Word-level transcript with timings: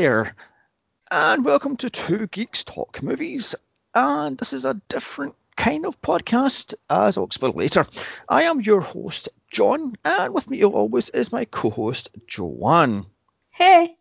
there, 0.00 0.34
and 1.10 1.44
welcome 1.44 1.76
to 1.76 1.90
Two 1.90 2.26
Geeks 2.26 2.64
Talk 2.64 3.02
Movies. 3.02 3.54
And 3.94 4.38
this 4.38 4.54
is 4.54 4.64
a 4.64 4.80
different 4.88 5.34
kind 5.58 5.84
of 5.84 6.00
podcast, 6.00 6.72
as 6.88 7.18
I'll 7.18 7.24
explain 7.24 7.52
later. 7.52 7.86
I 8.26 8.44
am 8.44 8.62
your 8.62 8.80
host, 8.80 9.28
John, 9.50 9.92
and 10.02 10.32
with 10.32 10.48
me, 10.48 10.64
always, 10.64 11.10
is 11.10 11.32
my 11.32 11.44
co 11.44 11.68
host, 11.68 12.16
Joanne. 12.26 13.04
Hey. 13.50 13.98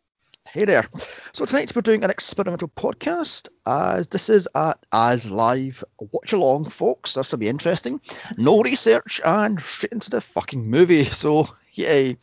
Hey 0.48 0.64
there. 0.64 0.86
So 1.34 1.44
tonight 1.44 1.76
we're 1.76 1.82
doing 1.82 2.06
an 2.06 2.12
experimental 2.12 2.70
podcast, 2.70 3.50
as 3.66 4.08
this 4.08 4.30
is 4.30 4.48
at 4.56 4.82
As 4.94 5.30
Live 5.30 5.84
Watch 6.00 6.32
Along, 6.32 6.64
folks. 6.70 7.16
This 7.16 7.34
will 7.34 7.40
be 7.40 7.50
interesting. 7.50 8.00
No 8.38 8.62
research 8.62 9.20
and 9.26 9.60
straight 9.60 9.92
into 9.92 10.12
the 10.12 10.22
fucking 10.22 10.66
movie. 10.66 11.04
So, 11.20 11.50
yay. 11.74 12.18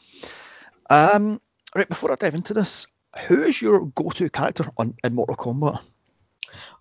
Um, 0.88 1.42
right, 1.74 1.86
before 1.90 2.10
I 2.10 2.14
dive 2.14 2.34
into 2.34 2.54
this, 2.54 2.86
who 3.18 3.42
is 3.42 3.60
your 3.60 3.86
go-to 3.86 4.30
character 4.30 4.66
on 4.76 4.94
in 5.02 5.14
Mortal 5.14 5.36
Kombat? 5.36 5.82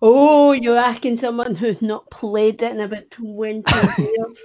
Oh, 0.00 0.52
you're 0.52 0.76
asking 0.76 1.16
someone 1.18 1.54
who's 1.54 1.82
not 1.82 2.10
played 2.10 2.62
it 2.62 2.72
in 2.72 2.80
about 2.80 3.10
20 3.10 3.62
years. 3.98 4.42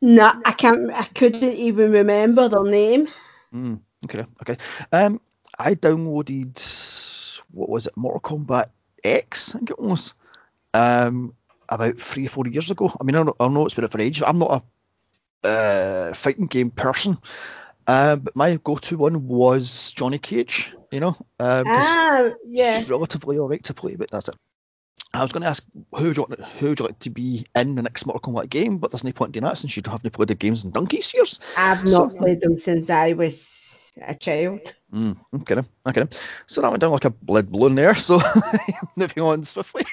no, 0.00 0.32
I 0.44 0.52
can't. 0.52 0.90
I 0.90 1.04
couldn't 1.04 1.54
even 1.54 1.92
remember 1.92 2.48
their 2.48 2.64
name. 2.64 3.08
Mm, 3.54 3.80
okay, 4.04 4.24
okay. 4.42 4.56
Um, 4.92 5.20
I 5.58 5.74
downloaded 5.74 6.58
what 7.56 7.70
was 7.70 7.86
it, 7.86 7.96
Mortal 7.96 8.20
Kombat 8.20 8.66
X, 9.02 9.54
I 9.54 9.58
think 9.58 9.70
it 9.70 9.78
was, 9.78 10.14
um, 10.74 11.34
about 11.68 11.98
three 11.98 12.26
or 12.26 12.28
four 12.28 12.46
years 12.46 12.70
ago. 12.70 12.92
I 13.00 13.04
mean, 13.04 13.16
I 13.16 13.22
know, 13.22 13.34
I 13.40 13.48
know 13.48 13.64
it's 13.64 13.74
been 13.74 13.88
for 13.88 14.00
ages. 14.00 14.22
I'm 14.26 14.38
not 14.38 14.62
a 15.44 15.48
uh, 15.48 16.14
fighting 16.14 16.46
game 16.46 16.70
person, 16.70 17.18
um, 17.86 18.20
but 18.20 18.36
my 18.36 18.58
go-to 18.62 18.96
one 18.96 19.26
was 19.28 19.92
Johnny 19.92 20.18
Cage. 20.18 20.74
You 20.90 21.00
know, 21.00 21.16
um, 21.40 21.64
Ah, 21.66 22.30
yeah. 22.44 22.78
he's 22.78 22.90
relatively 22.90 23.38
alright 23.38 23.64
to 23.64 23.74
play, 23.74 23.96
but 23.96 24.10
that's 24.10 24.28
it. 24.28 24.36
I 25.12 25.22
was 25.22 25.32
going 25.32 25.42
to 25.42 25.48
ask 25.48 25.64
who 25.94 26.04
would, 26.04 26.16
you 26.16 26.22
want, 26.28 26.40
who 26.40 26.68
would 26.68 26.78
you 26.78 26.86
like 26.86 26.98
to 27.00 27.10
be 27.10 27.46
in 27.54 27.74
the 27.74 27.82
next 27.82 28.06
Mortal 28.06 28.32
Kombat 28.32 28.50
game, 28.50 28.78
but 28.78 28.90
there's 28.90 29.04
no 29.04 29.12
point 29.12 29.30
in 29.30 29.40
doing 29.40 29.48
that 29.48 29.58
since 29.58 29.76
you 29.76 29.82
don't 29.82 29.92
have 29.92 30.02
to 30.02 30.10
play 30.10 30.26
the 30.26 30.34
games 30.34 30.64
in 30.64 30.70
donkey's 30.70 31.14
years. 31.14 31.40
I've 31.56 31.84
not 31.90 32.16
played 32.16 32.40
them 32.40 32.58
since 32.58 32.90
I 32.90 33.14
was 33.14 33.92
a 34.00 34.14
child. 34.14 34.74
Mm, 34.92 35.16
okay, 35.40 35.62
okay. 35.88 36.04
So 36.46 36.60
that 36.60 36.70
went 36.70 36.80
down 36.80 36.90
like 36.90 37.04
a 37.06 37.10
blood 37.10 37.50
balloon 37.50 37.74
there. 37.74 37.94
So 37.94 38.20
moving 38.96 39.22
on 39.22 39.44
swiftly. 39.44 39.84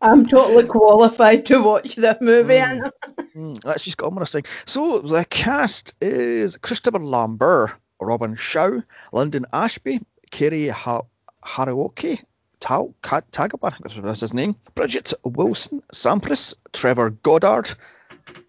I'm 0.00 0.26
totally 0.26 0.66
qualified 0.66 1.46
to 1.46 1.62
watch 1.62 1.96
that 1.96 2.22
movie. 2.22 2.56
Anna. 2.56 2.92
Mm, 3.34 3.64
let's 3.64 3.82
just 3.82 3.98
get 3.98 4.06
on 4.06 4.24
thing. 4.26 4.44
So 4.64 4.98
the 5.00 5.24
cast 5.24 5.96
is 6.00 6.56
Christopher 6.56 6.98
Lambert, 6.98 7.72
Robin 8.00 8.36
Shou, 8.36 8.82
Linden 9.12 9.46
Ashby, 9.52 10.00
Kerry 10.30 10.68
ha- 10.68 11.02
Haruoki, 11.44 12.22
Tao 12.60 12.94
Ka- 13.02 13.22
Tagaba, 13.32 13.72
I 13.72 13.88
think 13.88 14.04
that's 14.04 14.20
his 14.20 14.34
name, 14.34 14.56
Bridgette 14.74 15.14
Wilson, 15.24 15.82
Sampras, 15.92 16.54
Trevor 16.72 17.10
Goddard, 17.10 17.72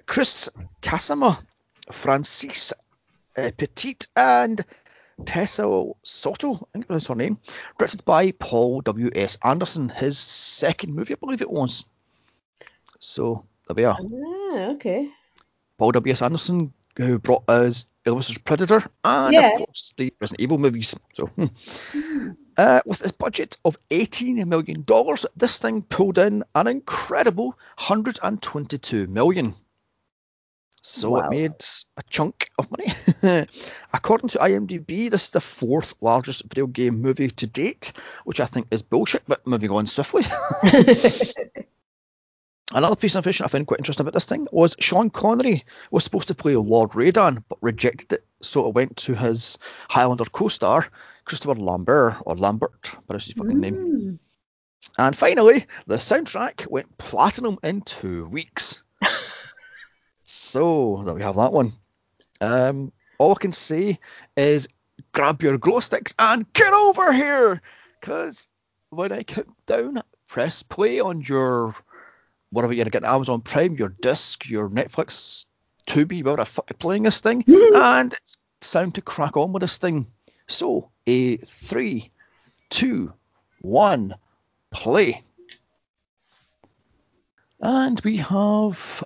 Chris 0.05 0.50
Casama, 0.82 1.42
Francis 1.92 2.73
uh, 3.38 3.52
Petit, 3.58 3.98
and 4.15 4.64
Tessa 5.26 5.92
Soto, 6.04 6.54
I 6.54 6.66
think 6.73 6.88
that's 6.88 7.08
her 7.08 7.16
name, 7.16 7.39
directed 7.77 8.05
by 8.05 8.32
Paul 8.32 8.82
W.S. 8.82 9.38
Anderson, 9.44 9.89
his 9.89 10.17
second 10.17 10.94
movie, 10.95 11.14
I 11.14 11.17
believe 11.17 11.42
it 11.42 11.49
was. 11.52 11.86
So, 12.99 13.45
there 13.67 13.76
we 13.76 13.83
are. 13.86 13.98
Ah, 14.00 14.71
okay. 14.71 15.10
Paul 15.77 15.92
W.S. 15.92 16.21
Anderson, 16.21 16.73
who 16.98 17.20
brought 17.20 17.50
us 17.50 17.86
Elvis's 18.05 18.38
Predator 18.39 18.83
and, 19.04 19.33
Yeah. 19.33 19.52
of 19.52 19.58
course, 19.58 19.94
the 19.98 20.14
Resident 20.20 20.42
Evil 20.42 20.58
movies. 20.58 20.95
So, 21.16 21.27
hmm. 21.27 22.32
uh, 22.58 22.82
with 22.86 23.05
a 23.05 23.14
budget 23.14 23.58
of 23.64 23.77
$18 23.89 24.45
million, 24.45 24.86
this 25.36 25.60
thing 25.60 25.82
pulled 25.83 26.17
in 26.17 26.44
an 26.55 26.67
incredible 26.67 27.58
$122 27.77 29.08
million. 29.08 29.54
So 30.81 31.11
Wow. 31.11 31.19
it 31.19 31.30
made 31.30 31.53
a 31.97 32.03
chunk 32.09 32.49
of 32.58 32.69
money. 32.71 32.92
According 33.93 34.30
to 34.30 34.39
IMDb, 34.39 35.11
this 35.11 35.25
is 35.25 35.30
the 35.30 35.42
fourth 35.42 35.93
largest 36.02 36.43
video 36.43 36.65
game 36.65 37.02
movie 37.02 37.30
to 37.30 37.47
date, 37.47 37.93
which 38.25 38.39
I 38.39 38.45
think 38.45 38.67
is 38.71 38.81
bullshit, 38.81 39.21
but 39.27 39.45
moving 39.45 39.70
on 39.70 39.86
swiftly. 39.86 40.23
Another 42.73 42.95
piece 42.95 43.14
of 43.14 43.17
information 43.17 43.43
I 43.43 43.49
found 43.49 43.67
quite 43.67 43.80
interesting 43.81 44.05
about 44.05 44.14
this 44.14 44.25
thing 44.25 44.47
was 44.52 44.77
Sean 44.80 45.09
Connery 45.09 45.65
was 45.91 46.05
supposed 46.05 46.30
to 46.30 46.36
play 46.36 46.55
Lord 46.55 46.91
Raiden, 46.91 47.43
but 47.49 47.58
rejected 47.61 48.14
it, 48.14 48.25
so 48.41 48.67
it 48.67 48.75
went 48.75 48.95
to 48.97 49.14
his 49.14 49.59
Highlander 49.89 50.23
co-star 50.23 50.87
Christopher 51.25 51.55
Lambert 51.55 52.15
or 52.25 52.36
Lambert, 52.36 52.95
but 53.08 53.14
that's 53.14 53.25
his 53.25 53.36
fucking 53.36 53.59
name. 53.59 53.75
Mm. 53.75 54.20
And 54.97 55.15
finally, 55.15 55.65
the 55.86 55.95
soundtrack 55.95 56.65
went 56.67 56.97
platinum 56.97 57.59
in 57.61 57.81
two 57.81 58.25
weeks. 58.27 58.83
So 60.31 61.03
there 61.05 61.14
we 61.14 61.21
have 61.21 61.36
that 61.36 61.52
one. 61.52 61.71
Um, 62.39 62.92
all 63.19 63.33
I 63.33 63.39
can 63.39 63.53
say 63.53 63.99
is 64.36 64.67
grab 65.14 65.42
your 65.42 65.58
glow 65.58 65.80
sticks 65.80 66.15
and 66.17 66.52
get 66.53 66.73
over 66.73 67.11
here, 67.11 67.61
because 67.99 68.47
when 68.89 69.11
I 69.11 69.23
count 69.23 69.49
down, 69.65 70.02
press 70.27 70.64
play 70.64 70.99
on 70.99 71.21
your 71.21 71.75
whatever 72.49 72.73
you're 72.73 72.86
getting 72.86 73.08
Amazon 73.08 73.41
Prime, 73.41 73.75
your 73.75 73.89
disc, 73.89 74.49
your 74.49 74.70
Netflix, 74.70 75.45
Tubi, 75.86 76.23
whatever 76.23 76.37
the 76.37 76.45
fuck 76.45 76.70
you're 76.70 76.77
playing 76.77 77.03
this 77.03 77.20
thing, 77.20 77.43
and 77.75 78.14
it's 78.14 78.37
time 78.61 78.91
to 78.93 79.02
crack 79.02 79.37
on 79.37 79.52
with 79.53 79.61
this 79.61 79.77
thing. 79.77 80.08
So, 80.47 80.91
a 81.08 81.37
three, 81.37 82.11
two, 82.70 83.14
one, 83.59 84.15
play. 84.71 85.23
And 87.59 88.02
we 88.02 88.17
have 88.17 89.03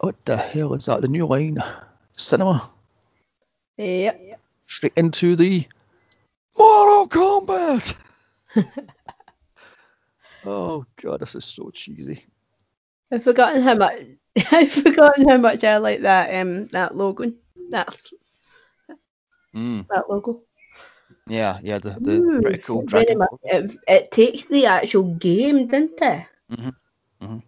what 0.00 0.24
the 0.24 0.36
hell 0.36 0.74
is 0.74 0.86
that? 0.86 1.00
The 1.02 1.08
new 1.08 1.26
line 1.26 1.58
cinema 2.12 2.70
Yep. 3.78 4.40
straight 4.66 4.92
into 4.96 5.36
the 5.36 5.66
Mortal 6.58 7.08
Kombat. 7.08 7.94
oh 10.44 10.84
god, 11.00 11.20
this 11.20 11.34
is 11.34 11.44
so 11.44 11.70
cheesy. 11.70 12.24
I've 13.12 13.22
forgotten 13.24 13.62
how 13.62 13.74
much. 13.74 14.00
I've 14.50 14.72
forgotten 14.72 15.28
how 15.28 15.36
much 15.38 15.62
I 15.64 15.76
like 15.78 16.00
that 16.02 16.34
um 16.40 16.66
that 16.68 16.96
logo. 16.96 17.32
That 17.70 17.94
Mm, 19.54 19.86
that 19.88 20.10
logo. 20.10 20.42
yeah, 21.28 21.58
yeah, 21.62 21.78
the, 21.78 21.90
the 21.90 22.00
Mm, 22.00 22.42
pretty 22.42 22.58
cool 22.58 22.82
dragon. 22.82 23.18
much- 23.18 23.28
It, 23.44 23.78
it 23.88 24.10
takes 24.10 24.44
the 24.46 24.66
actual 24.66 25.14
game, 25.14 25.66
doesn't 25.66 26.00
it? 26.00 26.26
Mhm, 26.52 26.74
mhm. 27.22 27.42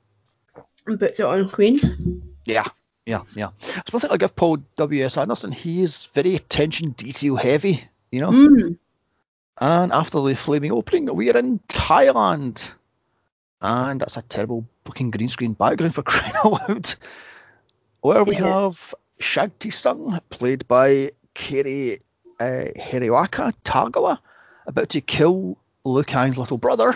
And 0.86 0.98
puts 0.98 1.20
it 1.20 1.26
on 1.26 1.48
Queen. 1.50 2.32
Yeah, 2.48 2.64
yeah, 3.06 3.22
yeah. 3.34 3.50
It's 3.76 3.92
one 3.92 4.00
thing 4.00 4.10
I 4.10 4.16
give 4.16 4.34
Paul 4.34 4.58
W.S. 4.76 5.16
Anderson. 5.18 5.52
He 5.52 5.82
is 5.82 6.06
very 6.06 6.34
attention 6.34 6.90
detail 6.90 7.36
heavy, 7.36 7.84
you 8.10 8.20
know. 8.20 8.30
Mm. 8.30 8.78
And 9.60 9.92
after 9.92 10.20
the 10.22 10.34
flaming 10.34 10.72
opening, 10.72 11.14
we 11.14 11.30
are 11.30 11.36
in 11.38 11.58
Thailand. 11.68 12.74
And 13.60 14.00
that's 14.00 14.16
a 14.16 14.22
terrible 14.22 14.64
fucking 14.84 15.10
green 15.10 15.28
screen 15.28 15.52
background 15.52 15.94
for 15.94 16.02
crying 16.10 16.32
out 16.44 16.68
loud. 16.68 16.94
Where 18.00 18.24
we 18.24 18.36
Yeah. 18.36 18.62
have 18.62 18.94
Shang 19.18 19.50
Tsung, 19.60 20.20
played 20.30 20.66
by 20.68 21.10
Cary 21.34 21.98
uh, 22.40 22.70
Hiriwaka 22.76 23.52
Tagawa, 23.64 24.18
about 24.66 24.90
to 24.90 25.00
kill 25.00 25.58
Liu 25.84 26.04
Kang's 26.04 26.38
little 26.38 26.58
brother. 26.58 26.94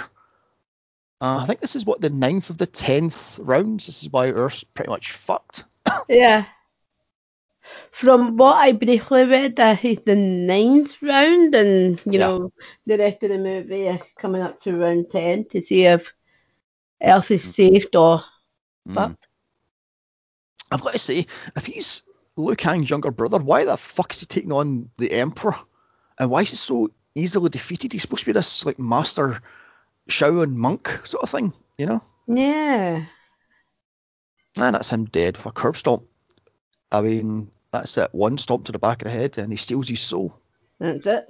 Uh, 1.22 1.38
I 1.40 1.46
think 1.46 1.60
this 1.60 1.76
is 1.76 1.86
what 1.86 2.00
the 2.00 2.10
ninth 2.10 2.50
of 2.50 2.58
the 2.58 2.66
tenth 2.66 3.38
rounds. 3.40 3.86
This 3.86 4.02
is 4.02 4.10
why 4.10 4.30
Earth's 4.30 4.64
pretty 4.64 4.90
much 4.90 5.12
fucked. 5.12 5.64
Yeah. 6.08 6.46
From 7.92 8.36
what 8.36 8.56
I 8.56 8.72
briefly 8.72 9.24
read, 9.24 9.54
that 9.56 9.84
is 9.84 10.00
the 10.04 10.16
ninth 10.16 10.94
round, 11.00 11.54
and 11.54 12.02
you 12.04 12.19
Yeah. 12.19 12.26
know 12.26 12.52
the 12.86 12.98
rest 12.98 13.22
of 13.22 13.28
the 13.30 13.38
movie 13.38 13.86
is 13.86 14.00
coming 14.19 14.42
up 14.42 14.60
to 14.62 14.76
round 14.76 15.10
ten 15.12 15.44
to 15.50 15.62
see 15.62 15.84
if 15.84 16.12
Earth 17.00 17.30
is 17.30 17.54
saved 17.54 17.94
or 17.94 18.24
Mm. 18.88 18.94
fucked. 18.94 19.28
I've 20.72 20.80
got 20.82 20.92
to 20.94 20.98
say, 20.98 21.26
if 21.54 21.66
he's 21.66 22.02
Liu 22.36 22.56
Kang's 22.56 22.90
younger 22.90 23.12
brother, 23.12 23.38
why 23.38 23.64
the 23.64 23.76
fuck 23.76 24.12
is 24.12 24.20
he 24.20 24.26
taking 24.26 24.50
on 24.52 24.90
the 24.98 25.12
Emperor? 25.12 25.54
And 26.19 26.30
why 26.30 26.42
is 26.42 26.50
he 26.50 26.56
so 26.56 26.88
easily 27.14 27.48
defeated? 27.48 27.92
He's 27.92 28.02
supposed 28.02 28.24
to 28.24 28.26
be 28.26 28.32
this 28.32 28.66
like 28.66 28.80
master 28.80 29.40
Shaolin 30.08 30.54
monk 30.54 31.00
sort 31.04 31.22
of 31.22 31.31
thing, 31.31 31.52
you 31.78 31.87
know? 31.87 32.00
Yeah. 32.26 33.04
And 34.56 34.75
that's 34.75 34.90
him 34.90 35.06
dead 35.06 35.37
with 35.37 35.46
a 35.46 35.52
curb 35.52 35.76
stomp. 35.76 36.04
I 36.90 37.00
mean, 37.00 37.50
that's 37.72 37.96
it. 37.96 38.10
One 38.12 38.37
stomp 38.38 38.66
to 38.66 38.72
the 38.72 38.78
back 38.78 39.02
of 39.02 39.06
the 39.06 39.10
head, 39.10 39.38
and 39.38 39.50
he 39.50 39.56
steals 39.56 39.88
his 39.88 40.00
soul. 40.00 40.38
That's 40.78 41.06
it. 41.06 41.26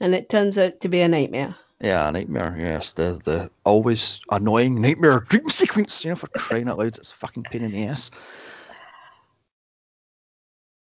And 0.00 0.14
it 0.14 0.28
turns 0.28 0.58
out 0.58 0.80
to 0.80 0.88
be 0.88 1.00
a 1.00 1.08
nightmare. 1.08 1.56
Yeah, 1.80 2.08
a 2.08 2.12
nightmare. 2.12 2.56
Yes, 2.58 2.92
the 2.92 3.20
the 3.24 3.50
always 3.64 4.20
annoying 4.30 4.80
nightmare 4.80 5.20
dream 5.20 5.48
sequence. 5.48 6.04
You 6.04 6.10
know, 6.10 6.16
for 6.16 6.28
crying 6.28 6.68
out 6.68 6.78
loud, 6.78 6.98
it's 6.98 7.10
a 7.10 7.14
fucking 7.14 7.44
pain 7.44 7.64
in 7.64 7.72
the 7.72 7.86
ass. 7.86 8.12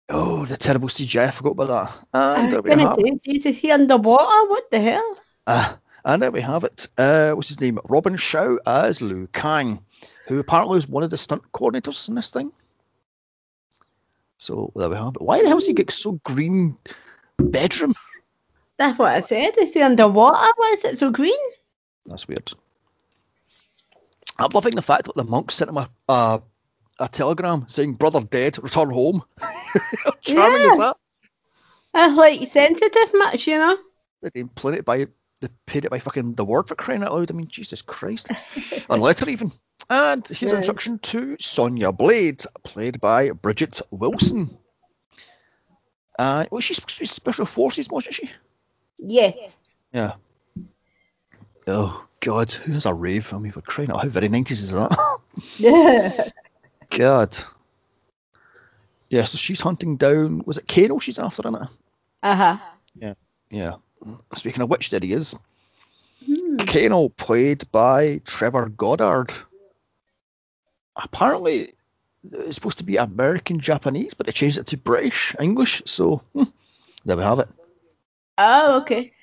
Oh, 0.10 0.46
the 0.46 0.58
terrible 0.58 0.90
CGI. 0.90 1.28
I 1.28 1.32
forgot 1.32 1.52
about 1.52 1.68
that. 1.68 2.08
And 2.14 2.44
was 2.46 2.52
there 2.52 2.62
we 2.62 2.82
have 2.82 2.98
it. 2.98 3.24
Jesus, 3.24 3.58
he 3.58 3.72
underwater? 3.72 4.50
What 4.50 4.72
the 4.72 4.82
hell? 4.82 5.18
Uh, 5.50 5.74
and 6.06 6.22
there 6.22 6.30
we 6.30 6.42
have 6.42 6.64
it. 6.64 6.88
Uh, 6.96 7.32
what's 7.32 7.48
his 7.48 7.60
name? 7.60 7.80
Robin 7.86 8.18
Shou 8.18 8.60
as 8.68 9.02
Liu 9.02 9.28
Kang, 9.34 9.84
who 10.28 10.38
apparently 10.38 10.76
was 10.76 10.88
one 10.88 11.02
of 11.02 11.10
the 11.10 11.18
stunt 11.18 11.52
coordinators 11.52 12.08
in 12.08 12.14
this 12.14 12.30
thing. 12.30 12.52
So 14.38 14.72
there 14.76 14.92
we 14.92 14.96
have 14.96 15.16
it. 15.16 15.22
Why 15.24 15.42
the 15.42 15.48
hell 15.48 15.58
has 15.58 15.66
he 15.66 15.74
got 15.74 15.90
so 15.90 16.20
green 16.24 16.78
bedroom? 17.40 17.96
That's 18.78 19.00
what 19.00 19.12
I 19.12 19.22
said. 19.22 19.58
Is 19.58 19.74
he 19.74 19.82
underwater? 19.82 20.54
Why 20.56 20.76
is 20.78 20.86
it 20.86 21.00
so 21.00 21.10
green? 21.10 21.34
That's 22.06 22.28
weird. 22.28 22.54
I'm 24.38 24.52
loving 24.54 24.76
the 24.76 24.84
fact 24.84 25.06
that 25.06 25.16
the 25.16 25.24
monk 25.24 25.52
sent 25.52 25.72
him 25.72 25.78
a, 25.78 25.90
a, 26.08 26.44
a 27.00 27.08
telegram 27.08 27.68
saying, 27.68 27.96
Brother 27.96 28.22
dead, 28.22 28.62
return 28.62 28.92
home. 28.92 29.24
How 29.40 30.12
charming 30.22 30.62
is 30.62 30.78
that? 30.78 30.96
I 31.96 32.08
like 32.10 32.48
sensitive 32.48 33.14
much, 33.16 33.48
you 33.48 33.58
know? 33.58 33.78
They 34.22 34.30
didn't 34.30 34.54
play 34.54 34.76
it 34.76 34.86
by 34.86 35.08
they 35.42 35.48
paid 35.66 35.86
it 35.86 35.92
by 35.92 36.00
fucking 36.00 36.34
the 36.36 36.46
word 36.46 36.68
for 36.68 36.76
crying 36.76 37.04
out 37.04 37.14
loud. 37.14 37.32
I 37.32 37.34
mean, 37.34 37.48
Jesus 37.48 37.82
Christ. 37.82 38.30
or 38.90 38.98
letter 38.98 39.30
even. 39.30 39.52
And 39.90 40.26
here's 40.28 40.42
Yeah. 40.42 40.50
an 40.50 40.56
introduction 40.58 41.00
to 41.00 41.38
Sonya 41.40 41.92
Blade, 41.92 42.44
played 42.64 43.00
by 43.00 43.30
Bridgette 43.30 43.82
Wilson. 43.92 44.50
Uh, 46.18 46.46
was 46.52 46.64
she 46.66 46.74
supposed 46.74 46.96
to 46.96 47.00
be 47.02 47.06
special 47.06 47.46
forces, 47.46 47.90
wasn't 47.90 48.16
she? 48.16 48.30
Yes. 48.98 49.38
Yeah. 49.94 50.14
Oh 51.68 52.06
God, 52.20 52.52
who 52.52 52.74
has 52.74 52.86
a 52.86 52.94
rave? 52.94 53.34
I 53.34 53.38
mean, 53.38 53.54
we're 53.56 53.62
crying 53.62 53.92
out. 53.92 54.02
How 54.04 54.10
very 54.10 54.28
90s 54.28 54.52
is 54.52 54.72
that? 54.74 54.98
yeah. 55.58 56.12
God. 56.90 57.38
Yeah, 59.10 59.24
so 59.24 59.38
she's 59.38 59.62
hunting 59.62 59.96
down. 59.98 60.44
Was 60.46 60.58
it 60.58 60.68
Kano 60.68 61.00
she's 61.00 61.20
after, 61.20 61.48
isn't 61.48 61.62
it? 61.64 61.70
huh. 62.24 62.58
Yeah. 62.96 63.14
Yeah. 63.50 63.76
Speaking 64.36 64.62
of 64.62 64.70
which, 64.70 64.90
there 64.90 65.00
he 65.02 65.14
is. 65.14 65.38
Hmm. 66.26 66.58
Kano, 66.58 67.10
played 67.10 67.64
by 67.72 68.22
Trevor 68.26 68.70
Goddard. 68.70 69.32
Apparently, 70.96 71.74
it's 72.24 72.56
supposed 72.56 72.80
to 72.80 72.84
be 72.84 72.98
American 72.98 73.60
Japanese, 73.60 74.14
but 74.14 74.26
they 74.26 74.32
changed 74.32 74.58
it 74.58 74.68
to 74.68 74.78
British 74.78 75.36
English. 75.40 75.84
So 75.86 76.18
hmm, 76.34 76.44
there 77.06 77.18
we 77.18 77.24
have 77.24 77.40
it. 77.40 77.50
Oh, 78.38 78.82
okay. 78.82 79.14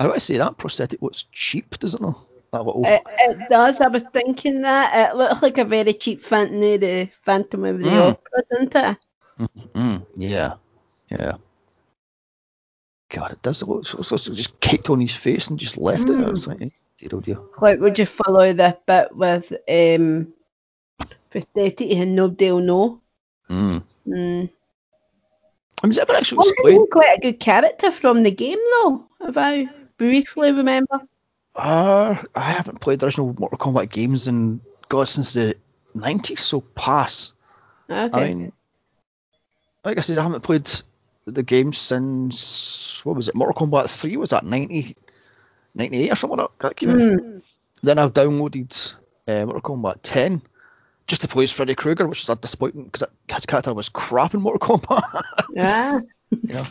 I 0.00 0.06
gotta 0.06 0.20
say 0.20 0.38
that 0.38 0.58
prosthetic 0.58 1.00
looks 1.02 1.24
cheap, 1.32 1.78
doesn't 1.78 2.04
it? 2.04 2.14
That 2.52 2.64
little. 2.66 2.84
It, 2.84 3.02
it 3.06 3.38
does. 3.50 3.80
I 3.80 3.88
was 3.88 4.04
thinking 4.12 4.62
that. 4.62 5.10
It 5.10 5.16
looks 5.16 5.42
like 5.42 5.58
a 5.58 5.64
very 5.64 5.94
cheap 5.94 6.22
Phantom, 6.24 6.60
the 6.60 7.08
Phantom 7.24 7.64
of 7.64 7.78
the 7.78 7.84
Mm. 7.84 8.10
Opera, 8.10 8.42
doesn't 8.50 8.74
it? 8.74 8.98
Mm, 9.74 10.06
yeah, 10.16 10.54
yeah. 11.10 11.34
God, 13.14 13.30
it 13.30 13.42
does 13.42 13.62
look 13.62 13.86
so, 13.86 14.02
so, 14.02 14.16
so 14.16 14.34
just 14.34 14.58
kicked 14.58 14.90
on 14.90 15.00
his 15.00 15.14
face 15.14 15.48
and 15.48 15.58
just 15.58 15.78
left 15.78 16.10
it. 16.10 16.16
I 16.16 16.28
was 16.28 16.48
like, 16.48 16.60
eh, 16.60 16.70
dear 16.98 17.10
oh 17.12 17.20
dear. 17.20 17.38
Like, 17.60 17.78
would 17.78 17.96
you 17.96 18.06
follow 18.06 18.52
that 18.52 18.84
bit 18.86 19.14
with 19.14 19.52
um, 19.68 20.32
prosthetic 21.30 21.92
and 21.92 22.16
nobody 22.16 22.50
will 22.50 22.60
know? 22.60 23.00
Mm. 23.48 23.84
Mm. 24.08 24.50
I 25.80 25.86
mean, 25.86 25.90
is 25.92 25.98
it 25.98 26.02
ever 26.02 26.18
actually 26.18 26.48
explained? 26.48 26.88
quite 26.90 27.18
a 27.18 27.20
good 27.20 27.38
character 27.38 27.92
from 27.92 28.24
the 28.24 28.32
game, 28.32 28.58
though, 28.58 29.06
if 29.20 29.38
I 29.38 29.68
briefly 29.96 30.50
remember. 30.50 31.02
Uh, 31.54 32.16
I 32.34 32.40
haven't 32.40 32.80
played 32.80 32.98
the 32.98 33.06
original 33.06 33.32
Mortal 33.38 33.58
Kombat 33.58 33.90
games 33.90 34.26
in 34.26 34.60
God 34.88 35.06
since 35.06 35.34
the 35.34 35.56
90s, 35.94 36.40
so 36.40 36.60
pass. 36.60 37.32
Okay. 37.88 38.10
I 38.12 38.34
mean, 38.34 38.52
like 39.84 39.98
I 39.98 40.00
said, 40.00 40.18
I 40.18 40.24
haven't 40.24 40.42
played 40.42 40.68
the 41.26 41.42
game 41.42 41.72
since 41.72 42.93
what 43.04 43.16
was 43.16 43.28
it? 43.28 43.34
Mortal 43.34 43.66
Kombat 43.66 43.88
3 43.88 44.16
was 44.16 44.30
that 44.30 44.44
90, 44.44 44.96
98 45.74 46.12
or 46.12 46.16
something 46.16 46.38
like 46.38 46.58
that 46.58 46.68
that 46.68 46.76
came 46.76 46.90
out. 46.90 46.96
Mm. 46.96 47.42
Then 47.82 47.98
I've 47.98 48.12
downloaded 48.12 48.94
uh, 49.28 49.46
Mortal 49.46 49.76
Kombat 49.76 49.98
10 50.02 50.42
just 51.06 51.22
to 51.22 51.28
play 51.28 51.44
as 51.44 51.52
Freddy 51.52 51.74
Krueger, 51.74 52.06
which 52.06 52.22
is 52.22 52.30
a 52.30 52.36
disappointment 52.36 52.90
because 52.90 53.08
his 53.28 53.46
character 53.46 53.74
was 53.74 53.88
crap 53.90 54.34
in 54.34 54.40
Mortal 54.40 54.78
Kombat. 54.78 55.22
yeah. 55.50 56.00
you 56.30 56.54
know. 56.54 56.66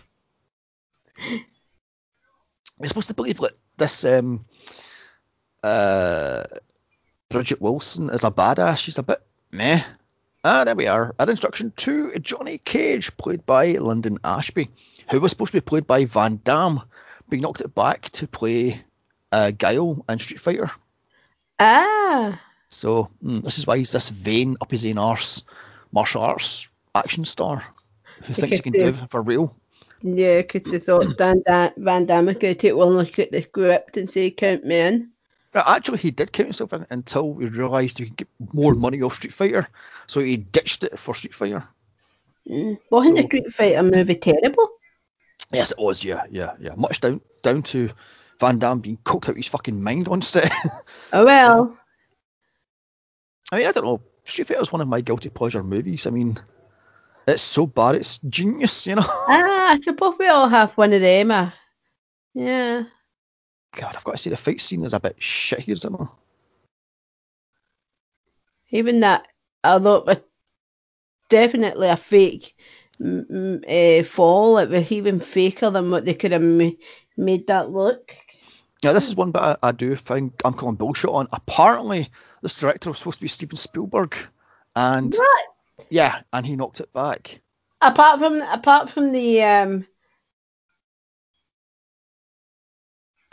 We're 2.77 2.87
supposed 2.87 3.09
to 3.09 3.13
believe 3.13 3.37
that 3.37 3.53
this 3.77 4.03
um, 4.05 4.45
uh, 5.61 6.43
Bridgette 7.29 7.61
Wilson 7.61 8.09
is 8.09 8.23
a 8.23 8.31
badass. 8.31 8.77
She's 8.77 8.97
a 8.97 9.03
bit 9.03 9.21
meh. 9.51 9.83
Ah, 10.45 10.65
there 10.65 10.75
we 10.75 10.87
are. 10.87 11.15
An 11.19 11.29
introduction 11.29 11.71
to 11.77 12.19
Johnny 12.19 12.57
Cage, 12.57 13.15
played 13.15 13.45
by 13.45 13.67
Linden 13.73 14.17
Ashby, 14.25 14.69
who 15.09 15.21
was 15.21 15.31
supposed 15.31 15.53
to 15.53 15.57
be 15.61 15.65
played 15.65 15.87
by 15.87 16.03
Van 16.03 16.41
Damme, 16.43 16.81
but 17.29 17.35
he 17.35 17.39
knocked 17.39 17.61
it 17.61 17.73
back 17.73 18.09
to 18.09 18.27
play 18.27 18.81
uh, 19.31 19.51
Guile 19.51 20.03
in 20.09 20.19
Street 20.19 20.41
Fighter. 20.41 20.69
Ah. 21.59 22.41
So 22.67 23.09
mm, 23.23 23.41
this 23.41 23.57
is 23.57 23.65
why 23.65 23.77
he's 23.77 23.93
this 23.93 24.09
vain, 24.09 24.57
up 24.59 24.69
his 24.69 24.85
own 24.85 24.97
arse 24.97 25.43
martial 25.93 26.23
arts 26.23 26.67
action 26.93 27.23
star 27.23 27.63
who 28.23 28.33
thinks 28.33 28.57
he 28.57 28.63
can 28.63 28.73
do 28.73 28.91
for 28.91 29.21
real. 29.21 29.55
Yeah, 30.01 30.41
because 30.41 30.69
they 30.69 30.79
thought 30.79 31.17
Van, 31.17 31.41
da- 31.45 31.71
Van 31.77 32.05
Damme 32.05 32.35
could 32.35 32.59
take 32.59 32.75
one 32.75 32.89
look 32.89 33.17
at 33.17 33.31
the 33.31 33.43
script 33.43 33.95
and 33.95 34.11
say, 34.11 34.29
count 34.31 34.65
me 34.65 34.79
in. 34.81 35.12
Actually, 35.55 35.99
he 35.99 36.11
did 36.11 36.31
count 36.31 36.47
himself 36.47 36.73
in 36.73 36.85
until 36.89 37.35
he 37.37 37.45
realised 37.45 37.97
he 37.99 38.05
could 38.05 38.17
get 38.17 38.27
more 38.53 38.73
money 38.73 39.01
off 39.01 39.13
Street 39.15 39.33
Fighter, 39.33 39.67
so 40.07 40.19
he 40.19 40.37
ditched 40.37 40.83
it 40.83 40.97
for 40.99 41.13
Street 41.13 41.35
Fighter. 41.35 41.67
Mm. 42.49 42.77
Wasn't 42.89 43.15
So- 43.17 43.21
the 43.21 43.27
Street 43.27 43.51
Fighter 43.53 43.83
movie 43.83 44.15
terrible? 44.15 44.69
Yes, 45.51 45.71
it 45.71 45.77
was. 45.79 46.03
Yeah, 46.03 46.23
yeah, 46.31 46.53
yeah. 46.59 46.73
Much 46.75 47.01
down 47.01 47.21
down 47.43 47.61
to 47.63 47.89
Van 48.39 48.57
Damme 48.59 48.79
being 48.79 48.97
coked 48.97 49.29
out 49.29 49.35
his 49.37 49.47
fucking 49.47 49.81
mind 49.83 50.07
on 50.07 50.21
set. 50.21 50.51
Oh 51.11 51.25
well. 51.25 51.77
I 53.51 53.57
mean, 53.59 53.67
I 53.67 53.71
don't 53.71 53.85
know. 53.85 54.01
Street 54.23 54.47
Fighter 54.47 54.61
is 54.61 54.71
one 54.71 54.81
of 54.81 54.87
my 54.87 55.01
guilty 55.01 55.29
pleasure 55.29 55.63
movies. 55.63 56.07
I 56.07 56.09
mean, 56.09 56.39
it's 57.27 57.41
so 57.43 57.67
bad, 57.67 57.95
it's 57.95 58.17
genius, 58.19 58.87
you 58.87 58.95
know. 58.95 59.03
Ah, 59.05 59.73
I 59.73 59.79
suppose 59.81 60.15
we 60.17 60.27
all 60.27 60.47
have 60.49 60.71
one 60.73 60.93
of 60.93 61.01
them. 61.01 61.29
Uh, 61.29 61.51
yeah. 62.33 62.83
God, 63.75 63.95
I've 63.95 64.03
got 64.03 64.13
to 64.13 64.17
say 64.17 64.29
the 64.29 64.37
fight 64.37 64.61
scene 64.61 64.83
is 64.83 64.93
a 64.93 64.99
bit 64.99 65.21
shit 65.21 65.59
here, 65.59 65.73
isn't 65.73 65.93
it? 65.99 66.07
Even 68.71 69.01
that, 69.01 69.27
although 69.63 69.97
it 69.97 70.05
was 70.05 70.17
definitely 71.29 71.89
a 71.89 71.97
fake 71.97 72.55
m- 72.99 73.25
m- 73.29 73.63
uh, 73.67 74.03
fall, 74.03 74.57
it 74.59 74.69
was 74.69 74.91
even 74.91 75.19
faker 75.19 75.69
than 75.69 75.91
what 75.91 76.05
they 76.05 76.13
could 76.13 76.31
have 76.31 76.41
ma- 76.41 76.69
made 77.17 77.47
that 77.47 77.69
look. 77.71 78.15
Now, 78.83 78.93
this 78.93 79.07
is 79.09 79.15
one 79.15 79.31
bit 79.31 79.41
I, 79.41 79.55
I 79.63 79.71
do 79.71 79.95
think 79.95 80.41
I'm 80.43 80.53
calling 80.53 80.75
bullshit 80.75 81.09
on. 81.09 81.27
Apparently, 81.31 82.09
this 82.41 82.55
director 82.59 82.89
was 82.89 82.99
supposed 82.99 83.19
to 83.19 83.23
be 83.23 83.27
Steven 83.29 83.55
Spielberg, 83.57 84.15
and 84.75 85.13
What? 85.13 85.45
yeah, 85.89 86.21
and 86.33 86.45
he 86.45 86.55
knocked 86.55 86.81
it 86.81 86.91
back. 86.93 87.41
Apart 87.81 88.19
from 88.19 88.41
apart 88.41 88.89
from 88.89 89.11
the 89.11 89.43
um, 89.43 89.85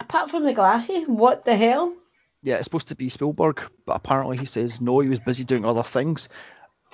apart 0.01 0.31
from 0.31 0.45
the 0.45 0.53
glasses, 0.55 1.05
what 1.07 1.45
the 1.45 1.57
hell? 1.57 1.95
yeah, 2.43 2.55
it's 2.57 2.65
supposed 2.65 2.89
to 2.89 2.97
be 2.97 3.09
Spielberg, 3.11 3.63
but 3.85 3.97
apparently 3.97 4.39
he 4.39 4.47
says 4.47 4.81
no, 4.81 5.01
he 5.01 5.09
was 5.09 5.19
busy 5.19 5.45
doing 5.45 5.65
other 5.65 5.83
things. 5.83 6.29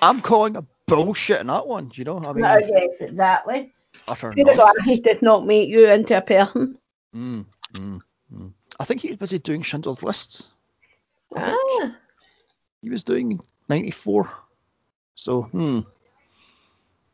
I'm 0.01 0.21
calling 0.21 0.55
a 0.57 0.65
bullshit 0.87 1.39
on 1.39 1.47
that 1.47 1.65
one, 1.67 1.91
you 1.95 2.03
know? 2.03 2.17
I 2.19 2.33
mean, 2.33 2.43
No, 2.43 2.57
yes, 2.57 2.99
exactly. 3.01 3.73
utter 4.07 4.31
The 4.35 4.43
glasses 4.43 4.75
nonsense. 4.75 4.99
does 4.99 5.21
not 5.21 5.45
make 5.45 5.69
you 5.69 5.87
into 5.89 6.17
a 6.17 6.21
person. 6.21 6.77
Mm, 7.15 7.45
mm, 7.73 7.99
mm. 8.33 8.53
I 8.79 8.83
think 8.83 9.01
he 9.01 9.07
was 9.07 9.17
busy 9.17 9.39
doing 9.39 9.61
Schindler's 9.63 10.03
Lists. 10.03 10.53
I 11.35 11.41
think 11.41 11.57
Ah, 11.83 11.95
he 12.81 12.89
was 12.89 13.03
doing 13.05 13.39
94. 13.69 14.29
So, 15.15 15.43
hmm. 15.43 15.79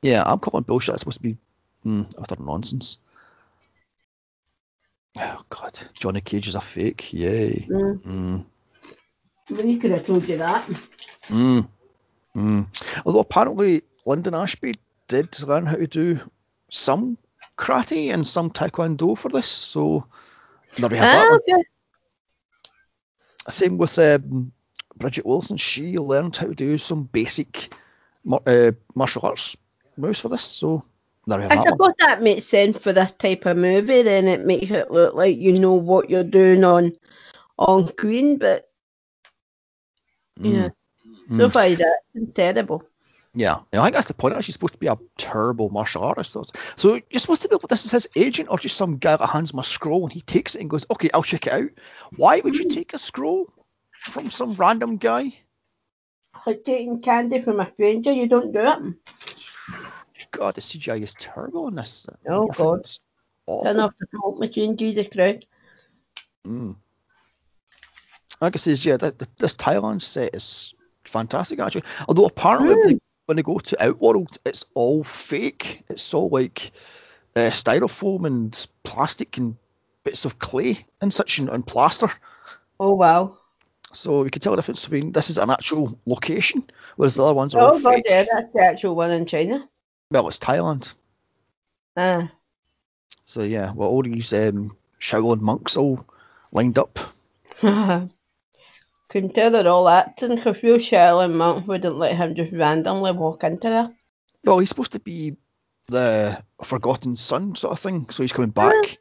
Yeah, 0.01 0.23
I'm 0.25 0.39
calling 0.39 0.63
bullshit. 0.63 0.93
It's 0.93 1.01
supposed 1.01 1.17
to 1.19 1.23
be 1.23 1.37
hmm, 1.83 2.01
utter 2.17 2.35
nonsense. 2.41 2.97
Oh, 5.17 5.41
God. 5.49 5.79
Johnny 5.93 6.21
Cage 6.21 6.47
is 6.47 6.55
a 6.55 6.61
fake. 6.61 7.13
Yay. 7.13 7.67
mm. 7.69 8.01
Mm. 8.01 8.45
Well, 9.49 9.61
he 9.63 9.77
could 9.77 9.91
have 9.91 10.05
told 10.05 10.27
you 10.27 10.37
that. 10.37 10.65
Mm. 11.27 11.67
Mm. 12.35 12.67
Although 13.05 13.19
apparently 13.19 13.83
Linden 14.05 14.33
Ashby 14.33 14.75
did 15.07 15.41
learn 15.43 15.65
how 15.65 15.75
to 15.75 15.87
do 15.87 16.19
some 16.71 17.17
karate 17.57 18.11
and 18.13 18.25
some 18.27 18.49
taekwondo 18.49 19.15
for 19.17 19.29
this, 19.29 19.47
so 19.47 20.07
there 20.77 20.89
we 20.89 20.97
have 20.97 21.11
that 21.11 21.27
Ah, 21.27 21.29
one. 21.29 21.39
okay. 21.47 21.63
Same 23.49 23.77
with 23.77 23.99
um, 23.99 24.51
Bridgette 24.97 25.25
Wilson. 25.25 25.57
She 25.57 25.97
learned 25.99 26.35
how 26.35 26.47
to 26.47 26.55
do 26.55 26.77
some 26.77 27.03
basic 27.03 27.71
uh, 28.47 28.71
martial 28.95 29.21
arts 29.25 29.57
moves 29.97 30.19
for 30.21 30.29
this, 30.29 30.41
so 30.41 30.69
there 30.77 30.77
we 30.79 30.79
have 30.79 30.92
I 31.51 31.55
suppose 31.71 31.93
that 31.99 32.21
makes 32.21 32.45
sense 32.45 32.77
for 32.77 32.91
this 32.93 33.11
type 33.11 33.45
of 33.45 33.57
movie. 33.57 34.01
Then 34.01 34.27
it 34.27 34.45
makes 34.45 34.69
it 34.71 34.91
look 34.91 35.15
like 35.15 35.37
you 35.37 35.57
know 35.59 35.73
what 35.73 36.09
you're 36.09 36.23
doing 36.23 36.63
on 36.63 36.93
on 37.57 37.87
screen. 37.87 38.37
But 38.37 38.69
yeah, 40.39 40.69
Mm. 41.29 41.37
so 41.39 41.49
far 41.49 41.69
that's 41.69 42.33
terrible. 42.33 42.83
Yeah, 43.35 43.61
and 43.71 43.81
I 43.81 43.85
think 43.85 43.95
that's 43.95 44.07
the 44.09 44.13
point. 44.13 44.43
She's 44.43 44.53
supposed 44.53 44.73
to 44.73 44.79
be 44.79 44.87
a 44.87 44.97
terrible 45.17 45.69
martial 45.69 46.03
artist. 46.03 46.31
So- 46.33 46.43
So 46.75 46.99
you're 47.09 47.19
supposed 47.19 47.41
to 47.43 47.49
be 47.49 47.55
able 47.55 47.67
this 47.67 47.85
is 47.85 47.91
his 47.91 48.07
agent 48.15 48.49
or 48.51 48.57
just 48.59 48.75
some 48.77 48.97
guy 48.97 49.15
that 49.15 49.25
hands 49.27 49.51
him 49.51 49.59
a 49.59 49.63
scroll 49.63 50.03
and 50.03 50.11
he 50.13 50.21
takes 50.21 50.55
it 50.55 50.61
and 50.61 50.69
goes, 50.69 50.85
okay, 50.91 51.09
I'll 51.13 51.23
check 51.23 51.47
it 51.47 51.53
out. 51.53 51.69
Why 52.15 52.41
would 52.41 52.55
you 52.55 52.69
take 52.69 52.93
a 52.93 52.99
scroll 52.99 53.51
from 53.91 54.29
some 54.29 54.53
random 54.53 54.97
guy? 54.97 55.33
Like 56.45 56.63
taking 56.63 56.99
candy 57.01 57.41
from 57.41 57.59
a 57.59 57.71
stranger, 57.73 58.11
you 58.11 58.27
don't 58.27 58.51
do 58.51 58.59
it. 58.59 58.95
God, 60.31 60.55
the 60.55 60.61
CGI 60.61 61.01
is 61.01 61.15
terrible 61.15 61.67
in 61.67 61.75
this. 61.75 62.07
Oh, 62.27 62.47
I 62.49 62.55
God. 62.55 62.85
Turn 63.63 63.79
off 63.79 63.93
the 63.99 64.07
smoke 64.11 64.39
machine, 64.39 64.77
Jesus 64.77 65.07
Christ. 65.07 65.45
Mm. 66.45 66.75
Like 68.41 68.55
I 68.55 68.57
says, 68.57 68.85
yeah, 68.85 68.97
th- 68.97 69.17
th- 69.17 69.31
this 69.37 69.55
Thailand 69.55 70.01
set 70.01 70.35
is 70.35 70.73
fantastic 71.05 71.59
actually. 71.59 71.83
Although 72.07 72.25
apparently 72.25 72.75
when, 72.75 72.87
they, 72.87 72.99
when 73.25 73.37
they 73.37 73.43
go 73.43 73.59
to 73.59 73.83
Outworld, 73.83 74.37
it's 74.45 74.65
all 74.73 75.03
fake. 75.03 75.83
It's 75.89 76.13
all 76.13 76.29
like 76.29 76.71
uh, 77.35 77.49
styrofoam 77.51 78.25
and 78.25 78.67
plastic 78.83 79.37
and 79.37 79.55
bits 80.03 80.25
of 80.25 80.39
clay 80.39 80.85
and 81.01 81.11
such 81.11 81.39
and, 81.39 81.49
and 81.49 81.65
plaster. 81.65 82.07
Oh, 82.79 82.93
wow. 82.93 83.37
So 83.93 84.23
we 84.23 84.29
can 84.31 84.41
tell 84.41 84.53
the 84.53 84.57
difference 84.57 84.83
between 84.85 85.11
this 85.11 85.29
is 85.29 85.37
an 85.37 85.49
actual 85.51 85.99
location, 86.05 86.63
whereas 86.95 87.15
the 87.15 87.23
other 87.23 87.35
ones 87.35 87.53
are 87.55 87.61
Oh, 87.71 87.79
God, 87.79 87.93
fake. 87.93 88.05
yeah, 88.07 88.23
that's 88.23 88.51
the 88.53 88.61
actual 88.61 88.95
one 88.95 89.11
in 89.11 89.25
China. 89.25 89.69
Well, 90.13 90.27
it's 90.27 90.37
Thailand. 90.37 90.93
Ah. 91.97 92.31
So 93.25 93.41
yeah, 93.41 93.71
well 93.73 93.89
all 93.89 94.03
these 94.03 94.31
um, 94.31 94.77
Shaolin 94.99 95.41
monks 95.41 95.75
all 95.75 96.05
lined 96.51 96.77
up. 96.77 96.99
Couldn't 97.59 98.11
tell 99.33 99.49
they're 99.49 99.67
all 99.67 99.89
acting 99.89 100.35
because 100.35 100.61
real 100.61 100.77
Shaolin 100.77 101.33
monk 101.33 101.67
wouldn't 101.67 101.97
let 101.97 102.15
him 102.15 102.35
just 102.35 102.53
randomly 102.53 103.11
walk 103.11 103.43
into 103.43 103.69
there. 103.69 103.89
Well, 104.43 104.59
he's 104.59 104.69
supposed 104.69 104.91
to 104.91 104.99
be 104.99 105.35
the 105.87 106.43
forgotten 106.63 107.15
son 107.15 107.55
sort 107.55 107.73
of 107.73 107.79
thing, 107.79 108.07
so 108.09 108.21
he's 108.21 108.33
coming 108.33 108.51
back. 108.51 108.97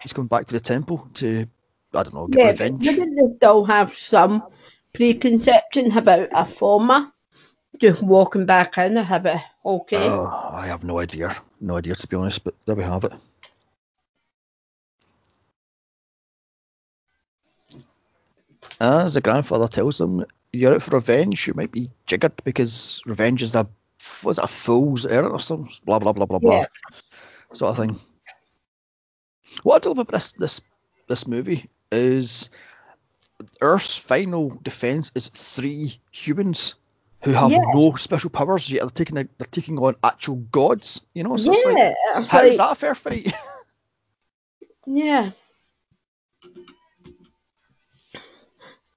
He's 0.00 0.14
coming 0.14 0.28
back 0.28 0.46
to 0.46 0.54
the 0.54 0.60
temple 0.60 1.10
to, 1.14 1.46
I 1.92 2.02
don't 2.04 2.14
know, 2.14 2.26
get 2.26 2.38
Yeah, 2.40 2.50
revenge. 2.52 2.86
wouldn't 2.86 3.16
they 3.16 3.36
still 3.36 3.64
have 3.66 3.94
some 3.94 4.44
preconception 4.94 5.92
about 5.96 6.28
a 6.32 6.46
former 6.46 7.12
just 7.78 8.02
walking 8.02 8.46
back 8.46 8.78
in 8.78 8.96
and 8.96 9.06
have 9.06 9.26
it 9.26 9.40
okay? 9.64 9.96
Oh, 10.08 10.50
I 10.52 10.66
have 10.66 10.84
no 10.84 10.98
idea, 10.98 11.34
no 11.60 11.76
idea 11.76 11.94
to 11.94 12.06
be 12.06 12.16
honest, 12.16 12.44
but 12.44 12.54
there 12.66 12.74
we 12.74 12.82
have 12.82 13.04
it. 13.04 13.12
As 18.80 19.14
the 19.14 19.20
grandfather 19.20 19.68
tells 19.68 20.00
him, 20.00 20.24
"You're 20.52 20.74
out 20.74 20.82
for 20.82 20.96
revenge. 20.96 21.46
You 21.46 21.54
might 21.54 21.70
be 21.72 21.90
jiggered 22.06 22.42
because 22.44 23.02
revenge 23.06 23.42
is 23.42 23.54
a 23.54 23.68
was 24.24 24.38
it 24.38 24.44
a 24.44 24.48
fool's 24.48 25.04
errand 25.06 25.32
or 25.32 25.40
something. 25.40 25.72
Blah 25.84 25.98
blah 25.98 26.12
blah 26.12 26.26
blah 26.26 26.38
blah, 26.38 26.60
Yeah. 26.60 26.66
sort 27.52 27.70
of 27.70 27.76
thing." 27.76 28.00
What 29.62 29.84
I 29.84 29.88
love 29.88 29.98
about 29.98 30.12
this 30.12 30.32
this 30.32 30.60
this 31.08 31.26
movie 31.26 31.68
is 31.92 32.50
Earth's 33.60 33.96
final 33.96 34.50
defense 34.62 35.12
is 35.14 35.28
three 35.28 36.00
humans 36.10 36.76
who 37.22 37.32
have 37.32 37.50
Yeah. 37.50 37.62
no 37.74 37.94
special 37.94 38.30
powers 38.30 38.70
yet 38.70 38.80
they're 38.80 38.90
taking 38.90 39.18
a, 39.18 39.24
they're 39.38 39.46
taking 39.50 39.78
on 39.78 39.96
actual 40.02 40.36
gods. 40.36 41.02
You 41.14 41.24
know, 41.24 41.36
so 41.36 41.52
it's 41.52 41.64
like 41.64 41.76
yeah, 41.76 42.22
how 42.22 42.42
is 42.42 42.58
that 42.58 42.72
a 42.72 42.74
fair 42.74 42.94
fight? 42.94 43.32
Yeah. 44.86 45.30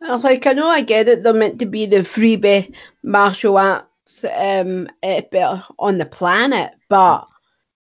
I 0.02 0.16
was 0.16 0.24
like, 0.24 0.46
I 0.48 0.54
know 0.54 0.68
I 0.68 0.82
get 0.82 1.08
it, 1.08 1.24
they're 1.24 1.34
meant 1.34 1.60
to 1.60 1.66
be 1.66 1.86
the 1.86 1.98
freebie 2.00 2.74
martial 3.04 3.58
arts 3.58 4.26
um, 4.26 4.90
on 5.80 5.98
the 5.98 6.06
planet, 6.10 6.72
but 6.90 7.26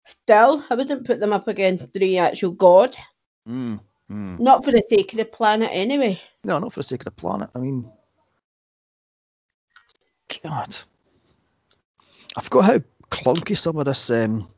still, 0.07 0.65
I 0.71 0.77
wouldn't 0.77 1.07
put 1.07 1.21
them 1.21 1.35
up 1.35 1.47
against 1.47 1.93
three 1.93 2.17
actual 2.17 2.53
gods. 2.53 2.97
mm, 3.47 3.79
mm. 4.11 4.39
Not 4.39 4.65
for 4.65 4.71
the 4.73 4.83
sake 4.89 5.13
of 5.13 5.19
the 5.19 5.27
planet, 5.27 5.69
anyway. 5.73 6.19
No, 6.43 6.59
not 6.59 6.73
for 6.73 6.81
the 6.81 6.85
sake 6.85 7.01
of 7.01 7.07
the 7.07 7.11
planet. 7.11 7.51
I 7.55 7.59
mean, 7.59 7.91
God, 10.47 10.77
I 12.37 12.41
forgot 12.41 12.65
how 12.65 12.79
clunky 13.11 13.59
some 13.59 13.79
of 13.79 13.85
this 13.85 14.11
um 14.11 14.49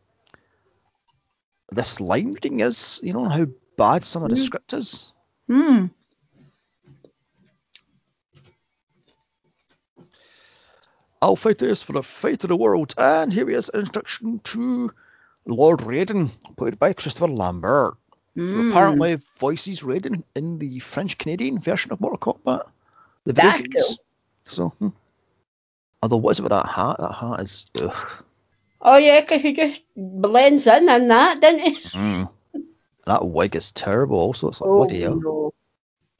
this 1.70 2.00
line 2.00 2.32
reading 2.32 2.60
is. 2.60 3.00
You 3.02 3.14
know 3.14 3.24
how 3.24 3.46
bad 3.78 4.04
some 4.04 4.22
of 4.22 4.28
the 4.28 4.36
Mm. 4.36 4.44
script 4.44 4.72
is. 4.74 5.12
Hmm. 5.48 5.86
I'll 11.22 11.36
fight 11.36 11.58
this 11.58 11.82
for 11.82 11.94
the 11.94 12.02
fate 12.02 12.44
of 12.44 12.48
the 12.48 12.56
world. 12.56 12.94
And 12.98 13.32
here 13.32 13.48
is 13.48 13.70
an 13.70 13.80
introduction 13.80 14.40
to 14.44 14.90
Lord 15.46 15.80
Raiden, 15.80 16.30
played 16.56 16.78
by 16.78 16.92
Christopher 16.92 17.28
Lambert. 17.28 17.96
who 18.34 18.60
Hmm. 18.60 18.70
apparently 18.70 19.14
voices 19.38 19.80
Raiden 19.80 20.22
in 20.34 20.58
the 20.58 20.78
French 20.80 21.16
Canadian 21.18 21.58
version 21.58 21.92
of 21.92 22.00
Mortal 22.00 22.34
Kombat. 22.34 22.66
The 23.24 23.32
video 23.32 23.50
That's 23.50 23.68
games. 23.68 23.98
So, 24.46 24.68
hmm. 24.68 24.88
Although 26.02 26.16
what's 26.16 26.38
it 26.38 26.42
with 26.42 26.50
that 26.50 26.66
hat? 26.66 26.96
That 26.98 27.12
hat 27.12 27.40
is. 27.40 27.66
Ugh. 27.80 28.24
Oh, 28.80 28.96
yeah, 28.96 29.24
'cause 29.24 29.40
he 29.40 29.52
just 29.54 29.80
blends 29.96 30.66
in 30.66 30.88
in 30.88 31.08
that, 31.08 31.40
didn't 31.40 31.60
he? 31.60 31.76
Mm. 31.88 32.30
That 33.06 33.26
wig 33.26 33.56
is 33.56 33.72
terrible. 33.72 34.18
Also, 34.18 34.48
it's 34.48 34.60
like 34.60 34.70
Oh, 34.70 34.76
bloody 34.76 35.00
hell. 35.00 35.16
no. 35.16 35.54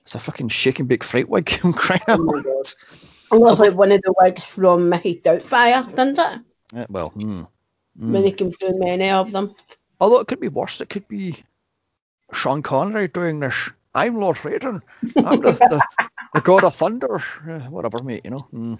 It's 0.02 0.14
a 0.14 0.18
fucking 0.18 0.48
shaking 0.48 0.86
big 0.86 1.00
bake 1.00 1.04
fright 1.04 1.28
wig. 1.28 1.52
I'm 1.64 1.72
crying 1.72 2.00
out 2.08 2.18
Oh, 2.20 2.24
my. 2.24 2.40
God. 2.42 2.66
It 3.30 3.34
looks 3.36 3.60
like 3.60 3.74
one 3.74 3.92
of 3.92 4.00
the 4.02 4.14
wigs 4.18 4.42
from 4.42 4.88
Mickey 4.88 5.20
Doubtfire, 5.20 5.94
doesn't 5.94 6.18
it? 6.18 6.40
Yeah, 6.72 6.86
well, 6.88 7.10
hmm. 7.10 7.42
When 7.96 8.22
Mm. 8.22 8.24
he 8.24 8.32
can 8.32 8.50
do 8.50 8.72
many 8.78 9.10
of 9.10 9.32
them. 9.32 9.54
Although 10.00 10.20
it 10.20 10.28
could 10.28 10.40
be 10.40 10.48
worse. 10.48 10.80
It 10.80 10.88
could 10.88 11.06
be 11.08 11.36
Sean 12.32 12.62
Connery 12.62 13.08
doing 13.08 13.40
this. 13.40 13.70
I'm 13.94 14.16
Lord 14.16 14.36
Raiden. 14.36 14.80
I'm 15.16 15.40
the, 15.40 15.52
the, 15.52 15.82
the 16.34 16.40
God 16.40 16.64
of 16.64 16.74
Thunder. 16.74 17.16
Uh, 17.46 17.60
whatever, 17.70 18.02
mate. 18.02 18.22
You 18.24 18.30
know. 18.30 18.48
Mm. 18.52 18.78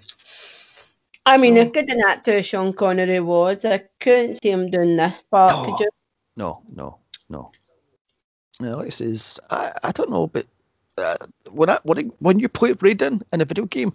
I 1.25 1.37
mean, 1.37 1.55
So- 1.55 1.61
as 1.61 1.71
good 1.71 1.89
an 1.91 2.01
actor 2.07 2.41
Sean 2.43 2.73
Connery 2.73 3.19
was, 3.19 3.63
I 3.65 3.83
couldn't 3.99 4.41
see 4.41 4.49
him 4.51 4.69
doing 4.71 4.95
this, 4.97 5.13
but 5.29 5.51
No. 5.61 5.65
could 5.65 5.79
you? 5.85 5.89
No, 6.35 6.63
no, 6.73 6.99
no. 7.29 7.51
No, 8.61 8.77
like 8.77 8.87
I 8.87 8.89
says, 8.89 9.39
I, 9.49 9.71
I 9.83 9.91
don't 9.91 10.09
know, 10.09 10.27
but 10.27 10.45
uh, 10.97 11.15
when 11.49 11.69
I, 11.69 11.79
when 11.83 11.97
I, 11.99 12.01
when 12.19 12.39
you 12.39 12.49
play 12.49 12.73
Raiden 12.73 13.21
in 13.31 13.41
a 13.41 13.45
video 13.45 13.65
game, 13.65 13.93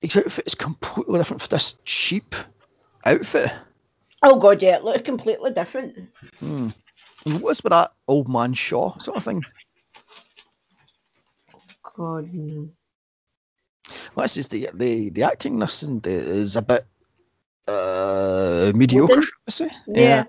his 0.00 0.16
outfit 0.16 0.46
is 0.46 0.54
completely 0.54 1.18
different 1.18 1.42
for 1.42 1.48
this 1.48 1.76
cheap 1.84 2.34
outfit. 3.04 3.52
Oh, 4.22 4.38
God, 4.38 4.62
yeah, 4.62 4.76
it 4.76 4.84
looked 4.84 5.04
completely 5.04 5.50
different. 5.52 6.08
Hmm. 6.38 6.68
What's 7.24 7.62
with 7.62 7.72
that 7.72 7.92
old 8.08 8.28
man 8.28 8.54
Shaw 8.54 8.96
sort 8.98 9.16
of 9.16 9.24
thing? 9.24 9.42
God, 11.96 12.32
no. 12.32 12.70
Like 14.14 14.24
I 14.24 14.26
says, 14.26 14.48
the 14.48 14.68
the 14.74 15.10
the 15.10 15.22
acting 15.24 15.54
in 15.54 15.60
this 15.60 15.82
and, 15.82 16.06
is 16.06 16.56
a 16.56 16.62
bit 16.62 16.84
uh, 17.68 18.72
mediocre. 18.74 19.22
I 19.46 19.50
say. 19.50 19.70
Yeah. 19.86 20.24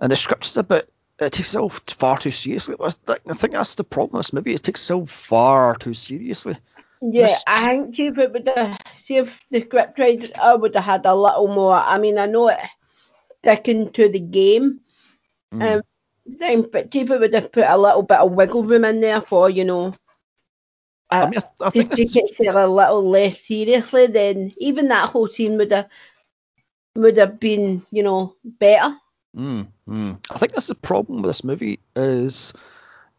And 0.00 0.10
the 0.10 0.16
script 0.16 0.46
is 0.46 0.56
a 0.56 0.64
bit. 0.64 0.90
It 1.20 1.32
takes 1.32 1.48
itself 1.48 1.82
far 1.88 2.18
too 2.18 2.32
seriously. 2.32 2.74
I 2.80 2.90
think 2.90 3.52
that's 3.52 3.76
the 3.76 3.84
problem 3.84 4.18
this 4.18 4.32
movie. 4.32 4.54
It 4.54 4.62
takes 4.62 4.80
itself 4.80 5.10
far 5.10 5.76
too 5.76 5.94
seriously. 5.94 6.56
Yeah, 7.00 7.28
I 7.46 7.66
think 7.66 7.94
Chief 7.94 8.18
it 8.18 8.32
would 8.32 8.48
have, 8.48 8.78
see 8.94 9.18
if 9.18 9.38
the 9.50 9.60
script 9.60 9.98
writer 9.98 10.28
uh, 10.34 10.56
would 10.60 10.74
have 10.74 10.84
had 10.84 11.06
a 11.06 11.14
little 11.14 11.48
more. 11.48 11.74
I 11.74 11.98
mean, 11.98 12.18
I 12.18 12.26
know 12.26 12.48
it 12.48 12.58
sticking 13.42 13.92
to 13.92 14.08
the 14.08 14.20
game, 14.20 14.80
Mm. 15.52 15.76
um, 15.76 15.82
thing, 16.38 16.66
but 16.72 16.90
Chief 16.90 17.10
it 17.10 17.20
would 17.20 17.34
have 17.34 17.52
put 17.52 17.64
a 17.64 17.78
little 17.78 18.02
bit 18.02 18.18
of 18.18 18.32
wiggle 18.32 18.64
room 18.64 18.84
in 18.84 19.00
there 19.00 19.20
for, 19.20 19.48
you 19.50 19.64
know, 19.64 19.94
I 21.22 21.30
mean, 21.30 21.40
I, 21.60 21.66
I 21.66 21.70
think 21.70 21.90
this 21.90 22.12
take 22.12 22.40
it 22.40 22.54
a 22.54 22.66
little 22.66 23.08
less 23.08 23.40
seriously. 23.40 24.06
Then 24.06 24.52
even 24.58 24.88
that 24.88 25.10
whole 25.10 25.28
scene 25.28 25.56
would 25.56 25.72
have 25.72 25.88
would 26.96 27.16
have 27.16 27.40
been, 27.40 27.84
you 27.90 28.02
know, 28.02 28.34
better. 28.44 28.96
Mm, 29.36 29.66
mm. 29.88 30.18
I 30.30 30.38
think 30.38 30.52
that's 30.52 30.68
the 30.68 30.74
problem 30.74 31.22
with 31.22 31.30
this 31.30 31.44
movie 31.44 31.80
is 31.96 32.52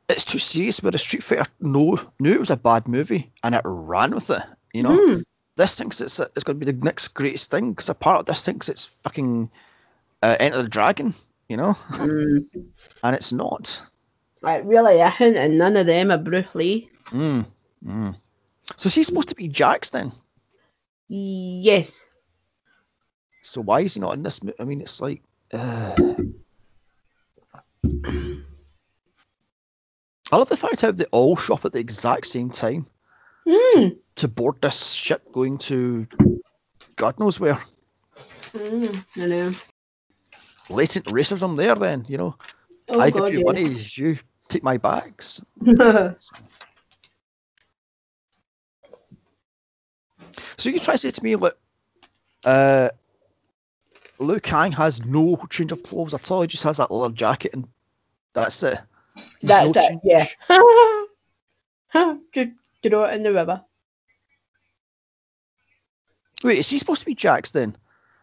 it's 0.07 0.25
too 0.25 0.39
serious. 0.39 0.81
Where 0.81 0.91
the 0.91 0.97
Street 0.97 1.23
Fighter 1.23 1.45
know, 1.59 1.99
knew 2.19 2.33
it 2.33 2.39
was 2.39 2.51
a 2.51 2.57
bad 2.57 2.87
movie 2.87 3.31
and 3.43 3.55
it 3.55 3.61
ran 3.65 4.13
with 4.15 4.29
it. 4.29 4.43
You 4.73 4.83
know, 4.83 4.95
Hmm. 4.97 5.21
this 5.57 5.75
thinks 5.75 6.01
it's 6.01 6.19
it's 6.19 6.43
going 6.43 6.59
to 6.59 6.65
be 6.65 6.71
the 6.71 6.85
next 6.85 7.09
greatest 7.09 7.51
thing 7.51 7.71
because 7.71 7.89
a 7.89 7.95
part 7.95 8.19
of 8.19 8.25
this 8.25 8.43
thinks 8.43 8.69
it's 8.69 8.85
fucking 8.85 9.49
uh, 10.23 10.35
Enter 10.39 10.63
the 10.63 10.69
Dragon. 10.69 11.13
You 11.49 11.57
know, 11.57 11.73
Mm. 11.91 12.45
and 13.03 13.15
it's 13.15 13.31
not. 13.33 13.81
Like 14.41 14.63
really 14.65 15.01
isn't, 15.01 15.37
and 15.37 15.57
none 15.57 15.75
of 15.77 15.85
them 15.87 16.11
are 16.11 16.17
Bruce 16.17 16.53
Lee. 16.53 16.89
Mm, 17.05 17.45
mm. 17.85 18.15
So 18.77 18.89
she's 18.89 19.07
supposed 19.07 19.29
to 19.29 19.35
be 19.35 19.47
Jax 19.47 19.89
then? 19.91 20.11
Yes. 21.07 22.07
So 23.41 23.61
why 23.61 23.81
is 23.81 23.93
he 23.93 23.99
not 23.99 24.15
in 24.15 24.23
this? 24.23 24.43
mo- 24.43 24.53
I 24.59 24.63
mean, 24.63 24.81
it's 24.81 25.01
like. 25.01 25.21
Uh... 25.53 25.95
I 30.31 30.37
love 30.37 30.49
the 30.49 30.57
fact 30.57 30.81
how 30.81 30.91
they 30.91 31.05
all 31.11 31.35
show 31.35 31.53
up 31.53 31.65
at 31.65 31.73
the 31.73 31.79
exact 31.79 32.25
same 32.25 32.49
time. 32.49 32.87
Hmm. 33.47 33.89
to 34.15 34.27
board 34.27 34.55
this 34.59 34.91
ship 34.91 35.31
going 35.31 35.59
to 35.59 36.07
God 36.95 37.19
knows 37.19 37.39
where. 37.39 37.59
Mm, 38.53 39.05
I 39.17 39.25
know. 39.27 39.53
Latent 40.69 41.05
racism 41.05 41.57
there, 41.57 41.75
then, 41.75 42.05
you 42.07 42.17
know. 42.17 42.35
Oh, 42.89 42.99
I 42.99 43.11
God, 43.11 43.25
give 43.25 43.33
you 43.33 43.39
yeah. 43.39 43.45
money, 43.45 43.85
you 43.93 44.17
take 44.49 44.63
my 44.63 44.77
bags. 44.77 45.43
So 50.65 50.71
you 50.71 50.79
try 50.79 50.95
to 50.95 50.97
say 50.97 51.11
to 51.11 51.23
me, 51.23 51.35
look, 51.35 51.55
uh, 52.43 52.89
Liu 54.17 54.39
Kang 54.39 54.71
has 54.71 55.05
no 55.05 55.37
change 55.47 55.71
of 55.71 55.83
clothes 55.83 56.15
at 56.15 56.31
all. 56.31 56.41
He 56.41 56.47
just 56.47 56.63
has 56.63 56.77
that 56.77 56.89
leather 56.89 57.13
jacket 57.13 57.53
and 57.53 57.67
that's 58.33 58.63
it. 58.63 58.79
That's 59.43 59.63
no 59.63 59.71
it, 59.75 59.99
yeah. 60.03 60.25
Just 62.33 62.49
throw 62.81 63.03
it 63.03 63.13
in 63.13 63.21
the 63.21 63.31
river. 63.31 63.63
Wait, 66.43 66.57
is 66.57 66.67
he 66.67 66.79
supposed 66.79 67.01
to 67.01 67.05
be 67.05 67.13
Jax 67.13 67.51
then? 67.51 67.77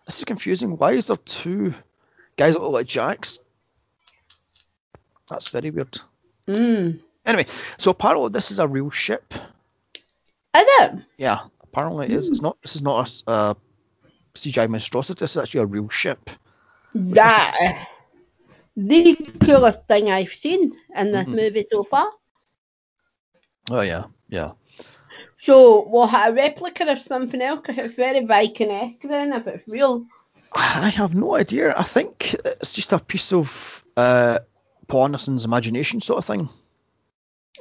This 0.07 0.19
is 0.19 0.25
confusing. 0.25 0.77
Why 0.77 0.95
is 0.95 1.07
there 1.07 1.17
two 1.19 1.75
guys 2.37 2.55
that 2.55 2.61
look 2.61 2.73
like 2.73 2.87
Jax? 2.89 3.39
That's 5.29 5.47
very 5.47 5.71
weird. 5.71 5.97
Mm. 6.49 6.99
Anyway, 7.25 7.47
so 7.79 7.93
apparently 7.93 8.31
this 8.31 8.51
is 8.51 8.59
a 8.59 8.67
real 8.67 8.91
ship. 8.91 9.33
Is 9.33 10.65
it? 10.81 10.93
Yeah, 11.17 11.43
apparently 11.73 12.07
it 12.07 12.12
is. 12.12 12.29
It's 12.29 12.43
not. 12.43 12.57
This 12.62 12.76
is 12.76 12.83
not 12.83 13.23
a 13.26 13.33
a 13.33 13.57
CGI 14.35 14.69
monstrosity. 14.69 15.21
This 15.21 15.33
is 15.33 15.37
actually 15.38 15.62
a 15.62 15.67
real 15.67 15.88
ship. 15.88 16.31
That 16.95 17.55
is 17.61 17.87
the 18.76 19.14
coolest 19.41 19.87
thing 19.87 20.11
I've 20.11 20.33
seen 20.33 20.73
in 20.97 21.12
this 21.12 21.26
Mhm. 21.26 21.35
movie 21.35 21.67
so 21.71 21.85
far. 21.85 22.11
Oh 23.71 23.81
yeah, 23.81 24.05
yeah. 24.29 24.52
So 25.41 25.88
we'll 25.88 26.07
have 26.07 26.33
a 26.33 26.37
replica 26.37 26.91
of 26.93 27.00
something 27.00 27.41
else 27.43 27.61
'cause 27.64 27.76
it's 27.79 27.95
very 27.95 28.25
Viking-esque 28.25 29.02
then 29.02 29.33
if 29.33 29.47
it's 29.47 29.67
real. 29.69 30.07
I 30.55 30.88
have 30.91 31.14
no 31.14 31.35
idea. 31.35 31.75
I 31.76 31.83
think 31.83 32.35
it's 32.45 32.75
just 32.75 32.93
a 32.93 32.99
piece 32.99 33.33
of 33.33 33.85
uh, 33.97 34.38
Paul 34.87 35.05
Anderson's 35.05 35.45
imagination 35.45 36.00
sort 36.00 36.19
of 36.19 36.25
thing. 36.25 36.49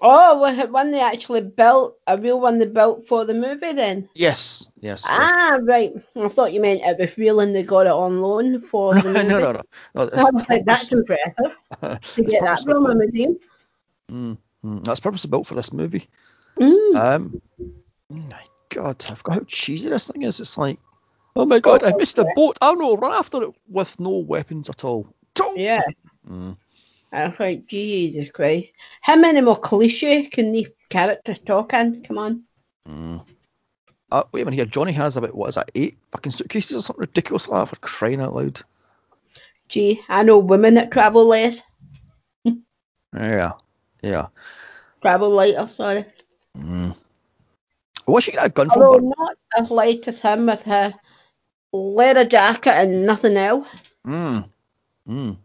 Oh, 0.02 0.68
one 0.70 0.92
they 0.92 1.02
actually 1.02 1.42
built, 1.42 1.98
a 2.08 2.18
real 2.18 2.40
one 2.40 2.60
they 2.60 2.68
built 2.68 3.08
for 3.08 3.26
the 3.26 3.34
movie 3.34 3.74
then? 3.74 4.10
Yes, 4.14 4.70
yes. 4.80 5.06
Ah, 5.08 5.60
right. 5.62 5.94
I 6.16 6.28
thought 6.28 6.54
you 6.54 6.62
meant 6.62 6.82
it 6.84 6.98
was 6.98 7.18
real 7.18 7.40
and 7.40 7.56
they 7.56 7.64
got 7.64 7.86
it 7.88 7.92
on 7.92 8.22
loan 8.22 8.62
for 8.62 8.94
the 9.02 9.04
movie. 9.04 9.28
no, 9.28 9.40
no, 9.40 9.52
no. 9.52 9.62
no 9.96 10.10
I 10.16 10.30
was 10.32 10.50
like, 10.50 10.66
that's 10.66 10.92
impressive 10.92 11.34
to 11.82 12.24
get 12.24 12.44
that 12.44 12.64
from 12.64 12.86
a 12.86 12.96
museum. 12.96 13.38
Mm, 14.12 14.38
mm, 14.64 14.84
that's 14.84 15.00
purposely 15.00 15.30
built 15.30 15.48
for 15.48 15.56
this 15.56 15.72
movie. 15.72 16.08
Mm. 16.60 16.96
Um, 16.96 17.42
oh 18.12 18.16
my 18.16 18.44
God, 18.70 19.04
I 19.10 19.16
forgot 19.16 19.34
how 19.36 19.44
cheesy 19.48 19.90
this 19.90 20.10
thing 20.10 20.24
is. 20.24 20.40
It's 20.40 20.58
like, 20.58 20.80
oh 21.36 21.46
my 21.46 21.60
God, 21.60 21.84
I 21.84 21.94
missed 21.96 22.20
a 22.20 22.26
boat. 22.36 22.58
I 22.62 22.74
know, 22.74 22.98
run 22.98 23.14
after 23.14 23.44
it 23.44 23.52
with 23.68 24.00
no 24.00 24.18
weapons 24.18 24.70
at 24.70 24.84
all. 24.84 25.08
Yeah. 25.56 25.82
Mm, 26.30 26.58
I 27.12 27.28
was 27.28 27.40
like, 27.40 27.68
Jesus 27.68 28.32
Christ. 28.32 28.70
How 29.02 29.16
many 29.16 29.42
more 29.42 29.58
cliche 29.58 30.26
can 30.28 30.52
these 30.52 30.70
characters 30.90 31.40
talk 31.40 31.74
in? 31.74 32.04
Come 32.04 32.18
on. 32.18 32.44
mm. 32.88 33.26
Uh, 34.12 34.24
wait 34.34 34.42
a 34.42 34.46
minute 34.46 34.58
here. 34.58 34.66
Johnny 34.66 34.92
has 34.92 35.16
about 35.16 35.34
what 35.34 35.50
is 35.50 35.56
that? 35.56 35.72
Eight 35.74 35.98
fucking 36.12 36.34
suitcases 36.34 36.76
or 36.76 36.82
something 36.82 37.02
ridiculous 37.02 37.48
like 37.48 37.62
that 37.62 37.76
for 37.76 37.82
crying 37.82 38.22
out 38.22 38.36
loud. 38.36 38.62
Gee, 39.70 40.02
I 40.10 40.24
know 40.24 40.38
women 40.38 40.74
that 40.74 40.92
travel 40.92 41.26
less. 41.26 41.62
Yeah, 43.14 43.52
yeah. 44.02 44.28
Travel 45.02 45.30
lighter, 45.30 45.68
sorry. 45.68 46.06
Mm. 46.58 46.96
She 48.22 48.32
get 48.32 48.46
a 48.46 48.50
gun 48.50 48.70
from? 48.70 48.84
Although 48.84 49.00
Bert? 49.00 49.18
not 49.18 49.38
as 49.58 49.72
light 49.72 50.08
as 50.08 50.22
him 50.22 50.46
with 50.46 50.64
her 50.64 50.94
leather 51.74 52.26
jacket 52.26 52.72
and 52.72 53.06
nothing 53.06 53.38
else. 53.38 53.68
Mm. 54.06 54.50
Mm. 55.08 55.38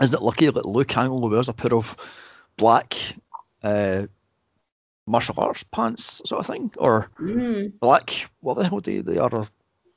Isn't 0.00 0.18
it 0.20 0.24
lucky 0.24 0.50
that 0.50 0.64
Liu 0.66 0.84
Kang 0.84 1.10
only 1.10 1.28
wears 1.28 1.48
a 1.48 1.52
pair 1.54 1.74
of 1.74 1.96
black 2.56 2.94
uh, 3.62 4.06
martial 5.06 5.34
arts 5.38 5.64
pants 5.64 6.22
sort 6.26 6.40
of 6.40 6.46
thing? 6.46 6.72
Or 6.78 7.10
Mm. 7.20 7.78
black, 7.80 8.28
what 8.40 8.54
the 8.54 8.68
hell 8.68 8.80
do 8.80 9.02
they 9.02 9.18
are? 9.18 9.46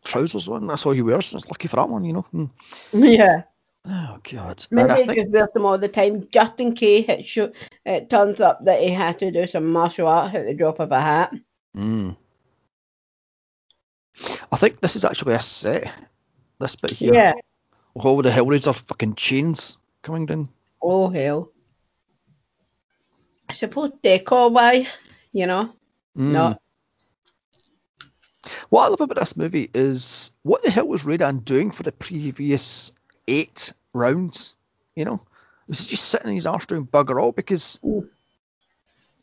Trousers 0.04 0.48
on? 0.48 0.66
That's 0.68 0.86
all 0.86 0.94
he 0.94 1.04
wears. 1.04 1.34
It's 1.36 1.48
lucky 1.48 1.68
for 1.68 1.76
that 1.76 1.90
one, 1.90 2.04
you 2.06 2.14
know. 2.14 2.26
Mm. 2.34 2.50
Yeah. 2.94 3.44
Oh, 3.84 4.18
God. 4.32 4.64
Maybe 4.70 4.94
he 4.94 5.06
think, 5.06 5.18
just 5.20 5.32
wears 5.32 5.50
them 5.54 5.66
all 5.66 5.78
the 5.80 5.88
time 5.88 6.28
just 6.32 6.60
in 6.60 6.76
case 6.76 7.06
it, 7.10 7.26
sho- 7.26 7.52
it 7.84 8.10
turns 8.12 8.40
up 8.40 8.66
that 8.66 8.80
he 8.82 8.90
had 8.92 9.18
to 9.20 9.32
do 9.32 9.48
some 9.48 9.72
martial 9.72 10.08
arts 10.08 10.36
at 10.36 10.46
the 10.46 10.54
drop 10.54 10.80
of 10.80 10.92
a 10.92 11.02
hat. 11.02 11.34
mm. 11.76 12.16
I 14.52 14.58
think 14.58 14.80
this 14.80 14.96
is 14.96 15.06
actually 15.06 15.34
a 15.36 15.40
set. 15.40 15.92
This 16.60 16.76
bit 16.76 16.92
here. 16.92 17.14
Yeah. 17.14 17.34
Oh, 17.96 18.22
the 18.22 18.30
Hellraiser 18.30 18.76
fucking 18.76 19.16
chains 19.16 19.78
coming 20.02 20.26
down. 20.26 20.50
Oh, 20.82 21.10
hell. 21.10 21.52
I 23.50 23.54
suppose 23.54 23.92
decor 24.02 24.50
wise, 24.50 24.88
you 25.34 25.46
know, 25.46 25.74
Mm. 26.18 26.32
not. 26.34 26.62
What 28.70 28.86
I 28.86 28.88
love 28.90 29.02
about 29.02 29.18
this 29.18 29.38
movie 29.38 29.70
is 29.74 30.32
what 30.44 30.64
the 30.64 30.72
hell 30.72 30.88
was 30.88 31.04
Raiden 31.04 31.44
doing 31.46 31.72
for 31.72 31.84
the 31.84 31.92
previous 31.92 32.92
eight 33.28 33.74
rounds? 33.94 34.56
You 34.96 35.06
know, 35.06 35.20
was 35.68 35.80
he 35.82 35.90
just 35.92 36.06
sitting 36.06 36.30
in 36.30 36.36
his 36.36 36.48
arse 36.48 36.66
doing 36.66 36.88
bugger 36.88 37.22
all? 37.22 37.32
Because 37.32 37.80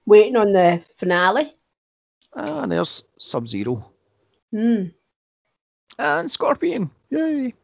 Waiting 0.06 0.36
on 0.36 0.52
the 0.52 0.82
finale. 0.98 1.52
ah, 2.34 2.62
and 2.62 2.72
there's 2.72 3.04
Sub 3.18 3.46
Zero 3.48 3.90
Hmm. 4.50 4.84
and 5.98 6.30
Scorpion, 6.30 6.90
yay! 7.10 7.54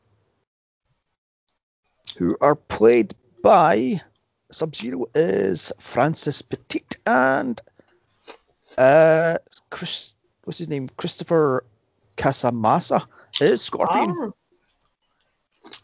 Who 2.18 2.36
are 2.40 2.54
played 2.54 3.14
by 3.42 4.00
Sub 4.50 4.74
Zero 4.74 5.06
is 5.14 5.72
Francis 5.80 6.42
Petit 6.42 6.84
and 7.06 7.60
uh 8.78 9.38
Chris, 9.70 10.14
what's 10.44 10.58
his 10.58 10.68
name? 10.68 10.88
Christopher 10.96 11.64
Casamassa 12.16 13.06
is 13.40 13.62
Scorpion. 13.62 14.16
Ah. 14.18 14.30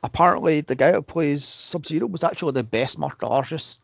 apparently 0.05 0.61
the 0.61 0.77
guy 0.77 0.93
who 0.93 1.03
plays 1.03 1.45
Sub 1.45 1.85
Zero 1.87 2.07
was 2.07 2.23
actually 2.25 2.53
the 2.53 2.63
best 2.65 2.99
martial 2.99 3.31
artist 3.31 3.81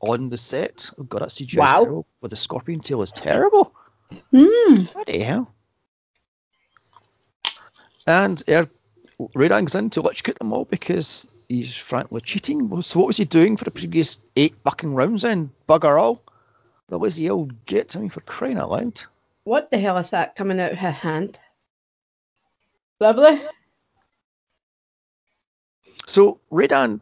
on 0.00 0.28
the 0.28 0.38
set. 0.38 0.90
Oh 0.98 1.02
god, 1.02 1.22
that 1.22 1.30
CGI 1.30 1.48
is 1.48 1.56
Wow. 1.56 1.74
terrible. 1.80 2.06
But 2.20 2.30
the 2.30 2.36
scorpion 2.36 2.80
tail 2.80 3.02
is 3.02 3.12
terrible. 3.12 3.74
Hmm. 4.32 4.84
Bloody 4.92 5.20
hell. 5.20 5.52
And 8.06 8.42
er, 8.48 8.68
Raiden's 9.34 9.74
in 9.74 9.90
to 9.90 10.00
electrocute 10.00 10.38
them 10.38 10.52
all 10.52 10.64
because 10.64 11.26
he's 11.48 11.76
frankly 11.76 12.20
cheating. 12.20 12.82
So 12.82 13.00
what 13.00 13.06
was 13.06 13.16
he 13.16 13.24
doing 13.24 13.56
for 13.56 13.64
the 13.64 13.70
previous 13.70 14.20
eight 14.36 14.56
fucking 14.56 14.94
rounds 14.94 15.22
then? 15.22 15.50
Bugger 15.68 16.00
all. 16.00 16.22
That 16.88 16.98
was 16.98 17.16
the 17.16 17.30
old 17.30 17.64
git. 17.66 17.96
I 17.96 18.00
mean, 18.00 18.10
for 18.10 18.20
crying 18.20 18.58
out 18.58 18.70
loud. 18.70 19.02
What 19.44 19.70
the 19.70 19.78
hell 19.78 19.98
is 19.98 20.10
that 20.10 20.36
coming 20.36 20.60
out 20.60 20.72
of 20.72 20.78
her 20.78 20.90
hand? 20.90 21.38
Lovely. 23.00 23.40
So 26.06 26.40
Raiden 26.50 27.00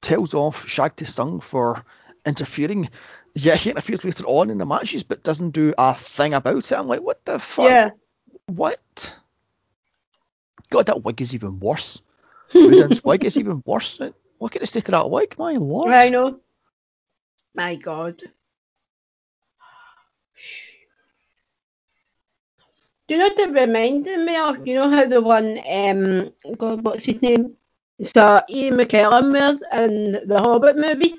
tells 0.00 0.34
off 0.34 0.68
Shang 0.68 0.90
Tsung 0.96 1.40
for 1.40 1.84
interfering. 2.24 2.88
Yeah, 3.34 3.56
he 3.56 3.70
interferes 3.70 4.04
later 4.04 4.24
on 4.26 4.50
in 4.50 4.58
the 4.58 4.66
matches, 4.66 5.02
but 5.02 5.22
doesn't 5.22 5.50
do 5.50 5.74
a 5.76 5.94
thing 5.94 6.34
about 6.34 6.70
it. 6.70 6.72
I'm 6.72 6.88
like, 6.88 7.02
what 7.02 7.24
the 7.24 7.38
fuck? 7.38 7.66
Yeah. 7.66 7.90
What? 8.46 9.16
God, 10.70 10.86
that 10.86 11.04
wig 11.04 11.20
is 11.20 11.34
even 11.34 11.60
worse. 11.60 12.02
Raiden's 12.52 13.04
wig 13.04 13.24
is 13.24 13.36
even 13.36 13.62
worse. 13.66 14.00
Look 14.40 14.56
at 14.56 14.60
the 14.60 14.66
state 14.66 14.84
of 14.88 14.92
that 14.92 15.10
wig, 15.10 15.34
my 15.38 15.52
lord. 15.54 15.92
I 15.92 16.08
know. 16.10 16.40
My 17.54 17.74
God. 17.74 18.22
Do 23.06 23.14
you 23.14 23.18
know 23.18 23.28
what 23.28 23.38
it 23.38 23.50
reminded 23.50 24.20
me 24.20 24.36
of? 24.36 24.66
You 24.66 24.74
know 24.74 24.90
how 24.90 25.06
the 25.06 25.20
one, 25.22 25.58
um, 25.66 26.30
God, 26.56 26.84
what's 26.84 27.04
his 27.04 27.20
name? 27.22 27.54
So 28.02 28.42
Ian 28.50 28.74
McKellen 28.74 29.32
wears 29.32 29.62
in 29.72 30.28
the 30.28 30.38
Hobbit 30.38 30.76
movie. 30.76 31.14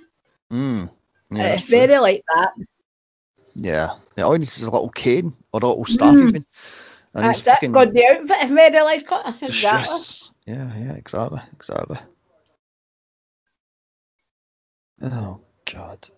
Mm. 0.52 0.90
Yeah, 1.32 1.44
it's 1.44 1.64
that's 1.64 1.70
true. 1.70 1.80
very 1.80 1.98
like 2.00 2.24
that. 2.34 2.54
yeah. 3.56 3.96
yeah. 4.16 4.24
All 4.24 4.34
he 4.34 4.40
needs 4.40 4.58
is 4.58 4.68
a 4.68 4.72
little 4.72 4.90
cane 4.90 5.34
or 5.52 5.60
a 5.62 5.66
little 5.68 5.86
staff 5.86 6.16
Mm. 6.16 6.30
even. 6.30 6.46
And 7.16 7.26
That's 7.26 7.40
it. 7.40 7.46
fucking 7.46 7.72
God, 7.72 7.94
the 7.94 8.06
outfit 8.06 8.44
is 8.46 8.52
very 8.52 8.82
like 8.82 9.08
it. 9.12 9.36
Just- 9.42 9.44
Exactly. 9.50 10.19
Yeah, 10.50 10.76
yeah, 10.76 10.94
exactly, 10.94 11.42
exactly. 11.54 12.00
Oh 15.00 15.42
god. 15.72 16.10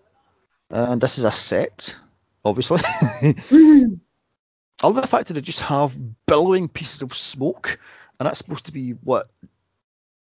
And 0.70 1.02
this 1.02 1.18
is 1.18 1.26
a 1.26 1.32
set, 1.34 1.98
obviously. 2.46 2.78
Mm-hmm. 2.78 3.96
I 4.84 4.88
love 4.88 4.96
the 4.96 5.06
fact 5.06 5.28
that 5.28 5.34
they 5.34 5.42
just 5.42 5.64
have 5.64 6.00
billowing 6.26 6.70
pieces 6.70 7.02
of 7.02 7.14
smoke, 7.14 7.78
and 8.20 8.26
that's 8.26 8.38
supposed 8.38 8.68
to 8.68 8.72
be 8.72 8.92
what 8.92 9.28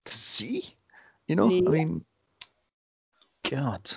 to 0.04 0.14
see. 0.14 0.66
You 1.26 1.38
know, 1.38 1.48
I 1.48 1.62
mean, 1.62 2.04
God. 3.50 3.90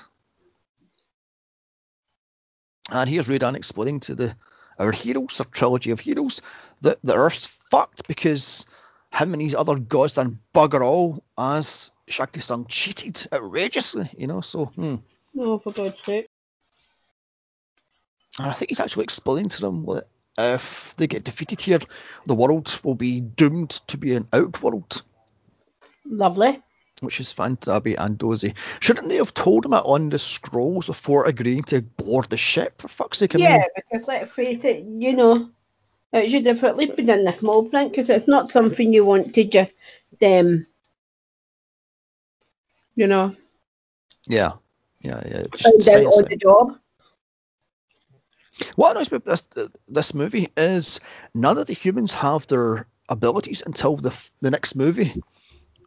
And 2.93 3.11
here's 3.11 3.29
Raiden 3.29 3.57
explaining 3.57 3.99
to 4.01 4.15
the 4.15 4.37
our 4.79 4.93
heroes, 4.93 5.41
our 5.41 5.47
trilogy 5.47 5.91
of 5.91 5.99
heroes, 5.99 6.41
that 6.83 6.99
the 7.03 7.17
Earth's 7.17 7.47
fucked 7.47 8.07
because 8.07 8.65
him 9.13 9.33
and 9.33 9.43
his 9.43 9.55
other 9.55 9.79
gods 9.79 10.15
done 10.15 10.39
bugger 10.55 10.83
all 10.83 11.23
as 11.37 11.93
Shang 12.07 12.29
Tsung 12.39 12.67
cheated 12.67 13.27
outrageously, 13.33 14.11
you 14.17 14.27
know. 14.27 14.41
So, 14.41 14.67
hmm. 14.67 14.97
Oh, 15.39 15.59
for 15.59 15.73
God's 15.73 16.01
sake. 16.01 16.29
And 18.39 18.49
I 18.49 18.53
think 18.53 18.71
he's 18.71 18.81
actually 18.81 19.05
explained 19.05 19.51
to 19.53 19.61
them 19.63 19.85
that 19.87 20.07
if 20.39 20.95
they 20.97 21.07
get 21.07 21.25
defeated 21.25 21.61
here, 21.61 21.81
the 22.27 22.35
world 22.35 22.81
will 22.85 22.95
be 22.95 23.21
doomed 23.21 23.71
to 23.89 23.99
be 23.99 24.15
an 24.15 24.29
outworld, 24.33 25.03
Lovely. 26.05 26.63
which 27.01 27.19
is 27.19 27.33
Fantabi 27.33 27.97
and 27.99 28.17
Dozy. 28.17 28.55
Shouldn't 28.79 29.09
they 29.09 29.17
have 29.17 29.35
told 29.35 29.67
him 29.67 29.73
it 29.73 29.83
on 29.85 30.11
the 30.11 30.19
scrolls 30.19 30.87
before 30.87 31.27
agreeing 31.27 31.65
to 31.65 31.83
board 31.83 32.27
the 32.27 32.37
ship? 32.37 32.81
For 32.81 32.87
fuck's 32.87 33.19
sake, 33.19 33.35
I 33.35 33.39
mean, 33.39 33.47
Yeah, 33.47 33.65
because 33.75 34.07
let's 34.07 34.33
face 34.33 34.65
it, 34.65 34.85
you 34.85 35.15
know, 35.17 35.51
it 36.13 36.31
should 36.31 36.47
have 36.47 36.65
at 36.65 36.77
least 36.77 36.97
been 36.97 37.11
in 37.11 37.25
the 37.25 37.33
small 37.33 37.65
print 37.69 37.93
because 37.93 38.09
it's 38.11 38.29
not 38.29 38.49
something 38.49 38.93
you 38.93 39.05
want 39.05 39.35
to 39.35 39.45
just, 39.45 39.73
um, 40.23 40.67
you 42.95 43.07
know, 43.07 43.35
yeah, 44.29 44.53
yeah, 45.01 45.23
yeah. 45.27 45.43
find 45.63 45.83
Just 45.83 45.97
out 45.97 46.05
on 46.05 46.25
the 46.29 46.37
job. 46.37 46.79
What 48.77 48.93
annoys 48.97 49.11
me 49.13 49.17
about 49.17 49.43
this 49.55 49.69
this 49.87 50.15
movie 50.15 50.49
is 50.57 51.01
none 51.35 51.59
of 51.59 51.67
the 51.67 51.75
humans 51.75 52.13
have 52.15 52.47
their 52.47 52.87
abilities 53.09 53.63
until 53.65 53.97
the 53.97 54.15
the 54.41 54.51
next 54.51 54.75
movie. 54.75 55.23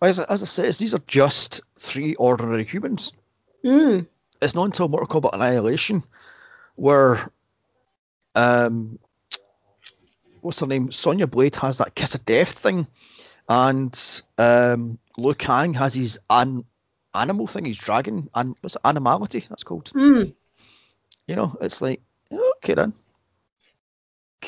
As, 0.02 0.20
I- 0.20 0.26
as 0.30 0.44
I 0.44 0.46
said, 0.46 0.74
these 0.74 0.96
are 0.96 1.04
just 1.08 1.62
three 1.80 2.16
ordinary 2.16 2.66
humans. 2.66 3.14
Mm. 3.66 4.08
It's 4.42 4.56
not 4.56 4.66
until 4.66 4.88
Mortal 4.90 5.22
Kombat 5.22 5.34
Annihilation 5.34 6.04
where 6.76 7.30
um 8.36 9.00
what's 10.42 10.60
her 10.60 10.68
name? 10.68 10.92
Sonya 10.92 11.28
Blade 11.28 11.56
has 11.58 11.80
that 11.80 11.96
kiss 11.96 12.16
of 12.16 12.26
death 12.26 12.52
thing, 12.52 12.88
and 13.48 14.22
um 14.38 15.00
Liu 15.18 15.34
Kang 15.34 15.74
has 15.74 15.94
his 15.94 16.20
an 16.30 16.66
animal 17.14 17.48
thing, 17.48 17.66
his 17.66 17.78
dragon, 17.78 18.30
and 18.34 18.56
what's 18.62 18.76
it, 18.76 18.82
animality? 18.86 19.46
That's 19.50 19.64
called. 19.64 19.92
Mm. 19.94 20.34
You 21.28 21.36
know, 21.36 21.56
it's 21.62 21.82
like, 21.82 22.02
okay 22.58 22.74
then. 22.74 22.94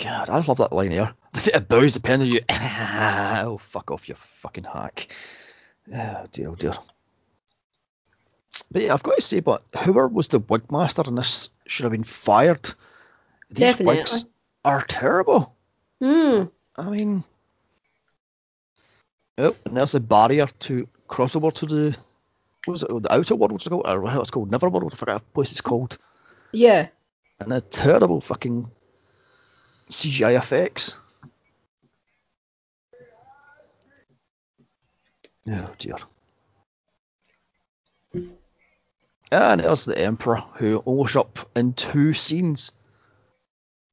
God, 0.02 0.30
I 0.30 0.40
love 0.40 0.58
that 0.58 0.74
line 0.74 0.92
here. 0.92 1.14
It 1.46 1.68
bows 1.68 1.96
depending 1.96 2.30
on 2.30 2.34
you. 2.34 2.42
oh, 2.50 3.58
fuck 3.58 3.90
off, 3.92 4.08
you 4.08 4.16
fucking 4.16 4.66
hack. 4.66 5.08
Oh, 5.94 6.26
dear, 6.32 6.50
oh 6.50 6.56
dear. 6.56 6.74
But 8.72 8.84
yeah, 8.84 8.94
I've 8.94 9.04
got 9.04 9.16
to 9.16 9.22
say, 9.22 9.40
but 9.40 9.64
whoever 9.84 10.08
was 10.08 10.28
the 10.28 10.40
wigmaster 10.40 11.08
in 11.08 11.16
this 11.16 11.50
should 11.66 11.84
have 11.84 11.92
been 11.92 12.04
fired. 12.04 12.66
These 13.50 13.76
Definitely. 13.76 13.98
wigs 13.98 14.26
are 14.64 14.84
terrible. 14.84 15.56
Mm. 16.02 16.52
I 16.78 16.90
mean, 16.90 17.24
oh, 19.38 19.56
and 19.66 19.78
there's 19.78 19.96
a 19.96 20.00
barrier 20.00 20.48
to 20.60 20.88
cross 21.08 21.36
over 21.36 21.52
to 21.52 21.66
the, 21.66 21.98
what 22.66 22.72
was 22.72 22.84
it, 22.84 23.04
the 23.04 23.14
outer 23.14 23.36
world, 23.36 23.52
what's 23.52 23.68
it 23.68 23.70
called? 23.70 23.88
Or 23.88 24.02
what 24.02 24.16
it's 24.16 24.32
called, 24.32 24.52
Neverworld, 24.52 24.94
I 24.94 24.96
forget 24.96 25.16
what 25.16 25.34
place 25.34 25.52
it's 25.52 25.62
called. 25.62 25.98
Yeah. 26.52 26.88
and 27.40 27.54
a 27.54 27.62
terrible 27.62 28.22
fucking 28.22 28.70
CGI 29.90 30.38
effects. 30.38 30.96
Oh 35.48 35.74
dear. 35.78 35.98
And 39.32 39.62
there's 39.62 39.86
the 39.86 39.98
Emperor 39.98 40.44
who 40.56 40.84
only 40.86 41.08
showed 41.08 41.22
up 41.22 41.40
in 41.56 41.74
two 41.74 42.14
scenes. 42.14 42.72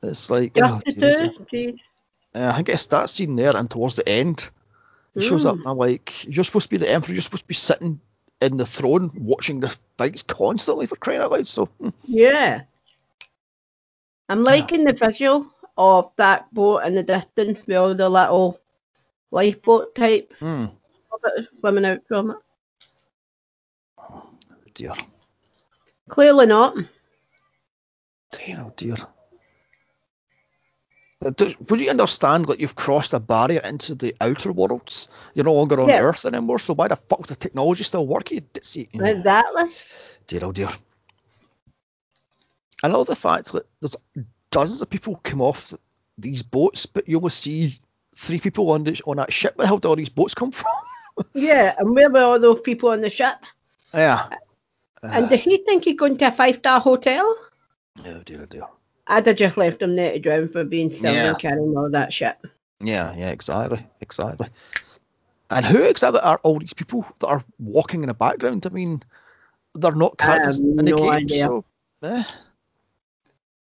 It's 0.03 0.31
like, 0.31 0.53
oh, 0.57 0.81
Just 0.85 1.01
dear, 1.01 1.33
dear. 1.51 1.73
Uh, 2.35 2.51
I 2.53 2.57
think 2.57 2.69
it's 2.69 2.87
that 2.89 3.11
scene 3.11 3.37
there 3.37 3.57
and 3.57 3.71
towards 3.71 3.97
the 3.97 4.09
end. 4.09 4.51
He 5.15 5.23
shows 5.23 5.45
up 5.45 5.57
Mm. 5.57 5.61
and 5.61 5.69
I'm 5.69 5.77
like, 5.77 6.25
you're 6.25 6.45
supposed 6.45 6.67
to 6.67 6.71
be 6.71 6.77
the 6.77 6.91
Emperor, 6.91 7.13
you're 7.15 7.23
supposed 7.23 7.43
to 7.43 7.49
be 7.49 7.55
sitting 7.55 8.01
in 8.41 8.57
the 8.57 8.67
throne 8.67 9.11
watching 9.15 9.61
the 9.61 9.77
fights 9.99 10.23
constantly 10.23 10.87
for 10.87 10.97
crying 10.97 11.21
out 11.21 11.33
loud. 11.33 11.47
So, 11.49 11.67
hmm. 11.67 11.89
Yeah. 12.05 12.63
I'm 14.29 14.45
liking 14.45 14.85
the 14.85 14.93
visual 14.93 15.47
of 15.77 16.13
that 16.17 16.53
boat 16.55 16.85
in 16.85 16.95
the 16.95 17.03
distance 17.03 17.59
with 17.67 17.77
all 17.77 17.95
the 17.95 18.09
little 18.09 18.61
lifeboat 19.33 19.95
type 19.95 20.33
hmm, 20.39 20.67
of 21.13 21.21
it 21.37 21.49
swimming 21.59 21.85
out 21.85 22.01
from 22.07 22.31
it. 22.31 22.37
Oh 23.99 24.31
dear. 24.75 24.95
Clearly 26.09 26.47
not. 26.47 26.77
Dear, 28.33 28.65
oh 28.67 28.73
dear. 28.77 28.97
Uh, 31.25 31.31
does- 31.31 31.59
Would 31.69 31.81
you 31.81 31.91
understand 31.91 32.47
that 32.47 32.61
you've 32.61 32.75
crossed 32.75 33.13
a 33.13 33.21
barrier 33.21 33.61
into 33.63 33.95
the 33.95 34.15
outer 34.21 34.53
worlds? 34.53 35.09
You're 35.35 35.45
no 35.45 35.53
longer 35.55 35.79
on 35.81 35.89
Yeah. 35.89 36.01
Earth 36.01 36.25
anymore, 36.25 36.59
so 36.59 36.75
why 36.75 36.89
the 36.89 36.97
fuck 36.97 37.27
the 37.27 37.37
technology 37.37 37.85
still 37.85 38.07
work? 38.07 38.31
You 38.31 38.41
ditzy. 38.41 38.89
Exactly. 38.95 39.65
Dear, 40.27 40.45
oh 40.45 40.53
dear. 40.53 40.71
I 42.83 42.87
love 42.89 43.07
the 43.07 43.17
fact 43.17 43.53
that 43.53 43.67
there's 43.81 43.97
dozens 44.51 44.81
of 44.81 44.89
people 44.89 45.21
come 45.23 45.43
off 45.43 45.75
these 46.17 46.43
boats, 46.43 46.87
but 46.87 47.09
you 47.09 47.19
only 47.19 47.31
see 47.31 47.79
three 48.15 48.41
people 48.41 48.71
on 48.71 48.85
the, 48.85 49.01
on 49.07 49.19
that 49.19 49.33
ship. 49.33 49.57
Where 49.59 49.65
the 49.65 49.69
hell 49.69 49.79
do 49.79 49.89
all 49.89 49.97
these 49.97 50.09
boats 50.09 50.35
come 50.35 50.51
from? 50.53 50.73
Yeah, 51.35 51.75
and 51.79 51.95
where 51.95 52.09
were 52.09 52.23
all 52.23 52.41
those 52.41 52.61
people 52.61 52.89
on 52.91 53.03
the 53.03 53.11
ship? 53.11 53.37
yeah. 53.93 54.29
And 55.03 55.29
did 55.31 55.41
he 55.41 55.59
think 55.59 55.85
he'd 55.85 55.95
gone 55.99 56.17
to 56.19 56.27
a 56.29 56.31
five 56.31 56.57
star 56.57 56.79
hotel? 56.81 57.37
Oh 58.07 58.21
dear, 58.25 58.43
oh 58.43 58.47
dear. 58.47 58.67
I'd 59.11 59.27
have 59.27 59.37
just 59.37 59.57
left 59.57 59.83
him 59.83 59.97
there 59.97 60.13
to 60.13 60.19
drown 60.21 60.49
for 60.49 60.65
being 60.65 60.91
silly 60.91 61.03
Yeah. 61.15 61.31
and 61.31 61.39
carrying 61.39 61.77
all 61.77 61.91
that 61.91 62.13
shit. 62.13 62.37
Yeah, 62.81 63.15
yeah, 63.17 63.31
exactly, 63.31 63.85
exactly. 64.01 64.49
And 65.51 65.67
who 65.67 65.83
exactly 65.83 66.21
are 66.21 66.39
all 66.45 66.61
these 66.61 66.73
people 66.75 67.05
that 67.19 67.27
are 67.27 67.45
walking 67.59 68.03
in 68.03 68.07
the 68.09 68.15
background? 68.15 68.67
I 68.67 68.71
mean, 68.71 69.03
they're 69.75 69.93
not 69.93 70.17
characters 70.17 70.61
in 70.61 70.77
the 70.77 70.85
no 70.93 70.97
game, 70.97 71.11
idea. 71.11 71.45
so 71.45 71.65
eh, 72.05 72.23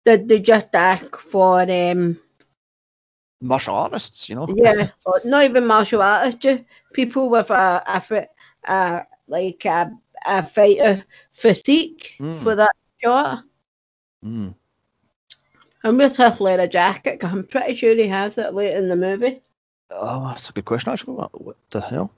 Did 0.05 0.29
they 0.29 0.41
just 0.41 0.67
ask 0.75 1.17
for 1.17 1.61
um 1.63 2.19
martial 3.41 3.75
artists, 3.77 4.29
you 4.29 4.35
know. 4.35 4.53
yeah, 4.57 4.91
or 5.05 5.21
not 5.25 5.45
even 5.45 5.67
martial 5.67 6.03
artists, 6.03 6.41
just 6.41 6.65
people 6.93 7.31
with 7.31 7.51
a 7.51 7.83
a, 7.87 8.27
a 8.65 9.07
like 9.29 9.65
a 9.65 9.91
a 10.27 10.45
fighter 10.45 11.05
physique 11.33 12.17
Mm. 12.19 12.43
for 12.43 12.55
that 12.57 12.75
shot. 13.03 13.45
Mm. 14.25 14.55
And 15.87 15.99
where's 15.99 16.17
his 16.17 16.41
leather 16.41 16.67
jacket? 16.67 17.23
I'm 17.23 17.45
pretty 17.45 17.77
sure 17.77 17.95
he 17.95 18.09
has 18.09 18.37
it 18.39 18.53
late 18.53 18.75
in 18.75 18.89
the 18.89 18.97
movie. 18.97 19.41
Oh, 19.89 20.27
that's 20.27 20.51
a 20.51 20.53
good 20.53 20.65
question. 20.65 20.93
Actually, 20.93 21.15
what, 21.15 21.41
what 21.41 21.57
the 21.71 21.81
hell? 21.81 22.13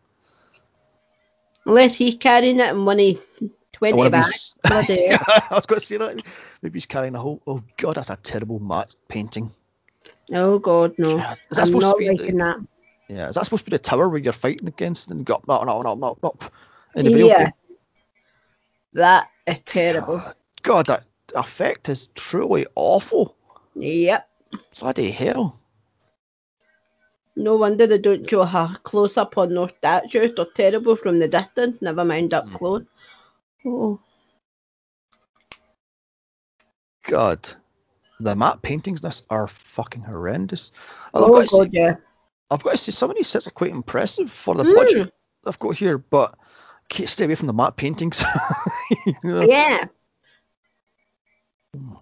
Unless 1.67 1.97
he's 1.97 2.15
carrying 2.15 2.61
it 2.61 2.71
in 2.71 2.87
one 2.87 2.99
of 2.99 3.07
I 3.43 3.49
20 3.73 3.95
wonder 3.95 4.07
if 4.07 4.13
bags. 4.23 4.55
Bloody. 4.63 5.09
I 5.11 5.49
was 5.51 5.67
going 5.67 5.81
to 5.81 5.85
say 5.85 5.99
that. 5.99 6.25
Maybe 6.63 6.79
he's 6.79 6.87
carrying 6.87 7.15
a 7.15 7.19
whole. 7.19 7.43
Oh 7.47 7.63
God, 7.77 7.97
that's 7.97 8.09
a 8.09 8.17
terrible 8.17 8.59
matte 8.59 8.97
painting. 9.07 9.51
Oh 10.33 10.59
god, 10.59 10.95
no. 10.97 11.19
God, 11.19 11.33
is 11.51 11.59
that 11.59 11.61
I'm 11.61 11.67
supposed 11.67 11.85
to 11.85 11.89
not 11.89 11.99
be 11.99 12.09
the- 12.09 12.33
that. 12.39 12.67
Yeah, 13.11 13.29
is 13.29 13.35
that 13.35 13.45
supposed 13.45 13.67
to 13.67 13.71
be 13.71 13.77
the 13.77 13.83
tower 13.83 14.09
where 14.09 14.19
you're 14.19 14.33
fighting 14.33 14.69
against 14.69 15.11
and 15.11 15.27
got 15.27 15.45
up, 15.47 15.69
up, 15.69 15.87
up, 15.87 16.03
up, 16.03 16.25
up 16.25 16.53
in 16.97 17.05
the 17.05 17.11
video 17.11 17.27
Yeah. 17.27 17.51
That 18.95 19.29
is 19.47 19.59
terrible. 19.67 20.23
God, 20.63 20.87
that 20.87 21.05
effect 21.35 21.91
is 21.91 22.09
truly 22.15 22.67
awful. 22.75 23.37
Yep. 23.81 24.29
Bloody 24.81 25.11
hell. 25.11 25.59
No 27.37 27.57
wonder 27.57 27.87
they 27.87 27.99
don't 27.99 28.29
show 28.29 28.45
her 28.45 28.77
close 28.83 29.17
up 29.17 29.39
on 29.39 29.55
those 29.55 29.71
statues. 29.79 30.33
They're 30.37 30.47
terrible 30.55 30.97
from 30.97 31.21
the 31.21 31.29
distance, 31.29 31.81
never 31.81 32.05
mind 32.05 32.35
up 32.35 32.45
close. 32.47 32.83
Oh, 33.65 34.01
God, 37.05 37.49
the 38.19 38.35
matte 38.35 38.63
paintings 38.63 39.03
in 39.03 39.09
this 39.09 39.23
are 39.31 39.47
fucking 39.47 40.03
horrendous. 40.03 40.73
And 41.15 41.25
I've, 41.25 41.31
oh 41.31 41.35
got 41.35 41.49
to 41.49 41.57
god, 41.57 41.67
say, 41.67 41.71
yeah. 41.73 41.95
I've 42.51 42.63
got 42.63 42.73
to 42.73 42.77
say, 42.77 42.93
some 42.93 43.11
of 43.11 43.17
these 43.17 43.29
sets 43.29 43.47
are 43.47 43.53
quite 43.53 43.71
impressive 43.71 44.31
for 44.31 44.55
the 44.57 44.65
Mm. 44.65 44.75
budget 44.75 45.15
I've 45.47 45.59
got 45.59 45.77
here, 45.77 45.99
but 45.99 46.35
can't 46.89 47.09
stay 47.09 47.27
away 47.27 47.37
from 47.37 47.47
the 47.47 47.53
matte 47.53 47.77
paintings. 47.77 48.25
You 49.07 49.15
know? 49.23 49.43
Yeah. 49.43 49.85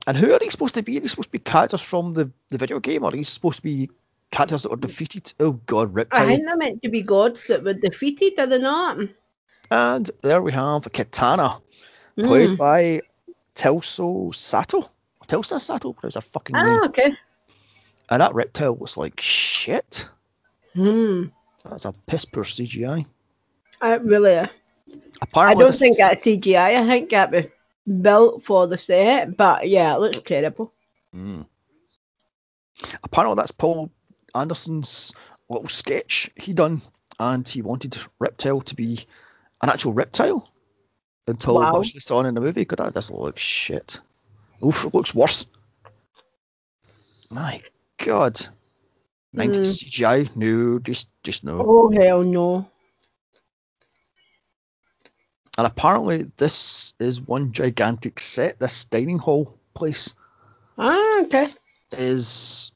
And 0.06 0.16
who 0.16 0.32
are 0.32 0.38
these 0.38 0.52
supposed 0.52 0.74
to 0.74 0.82
be? 0.82 0.96
Are 0.96 1.00
these 1.00 1.10
supposed 1.10 1.28
to 1.28 1.32
be 1.32 1.38
characters 1.38 1.82
from 1.82 2.12
the, 2.12 2.30
the 2.50 2.58
video 2.58 2.78
game, 2.78 3.02
or 3.02 3.08
are 3.08 3.12
these 3.12 3.28
supposed 3.28 3.56
to 3.58 3.62
be 3.62 3.90
characters 4.30 4.62
that 4.62 4.70
were 4.70 4.76
defeated? 4.76 5.32
Oh 5.40 5.52
God, 5.52 5.98
I 6.12 6.26
think 6.26 6.46
they're 6.46 6.56
meant 6.56 6.82
to 6.82 6.88
be 6.88 7.02
gods 7.02 7.48
that 7.48 7.64
were 7.64 7.74
defeated, 7.74 8.38
are 8.38 8.46
they 8.46 8.58
not? 8.58 8.98
And 9.70 10.10
there 10.22 10.40
we 10.40 10.52
have 10.52 10.90
Katana, 10.92 11.60
played 12.16 12.50
Mm. 12.50 12.56
by 12.56 13.00
Telso 13.56 14.32
Sato. 14.32 14.88
Telsa 15.26 15.60
Sato, 15.60 15.92
that 15.94 16.04
was 16.04 16.14
her 16.14 16.20
fucking 16.20 16.54
name. 16.54 16.78
Ah, 16.82 16.86
okay. 16.86 17.16
And 18.08 18.20
that 18.20 18.34
reptile 18.34 18.76
was 18.76 18.96
like 18.96 19.20
shit. 19.20 20.08
Hmm. 20.74 21.24
That's 21.68 21.84
a 21.86 21.92
piss 21.92 22.24
poor 22.24 22.44
CGI. 22.44 23.04
It 23.82 24.02
really 24.02 24.32
is. 24.34 24.48
I 25.34 25.54
don't 25.54 25.74
think 25.74 25.92
was- 25.92 25.98
that's 25.98 26.22
CGI. 26.24 26.80
I 26.80 26.86
think 26.86 27.10
that 27.10 27.32
was 27.32 27.46
built 27.86 28.44
for 28.44 28.66
the 28.66 28.78
set, 28.78 29.36
but 29.36 29.68
yeah, 29.68 29.94
it 29.94 30.00
looks 30.00 30.18
terrible. 30.24 30.72
Mm. 31.14 31.46
Apparently, 33.02 33.36
that's 33.36 33.52
Paul 33.52 33.90
Anderson's 34.34 35.12
little 35.48 35.68
sketch 35.68 36.30
he 36.36 36.52
done, 36.52 36.82
and 37.18 37.48
he 37.48 37.62
wanted 37.62 37.96
Reptile 38.18 38.60
to 38.62 38.74
be 38.74 39.00
an 39.62 39.70
actual 39.70 39.94
reptile 39.94 40.48
until 41.26 41.54
Wow. 41.54 41.78
actually 41.78 42.00
saw 42.00 42.22
it 42.22 42.26
in 42.26 42.34
the 42.34 42.40
movie. 42.40 42.64
God, 42.64 42.78
that 42.78 42.94
does 42.94 43.10
look 43.10 43.38
shit. 43.38 44.00
Oof, 44.64 44.84
it 44.84 44.94
looks 44.94 45.14
worse. 45.14 45.46
My 47.30 47.62
God. 47.98 48.38
90s 49.34 49.84
CGI? 49.84 50.34
No, 50.36 50.78
just 50.78 51.08
just 51.22 51.44
no. 51.44 51.64
Oh 51.66 51.90
hell 51.90 52.22
no. 52.22 52.70
And 55.58 55.66
apparently, 55.66 56.24
this 56.36 56.92
is 56.98 57.20
one 57.20 57.52
gigantic 57.52 58.20
set. 58.20 58.58
This 58.58 58.84
dining 58.84 59.18
hall 59.18 59.58
place 59.74 60.14
Ah, 60.78 61.22
okay. 61.22 61.50
is 61.92 62.72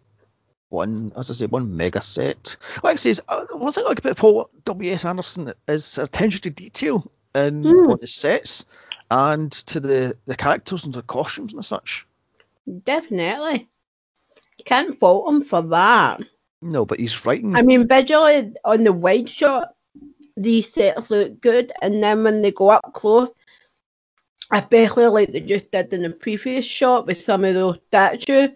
one, 0.70 1.12
as 1.16 1.30
I 1.30 1.34
say, 1.34 1.46
one 1.46 1.76
mega 1.76 2.00
set. 2.00 2.56
Like 2.82 2.92
I 2.92 2.96
say, 2.96 3.14
uh, 3.28 3.46
one 3.52 3.72
thing 3.72 3.84
I 3.84 3.88
like 3.88 3.98
about 3.98 4.16
Paul 4.16 4.50
W.S. 4.64 5.04
Anderson 5.04 5.52
is 5.68 5.98
attention 5.98 6.42
to 6.42 6.50
detail 6.50 7.10
in 7.34 7.62
Hmm. 7.64 7.90
on 7.90 7.98
the 8.00 8.06
sets 8.06 8.64
and 9.10 9.50
to 9.52 9.80
the, 9.80 10.14
the 10.24 10.36
characters 10.36 10.84
and 10.84 10.94
the 10.94 11.02
costumes 11.02 11.52
and 11.54 11.64
such. 11.64 12.06
Definitely. 12.84 13.68
Can't 14.64 14.98
fault 14.98 15.28
him 15.28 15.44
for 15.44 15.62
that. 15.62 16.20
No, 16.62 16.84
but 16.86 17.00
he's 17.00 17.24
writing. 17.26 17.56
I 17.56 17.62
mean, 17.62 17.88
visually 17.88 18.52
on 18.64 18.84
the 18.84 18.92
wide 18.92 19.28
shot, 19.28 19.74
these 20.42 20.72
sets 20.72 21.10
look 21.10 21.40
good, 21.40 21.72
and 21.82 22.02
then 22.02 22.24
when 22.24 22.42
they 22.42 22.52
go 22.52 22.70
up 22.70 22.92
close, 22.94 23.28
especially 24.52 25.06
like 25.06 25.32
they 25.32 25.40
just 25.40 25.70
did 25.70 25.92
in 25.92 26.02
the 26.02 26.10
previous 26.10 26.64
shot 26.64 27.06
with 27.06 27.20
some 27.20 27.44
of 27.44 27.54
those 27.54 27.78
statues, 27.88 28.50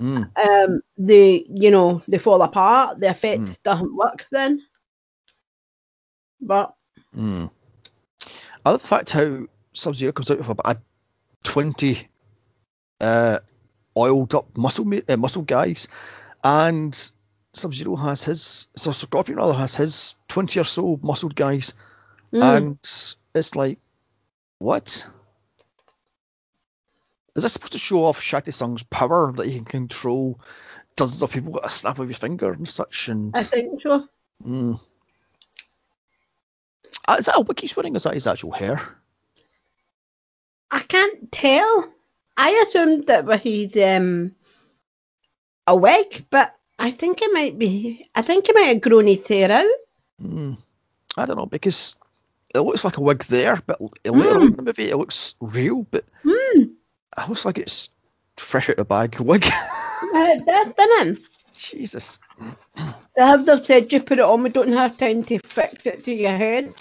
Mm, 0.00 0.30
um, 0.36 0.80
they 0.96 1.44
you 1.48 1.70
know 1.70 2.02
they 2.08 2.18
fall 2.18 2.42
apart. 2.42 3.00
The 3.00 3.10
effect 3.10 3.40
Mm. 3.40 3.62
doesn't 3.62 3.96
work 3.96 4.26
then. 4.30 4.62
But 6.40 6.74
mm. 7.16 7.50
I 8.64 8.70
love 8.70 8.82
the 8.82 8.88
fact 8.88 9.10
how 9.12 9.46
Sub 9.72 9.94
Zero 9.94 10.12
comes 10.12 10.30
out 10.30 10.38
with 10.38 10.48
about 10.48 10.76
a 10.76 10.80
20 11.44 12.08
uh, 13.00 13.38
oiled 13.96 14.34
up 14.34 14.56
muscle 14.56 14.86
uh, 15.08 15.16
muscle 15.16 15.42
guys, 15.42 15.88
and 16.44 17.12
Sub 17.60 17.74
Zero 17.74 17.96
has 17.96 18.24
his, 18.24 18.68
so 18.76 18.92
Scorpion 18.92 19.38
rather 19.38 19.54
has 19.54 19.76
his 19.76 20.16
20 20.28 20.60
or 20.60 20.64
so 20.64 20.98
muscled 21.02 21.34
guys, 21.34 21.74
mm, 22.32 22.42
and 22.42 22.78
it's 23.34 23.54
like, 23.54 23.78
what? 24.58 25.08
Is 27.36 27.42
this 27.42 27.52
supposed 27.52 27.72
to 27.72 27.78
show 27.78 28.04
off 28.04 28.20
Shang 28.20 28.42
Tsung's 28.42 28.82
power 28.82 29.32
that 29.32 29.46
he 29.46 29.56
can 29.56 29.64
control 29.64 30.40
dozens 30.96 31.22
of 31.22 31.32
people 31.32 31.58
at 31.58 31.66
a 31.66 31.70
snap 31.70 31.98
of 31.98 32.08
your 32.08 32.14
finger 32.14 32.52
and 32.52 32.68
such? 32.68 33.08
And 33.08 33.32
I 33.36 33.42
think 33.42 33.80
so. 33.82 34.08
mm. 34.44 34.80
Uh, 37.06 37.16
is 37.18 37.26
that 37.26 37.36
a 37.38 37.60
he's? 37.60 37.76
Or 37.76 37.86
is 37.86 38.02
that 38.02 38.14
his 38.14 38.26
actual 38.26 38.52
hair? 38.52 38.80
I 40.70 40.80
can't 40.80 41.32
tell. 41.32 41.92
I 42.36 42.64
assumed 42.66 43.06
that 43.06 43.24
was 43.24 43.40
his 43.40 43.76
um 43.76 44.34
a 45.66 45.76
wig, 45.76 46.26
but 46.30 46.54
I 46.80 46.90
think 46.90 47.20
it 47.22 47.32
might 47.32 47.58
be. 47.58 48.06
I 48.14 48.22
think 48.22 48.48
it 48.48 48.54
might 48.54 48.68
have 48.68 48.80
grown 48.80 49.06
his 49.06 49.26
hair 49.26 49.50
out. 49.50 49.66
Mm. 50.22 50.60
I 51.16 51.26
don't 51.26 51.36
know 51.36 51.46
because 51.46 51.94
it 52.54 52.60
looks 52.60 52.84
like 52.84 52.96
a 52.96 53.02
wig 53.02 53.22
there, 53.24 53.60
but 53.66 53.80
later 54.04 54.36
on 54.40 54.46
in 54.48 54.56
the 54.56 54.62
movie 54.62 54.88
it 54.90 54.96
looks 54.96 55.34
real, 55.40 55.82
but 55.82 56.04
Hmm. 56.22 56.62
it 57.18 57.28
looks 57.28 57.44
like 57.44 57.58
it's 57.58 57.90
fresh 58.36 58.68
out 58.70 58.74
of 58.74 58.76
the 58.78 58.84
bag 58.86 59.20
wig. 59.20 59.44
Uh, 59.46 60.36
that's 60.46 60.72
done. 60.74 61.18
Jesus. 61.54 62.18
They 63.14 63.22
have 63.22 63.44
they've 63.44 63.64
said 63.64 63.90
just 63.90 64.06
put 64.06 64.18
it 64.18 64.24
on. 64.24 64.42
We 64.42 64.48
don't 64.50 64.72
have 64.72 64.96
time 64.96 65.24
to 65.24 65.38
fix 65.40 65.84
it 65.84 66.04
to 66.04 66.14
your 66.14 66.36
head. 66.36 66.72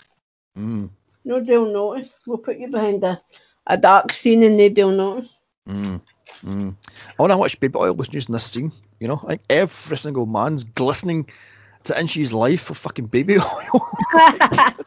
Mm. 0.57 0.89
Nobody'll 1.25 1.71
notice. 1.73 2.09
We'll 2.25 2.37
put 2.37 2.57
you 2.57 2.69
behind 2.69 3.03
a, 3.03 3.21
a 3.67 3.75
dark 3.77 4.13
scene 4.13 4.43
and 4.43 4.55
nobody'll 4.57 4.91
notice. 4.91 5.29
Mm, 5.67 6.01
mm. 6.43 6.75
I 6.75 7.21
wonder 7.21 7.35
how 7.35 7.39
much 7.39 7.59
baby 7.59 7.77
oil 7.77 7.93
was 7.93 8.13
used 8.13 8.29
in 8.29 8.33
this 8.33 8.45
scene. 8.45 8.71
You 8.99 9.07
know, 9.07 9.19
like 9.23 9.41
every 9.49 9.97
single 9.97 10.25
man's 10.25 10.63
glistening 10.63 11.29
to 11.85 11.99
inches 11.99 12.33
life 12.33 12.63
for 12.63 12.73
fucking 12.73 13.07
baby 13.07 13.37
oil. 13.39 13.87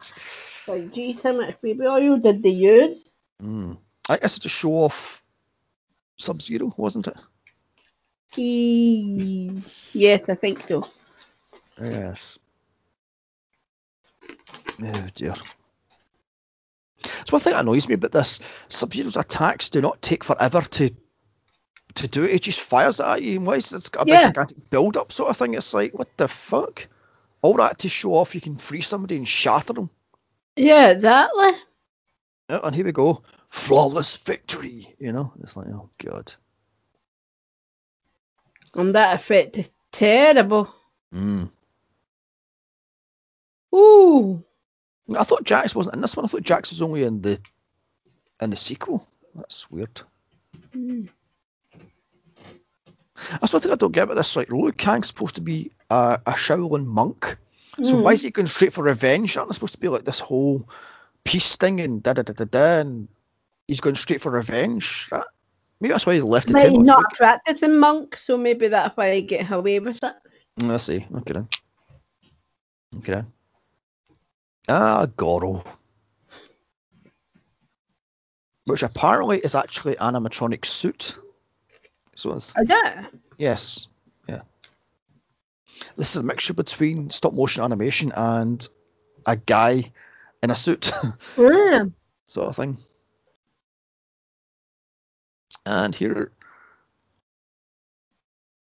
Like, 0.65 0.93
geez, 0.93 1.21
how 1.21 1.33
much 1.33 1.59
baby 1.61 1.85
oil 1.85 2.17
did 2.17 2.41
they 2.41 2.49
use? 2.49 3.11
mm. 3.41 3.77
I 4.09 4.17
guess 4.17 4.39
to 4.39 4.49
show 4.49 4.71
off 4.71 5.23
Sub 6.17 6.41
Zero, 6.41 6.73
wasn't 6.77 7.07
it? 7.07 7.17
He... 8.31 9.61
Yes, 9.91 10.29
I 10.29 10.35
think 10.35 10.61
so. 10.67 10.85
Yes. 11.81 12.39
Oh 14.81 15.07
dear. 15.15 15.35
So 15.35 17.31
one 17.31 17.41
thing 17.41 17.53
that 17.53 17.61
annoys 17.61 17.87
me 17.87 17.95
about 17.95 18.11
this, 18.11 18.39
Sub 18.67 18.93
Zero's 18.93 19.17
attacks 19.17 19.69
do 19.69 19.81
not 19.81 20.01
take 20.01 20.23
forever 20.23 20.61
to 20.61 20.95
to 21.95 22.07
do 22.07 22.23
it. 22.23 22.31
It 22.31 22.41
just 22.41 22.61
fires 22.61 22.99
at 22.99 23.21
you. 23.21 23.37
And 23.37 23.45
why 23.47 23.55
is 23.55 23.71
it's 23.73 23.89
got 23.89 24.03
a 24.03 24.05
big 24.05 24.13
Yeah. 24.13 24.21
gigantic 24.23 24.69
build 24.69 24.97
up 24.97 25.11
sort 25.11 25.29
of 25.29 25.37
thing? 25.37 25.53
It's 25.53 25.73
like 25.73 25.93
what 25.93 26.15
the 26.17 26.27
fuck? 26.27 26.87
All 27.41 27.55
that 27.55 27.79
to 27.79 27.89
show 27.89 28.13
off 28.13 28.35
you 28.35 28.41
can 28.41 28.55
free 28.55 28.81
somebody 28.81 29.17
and 29.17 29.27
shatter 29.27 29.73
them. 29.73 29.89
Yeah, 30.55 30.89
exactly. 30.89 31.51
Yeah, 32.49 32.59
and 32.63 32.75
here 32.75 32.85
we 32.85 32.91
go. 32.91 33.23
Flawless 33.49 34.17
victory. 34.17 34.95
You 34.99 35.11
know? 35.11 35.33
It's 35.41 35.55
like, 35.57 35.67
oh 35.67 35.89
god. 35.97 36.33
And 38.75 38.95
that 38.95 39.15
effect 39.15 39.57
is 39.57 39.69
terrible. 39.91 40.73
Mm. 41.13 41.51
Ooh. 43.75 44.43
I 45.17 45.23
thought 45.23 45.43
Jax 45.43 45.75
wasn't 45.75 45.95
in 45.95 46.01
this 46.01 46.15
one. 46.15 46.25
I 46.25 46.27
thought 46.27 46.43
Jax 46.43 46.69
was 46.71 46.81
only 46.81 47.03
in 47.03 47.21
the 47.21 47.39
in 48.41 48.49
the 48.49 48.55
sequel. 48.55 49.05
That's 49.35 49.69
weird. 49.69 50.01
Mm. 50.75 51.09
That's 53.31 53.53
one 53.53 53.61
thing 53.61 53.71
I 53.71 53.75
don't 53.75 53.91
get 53.91 54.03
about 54.03 54.15
this. 54.17 54.35
Like, 54.35 54.49
Liu 54.51 54.71
Kang's 54.71 55.07
supposed 55.07 55.35
to 55.35 55.41
be 55.41 55.71
a, 55.89 56.19
a 56.25 56.31
Shaolin 56.31 56.85
monk. 56.85 57.37
So 57.81 57.97
Mm. 57.97 58.03
why 58.03 58.13
is 58.13 58.21
he 58.23 58.31
going 58.31 58.47
straight 58.47 58.73
for 58.73 58.83
revenge? 58.83 59.37
Aren't 59.37 59.49
they 59.49 59.53
supposed 59.53 59.73
to 59.75 59.79
be 59.79 59.89
like 59.89 60.05
this 60.05 60.19
whole 60.19 60.69
peace 61.23 61.55
thing 61.57 61.79
and 61.81 62.03
da 62.03 62.13
da 62.13 62.23
da 62.23 62.33
da 62.33 62.45
da? 62.45 62.79
And 62.81 63.07
he's 63.67 63.81
going 63.81 63.95
straight 63.95 64.21
for 64.21 64.31
revenge. 64.31 65.07
That, 65.11 65.25
maybe 65.81 65.93
that's 65.93 66.05
why 66.05 66.15
he 66.15 66.21
left 66.21 66.47
the 66.47 66.53
But 66.53 66.61
he's 66.63 66.73
temple. 66.73 66.83
not 66.83 67.13
a 67.13 67.15
practicing 67.15 67.77
monk, 67.79 68.17
so 68.17 68.37
maybe 68.37 68.69
that's 68.69 68.95
why 68.97 69.15
he 69.15 69.21
get 69.23 69.51
away 69.51 69.79
with 69.79 69.99
it. 70.03 70.13
I 70.63 70.77
see. 70.77 71.05
Okay 71.15 71.33
then. 71.33 71.47
Okay 72.97 73.13
then. 73.13 73.27
Ah, 74.69 75.05
Goro. 75.07 75.63
Which 78.65 78.83
apparently 78.83 79.39
is 79.39 79.55
actually 79.55 79.97
an 79.97 80.13
animatronic 80.15 80.65
suit. 80.65 81.17
It's, 82.31 82.49
Is 82.57 82.69
it? 82.69 83.05
yes, 83.37 83.87
yeah. 84.27 84.41
This 85.97 86.15
is 86.15 86.21
a 86.21 86.23
mixture 86.23 86.53
between 86.53 87.09
stop 87.09 87.33
motion 87.33 87.63
animation 87.63 88.11
and 88.15 88.65
a 89.25 89.35
guy 89.35 89.91
in 90.41 90.49
a 90.51 90.55
suit 90.55 90.91
Yeah. 91.37 91.85
sort 92.25 92.47
of 92.49 92.55
thing. 92.55 92.77
And 95.65 95.95
here, 95.95 96.31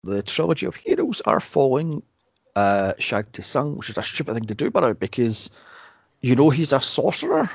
the 0.05 0.23
trilogy 0.23 0.67
of 0.67 0.77
heroes 0.77 1.21
are 1.23 1.41
following 1.41 2.03
uh, 2.55 2.93
Shang 2.99 3.25
Tsung, 3.33 3.77
which 3.79 3.89
is 3.91 3.97
a 3.99 4.03
stupid 4.03 4.35
thing 4.35 4.47
to 4.47 4.55
do, 4.55 4.71
but 4.71 4.99
because 5.01 5.51
you 6.21 6.37
know 6.37 6.51
he's 6.51 6.73
a 6.75 6.81
sorcerer 6.81 7.49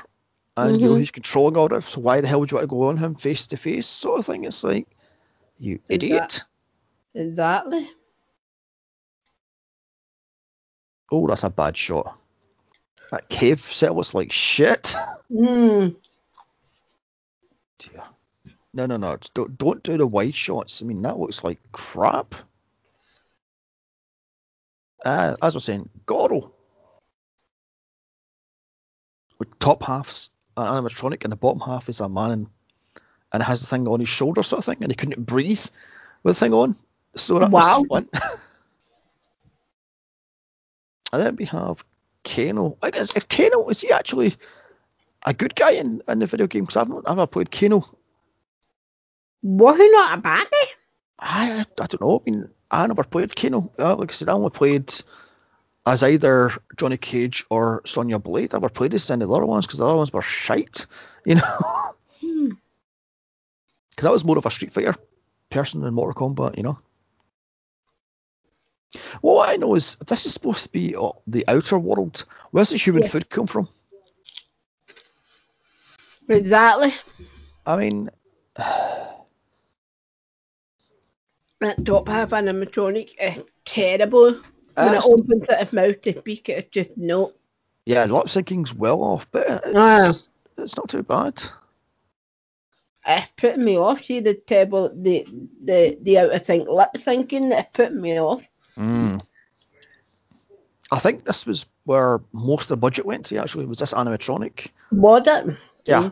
and 0.56 0.80
you 0.80 0.88
know 0.88 0.94
Mhm. 0.94 0.98
he's 0.98 1.12
controlling 1.12 1.56
all 1.56 1.68
that. 1.68 1.84
So 1.84 2.00
why 2.00 2.20
the 2.20 2.26
hell 2.26 2.40
would 2.40 2.50
you 2.50 2.56
want 2.56 2.64
to 2.64 2.74
go 2.74 2.88
on 2.88 2.96
him 2.96 3.14
face 3.14 3.46
to 3.48 3.56
face, 3.56 3.86
sort 3.86 4.18
of 4.18 4.26
thing? 4.26 4.44
It's 4.44 4.64
like 4.64 4.88
you 5.58 5.80
idiot. 5.88 6.44
Exactly. 7.14 7.90
Oh, 11.10 11.26
that's 11.26 11.44
a 11.44 11.50
bad 11.50 11.76
shot. 11.76 12.18
That 13.10 13.28
cave 13.28 13.58
set 13.58 13.94
looks 13.94 14.14
like 14.14 14.32
shit. 14.32 14.94
Mm. 15.30 15.96
Dear. 17.78 18.02
No, 18.74 18.86
no, 18.86 18.96
no. 18.98 19.18
Don't 19.34 19.56
don't 19.56 19.82
do 19.82 19.96
the 19.96 20.06
wide 20.06 20.34
shots. 20.34 20.82
I 20.82 20.84
mean, 20.84 21.02
that 21.02 21.18
looks 21.18 21.42
like 21.42 21.58
crap. 21.72 22.34
Uh, 25.04 25.36
as 25.42 25.54
I 25.54 25.56
was 25.56 25.64
saying, 25.64 25.88
Goro. 26.06 26.52
With 29.38 29.58
top 29.58 29.82
half's 29.84 30.30
an 30.56 30.66
animatronic 30.66 31.24
and 31.24 31.32
the 31.32 31.36
bottom 31.36 31.60
half 31.60 31.88
is 31.88 32.00
a 32.00 32.08
man 32.08 32.30
and, 32.32 32.46
and 33.32 33.42
has 33.42 33.60
the 33.60 33.66
thing 33.66 33.86
on 33.88 34.00
his 34.00 34.08
shoulder 34.08 34.42
sort 34.42 34.58
of 34.58 34.64
thing, 34.64 34.78
and 34.82 34.90
he 34.90 34.96
couldn't 34.96 35.24
breathe 35.26 35.64
with 36.22 36.36
the 36.36 36.40
thing 36.40 36.52
on. 36.54 36.76
So 37.16 37.38
that 37.38 37.50
Wow. 37.50 37.80
was 37.80 37.86
fun. 37.88 38.08
and 41.12 41.22
then 41.22 41.36
we 41.36 41.44
have 41.46 41.84
Kano. 42.24 42.76
I 42.82 42.90
guess 42.90 43.16
if 43.16 43.28
Kano 43.28 43.68
is 43.68 43.80
he 43.80 43.90
actually 43.92 44.34
a 45.24 45.32
good 45.34 45.54
guy 45.54 45.72
in, 45.72 46.02
in 46.08 46.18
the 46.18 46.26
video 46.26 46.46
game? 46.46 46.64
Because 46.64 46.76
I've 46.76 46.90
I've 47.06 47.16
not 47.16 47.30
played 47.30 47.50
Kano. 47.50 47.84
Was 49.42 49.78
he 49.78 49.90
not 49.90 50.18
a 50.18 50.22
baddie? 50.22 50.68
I, 51.18 51.64
I 51.80 51.86
don't 51.86 52.00
know. 52.00 52.22
I 52.24 52.30
mean, 52.30 52.48
I 52.70 52.86
never 52.86 53.04
played 53.04 53.34
Kano. 53.34 53.72
Uh, 53.78 53.96
like 53.96 54.10
I 54.10 54.12
said, 54.12 54.28
I 54.28 54.32
only 54.32 54.50
played 54.50 54.92
as 55.86 56.02
either 56.02 56.50
Johnny 56.76 56.96
Cage 56.96 57.44
or 57.50 57.82
Sonya 57.86 58.18
Blade. 58.18 58.54
I 58.54 58.58
never 58.58 58.68
played 58.68 58.94
as 58.94 59.10
any 59.10 59.22
of 59.24 59.30
the 59.30 59.34
other 59.34 59.46
ones 59.46 59.66
because 59.66 59.78
the 59.78 59.86
other 59.86 59.96
ones 59.96 60.12
were 60.12 60.22
shite, 60.22 60.86
you 61.24 61.36
know. 61.36 61.42
Because 63.98 64.06
I 64.06 64.12
was 64.12 64.24
more 64.24 64.38
of 64.38 64.46
a 64.46 64.50
Street 64.52 64.72
Fighter 64.72 64.94
person 65.50 65.82
in 65.82 65.92
Mortal 65.92 66.14
Kombat, 66.14 66.56
you 66.56 66.62
know. 66.62 66.78
Well, 69.20 69.34
what 69.34 69.48
I 69.50 69.56
know 69.56 69.74
is 69.74 69.96
this 69.96 70.24
is 70.24 70.32
supposed 70.32 70.62
to 70.66 70.70
be 70.70 70.94
uh, 70.94 71.10
the 71.26 71.44
outer 71.48 71.76
world. 71.80 72.24
Where's 72.52 72.70
the 72.70 72.76
human 72.76 73.02
Yeah. 73.02 73.08
food 73.08 73.28
come 73.28 73.48
from? 73.48 73.68
Exactly. 76.28 76.94
I 77.66 77.76
mean, 77.76 78.10
That 81.60 81.84
top 81.84 82.06
half 82.06 82.30
animatronic 82.30 83.16
is 83.20 83.42
terrible. 83.64 84.40
When 84.76 84.94
it 84.94 85.02
opens 85.04 85.42
its 85.48 85.72
mouth 85.72 86.00
to 86.02 86.16
speak, 86.20 86.48
it's 86.50 86.70
just 86.70 86.96
no. 86.96 87.32
yeah, 87.84 88.04
lip 88.04 88.26
syncing's 88.26 88.72
well 88.72 89.02
off, 89.02 89.28
but 89.32 89.44
it's, 89.48 89.74
Ah. 89.74 90.12
it's 90.56 90.76
not 90.76 90.88
too 90.88 91.02
bad. 91.02 91.42
It's 93.08 93.26
putting 93.38 93.64
me 93.64 93.78
off. 93.78 94.04
See 94.04 94.20
the 94.20 94.34
table, 94.34 94.92
the 94.94 95.26
the 95.64 95.98
the 96.02 96.18
out 96.18 96.34
of 96.34 96.42
sync 96.42 96.68
lip 96.68 96.90
syncing. 96.96 97.58
It's 97.58 97.68
putting 97.72 98.02
me 98.02 98.20
off. 98.20 98.42
Mm. 98.76 99.24
I 100.92 100.98
think 100.98 101.24
this 101.24 101.46
was 101.46 101.66
where 101.84 102.20
most 102.32 102.64
of 102.64 102.68
the 102.68 102.76
budget 102.76 103.06
went 103.06 103.26
to. 103.26 103.38
Actually, 103.38 103.64
was 103.64 103.78
this 103.78 103.94
animatronic? 103.94 104.68
Was 104.92 105.26
it? 105.26 105.56
Yeah. 105.86 106.10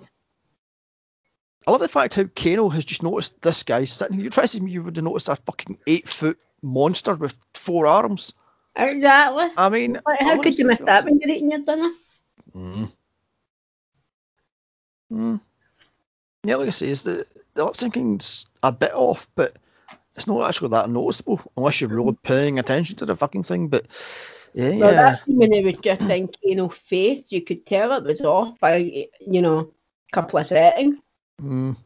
I 1.67 1.71
love 1.71 1.81
the 1.81 1.89
fact 1.89 2.15
how 2.15 2.25
Kano 2.25 2.69
has 2.71 2.85
just 2.85 3.03
noticed 3.03 3.43
this 3.43 3.63
guy 3.63 3.85
sitting. 3.85 4.21
You 4.21 4.31
to 4.31 4.61
me, 4.63 4.71
you 4.71 4.83
would 4.83 4.97
have 4.97 5.05
noticed 5.05 5.29
a 5.29 5.37
fucking 5.37 5.79
eight 5.87 6.09
foot 6.09 6.39
monster 6.63 7.15
with 7.15 7.35
four 7.55 7.87
arms. 7.87 8.33
Exactly. 8.75 9.49
I 9.57 9.69
mean, 9.69 9.99
Like, 10.07 10.21
how 10.21 10.41
could 10.41 10.57
you 10.57 10.67
miss 10.67 10.79
that 10.81 11.05
when 11.05 11.19
you're 11.19 11.31
eating 11.31 11.51
your 11.51 11.61
dinner? 11.61 11.91
Mm. 12.55 12.93
Mm. 15.13 15.41
Yeah, 16.47 16.57
like 16.57 16.69
I 16.69 16.71
say, 16.71 16.89
is 16.89 17.03
the 17.03 17.25
the 17.55 17.65
lip 17.65 17.75
syncing's 17.75 18.47
a 18.63 18.71
bit 18.71 18.93
off, 18.95 19.29
but 19.35 19.53
it's 20.15 20.27
not 20.27 20.49
actually 20.49 20.71
that 20.71 20.89
noticeable 20.89 21.41
unless 21.57 21.81
you're 21.81 21.91
really 21.91 22.17
paying 22.23 22.59
attention 22.59 22.97
to 22.97 23.07
the 23.07 23.17
fucking 23.17 23.43
thing. 23.43 23.69
But 23.69 23.87
yeah, 24.55 24.77
Well, 24.79 24.93
yeah. 24.93 25.17
when 25.27 25.53
it 25.53 25.65
was 25.65 25.75
just 25.83 26.09
in 26.09 26.29
Kano's 26.29 26.77
face, 26.77 27.23
you 27.29 27.43
could 27.43 27.67
tell 27.67 27.93
it 27.93 28.05
was 28.05 28.21
off 28.23 28.59
by, 28.61 28.77
you 29.21 29.43
know, 29.43 29.59
a 29.59 30.13
couple 30.13 30.39
of 30.39 30.47
settings. 30.47 30.97
Mm. 31.43 31.77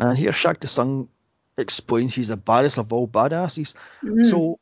And 0.00 0.18
here 0.18 0.32
Shang 0.32 0.56
Tsung 0.62 1.08
explains 1.56 2.14
he's 2.14 2.28
the 2.28 2.36
baddest 2.36 2.78
of 2.78 2.92
all 2.92 3.06
badasses. 3.08 3.74
Mm. 4.02 4.24
So 4.24 4.58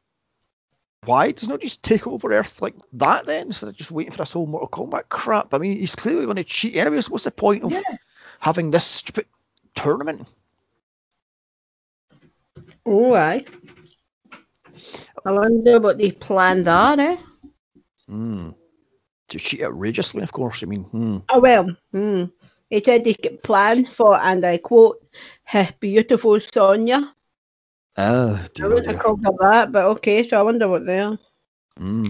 why 1.05 1.33
does 1.33 1.43
he 1.43 1.49
not 1.49 1.61
just 1.61 1.83
take 1.83 2.07
over 2.07 2.33
Earth 2.33 2.61
like 2.61 2.75
that 2.95 3.27
then 3.27 3.47
instead 3.47 3.69
of 3.69 3.77
just 3.77 3.91
waiting 3.91 4.13
for 4.13 4.19
this 4.19 4.33
whole 4.33 4.47
Mortal 4.47 4.69
Kombat 4.69 5.09
crap? 5.09 5.55
I 5.55 5.59
mean, 5.59 5.79
he's 5.79 5.97
clearly 5.97 6.25
going 6.25 6.37
to 6.37 6.45
cheat 6.45 6.77
anyway. 6.77 7.01
So 7.01 7.13
what's 7.13 7.25
the 7.25 7.31
point 7.31 7.65
of 7.65 7.73
Yeah. 7.73 7.81
having 8.39 8.71
this 8.71 8.85
stupid 8.85 9.27
tournament? 9.75 10.29
Oh, 12.85 13.15
aye. 13.15 13.45
I 15.25 15.33
wonder 15.33 15.81
what 15.81 15.99
these 15.99 16.15
planned 16.15 16.69
are, 16.69 16.99
eh? 16.99 17.17
Hmm. 18.09 18.51
To 19.29 19.39
cheat 19.39 19.63
outrageously, 19.63 20.23
of 20.23 20.33
course. 20.33 20.63
I 20.63 20.67
mean, 20.67 20.85
hmm. 20.85 21.19
Oh, 21.29 21.41
well, 21.41 21.69
hmm. 21.93 22.25
He 22.69 22.83
said 22.85 23.05
he 23.05 23.15
could 23.15 23.43
plan 23.43 23.85
for, 23.87 24.17
and 24.21 24.45
I 24.45 24.59
quote, 24.59 25.03
his 25.45 25.69
beautiful 25.81 26.39
Sonya. 26.41 27.15
Ah, 27.97 28.47
I 28.63 28.67
wouldn't 28.67 28.87
have 28.87 28.99
called 28.99 29.25
her 29.25 29.33
that, 29.41 29.73
but 29.73 29.85
okay, 29.97 30.23
so 30.23 30.39
I 30.39 30.43
wonder 30.43 30.69
what 30.69 30.87
they 30.87 31.01
are. 31.01 31.19
Hmm. 31.77 32.09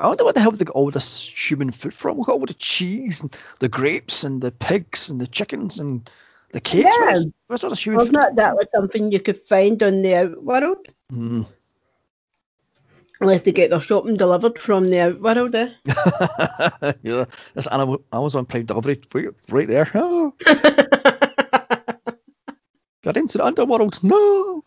I 0.00 0.06
wonder 0.06 0.24
where 0.24 0.32
the 0.32 0.40
hell 0.40 0.52
they 0.52 0.64
got 0.64 0.76
all 0.76 0.90
this 0.90 1.28
human 1.28 1.72
food 1.72 1.92
from. 1.92 2.18
Look 2.18 2.28
at 2.28 2.32
all 2.32 2.46
the 2.46 2.54
cheese 2.54 3.22
and 3.22 3.36
the 3.58 3.68
grapes 3.68 4.22
and 4.22 4.40
the 4.40 4.52
pigs 4.52 5.10
and 5.10 5.20
the 5.20 5.26
chickens 5.26 5.80
and 5.80 6.08
the 6.52 6.60
cakes. 6.60 6.84
Yeah. 6.84 7.06
Where's, 7.06 7.26
where's 7.48 7.64
all 7.64 7.70
this 7.70 7.84
human 7.84 7.98
Wasn't 7.98 8.16
food? 8.16 8.22
that, 8.22 8.36
that 8.36 8.54
was 8.54 8.66
something 8.72 9.10
you 9.10 9.20
could 9.20 9.40
find 9.48 9.82
on 9.82 10.02
the 10.02 10.14
outworld? 10.14 10.86
Hmm. 11.10 11.42
Unless 13.20 13.42
they 13.42 13.50
get 13.50 13.70
their 13.70 13.80
shopping 13.80 14.16
delivered 14.16 14.60
from 14.60 14.90
the 14.90 15.00
outworld, 15.00 15.52
eh? 15.56 15.70
yeah, 17.02 17.24
that's 17.54 17.66
Am- 17.68 17.98
Amazon 18.12 18.46
Prime 18.46 18.66
delivery 18.66 19.00
right, 19.12 19.26
right 19.48 19.66
there. 19.66 19.90
Oh, 19.94 20.32
got 23.08 23.16
into 23.16 23.38
the 23.38 23.44
underworld. 23.44 23.98
No. 24.02 24.64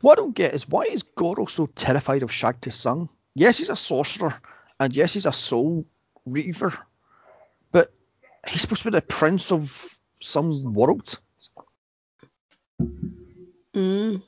What 0.00 0.18
I 0.18 0.22
don't 0.22 0.34
get 0.34 0.54
is 0.54 0.66
why 0.66 0.84
is 0.84 1.02
Goro 1.02 1.44
so 1.44 1.66
terrified 1.66 2.22
of 2.22 2.32
Shang 2.32 2.54
Tsung? 2.66 3.10
Yes, 3.34 3.58
he's 3.58 3.68
a 3.68 3.76
sorcerer, 3.76 4.32
and 4.80 4.96
yes, 4.96 5.12
he's 5.12 5.26
a 5.26 5.32
soul 5.32 5.84
reaver, 6.24 6.72
but 7.70 7.92
he's 8.48 8.62
supposed 8.62 8.80
to 8.84 8.90
be 8.90 8.96
the 8.96 9.02
prince 9.02 9.52
of 9.52 10.00
some 10.22 10.72
world. 10.72 11.20
Mm. 13.74 14.22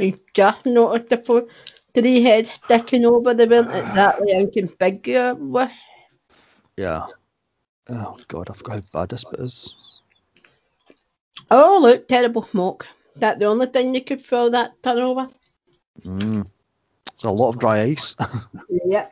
I 0.00 0.18
just 0.34 0.66
noticed 0.66 1.08
the 1.10 1.18
four, 1.18 1.46
three 1.94 2.24
heads 2.24 2.50
sticking 2.64 3.06
over 3.06 3.34
the 3.34 3.46
weren't 3.46 3.70
exactly 3.70 4.32
inconspicuous. 4.32 5.70
Yeah. 6.76 7.06
Oh 7.88 8.16
God, 8.28 8.48
I 8.50 8.52
forgot 8.52 8.74
how 8.74 9.00
bad 9.00 9.08
this 9.10 9.24
bit 9.24 9.40
is. 9.40 10.00
Oh, 11.50 11.78
look, 11.80 12.06
terrible 12.08 12.46
smoke. 12.50 12.86
That 13.16 13.38
the 13.38 13.46
only 13.46 13.66
thing 13.66 13.94
you 13.94 14.02
could 14.04 14.24
throw 14.24 14.50
that 14.50 14.80
tunnel 14.82 15.10
over. 15.12 15.28
Mm. 16.04 16.46
There's 17.06 17.24
a 17.24 17.30
lot 17.30 17.50
of 17.54 17.58
dry 17.60 17.80
ice. 17.82 18.16
Yeah. 18.84 19.08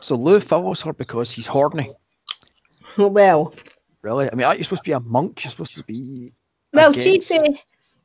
so 0.00 0.16
Liu 0.16 0.40
follows 0.40 0.82
her 0.82 0.92
because 0.92 1.30
he's 1.30 1.46
horny. 1.46 1.90
Well, 2.98 3.54
Really? 4.02 4.28
I 4.30 4.34
mean, 4.34 4.46
aren't 4.46 4.58
you 4.58 4.64
supposed 4.64 4.82
to 4.84 4.88
be 4.88 4.94
a 4.94 5.00
monk? 5.00 5.44
You're 5.44 5.50
supposed 5.50 5.76
to 5.76 5.84
be. 5.84 6.32
well, 6.72 6.92
he 6.92 7.00
against- 7.16 7.28
said 7.28 7.60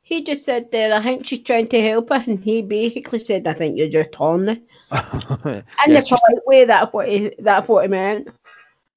he 0.08 0.22
just 0.22 0.44
said 0.44 0.70
there. 0.70 0.94
I 0.94 1.02
think 1.02 1.26
she's 1.26 1.42
trying 1.42 1.66
to 1.68 1.80
help 1.82 2.10
her, 2.10 2.22
and 2.26 2.38
he 2.42 2.62
basically 2.62 3.24
said, 3.24 3.44
"I 3.48 3.54
think 3.54 3.76
you're 3.76 3.88
just 3.88 4.14
horny." 4.14 4.62
yeah, 4.92 5.62
In 5.84 5.94
the 5.94 6.02
polite 6.06 6.46
way, 6.46 6.64
that's 6.64 6.92
what 6.92 7.08
he 7.08 7.34
that's 7.40 7.66
what 7.68 7.82
he 7.84 7.88
meant. 7.88 8.28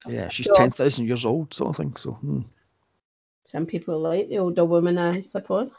yeah, 0.06 0.28
she's 0.28 0.46
So- 0.46 0.54
10,000 0.54 1.06
years 1.08 1.24
old, 1.26 1.52
sort 1.52 1.70
of 1.70 1.76
thing. 1.76 1.96
So, 1.96 2.12
hmm. 2.12 2.42
Some 3.48 3.66
people 3.66 3.98
like 3.98 4.28
the 4.28 4.38
older 4.38 4.64
woman, 4.64 4.98
I 4.98 5.22
suppose. 5.22 5.72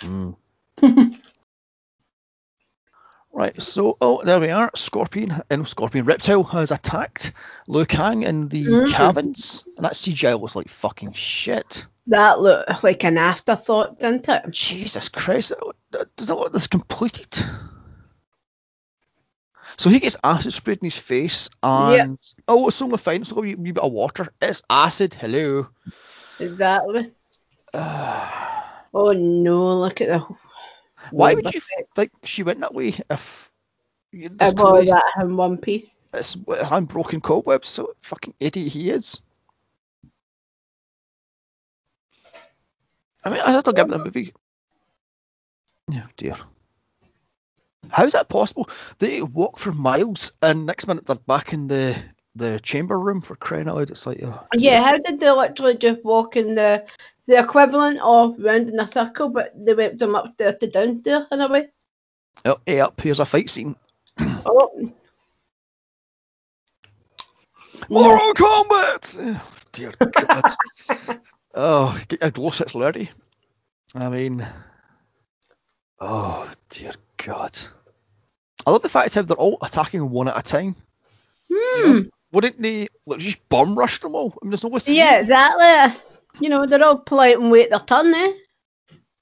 Hmm. 0.00 0.32
Right, 3.32 3.60
so, 3.60 3.98
oh, 4.00 4.22
there 4.24 4.40
we 4.40 4.48
are. 4.48 4.70
Scorpion, 4.74 5.42
and 5.50 5.68
Scorpion 5.68 6.06
Reptile 6.06 6.42
has 6.44 6.70
attacked 6.70 7.32
Liu 7.68 7.84
Kang 7.84 8.22
in 8.22 8.48
the 8.48 8.64
Mm. 8.64 8.90
caverns, 8.90 9.64
and 9.76 9.84
that 9.84 9.92
CGI 9.92 10.40
was 10.40 10.56
like 10.56 10.68
fucking 10.70 11.12
shit. 11.12 11.86
That 12.08 12.40
looks 12.40 12.84
like 12.84 13.04
an 13.04 13.18
afterthought, 13.18 13.98
didn't 13.98 14.28
it? 14.28 14.50
Jesus 14.50 15.08
Christ, 15.08 15.52
does 15.90 16.30
it 16.30 16.34
look 16.34 16.52
this 16.52 16.68
completed? 16.68 17.36
So 19.76 19.90
he 19.90 19.98
gets 19.98 20.16
acid 20.22 20.52
sprayed 20.52 20.78
in 20.78 20.84
his 20.86 20.96
face, 20.96 21.50
and 21.62 22.18
oh, 22.48 22.68
it's 22.68 22.80
only 22.80 22.96
fine. 22.98 23.22
It's 23.22 23.32
only 23.32 23.52
a 23.52 23.56
wee, 23.56 23.72
bit 23.72 23.82
of 23.82 23.92
water. 23.92 24.28
It's 24.40 24.62
acid. 24.70 25.14
Hello. 25.14 25.68
Exactly. 26.38 27.12
Oh 28.94 29.12
no, 29.12 29.78
look 29.78 30.00
at 30.00 30.08
the. 30.08 30.26
Why 31.10 31.34
would 31.34 31.52
you 31.52 31.60
think 31.94 32.10
she 32.24 32.42
went 32.44 32.60
that 32.60 32.72
way 32.72 32.94
if 33.10 33.50
you- 34.10 34.28
I 34.30 34.32
there's 34.32 34.54
bought 34.54 34.70
clearly- 34.70 34.86
that 34.86 35.04
in 35.20 35.36
one 35.36 35.58
piece. 35.58 35.94
it's 36.14 36.34
unbroken 36.48 37.20
cobwebs? 37.20 37.68
So 37.68 37.92
fucking 38.00 38.32
idiot 38.40 38.72
he 38.72 38.88
is. 38.88 39.20
I 43.26 43.28
mean, 43.28 43.40
I 43.40 43.60
don't 43.60 43.74
get 43.74 43.88
the 43.88 43.98
movie. 43.98 44.32
Yeah, 45.90 46.06
dear. 46.16 46.36
How 47.90 48.04
is 48.04 48.12
that 48.12 48.28
possible? 48.28 48.70
They 49.00 49.20
walk 49.20 49.58
for 49.58 49.72
miles, 49.72 50.30
and 50.40 50.64
next 50.64 50.86
minute 50.86 51.06
they're 51.06 51.16
back 51.16 51.52
in 51.52 51.66
the 51.66 52.00
the 52.36 52.60
chamber 52.60 53.00
room 53.00 53.20
for 53.20 53.34
crying 53.34 53.68
out 53.68 53.74
loud. 53.74 53.90
It's 53.90 54.06
like, 54.06 54.22
oh, 54.22 54.46
Yeah, 54.56 54.80
how 54.80 54.98
did 54.98 55.18
they 55.18 55.28
literally 55.28 55.76
just 55.76 56.04
walk 56.04 56.36
in 56.36 56.54
the 56.54 56.86
the 57.26 57.40
equivalent 57.40 57.98
of 58.00 58.36
round 58.38 58.68
in 58.68 58.78
a 58.78 58.86
circle, 58.86 59.28
but 59.30 59.52
they 59.56 59.74
went 59.74 59.98
from 59.98 60.14
upstairs 60.14 60.58
to 60.60 60.68
downstairs 60.68 61.26
in 61.32 61.40
a 61.40 61.48
way? 61.48 61.70
oh, 62.44 62.58
hey 62.64 62.78
up, 62.78 63.00
here's 63.00 63.18
a 63.18 63.24
fight 63.24 63.50
scene. 63.50 63.74
Oh, 64.20 64.70
Mortal 67.90 68.34
Kombat! 68.34 69.16
Oh, 69.18 69.50
dear 69.72 69.92
God. 69.98 70.44
oh, 71.56 72.00
get 72.08 72.20
your 72.20 72.30
glow 72.30 72.50
sticks 72.50 72.74
ready. 72.74 73.10
I 73.94 74.08
mean, 74.08 74.46
oh, 75.98 76.50
dear 76.68 76.92
God. 77.16 77.58
I 78.64 78.70
love 78.70 78.82
the 78.82 78.88
fact 78.88 79.14
that 79.14 79.26
they're 79.26 79.36
all 79.36 79.58
attacking 79.62 80.08
one 80.10 80.28
at 80.28 80.38
a 80.38 80.42
time. 80.42 80.76
Hmm. 81.52 82.02
Wouldn't 82.32 82.60
they 82.60 82.88
like, 83.06 83.20
just 83.20 83.48
bomb 83.48 83.78
rush 83.78 84.00
them 84.00 84.14
all? 84.14 84.34
I 84.42 84.44
mean, 84.44 84.50
there's 84.50 84.64
no. 84.64 84.78
Yeah, 84.86 85.20
exactly. 85.20 86.02
You 86.40 86.50
know, 86.50 86.66
they're 86.66 86.84
all 86.84 86.98
polite 86.98 87.38
and 87.38 87.50
wait 87.50 87.70
their 87.70 87.78
turn, 87.80 88.12
eh? 88.14 88.32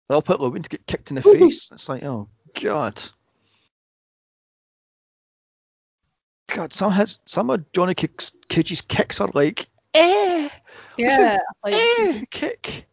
They'll 0.09 0.23
put 0.23 0.41
Lewin 0.41 0.63
to 0.63 0.69
get 0.69 0.87
kicked 0.87 1.11
in 1.11 1.17
the 1.17 1.23
face. 1.23 1.71
It's 1.73 1.89
like, 1.89 2.03
oh 2.03 2.29
god. 2.61 3.01
God, 6.49 6.73
some 6.73 6.93
has 6.93 7.21
some 7.25 7.51
of 7.51 7.71
Johnny 7.73 7.95
Cage's 7.95 8.81
kicks 8.81 9.21
are 9.21 9.31
like, 9.33 9.67
eh, 9.93 10.34
Yeah. 10.97 11.39
Like, 11.63 11.75
eh, 11.75 12.25
kick. 12.31 12.87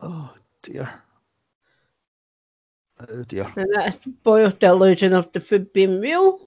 Oh 0.00 0.32
dear. 0.62 1.02
Oh 3.00 3.24
dear. 3.24 3.52
and 3.56 3.68
that's 3.74 3.98
Boyle's 4.22 4.54
delusion 4.54 5.14
of 5.14 5.32
the 5.32 5.40
food 5.40 5.72
being 5.72 6.00
real. 6.00 6.40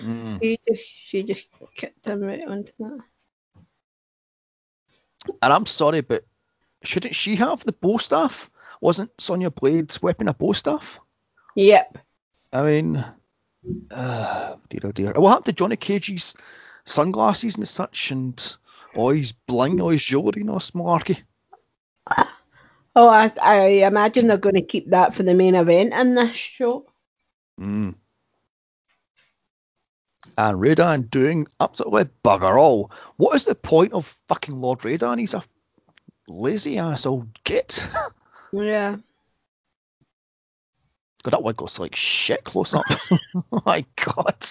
Mm. 0.00 0.38
she 0.42 0.58
just 0.68 0.84
she 0.84 1.22
just 1.22 1.46
kicked 1.74 2.06
him 2.06 2.20
right 2.20 2.46
onto 2.46 2.72
that. 2.78 2.98
And 5.42 5.52
I'm 5.52 5.66
sorry, 5.66 6.00
but 6.02 6.24
shouldn't 6.82 7.14
she 7.14 7.36
have 7.36 7.64
the 7.64 7.72
bow 7.72 7.98
staff? 7.98 8.50
Wasn't 8.80 9.20
Sonya 9.20 9.50
Blade's 9.50 10.02
weapon 10.02 10.28
a 10.28 10.34
bow 10.34 10.52
staff? 10.52 11.00
Yep. 11.56 11.98
I 12.52 12.62
mean, 12.62 13.04
uh, 13.90 14.56
dear 14.68 14.80
oh 14.84 14.92
dear. 14.92 15.12
What 15.12 15.30
happened 15.30 15.46
to 15.46 15.52
Johnny 15.52 15.76
Cage's 15.76 16.34
sunglasses 16.84 17.56
and 17.56 17.66
such, 17.66 18.10
and 18.10 18.56
his 18.96 19.32
bling, 19.32 19.78
his 19.78 20.02
jewellery, 20.02 20.42
this 20.42 20.72
malarkey? 20.72 21.22
Oh, 22.98 23.08
I, 23.08 23.30
I 23.42 23.66
imagine 23.86 24.26
they're 24.26 24.38
going 24.38 24.54
to 24.54 24.62
keep 24.62 24.90
that 24.90 25.14
for 25.14 25.22
the 25.22 25.34
main 25.34 25.54
event 25.54 25.92
in 25.92 26.14
this 26.14 26.34
show. 26.34 26.86
Mm. 27.60 27.94
And 30.38 30.58
Raiden 30.58 31.10
doing 31.10 31.46
absolutely 31.60 32.06
bugger 32.24 32.58
all. 32.58 32.90
What 33.16 33.34
is 33.34 33.44
the 33.44 33.54
point 33.54 33.92
of 33.92 34.06
fucking 34.28 34.58
Lord 34.58 34.78
Raiden? 34.80 35.18
He's 35.18 35.34
a 35.34 35.42
lazy 36.26 36.78
ass 36.78 37.06
old 37.06 37.42
git. 37.44 37.86
Yeah. 38.52 38.96
God, 41.24 41.30
that 41.32 41.42
wig 41.42 41.60
looks 41.60 41.80
like 41.80 41.96
shit 41.96 42.44
close 42.44 42.72
up. 42.72 42.86
oh 43.10 43.62
my 43.66 43.84
god. 43.96 44.46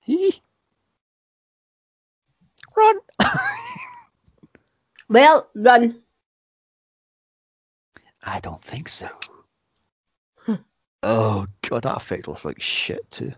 He. 0.00 0.40
Run. 2.78 2.96
Well, 5.08 5.48
run. 5.54 6.02
I 8.22 8.40
don't 8.40 8.60
think 8.60 8.88
so. 8.88 9.08
oh 11.02 11.46
god, 11.62 11.82
that 11.82 11.96
effect 11.96 12.28
looks 12.28 12.44
like 12.44 12.60
shit 12.60 13.10
too. 13.10 13.32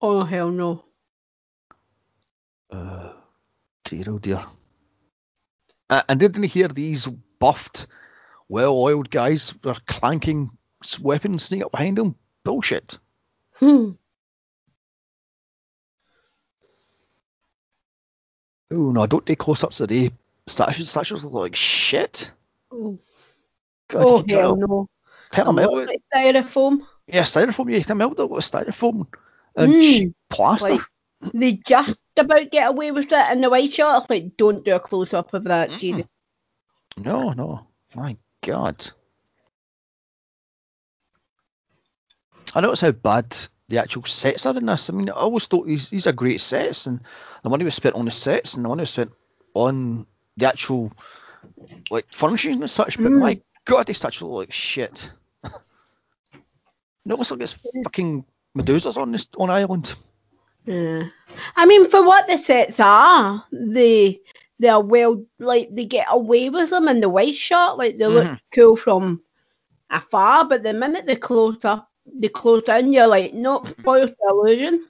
Oh 0.00 0.22
hell 0.22 0.50
no. 0.50 0.84
Uh, 2.70 3.12
dear 3.84 4.04
oh 4.08 4.18
dear. 4.18 4.44
Uh, 5.90 6.02
and 6.08 6.20
didn't 6.20 6.42
you 6.44 6.48
hear 6.48 6.68
these 6.68 7.08
buffed, 7.40 7.88
well-oiled 8.48 9.10
guys 9.10 9.54
were 9.64 9.76
clanking 9.86 10.50
weapons 11.00 11.44
sneak 11.44 11.64
up 11.64 11.72
behind 11.72 11.98
them? 11.98 12.14
Bullshit. 12.44 12.98
Hmm. 13.54 13.92
Oh 18.70 18.90
no, 18.92 19.02
I 19.02 19.06
don't 19.06 19.24
take 19.24 19.38
close-ups 19.38 19.80
of 19.80 19.88
the 19.88 20.10
statues. 20.46 20.90
Statues 20.90 21.24
look 21.24 21.32
like 21.32 21.56
shit. 21.56 22.32
Oh, 22.70 22.98
God, 23.88 24.04
oh 24.06 24.18
you 24.18 24.24
tell, 24.24 24.56
no. 24.56 24.88
tell 25.32 25.46
them 25.46 25.58
out. 25.58 25.72
Like 25.86 26.02
styrofoam. 26.14 26.80
Yeah, 27.06 27.22
styrofoam. 27.22 27.74
You 27.74 27.82
can 27.84 27.96
melt 27.96 28.20
it 28.20 28.28
with 28.28 28.44
styrofoam 28.44 29.06
and 29.56 29.72
Mm, 29.74 29.80
cheap 29.80 30.12
plaster. 30.28 30.74
like- 30.74 30.82
They 31.32 31.52
just 31.52 31.96
about 32.16 32.50
get 32.50 32.68
away 32.68 32.90
with 32.92 33.10
it 33.10 33.32
in 33.32 33.40
the 33.40 33.48
white 33.50 33.72
shot. 33.72 34.10
Like, 34.10 34.36
don't 34.36 34.64
do 34.64 34.74
a 34.74 34.80
close 34.80 35.14
up 35.14 35.32
of 35.34 35.44
that, 35.44 35.70
Mm-mm. 35.70 35.78
Jesus. 35.78 36.06
No, 36.96 37.30
no. 37.32 37.66
My 37.94 38.16
God. 38.42 38.86
I 42.54 42.60
notice 42.60 42.80
how 42.82 42.92
bad 42.92 43.36
the 43.68 43.78
actual 43.78 44.04
sets 44.04 44.46
are 44.46 44.56
in 44.56 44.66
this. 44.66 44.90
I 44.90 44.92
mean, 44.94 45.10
I 45.10 45.14
always 45.14 45.46
thought 45.46 45.66
these 45.66 45.90
these 45.90 46.06
are 46.06 46.12
great 46.12 46.40
sets, 46.40 46.86
and 46.86 47.00
the 47.42 47.50
money 47.50 47.64
was 47.64 47.74
spent 47.74 47.94
on 47.96 48.04
the 48.06 48.10
sets, 48.10 48.54
and 48.54 48.64
the 48.64 48.68
money 48.68 48.80
was 48.82 48.90
spent 48.90 49.12
on 49.54 50.06
the 50.36 50.46
actual 50.46 50.92
like 51.90 52.06
furnishings 52.12 52.56
and 52.56 52.70
such. 52.70 52.96
But 52.96 53.12
Mm. 53.12 53.20
my 53.20 53.40
God, 53.64 53.86
they 53.86 53.92
start 53.92 54.14
to 54.14 54.26
look 54.26 54.38
like 54.48 54.52
shit. 54.52 55.10
it 55.44 55.52
looks 57.04 57.30
like 57.30 57.40
it's 57.40 57.70
fucking 57.84 58.24
Medusas 58.56 58.96
on 58.96 59.12
this 59.12 59.28
on 59.38 59.50
island. 59.50 59.94
Yeah. 60.64 61.04
I 61.56 61.66
mean, 61.66 61.88
for 61.90 62.04
what 62.04 62.26
the 62.28 62.38
sets 62.38 62.80
are, 62.80 63.44
they 63.52 64.20
they're 64.58 64.80
well, 64.80 65.24
like 65.38 65.68
they 65.74 65.84
get 65.84 66.06
away 66.10 66.50
with 66.50 66.70
them 66.70 66.88
in 66.88 67.00
the 67.00 67.08
white 67.08 67.34
shot. 67.34 67.78
Like 67.78 67.98
they 67.98 68.06
look 68.06 68.26
Mhm. 68.26 68.40
cool 68.54 68.76
from 68.76 69.22
afar, 69.90 70.46
but 70.46 70.62
the 70.62 70.72
minute 70.74 71.06
they 71.06 71.16
close 71.16 71.64
up, 71.64 71.87
they 72.14 72.28
close 72.28 72.62
in, 72.68 72.92
you're 72.92 73.06
like, 73.06 73.34
nope, 73.34 73.68
spoils 73.80 74.10
the 74.10 74.28
illusion. 74.28 74.86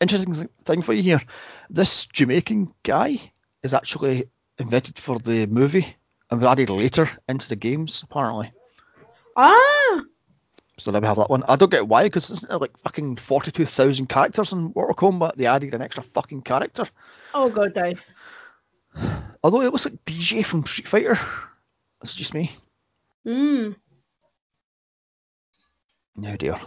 Interesting 0.00 0.48
thing 0.64 0.82
for 0.82 0.92
you 0.92 1.02
here. 1.02 1.22
This 1.70 2.06
Jamaican 2.06 2.72
guy 2.82 3.18
is 3.62 3.72
actually 3.74 4.24
invented 4.58 4.98
for 4.98 5.18
the 5.18 5.46
movie 5.46 5.86
and 6.30 6.40
was 6.40 6.48
added 6.48 6.70
later 6.70 7.08
into 7.28 7.48
the 7.48 7.56
games, 7.56 8.02
apparently. 8.02 8.52
Ah, 9.36 10.02
So 10.78 10.90
now 10.90 10.98
we 11.00 11.06
have 11.06 11.16
that 11.16 11.30
one. 11.30 11.44
I 11.48 11.56
don't 11.56 11.70
get 11.70 11.88
why, 11.88 12.04
because 12.04 12.30
isn't 12.30 12.48
there 12.50 12.58
like 12.58 12.76
fucking 12.78 13.16
42,000 13.16 14.06
characters 14.08 14.52
in 14.52 14.72
Mortal 14.74 14.94
Kombat? 14.94 15.36
They 15.36 15.46
added 15.46 15.72
an 15.74 15.82
extra 15.82 16.02
fucking 16.02 16.42
character. 16.42 16.84
oh 17.32 17.48
god, 17.48 17.76
I. 17.78 17.94
Although 19.42 19.60
it 19.62 19.72
looks 19.72 19.84
like 19.86 20.04
DJ 20.04 20.44
from 20.44 20.66
Street 20.66 20.88
Fighter. 20.88 21.18
That's 22.00 22.14
just 22.14 22.34
me. 22.34 22.50
Mm. 23.26 23.76
No 26.16 26.36
dear. 26.36 26.58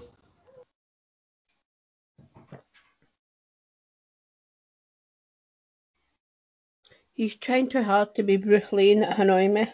He's 7.14 7.36
trying 7.36 7.70
too 7.70 7.84
hard 7.84 8.16
to 8.16 8.24
be 8.24 8.38
Bruce 8.38 8.72
Lee 8.72 8.94
and 8.94 9.04
it 9.04 9.10
annoy 9.18 9.48
me. 9.50 9.70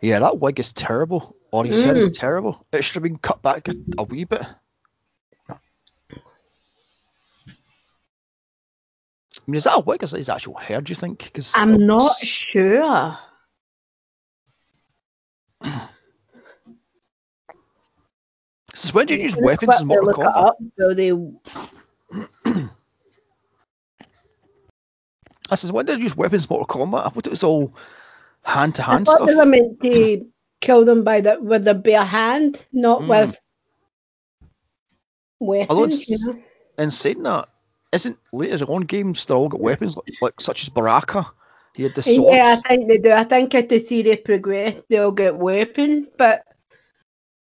Yeah, 0.00 0.18
that 0.20 0.38
wig 0.40 0.58
is 0.58 0.72
terrible. 0.72 1.36
Or 1.52 1.64
his 1.64 1.80
hair 1.80 1.96
is 1.96 2.10
Mm. 2.10 2.18
terrible. 2.18 2.66
It 2.72 2.82
should 2.82 2.96
have 2.96 3.02
been 3.04 3.18
cut 3.18 3.40
back 3.40 3.68
a, 3.68 3.74
a 3.98 4.02
wee 4.02 4.24
bit. 4.24 4.42
I 9.40 9.50
mean, 9.50 9.56
is 9.56 9.64
that 9.64 9.76
a 9.76 9.80
wig 9.80 10.02
or 10.02 10.06
is 10.06 10.10
that 10.10 10.18
his 10.18 10.28
actual 10.28 10.54
hair, 10.58 10.80
do 10.80 10.90
you 10.90 10.94
think? 10.94 11.30
Cause 11.32 11.54
I'm 11.56 11.86
not 11.86 12.10
sure. 12.16 13.18
Is 18.84 18.94
when 18.94 19.06
do 19.06 19.14
you 19.14 19.22
use 19.22 19.36
weapons 19.36 19.80
in 19.80 19.86
Mortal 19.86 20.12
Kombat? 20.12 20.36
up 20.36 20.56
so 20.78 20.94
they 20.94 21.12
This 25.50 25.64
is 25.64 25.72
when 25.72 25.86
did 25.86 25.98
you 25.98 26.04
use 26.04 26.16
weapons 26.16 26.44
in 26.44 26.48
Mortal 26.48 26.66
Kombat? 26.86 27.06
I 27.06 27.08
thought 27.08 27.26
it 27.26 27.30
was 27.30 27.44
all 27.44 27.74
hand 28.42 28.74
to 28.76 28.82
I 28.88 28.92
hand 28.92 29.06
thought 29.06 29.16
stuff. 29.16 29.28
they 29.28 29.34
were 29.34 29.46
meant 29.46 29.80
to 29.82 30.26
kill 30.60 30.84
them 30.84 31.04
by 31.04 31.20
the 31.22 31.38
with 31.40 31.64
the 31.64 31.74
bare 31.74 32.04
hand, 32.04 32.64
not 32.72 33.00
Mm. 33.02 33.08
with 33.08 33.40
weapons. 35.40 35.70
Although 35.70 35.84
it's- 35.84 36.08
you 36.10 36.18
know? 36.34 36.38
And 36.76 36.92
saying 36.94 37.22
that, 37.24 37.48
isn't 37.92 38.18
later 38.32 38.64
on 38.66 38.82
games 38.82 39.24
they 39.24 39.34
all 39.34 39.48
got 39.48 39.60
weapons 39.60 39.96
like, 39.96 40.04
like 40.20 40.40
such 40.40 40.62
as 40.62 40.68
Baraka? 40.68 41.26
He 41.74 41.82
had 41.84 41.94
the 41.94 42.02
swords. 42.02 42.36
Yeah, 42.36 42.56
I 42.56 42.56
think 42.68 42.88
they 42.88 42.98
do. 42.98 43.10
I 43.10 43.24
think 43.24 43.54
as 43.54 43.66
the 43.68 43.78
series 43.80 44.18
progress, 44.24 44.80
they'll 44.88 45.12
get 45.12 45.36
weapons, 45.36 46.08
but 46.16 46.44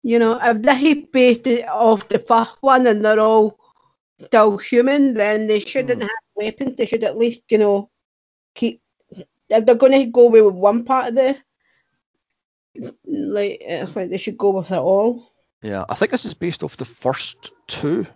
you 0.03 0.18
know, 0.18 0.38
if 0.42 0.62
they 0.62 0.94
based 0.94 1.46
it 1.46 1.68
off 1.68 2.09
the 2.09 2.18
first 2.18 2.57
one 2.61 2.86
and 2.86 3.05
they're 3.05 3.20
all 3.20 3.59
still 4.24 4.57
human, 4.59 5.14
then 5.14 5.46
they 5.46 5.61
shouldn't 5.61 6.03
Hmm. 6.03 6.09
have 6.09 6.11
weapons. 6.34 6.76
They 6.76 6.86
should 6.86 7.05
at 7.05 7.18
least, 7.18 7.42
you 7.51 7.59
know, 7.59 7.90
keep. 8.55 8.80
If 9.51 9.64
they're 9.64 9.74
going 9.74 9.92
to 9.92 10.05
go 10.07 10.26
away 10.26 10.42
with 10.42 10.55
one 10.55 10.84
part 10.84 11.09
of 11.09 11.14
the, 11.14 11.36
like, 13.07 13.59
it's 13.61 13.96
like 13.96 14.11
they 14.11 14.18
should 14.18 14.36
go 14.38 14.51
with 14.51 14.70
it 14.70 14.76
all. 14.78 15.32
Yeah, 15.62 15.84
I 15.88 15.94
think 15.94 16.11
this 16.12 16.24
is 16.24 16.34
based 16.34 16.62
off 16.62 16.76
the 16.76 16.84
first 16.84 17.53
two 17.66 18.07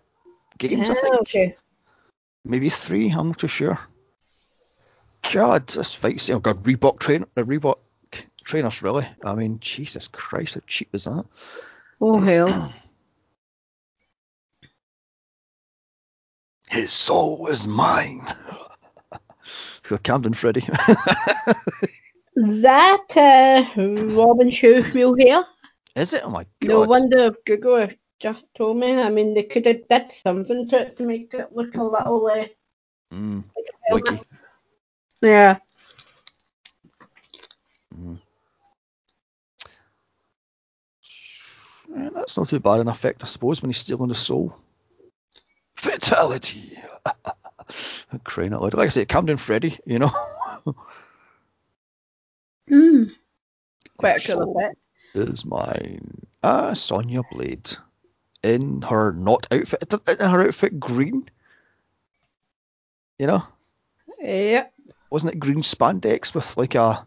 games. 0.58 0.90
I 0.90 0.94
Ah, 0.94 1.00
think 1.00 1.20
okay. 1.22 1.56
maybe 2.44 2.68
three. 2.68 3.10
I'm 3.10 3.28
not 3.28 3.38
too 3.38 3.48
sure. 3.48 3.78
God, 5.32 5.66
this 5.68 5.94
fight. 5.94 6.28
Oh 6.30 6.38
God, 6.38 6.62
Reebok 6.64 6.98
train, 6.98 7.24
uh, 7.36 7.42
Reebok 7.42 7.78
trainers. 8.44 8.82
Really? 8.82 9.06
I 9.24 9.34
mean, 9.34 9.58
Jesus 9.60 10.08
Christ, 10.08 10.54
how 10.54 10.60
cheap 10.66 10.88
is 10.92 11.04
that? 11.04 11.24
Oh 12.04 12.18
hell. 12.18 12.72
His 16.68 16.92
soul 16.92 17.46
is 17.46 17.68
mine. 17.68 18.26
Camden 20.02 20.34
Freddy. 20.34 20.66
that 22.34 23.06
uh, 23.14 23.82
Robin 24.16 24.50
real 24.92 25.14
hair? 25.16 25.44
Is 25.94 26.12
it? 26.12 26.22
Oh 26.24 26.30
my 26.30 26.42
god. 26.42 26.68
No 26.68 26.80
wonder 26.80 27.30
Google 27.46 27.86
just 28.18 28.46
told 28.56 28.78
me. 28.78 29.00
I 29.00 29.08
mean, 29.08 29.32
they 29.34 29.44
could 29.44 29.66
have 29.66 29.86
did 29.86 30.10
something 30.10 30.68
to 30.70 30.80
it 30.80 30.96
to 30.96 31.04
make 31.04 31.32
it 31.34 31.54
look 31.54 31.76
a 31.76 31.84
little 31.84 32.26
uh, 32.26 32.46
Mm, 33.12 33.44
like 33.54 33.66
a 33.68 33.74
helmet. 33.86 34.26
wiki. 37.92 38.31
Yeah. 41.94 42.08
That's 42.14 42.36
not 42.36 42.48
too 42.48 42.60
bad 42.60 42.80
an 42.80 42.88
effect, 42.88 43.22
I 43.22 43.26
suppose, 43.26 43.60
when 43.62 43.70
he's 43.70 43.78
stealing 43.78 44.08
the 44.08 44.14
soul. 44.14 44.56
Fatality. 45.76 46.78
Crying 48.24 48.52
out 48.54 48.62
loud. 48.62 48.74
Like 48.74 48.86
I 48.86 48.88
say, 48.90 49.04
calm 49.04 49.26
down, 49.26 49.36
Freddy. 49.36 49.78
You 49.86 49.98
know. 50.00 50.10
Mm. 52.70 53.10
Quite 53.98 54.28
a 54.28 54.32
cool 54.32 54.56
effect. 54.56 54.76
is 55.14 55.44
mine. 55.44 56.26
Ah, 56.42 56.72
Sonya 56.74 57.22
Blade 57.30 57.70
in 58.42 58.82
her 58.82 59.12
not 59.12 59.46
outfit. 59.50 59.92
In 60.08 60.28
her 60.30 60.46
outfit 60.46 60.78
green. 60.80 61.28
You 63.18 63.26
know, 63.26 63.42
Yep. 64.20 64.72
wasn't 65.10 65.34
it 65.34 65.38
green 65.38 65.62
spandex 65.62 66.34
with 66.34 66.56
like 66.56 66.74
a 66.74 67.06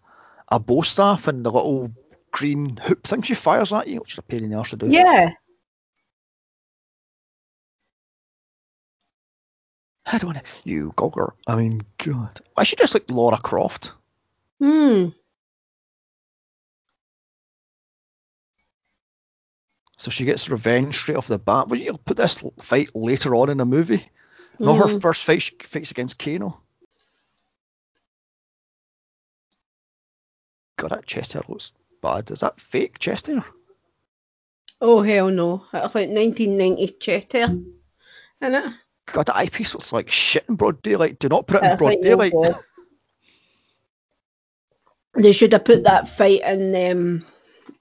a 0.50 0.60
bow 0.60 0.82
staff 0.84 1.28
and 1.28 1.44
the 1.46 1.52
little 1.52 1.92
green 2.36 2.76
hoop 2.76 3.08
thing 3.08 3.22
she 3.22 3.34
fires 3.34 3.72
at 3.72 3.88
you, 3.88 4.02
which 4.02 4.12
is 4.14 4.18
a 4.18 4.22
pain 4.22 4.44
in 4.44 4.50
the 4.50 4.58
arse 4.58 4.72
to 4.72 4.76
do. 4.76 4.92
Yeah. 4.92 5.30
I 10.06 10.18
don't 10.18 10.34
want 10.34 10.46
to. 10.46 10.70
You 10.70 10.94
gogger. 10.98 11.32
I 11.48 11.56
mean, 11.56 11.84
God. 11.98 12.42
Why 12.54 12.64
she 12.66 12.76
just 12.76 12.94
like 12.94 13.10
Laura 13.10 13.38
Croft? 13.38 13.94
Hmm. 14.60 15.10
So 19.98 20.12
she 20.12 20.26
gets 20.26 20.50
revenge 20.50 20.98
straight 20.98 21.16
off 21.18 21.28
the 21.28 21.40
bat. 21.40 21.68
But 21.70 21.80
you'll 21.80 21.98
put 21.98 22.18
this 22.18 22.44
fight 22.60 22.90
later 22.94 23.34
on 23.34 23.50
in 23.50 23.58
the 23.60 23.66
movie. 23.66 24.10
Not 24.60 24.76
her 24.76 24.88
Mhm. 24.88 25.02
first 25.02 25.24
fight. 25.24 25.42
She 25.42 25.56
fights 25.64 25.92
against 25.92 26.20
Kano. 26.20 26.62
God, 30.78 30.92
that 30.92 31.06
chest 31.06 31.32
hair 31.32 31.44
looks 31.48 31.72
bad. 32.06 32.30
Is 32.32 32.42
that 32.42 32.60
fake 32.60 33.00
chest 33.00 33.28
hair? 33.28 33.44
Oh 34.80 35.02
hell 35.02 35.30
no. 35.30 35.66
That's 35.72 35.96
like 35.96 36.10
1990 36.10 36.88
chest 37.00 37.34
hair. 37.34 37.46
Isn't 38.42 38.56
it? 38.56 38.74
God, 39.12 39.26
that 39.28 39.36
eyepiece 39.36 39.74
looks 39.74 39.92
like 39.94 40.12
shit 40.12 40.46
in 40.50 40.56
broad 40.56 40.82
daylight. 40.82 41.20
Do 41.20 41.30
not 41.30 41.48
put 41.48 41.64
it 41.64 41.72
in 41.72 41.78
broad 41.78 41.88
like 41.90 42.02
daylight. 42.02 42.34
They 45.18 45.32
should 45.32 45.54
have 45.54 45.64
put 45.64 45.86
that 45.86 46.10
fight 46.10 46.42
in 46.42 46.76
um 46.76 47.26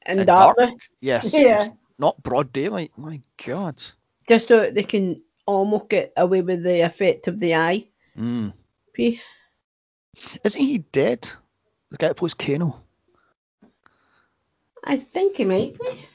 in, 0.06 0.20
In 0.20 0.26
dark, 0.26 0.56
dark? 0.56 0.70
Yes. 1.00 1.34
Yeah. 1.36 1.66
Not 1.98 2.22
broad 2.22 2.52
daylight. 2.52 2.92
My 2.96 3.20
God. 3.44 3.82
just 4.28 4.46
so 4.48 4.70
they 4.70 4.84
can 4.84 5.20
almost 5.44 5.88
get 5.88 6.12
away 6.16 6.42
with 6.42 6.62
the 6.62 6.80
effect 6.82 7.26
of 7.26 7.40
the 7.40 7.56
eye. 7.56 7.88
Mm. 8.16 8.52
P. 8.92 9.20
Isn't 10.44 10.62
he 10.62 10.78
dead? 10.78 11.22
The 11.90 11.96
guy 11.98 12.08
that 12.08 12.16
plays 12.16 12.34
Kano. 12.34 12.83
I 14.84 14.98
think 14.98 15.36
he 15.36 15.44
might 15.44 15.78
be. 15.78 16.06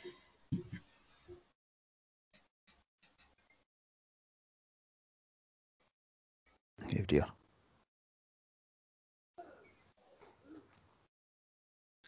Oh 6.84 7.04
dear. 7.08 7.26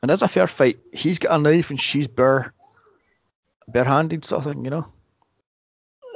And 0.02 0.10
as 0.10 0.22
a 0.22 0.28
fair 0.28 0.48
fight, 0.48 0.80
he's 0.94 1.20
got 1.20 1.40
a 1.40 1.42
knife 1.42 1.70
and 1.70 1.80
she's 1.80 2.08
bare, 2.08 2.54
barehanded 3.68 4.26
sort 4.26 4.46
of 4.46 4.52
thing, 4.52 4.66
you 4.66 4.72
know. 4.72 4.86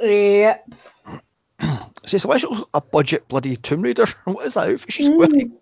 Yep. 0.00 0.74
See, 2.06 2.18
so 2.18 2.28
why 2.28 2.36
is 2.36 2.42
she 2.42 2.64
a 2.74 2.80
budget 2.80 3.28
bloody 3.28 3.56
Tomb 3.56 3.82
Raider? 3.82 4.06
What 4.24 4.46
is 4.46 4.54
that 4.54 4.68
outfit 4.68 4.92
she's 4.92 5.10
wearing? 5.10 5.56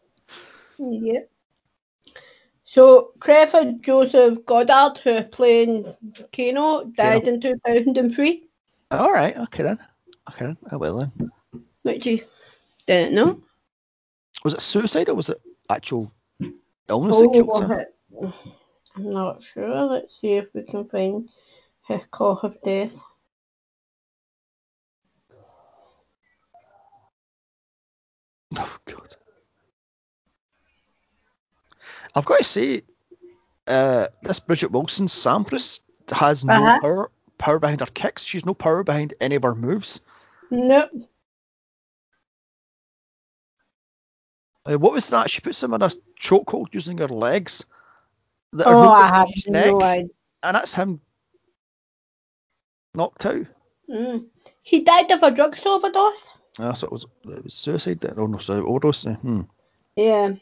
Mm. 0.79 1.01
Yep. 1.03 1.31
So 2.75 3.13
Trevor 3.23 3.75
Joseph 3.83 4.45
Goddard, 4.47 4.99
who 4.99 5.23
playing 5.23 5.95
Kano, 6.33 6.85
died 6.87 7.29
in 7.29 7.41
2003, 7.41 8.49
All 8.91 9.13
right, 9.13 9.37
okay 9.37 9.63
then. 9.63 9.79
Okay 10.29 10.47
then. 10.47 10.57
Oh 10.73 10.79
well 10.79 10.99
then. 10.99 11.31
which 11.83 12.05
you 12.05 12.25
didn't 12.85 13.15
know. 13.15 13.41
Was 14.45 14.55
it 14.55 14.61
suicide 14.61 15.09
or 15.09 15.15
was 15.15 15.29
it 15.31 15.41
actual 15.71 16.11
illness 16.89 17.21
that 17.21 17.27
Oh, 17.27 17.31
killed 17.31 17.47
was 17.47 17.61
her? 17.61 17.81
it? 17.81 17.95
I'm 18.97 19.13
not 19.13 19.45
sure. 19.45 19.85
Let's 19.85 20.21
see 20.21 20.33
if 20.33 20.47
we 20.53 20.65
can 20.65 20.89
find 20.89 21.29
her 21.87 22.01
cause 22.11 22.43
of 22.43 22.61
death. 22.63 23.01
Oh 28.57 28.79
god. 28.85 29.15
I've 32.15 32.25
got 32.25 32.39
to 32.39 32.45
say, 32.45 32.83
uh, 33.67 34.07
this 34.23 34.41
Bridgette 34.41 34.71
Wilson 34.71 35.07
Sampras 35.07 35.81
has 36.13 36.45
no 36.45 36.55
Uh-huh. 36.67 36.81
power 36.81 37.11
power 37.39 37.59
behind 37.59 37.81
her 37.81 37.87
kicks. 37.87 38.23
She's 38.25 38.45
no 38.47 38.55
power 38.55 38.85
behind 38.85 39.15
any 39.21 39.35
of 39.37 39.43
her 39.43 39.55
moves. 39.55 40.01
Nope. 40.51 40.91
Uh, 44.67 44.79
what 44.79 44.93
was 44.93 45.11
that? 45.11 45.29
She 45.31 45.41
puts 45.41 45.63
him 45.63 45.75
in 45.75 45.83
a 45.83 45.91
chokehold 46.19 46.69
using 46.73 46.99
her 46.99 47.09
legs. 47.09 47.67
That 48.53 48.67
Oh, 48.69 48.89
I 48.89 49.09
have 49.19 49.29
no 49.49 49.53
neck, 49.53 49.75
idea. 49.83 50.09
and 50.43 50.55
that's 50.57 50.75
him 50.75 51.01
knocked 52.95 53.27
out. 53.27 53.47
Mm. 53.91 54.27
He 54.63 54.81
died 54.85 55.11
of 55.11 55.23
a 55.23 55.31
drugs 55.33 55.67
overdose. 55.67 56.29
Ah, 56.61 56.73
so 56.73 56.87
it 56.87 56.93
was 56.93 57.07
it 57.25 57.45
was 57.45 57.53
suicide. 57.55 58.05
Oh 58.17 58.27
no, 58.27 58.39
sorry, 58.39 58.61
overdose. 58.63 59.07
eh, 59.07 59.15
Hmm. 59.15 59.41
Yeah. 59.97 60.35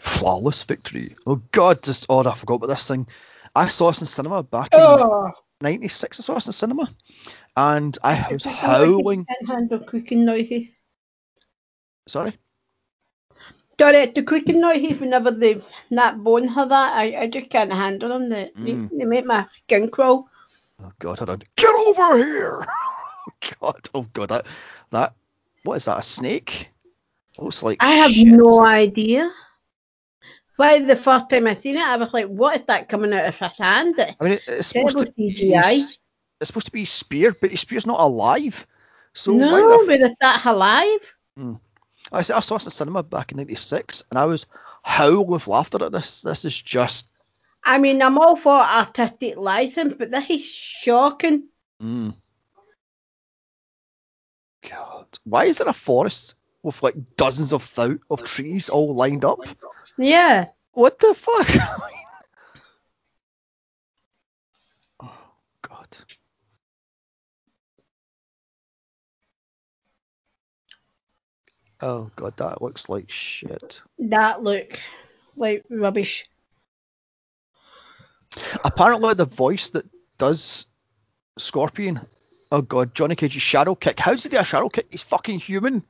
Flawless 0.00 0.64
victory. 0.64 1.14
Oh 1.26 1.40
god, 1.52 1.82
just 1.82 2.06
oh 2.08 2.20
I 2.26 2.34
forgot 2.34 2.56
about 2.56 2.68
this 2.68 2.88
thing. 2.88 3.06
I 3.54 3.68
saw 3.68 3.90
this 3.90 4.00
in 4.00 4.06
cinema 4.06 4.42
back 4.42 4.72
in 4.72 4.80
Oh. 4.80 5.32
'96. 5.60 6.20
I 6.20 6.22
saw 6.22 6.34
this 6.34 6.46
in 6.46 6.52
cinema, 6.52 6.88
and 7.56 7.98
I 8.02 8.28
was 8.32 8.44
Can't 8.44 8.56
howling. 8.56 9.26
handle 9.46 9.80
cooking 9.80 10.24
noises. 10.24 10.68
Sorry. 12.06 12.32
Sorry, 13.78 14.06
the 14.06 14.22
cooking 14.22 14.60
noises 14.60 15.00
whenever 15.00 15.30
they 15.30 15.62
that 15.90 16.22
bone 16.22 16.48
her 16.48 16.66
that 16.66 16.92
I, 16.96 17.22
I 17.22 17.26
just 17.28 17.48
can't 17.50 17.72
handle 17.72 18.08
them. 18.10 18.28
They, 18.28 18.52
Mm. 18.56 18.88
they, 18.90 18.98
they 18.98 19.04
make 19.04 19.24
my 19.26 19.46
skin 19.64 19.90
crawl. 19.90 20.28
Oh 20.82 20.92
god, 20.98 21.18
hold 21.18 21.30
on. 21.30 21.42
Get 21.56 21.74
over 21.74 22.16
here! 22.16 22.66
Oh 22.66 23.32
God, 23.60 23.88
oh 23.94 24.02
god, 24.12 24.28
that 24.30 24.46
that 24.90 25.14
what 25.64 25.76
is 25.76 25.84
that? 25.86 25.98
A 25.98 26.02
snake? 26.02 26.70
Looks 27.38 27.62
like 27.62 27.78
I 27.82 27.90
have 27.90 28.10
shit. 28.12 28.26
no 28.28 28.60
idea. 28.64 29.30
Why 30.60 30.78
the 30.80 30.94
first 30.94 31.30
time 31.30 31.46
I 31.46 31.54
seen 31.54 31.76
it, 31.76 31.82
I 31.82 31.96
was 31.96 32.12
like, 32.12 32.26
"What 32.26 32.60
is 32.60 32.66
that 32.66 32.86
coming 32.86 33.14
out 33.14 33.24
of 33.24 33.38
his 33.38 33.56
hand?" 33.56 33.94
I 33.98 34.22
mean, 34.22 34.38
it's 34.46 34.66
supposed 34.66 34.98
to 34.98 35.10
be 35.10 35.34
CGI. 35.34 35.96
it's 36.38 36.48
supposed 36.48 36.66
to 36.66 36.72
be 36.72 36.84
spear, 36.84 37.32
but 37.32 37.56
spear's 37.56 37.86
not 37.86 37.98
alive. 37.98 38.66
So 39.14 39.32
no, 39.32 39.56
the 39.56 39.74
f- 39.76 39.86
but 39.86 40.10
is 40.10 40.18
that 40.20 40.44
alive? 40.44 41.14
I, 42.12 42.20
saw- 42.20 42.36
I 42.36 42.40
saw 42.40 42.56
this 42.58 42.66
in 42.66 42.72
cinema 42.72 43.02
back 43.02 43.32
in 43.32 43.38
'96, 43.38 44.04
and 44.10 44.18
I 44.18 44.26
was 44.26 44.44
howling 44.82 45.28
with 45.28 45.48
laughter 45.48 45.82
at 45.82 45.92
this. 45.92 46.20
This 46.20 46.44
is 46.44 46.60
just 46.60 47.08
I 47.64 47.78
mean, 47.78 48.02
I'm 48.02 48.18
all 48.18 48.36
for 48.36 48.52
artistic 48.52 49.38
license, 49.38 49.94
but 49.98 50.10
this 50.10 50.28
is 50.28 50.44
shocking. 50.44 51.44
mm. 51.82 52.14
God. 54.68 55.06
Why 55.24 55.46
is 55.46 55.56
there 55.56 55.68
a 55.68 55.72
forest 55.72 56.34
with 56.62 56.82
like 56.82 57.16
dozens 57.16 57.54
of 57.54 57.74
thou- 57.74 57.98
of 58.10 58.24
trees 58.24 58.68
all 58.68 58.94
lined 58.94 59.24
up? 59.24 59.40
Yeah. 60.00 60.46
What 60.72 60.98
the 60.98 61.12
fuck? 61.12 61.46
oh 65.02 65.18
God. 65.60 65.98
Oh 71.82 72.10
God, 72.16 72.36
that 72.38 72.62
looks 72.62 72.88
like 72.88 73.10
shit. 73.10 73.82
That 73.98 74.42
look 74.42 74.80
like 75.36 75.64
rubbish. 75.68 76.26
Apparently, 78.64 79.12
the 79.14 79.26
voice 79.26 79.70
that 79.70 79.84
does 80.16 80.66
Scorpion, 81.38 82.00
oh 82.50 82.62
God, 82.62 82.94
Johnny 82.94 83.16
Cage's 83.16 83.42
shadow 83.42 83.74
kick. 83.74 83.98
How 83.98 84.12
does 84.12 84.22
he 84.22 84.30
do 84.30 84.38
a 84.38 84.44
shadow 84.44 84.70
kick? 84.70 84.86
He's 84.90 85.02
fucking 85.02 85.40
human. 85.40 85.84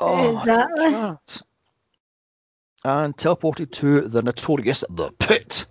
Oh 0.00 0.38
Exactly. 0.38 0.90
God. 0.90 1.18
And 2.84 3.16
teleported 3.16 3.70
to 3.72 4.02
the 4.02 4.22
notorious 4.22 4.84
The 4.90 5.10
Pit, 5.12 5.66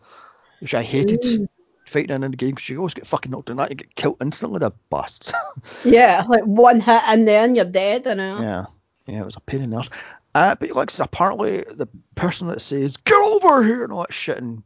which 0.59 0.73
I 0.73 0.81
hated 0.81 1.21
Mm. 1.21 1.47
fighting 1.85 2.23
in 2.23 2.31
the 2.31 2.37
game 2.37 2.51
because 2.51 2.67
you 2.69 2.77
always 2.79 2.95
get 2.95 3.05
fucking 3.05 3.31
knocked 3.31 3.51
in 3.51 3.57
that, 3.57 3.69
you 3.69 3.75
get 3.75 3.93
killed 3.95 4.17
instantly, 4.21 4.59
the 4.59 4.71
bastards. 4.89 5.33
Yeah, 5.85 6.23
like 6.27 6.43
one 6.43 6.79
hit 6.79 7.01
and 7.05 7.27
then 7.27 7.55
you're 7.55 7.65
dead, 7.65 8.07
and 8.07 8.19
all. 8.19 8.41
yeah, 8.41 8.65
yeah, 9.05 9.19
it 9.19 9.25
was 9.25 9.35
a 9.35 9.41
pain 9.41 9.61
in 9.61 9.69
the 9.69 9.77
arse. 9.77 9.89
Uh, 10.33 10.55
but 10.55 10.71
like, 10.71 10.89
apparently 10.99 11.57
the 11.57 11.87
person 12.15 12.47
that 12.47 12.61
says 12.61 12.97
"get 12.97 13.21
over 13.21 13.63
here" 13.63 13.83
and 13.83 13.93
all 13.93 14.01
that 14.01 14.13
shit 14.13 14.37
and 14.39 14.63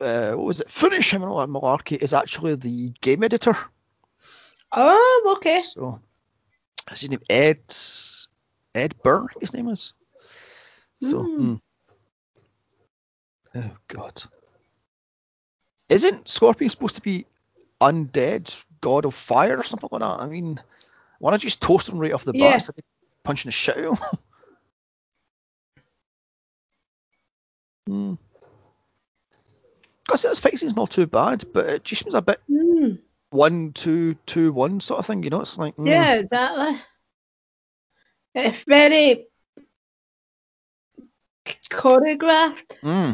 uh, 0.00 0.32
what 0.32 0.46
was 0.46 0.60
it, 0.60 0.70
finish 0.70 1.12
him 1.12 1.22
and 1.22 1.30
all 1.30 1.40
that 1.40 1.50
malarkey 1.50 1.98
is 1.98 2.14
actually 2.14 2.54
the 2.54 2.88
game 3.02 3.22
editor. 3.22 3.54
Oh, 4.72 5.34
okay. 5.36 5.60
So, 5.60 6.00
is 6.90 7.00
his 7.02 7.10
name 7.10 7.20
Ed? 7.28 7.60
Ed 8.74 8.94
Byrne, 9.02 9.26
his 9.40 9.52
name 9.52 9.68
is. 9.68 9.92
So, 11.02 11.22
hmm. 11.22 11.54
oh 13.54 13.70
god, 13.88 14.22
isn't 15.88 16.28
Scorpion 16.28 16.70
supposed 16.70 16.96
to 16.96 17.02
be 17.02 17.26
undead, 17.80 18.64
god 18.80 19.06
of 19.06 19.14
fire 19.14 19.56
or 19.58 19.62
something 19.64 19.88
like 19.90 20.00
that? 20.00 20.20
I 20.20 20.26
mean, 20.26 20.60
why 21.18 21.30
not 21.30 21.42
you 21.42 21.48
just 21.48 21.62
toast 21.62 21.88
him 21.88 21.98
right 21.98 22.12
off 22.12 22.24
the 22.24 22.32
bat 22.32 22.40
Yeah. 22.40 22.54
instead 22.54 22.78
of 22.78 22.84
punching 23.24 23.48
the 23.48 23.52
shit 23.52 23.78
out 23.78 23.98
hmm. 27.86 28.14
I 30.12 30.16
say 30.16 30.28
this 30.28 30.40
fight 30.40 30.58
scene's 30.58 30.76
not 30.76 30.90
too 30.90 31.06
bad, 31.06 31.44
but 31.52 31.66
it 31.66 31.84
just 31.84 32.02
seems 32.02 32.14
a 32.14 32.22
bit 32.22 32.40
Hmm. 32.48 32.94
one, 33.30 33.72
two, 33.72 34.14
two, 34.26 34.52
one 34.52 34.80
sort 34.80 34.98
of 34.98 35.06
thing. 35.06 35.22
You 35.22 35.30
know, 35.30 35.40
it's 35.40 35.56
like 35.56 35.76
hmm. 35.76 35.86
Yeah, 35.86 36.14
exactly. 36.14 36.80
It's 38.34 38.62
very 38.64 39.26
choreographed. 41.70 42.78
hmm. 42.82 43.12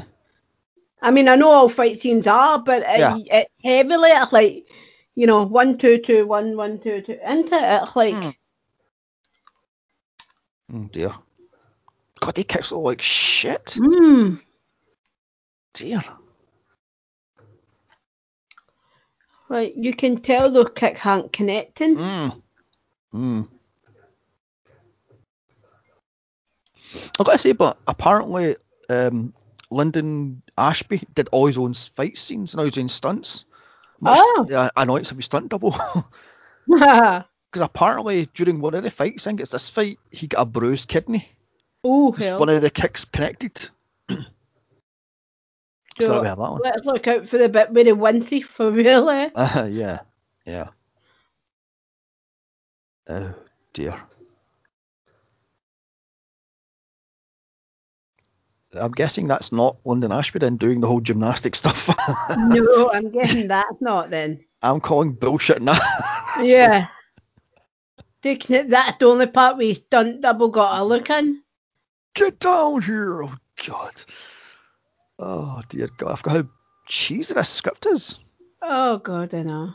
I 1.02 1.10
mean, 1.10 1.28
I 1.28 1.36
know 1.36 1.50
all 1.50 1.68
fight 1.68 1.98
scenes 1.98 2.26
are, 2.26 2.58
but 2.58 2.82
it, 2.82 2.98
Yeah. 2.98 3.16
it 3.16 3.48
heavily 3.62 4.10
it's 4.10 4.32
like, 4.32 4.66
you 5.14 5.26
know, 5.26 5.44
one, 5.44 5.78
two, 5.78 5.98
two, 5.98 6.26
one, 6.26 6.56
one, 6.56 6.78
two, 6.80 7.02
two, 7.02 7.18
into 7.24 7.54
it. 7.54 7.82
It's 7.82 7.96
like, 7.96 8.14
Hmm. 8.14 8.30
Oh 10.74 10.88
dear. 10.90 11.12
God, 12.20 12.36
he 12.36 12.44
kicks 12.44 12.72
all 12.72 12.82
like 12.82 13.02
shit. 13.02 13.76
hmm. 13.78 14.36
Dear. 15.74 16.00
Like 19.48 19.74
you 19.76 19.94
can 19.94 20.16
tell 20.22 20.50
those 20.50 20.70
kicks 20.74 21.04
aren't 21.06 21.32
connecting. 21.32 21.96
Mm. 21.96 22.42
Mm. 23.14 23.48
I've 27.18 27.26
got 27.26 27.32
to 27.32 27.38
say, 27.38 27.52
but 27.52 27.78
apparently, 27.86 28.56
um, 28.90 29.32
Linden 29.70 30.42
Ashby 30.56 31.02
did 31.14 31.28
all 31.32 31.46
his 31.46 31.58
own 31.58 31.74
fight 31.74 32.18
scenes 32.18 32.52
and 32.52 32.60
all 32.60 32.66
his 32.66 32.78
own 32.78 32.88
stunts. 32.88 33.44
Much 34.00 34.18
Oh. 34.20 34.46
yeah, 34.48 34.68
annoyance 34.76 35.10
of 35.10 35.16
his 35.16 35.26
stunt 35.26 35.48
double. 35.48 35.74
oh, 36.70 37.24
Because 37.50 37.62
apparently, 37.62 38.26
during 38.34 38.60
one 38.60 38.74
of 38.74 38.82
the 38.82 38.90
fights, 38.90 39.26
I 39.26 39.30
think 39.30 39.40
it's 39.40 39.52
this 39.52 39.70
fight, 39.70 39.98
he 40.10 40.26
got 40.26 40.42
a 40.42 40.44
bruised 40.44 40.88
kidney. 40.88 41.28
'cause 42.12 42.24
hell. 42.26 42.38
one 42.40 42.48
of 42.48 42.60
the 42.62 42.70
kicks 42.70 43.04
connected. 43.04 43.56
so 43.58 44.16
So, 46.00 46.20
we 46.20 46.26
have 46.26 46.38
that 46.38 46.50
one. 46.50 46.60
let's 46.62 46.84
look 46.84 47.06
out 47.06 47.26
for 47.28 47.38
the 47.38 47.48
bit 47.48 47.70
with 47.72 47.86
the 47.86 48.42
for 48.42 48.70
real. 48.70 49.08
eh? 49.08 49.30
Uh, 49.34 49.66
yeah, 49.70 50.00
yeah. 50.44 50.68
Oh 53.08 53.34
dear. 53.72 53.94
I'm 58.80 58.92
guessing 58.92 59.28
that's 59.28 59.52
not 59.52 59.78
Linden 59.84 60.12
Ashby 60.12 60.38
then 60.38 60.56
doing 60.56 60.80
the 60.80 60.86
whole 60.86 61.00
gymnastic 61.00 61.54
stuff. 61.54 61.88
no, 62.36 62.90
I'm 62.90 63.10
guessing 63.10 63.48
that's 63.48 63.80
not 63.80 64.10
then. 64.10 64.44
I'm 64.62 64.80
calling 64.80 65.12
bullshit 65.12 65.62
now. 65.62 65.78
Yeah. 66.42 66.88
Taking 68.20 68.56
it, 68.56 68.70
that's 68.70 68.98
the 68.98 69.06
only 69.06 69.26
part 69.26 69.56
we 69.56 69.72
stunt 69.72 70.20
double 70.20 70.48
got 70.48 70.78
a 70.78 70.84
look 70.84 71.08
in. 71.08 71.42
Get 72.12 72.38
down 72.40 72.82
here! 72.82 73.24
Oh 73.24 73.34
god. 73.66 74.04
Oh 75.18 75.62
dear 75.70 75.88
god, 75.96 76.12
I 76.12 76.16
forgot 76.16 76.36
how 76.36 76.48
cheesy 76.86 77.32
this 77.32 77.48
script 77.48 77.86
is. 77.86 78.18
Oh 78.60 78.98
god, 78.98 79.32
I 79.32 79.44
know. 79.44 79.72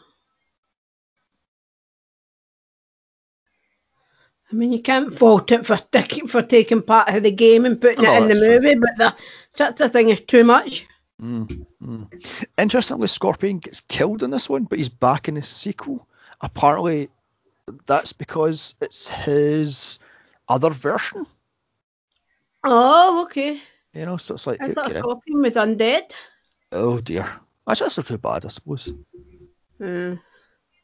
I 4.51 4.55
mean, 4.55 4.73
you 4.73 4.81
can't 4.81 5.17
fault 5.17 5.51
it 5.51 5.65
for 5.65 5.77
taking 5.77 6.27
for 6.27 6.41
taking 6.41 6.81
part 6.81 7.09
of 7.09 7.23
the 7.23 7.31
game 7.31 7.65
and 7.65 7.79
putting 7.79 8.03
No, 8.03 8.13
it 8.15 8.23
in 8.23 8.27
the 8.27 8.47
movie, 8.47 8.75
but 8.75 8.97
the, 8.97 9.15
such 9.49 9.79
a 9.79 9.87
thing 9.87 10.09
is 10.09 10.21
too 10.21 10.43
much. 10.43 10.85
Mm, 11.21 11.65
mm. 11.81 12.45
Interestingly, 12.57 13.07
Scorpion 13.07 13.59
gets 13.59 13.79
killed 13.81 14.23
in 14.23 14.31
this 14.31 14.49
one, 14.49 14.63
but 14.63 14.77
he's 14.77 14.89
back 14.89 15.27
in 15.27 15.35
the 15.35 15.41
sequel. 15.41 16.07
Apparently, 16.41 17.09
that's 17.85 18.11
because 18.11 18.75
it's 18.81 19.07
his 19.07 19.99
other 20.49 20.71
version. 20.71 21.25
Oh, 22.63 23.23
okay. 23.23 23.61
You 23.93 24.05
know, 24.05 24.17
so 24.17 24.35
it's 24.35 24.47
like, 24.47 24.61
I 24.61 24.73
thought 24.73 24.89
Scorpion 24.91 25.41
was 25.41 25.53
undead. 25.53 26.11
oh 26.71 26.99
dear. 26.99 27.27
Actually, 27.67 27.85
that's 27.85 27.97
not 27.97 28.05
too 28.07 28.17
bad, 28.17 28.45
I 28.45 28.49
suppose. 28.49 28.93
Hmm. 29.77 30.15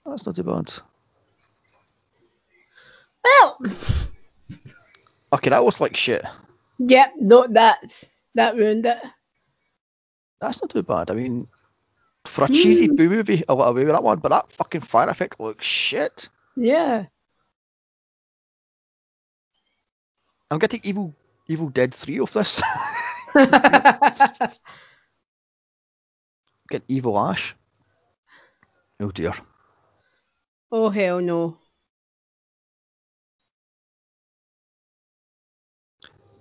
That's 0.05 0.25
not 0.25 0.35
too 0.35 0.43
bad. 0.43 0.71
Well, 3.27 3.57
Okay, 5.33 5.49
that 5.49 5.63
was 5.65 5.81
like 5.81 5.95
shit. 5.97 6.23
yep, 6.79 7.13
no, 7.19 7.45
that. 7.49 7.81
that 8.35 8.55
ruined 8.55 8.85
it. 8.85 8.97
That's 10.39 10.61
not 10.61 10.69
too 10.69 10.83
bad. 10.83 11.11
I 11.11 11.15
mean, 11.15 11.47
for 12.25 12.45
a 12.45 12.47
cheesy 12.47 12.85
Hmm. 12.87 12.95
boo 12.95 13.09
movie, 13.09 13.43
I 13.43 13.55
got 13.55 13.67
away 13.69 13.83
with 13.85 13.93
that 13.93 14.03
one, 14.03 14.19
but 14.19 14.29
that 14.29 14.51
fucking 14.51 14.81
fire 14.81 15.09
effect 15.09 15.39
looks 15.39 15.65
shit. 15.65 16.29
Yeah. 16.55 17.05
I'm 20.49 20.59
getting 20.59 20.79
Evil 20.83 21.13
Evil 21.49 21.69
Dead 21.69 21.93
3 21.93 22.19
of 22.19 22.31
this. 22.33 22.61
Get 26.69 26.83
Evil 26.87 27.17
Ash. 27.19 27.55
Oh 28.99 29.11
dear. 29.11 29.33
oh 30.71 30.89
hell 30.89 31.19
no. 31.21 31.57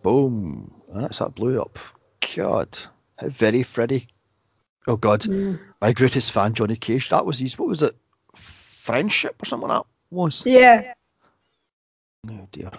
Boom. 0.06 0.72
And 0.92 1.02
that's 1.02 1.18
that 1.18 1.34
blew 1.34 1.60
up. 1.60 1.80
God. 2.36 2.78
How 3.18 3.28
very 3.28 3.64
Freddy. 3.64 4.06
Oh 4.86 4.96
god. 4.96 5.22
Mm. 5.22 5.58
My 5.80 5.92
greatest 5.94 6.30
fan, 6.30 6.54
Johnny 6.54 6.76
Cage. 6.76 7.08
That 7.08 7.26
was 7.26 7.40
his 7.40 7.58
what 7.58 7.66
was 7.66 7.82
it? 7.82 7.96
Friendship 8.36 9.42
or 9.42 9.46
something 9.46 9.68
like 9.68 9.80
that 9.80 9.86
was. 10.12 10.46
Yeah. 10.46 10.94
Oh 12.30 12.46
dear. 12.52 12.70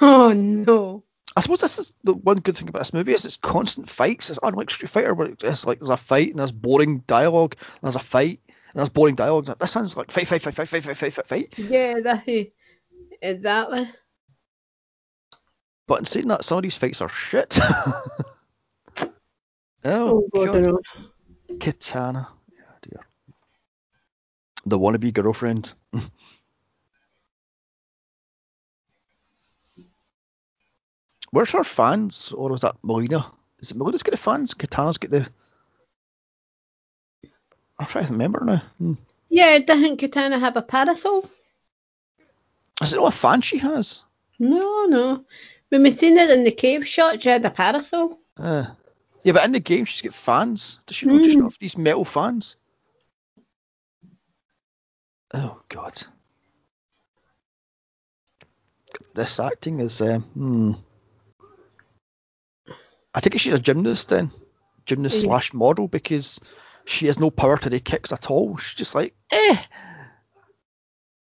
Oh 0.00 0.32
no. 0.32 1.02
I 1.36 1.40
suppose 1.40 1.62
this 1.62 1.80
is 1.80 1.94
the 2.04 2.14
one 2.14 2.38
good 2.38 2.56
thing 2.56 2.68
about 2.68 2.78
this 2.78 2.94
movie 2.94 3.12
is 3.12 3.24
it's 3.24 3.36
constant 3.36 3.88
fights. 3.88 4.30
It's 4.30 4.38
unlike 4.40 4.70
Street 4.70 4.90
Fighter 4.90 5.14
where 5.14 5.34
it's 5.42 5.66
like 5.66 5.80
there's 5.80 5.90
a 5.90 5.96
fight 5.96 6.30
and 6.30 6.38
there's 6.38 6.52
boring 6.52 7.02
dialogue, 7.08 7.56
and 7.58 7.82
there's 7.82 7.96
a 7.96 7.98
fight 7.98 8.38
and 8.46 8.76
there's 8.76 8.88
boring 8.88 9.16
dialogue. 9.16 9.46
This 9.58 9.72
sounds 9.72 9.96
like 9.96 10.12
fight, 10.12 10.28
fight, 10.28 10.42
fight, 10.42 10.54
fight, 10.54 10.68
fight, 10.68 10.84
fight, 10.84 10.96
fight, 10.96 11.12
fight, 11.12 11.26
fight. 11.26 11.58
Yeah, 11.58 11.98
that 12.04 12.28
exactly. 13.20 13.88
But 15.90 15.98
in 15.98 16.04
saying 16.04 16.28
that, 16.28 16.44
some 16.44 16.56
of 16.58 16.62
these 16.62 16.78
fights 16.78 17.00
are 17.00 17.08
shit. 17.08 17.58
oh, 19.00 19.10
Oh 19.84 20.28
god, 20.32 20.50
I 20.50 20.52
God. 20.52 20.62
know. 20.62 20.78
Katana. 21.58 22.28
Yeah, 22.52 22.62
dear. 22.82 23.00
The 24.66 24.78
wannabe 24.78 25.12
girlfriend. 25.12 25.74
Where's 31.32 31.50
her 31.50 31.64
fans? 31.64 32.30
Or 32.36 32.50
was 32.50 32.60
that 32.60 32.80
Mileena? 32.84 33.28
Is 33.58 33.72
it 33.72 33.76
Mileena's 33.76 34.04
got 34.04 34.12
the 34.12 34.16
fans? 34.16 34.54
Katana's 34.54 34.98
got 34.98 35.10
the. 35.10 35.28
I'm 37.80 37.86
trying 37.86 38.06
to 38.06 38.12
remember 38.12 38.44
now. 38.44 38.62
Hmm. 38.78 38.92
Yeah, 39.28 39.58
doesn't 39.58 39.96
Katana 39.96 40.38
have 40.38 40.56
a 40.56 40.62
parasol? 40.62 41.28
Is 42.80 42.92
it 42.92 42.96
not 43.00 43.08
a 43.12 43.16
fan 43.16 43.40
she 43.40 43.58
has? 43.58 44.04
No, 44.38 44.84
no. 44.86 45.24
When 45.70 45.82
we 45.84 45.90
seen 45.92 46.18
it 46.18 46.30
in 46.30 46.44
the 46.44 46.52
cave 46.52 46.86
shot, 46.86 47.22
she 47.22 47.28
had 47.28 47.44
a 47.44 47.50
parasol. 47.50 48.18
Uh, 48.36 48.66
yeah, 49.24 49.32
but 49.32 49.44
in 49.44 49.52
the 49.52 49.60
game 49.60 49.84
she's 49.84 50.02
got 50.02 50.14
fans. 50.14 50.80
Does 50.86 50.96
she 50.96 51.06
not 51.06 51.22
just 51.22 51.38
Hmm. 51.38 51.44
have 51.44 51.56
these 51.60 51.78
metal 51.78 52.04
fans? 52.04 52.56
Oh 55.32 55.60
god. 55.68 56.00
This 59.14 59.38
acting 59.40 59.78
is 59.80 60.00
um, 60.00 60.22
hmm. 60.22 60.72
I 63.14 63.20
think 63.20 63.38
she's 63.40 63.52
a 63.52 63.58
gymnast 63.60 64.08
then. 64.08 64.30
Gymnast 64.86 65.16
Yeah. 65.22 65.28
slash 65.28 65.52
model 65.54 65.86
because 65.88 66.40
she 66.84 67.06
has 67.06 67.18
no 67.20 67.30
power 67.30 67.56
to 67.58 67.70
the 67.70 67.80
kicks 67.80 68.12
at 68.12 68.30
all. 68.30 68.56
She's 68.56 68.76
just 68.76 68.94
like, 68.94 69.14
eh. 69.30 69.56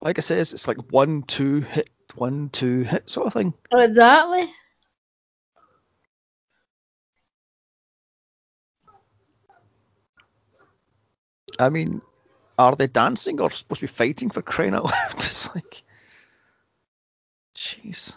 Like 0.00 0.18
I 0.18 0.20
says, 0.20 0.52
it's 0.52 0.68
like 0.68 0.92
one, 0.92 1.22
two, 1.22 1.60
hit, 1.62 1.88
one 2.16 2.48
two 2.50 2.82
hit 2.82 3.10
sort 3.10 3.28
of 3.28 3.32
thing. 3.32 3.54
Oh, 3.72 3.80
exactly. 3.80 4.50
I 11.58 11.70
mean, 11.70 12.02
are 12.58 12.76
they 12.76 12.86
dancing 12.86 13.40
or 13.40 13.50
supposed 13.50 13.80
to 13.80 13.86
be 13.86 13.92
fighting 13.92 14.30
for 14.30 14.42
crying 14.42 14.74
out 14.74 14.84
loud? 14.84 14.94
It's 15.16 15.54
like, 15.54 15.82
jeez. 17.54 18.16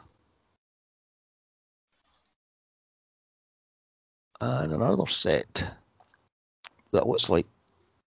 And 4.41 4.73
another 4.73 5.07
set 5.07 5.65
that 6.91 7.07
looks 7.07 7.29
like, 7.29 7.45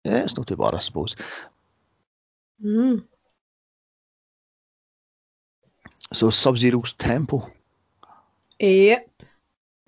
yeah, 0.04 0.24
it's 0.24 0.38
not 0.38 0.48
too 0.48 0.58
bad, 0.58 0.76
I 0.76 0.80
suppose. 0.80 1.16
Mm. 2.64 3.06
So 6.14 6.30
Sub 6.30 6.58
Zero's 6.58 6.94
temple. 6.94 7.52
Yep. 8.60 9.10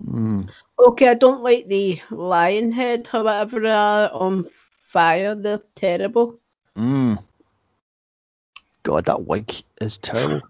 Mm. 0.04 0.48
Okay, 0.78 1.08
I 1.08 1.14
don't 1.14 1.42
like 1.42 1.68
the 1.68 2.00
lion 2.10 2.72
head 2.72 3.08
or 3.12 3.24
whatever 3.24 3.60
they 3.60 3.70
are 3.70 4.10
on 4.10 4.48
fire. 4.88 5.34
They're 5.34 5.62
terrible. 5.74 6.38
Mm. 6.76 7.22
God, 8.82 9.04
that 9.06 9.24
wig 9.24 9.52
is 9.80 9.98
terrible. 9.98 10.48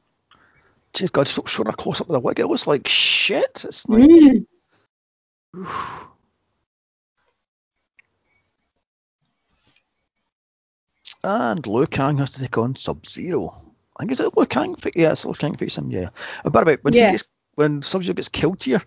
Jeez, 0.95 1.11
God, 1.11 1.27
stop 1.27 1.49
showing 1.49 1.69
a 1.69 1.73
close 1.73 2.01
up 2.01 2.09
of 2.09 2.13
the 2.13 2.21
wig. 2.21 2.39
It 2.39 2.47
looks 2.47 2.67
like 2.67 2.87
shit. 2.87 3.65
It's 3.65 3.89
like. 3.89 4.03
Mm. 4.03 4.47
And 11.25 11.65
Liu 11.69 11.87
Kang 11.87 12.19
has 12.19 12.33
to 12.33 12.41
take 12.41 12.59
on 12.59 12.75
Sub 12.75 13.07
Zero. 13.07 13.72
I 13.97 14.03
think 14.03 14.13
is 14.13 14.21
it 14.21 14.37
Liu 14.37 14.47
Kang? 14.47 14.75
fa- 14.77 14.93
Yeah, 14.95 15.13
it's 15.13 15.25
Liu 15.25 15.35
Kang 15.35 15.57
facing 15.57 15.85
him. 15.85 15.91
Yeah. 15.91 16.09
Uh, 16.45 16.51
By 16.51 16.61
the 16.61 16.67
way, 16.67 16.77
when 16.83 16.95
Yeah. 16.95 17.07
he 17.07 17.13
gets 17.13 17.25
when 17.55 17.83
Sub 17.83 18.03
Zero 18.03 18.15
gets 18.15 18.29
killed 18.29 18.63
here 18.63 18.83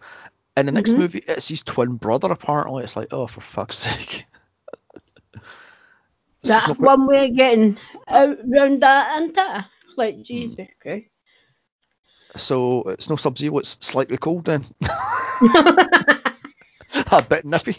in 0.57 0.65
the 0.65 0.71
next 0.71 0.93
Mhm. 0.93 0.97
movie, 0.97 1.23
it's 1.27 1.47
his 1.47 1.63
twin 1.63 1.95
brother. 1.97 2.31
Apparently, 2.31 2.83
it's 2.83 2.95
like, 2.95 3.13
oh, 3.13 3.27
for 3.27 3.41
fuck's 3.41 3.77
sake. 3.77 4.25
That 6.43 6.77
one 6.79 7.07
way 7.07 7.29
of 7.29 7.35
getting 7.35 7.77
out 8.07 8.37
round 8.45 8.81
that, 8.81 9.19
isn't 9.21 9.37
it? 9.37 9.65
Like 9.97 10.21
Jesus 10.21 10.67
Christ. 10.79 11.07
So 12.35 12.83
it's 12.83 13.09
no 13.09 13.15
Sub 13.15 13.35
Zero. 13.37 13.57
It's 13.57 13.77
slightly 13.83 14.17
cold 14.17 14.45
then. 14.45 14.63
a 17.11 17.23
bit 17.27 17.45
nippy. 17.45 17.75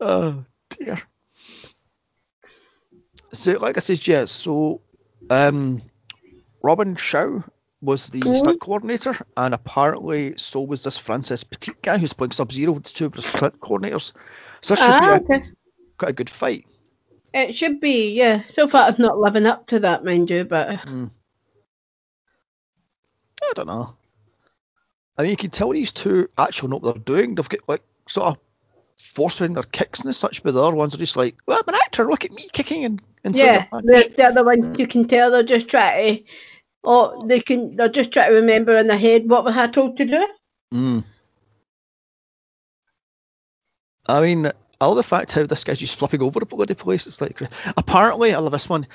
oh 0.00 0.44
dear. 0.70 1.00
So, 3.36 3.52
like 3.52 3.76
I 3.76 3.80
said, 3.80 4.06
yeah. 4.06 4.24
So, 4.24 4.80
um, 5.30 5.82
Robin 6.62 6.96
Shou 6.96 7.44
was 7.80 8.08
the 8.08 8.22
Mhm. 8.22 8.36
stunt 8.36 8.60
coordinator, 8.60 9.16
and 9.36 9.54
apparently 9.54 10.36
so 10.38 10.62
was 10.62 10.82
this 10.82 10.98
Francis 10.98 11.44
Petit 11.44 11.72
guy 11.82 11.98
who's 11.98 12.12
playing 12.12 12.32
Sub 12.32 12.50
Zero. 12.50 12.74
The 12.74 12.88
two 12.88 13.06
of 13.06 13.12
the 13.12 13.22
stunt 13.22 13.60
coordinators. 13.60 14.12
So 14.62 14.74
this 14.74 14.84
should 14.84 14.94
ah, 14.94 15.00
be 15.00 15.34
a, 15.34 15.36
okay. 15.36 15.48
quite 15.98 16.10
a 16.10 16.14
good 16.14 16.30
fight. 16.30 16.66
It 17.32 17.54
should 17.54 17.80
be, 17.80 18.14
yeah. 18.14 18.42
So 18.48 18.66
far, 18.66 18.88
I'm 18.88 18.96
not 18.98 19.18
living 19.18 19.46
up 19.46 19.66
to 19.68 19.80
that, 19.80 20.04
mind 20.04 20.30
you, 20.30 20.44
but 20.44 20.70
I 20.70 21.10
don't 23.54 23.66
know. 23.66 23.94
I 25.18 25.22
mean, 25.22 25.30
you 25.30 25.36
can 25.36 25.50
tell 25.50 25.70
these 25.70 25.92
two 25.92 26.28
actually 26.36 26.70
know 26.70 26.78
what 26.78 26.94
they're 26.94 27.16
doing. 27.16 27.34
They've 27.34 27.48
got 27.48 27.68
like 27.68 27.82
sort 28.08 28.28
of 28.28 28.38
forcing 28.98 29.54
their 29.54 29.62
kicks 29.62 30.00
and 30.00 30.14
such, 30.14 30.42
but 30.42 30.54
the 30.54 30.62
other 30.62 30.76
ones 30.76 30.94
are 30.94 30.98
just 30.98 31.16
like, 31.16 31.36
well, 31.46 31.58
I'm 31.58 31.74
an 31.74 31.80
actor. 31.84 32.06
Look 32.06 32.24
at 32.24 32.32
me 32.32 32.48
kicking 32.52 32.84
and 32.84 33.02
and 33.24 33.36
yeah, 33.36 33.64
a 33.64 33.66
punch." 33.66 33.86
the, 33.86 34.14
the 34.16 34.24
other 34.24 34.44
ones 34.44 34.78
you 34.78 34.86
can 34.86 35.08
tell 35.08 35.30
they're 35.30 35.42
just 35.42 35.68
trying 35.68 36.18
to, 36.18 36.24
oh, 36.84 37.26
they 37.26 37.40
can, 37.40 37.76
they're 37.76 37.88
just 37.88 38.12
trying 38.12 38.30
to 38.30 38.36
remember 38.36 38.76
in 38.76 38.86
their 38.86 38.98
head 38.98 39.28
what 39.28 39.44
we 39.44 39.52
had 39.52 39.72
told 39.72 39.96
to 39.98 40.04
do. 40.04 40.28
Mm. 40.72 41.04
I 44.08 44.20
mean, 44.20 44.50
I 44.80 44.86
love 44.86 44.96
the 44.96 45.02
fact 45.02 45.32
how 45.32 45.44
this 45.44 45.64
guy's 45.64 45.78
just 45.78 45.98
flipping 45.98 46.22
over 46.22 46.40
the 46.40 46.46
bloody 46.46 46.74
place. 46.74 47.06
It's 47.06 47.20
like, 47.20 47.40
apparently, 47.76 48.32
I 48.32 48.38
love 48.38 48.52
this 48.52 48.68
one. 48.68 48.86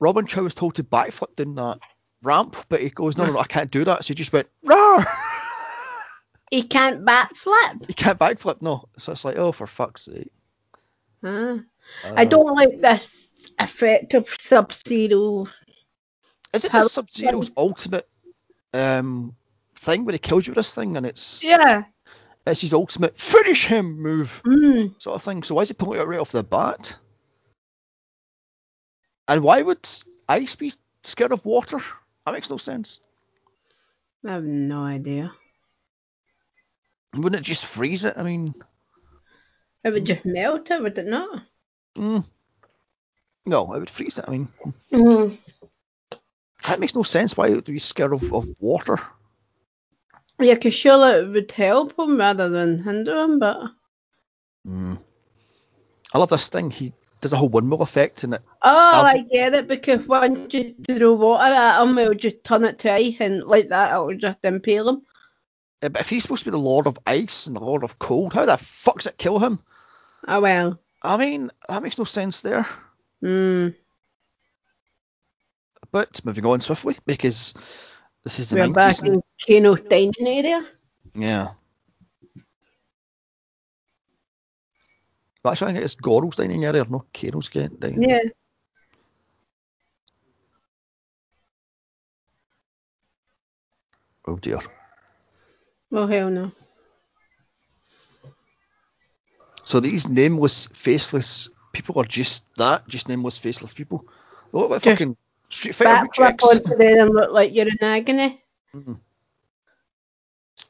Robin 0.00 0.26
Shou 0.26 0.44
was 0.44 0.54
told 0.54 0.76
to 0.76 0.84
backflip 0.84 1.34
down 1.36 1.54
that 1.56 1.78
ramp, 2.22 2.56
but 2.68 2.80
he 2.80 2.90
goes, 2.90 3.16
no, 3.16 3.26
no, 3.26 3.32
no, 3.32 3.38
I 3.38 3.46
can't 3.46 3.70
do 3.70 3.84
that. 3.84 4.04
So 4.04 4.08
he 4.08 4.14
just 4.14 4.32
went, 4.32 4.48
Rawr! 4.64 5.04
He 6.50 6.62
can't 6.62 7.04
backflip. 7.04 7.86
he 7.86 7.92
can't 7.94 8.18
backflip, 8.18 8.62
no. 8.62 8.88
So 8.96 9.12
it's 9.12 9.24
like, 9.24 9.36
oh, 9.36 9.52
for 9.52 9.66
fuck's 9.66 10.02
sake. 10.06 10.32
I 11.22 11.60
Uh, 12.04 12.24
don't 12.24 12.54
like 12.54 12.80
this 12.80 13.50
effect 13.58 14.14
of 14.14 14.28
Sub 14.38 14.72
Zero. 14.72 15.48
Is 16.54 16.64
it 16.64 16.72
Sub 16.72 17.10
Zero's 17.10 17.50
ultimate 17.56 18.08
um, 18.72 19.34
thing 19.74 20.04
where 20.04 20.12
he 20.12 20.18
kills 20.18 20.46
you 20.46 20.52
with 20.52 20.56
this 20.58 20.74
thing 20.74 20.96
and 20.96 21.04
it's 21.06 21.44
Yeah. 21.44 21.84
it's 22.46 22.60
his 22.62 22.72
ultimate 22.72 23.18
finish 23.18 23.66
him 23.66 24.00
move 24.00 24.42
Mm. 24.46 25.00
sort 25.02 25.16
of 25.16 25.22
thing? 25.22 25.42
So 25.42 25.54
why 25.54 25.62
is 25.62 25.68
he 25.68 25.74
pulling 25.74 26.00
it 26.00 26.06
right 26.06 26.20
off 26.20 26.30
the 26.32 26.42
bat? 26.42 26.96
And 29.26 29.42
why 29.42 29.60
would 29.60 29.86
ice 30.28 30.56
be 30.56 30.72
scared 31.02 31.32
of 31.32 31.44
water? 31.44 31.78
That 32.24 32.32
makes 32.32 32.50
no 32.50 32.56
sense. 32.56 33.00
I 34.26 34.32
have 34.32 34.44
no 34.44 34.82
idea. 34.84 35.32
Wouldn't 37.14 37.40
it 37.40 37.44
just 37.44 37.64
freeze 37.64 38.04
it? 38.04 38.14
I 38.16 38.22
mean, 38.22 38.54
It 39.84 39.92
would 39.92 40.04
just 40.04 40.24
melt 40.24 40.70
it, 40.70 40.82
would 40.82 40.98
it 40.98 41.06
not? 41.06 41.42
mm, 41.96 42.24
no, 43.46 43.72
it 43.72 43.78
would 43.78 43.90
freeze 43.90 44.18
it. 44.18 44.24
I 44.28 44.30
mean, 44.30 44.48
Mm. 44.92 45.38
that 46.66 46.80
makes 46.80 46.94
no 46.94 47.02
sense. 47.02 47.36
Why 47.36 47.50
would 47.50 47.64
be 47.64 47.78
scared 47.78 48.12
of, 48.12 48.32
of 48.32 48.46
water? 48.60 48.98
Yeah, 50.38 50.54
because 50.54 50.74
surely 50.74 51.20
it 51.20 51.28
would 51.32 51.50
help 51.52 51.98
him 51.98 52.16
rather 52.16 52.48
than 52.48 52.82
hinder 52.82 53.24
him, 53.24 53.38
but. 53.38 53.58
Mm. 54.66 54.98
I 56.12 56.18
love 56.18 56.30
this 56.30 56.48
thing. 56.48 56.70
He 56.70 56.92
does 57.20 57.32
a 57.32 57.36
whole 57.36 57.48
windmill 57.48 57.82
effect 57.82 58.24
and 58.24 58.34
it 58.34 58.40
Oh, 58.62 59.02
I 59.06 59.24
get 59.30 59.54
it, 59.54 59.68
because 59.68 60.06
once 60.06 60.52
you 60.54 60.74
throw 60.86 61.14
water 61.14 61.44
at 61.54 61.82
him, 61.82 61.98
it'll 61.98 62.14
just 62.14 62.42
turn 62.44 62.64
it 62.64 62.78
to 62.80 62.92
ice, 62.92 63.16
and 63.20 63.44
like 63.44 63.68
that, 63.68 63.92
it'll 63.92 64.14
just 64.14 64.38
impale 64.44 64.88
him. 64.88 65.02
But 65.80 66.00
if 66.00 66.08
he's 66.08 66.22
supposed 66.22 66.44
to 66.44 66.50
be 66.50 66.56
the 66.56 66.58
Lord 66.58 66.86
of 66.86 66.98
Ice 67.06 67.46
and 67.46 67.54
the 67.54 67.60
Lord 67.60 67.84
of 67.84 67.98
Cold, 67.98 68.32
how 68.32 68.46
the 68.46 68.56
fuck 68.56 68.96
does 68.96 69.06
it 69.06 69.18
kill 69.18 69.38
him? 69.38 69.60
Oh, 70.26 70.40
well. 70.40 70.80
I 71.02 71.16
mean, 71.16 71.50
that 71.68 71.82
makes 71.82 71.98
no 71.98 72.04
sense 72.04 72.40
there. 72.40 72.66
Mm. 73.22 73.74
But 75.92 76.24
moving 76.24 76.44
on 76.46 76.60
swiftly, 76.60 76.96
because 77.06 77.54
this 78.24 78.40
is 78.40 78.50
the 78.50 78.56
We're 78.56 78.68
90s. 78.68 78.74
back 78.74 79.02
in 79.04 79.22
Kano's 79.46 79.80
dining 79.88 80.12
area. 80.20 80.66
yeah. 81.14 81.48
But 85.42 85.52
actually, 85.52 85.70
I 85.70 85.74
think 85.74 85.84
it's 85.84 85.94
Goro's 85.94 86.34
dining 86.34 86.64
area, 86.64 86.84
not 86.90 87.12
Kano's 87.12 87.48
dining 87.48 88.04
area. 88.04 88.24
Yeah. 88.24 88.30
Oh 94.26 94.36
dear. 94.36 94.58
Oh, 95.92 96.06
hell 96.06 96.30
no. 96.30 96.52
So 99.64 99.80
these 99.80 100.08
nameless, 100.08 100.66
faceless 100.68 101.48
people 101.72 101.98
are 102.00 102.04
just 102.04 102.44
that, 102.56 102.88
just 102.88 103.08
nameless, 103.08 103.38
faceless 103.38 103.74
people. 103.74 104.04
They 104.52 104.58
look 104.58 104.70
like 104.70 104.82
Just 104.82 105.00
fucking 105.00 105.16
Street 105.50 105.74
Fighter 105.74 106.02
rejects. 106.02 106.44
onto 106.44 106.76
there 106.76 107.02
and 107.04 107.14
look 107.14 107.32
like 107.32 107.54
you're 107.54 107.68
in 107.68 107.82
agony. 107.82 108.42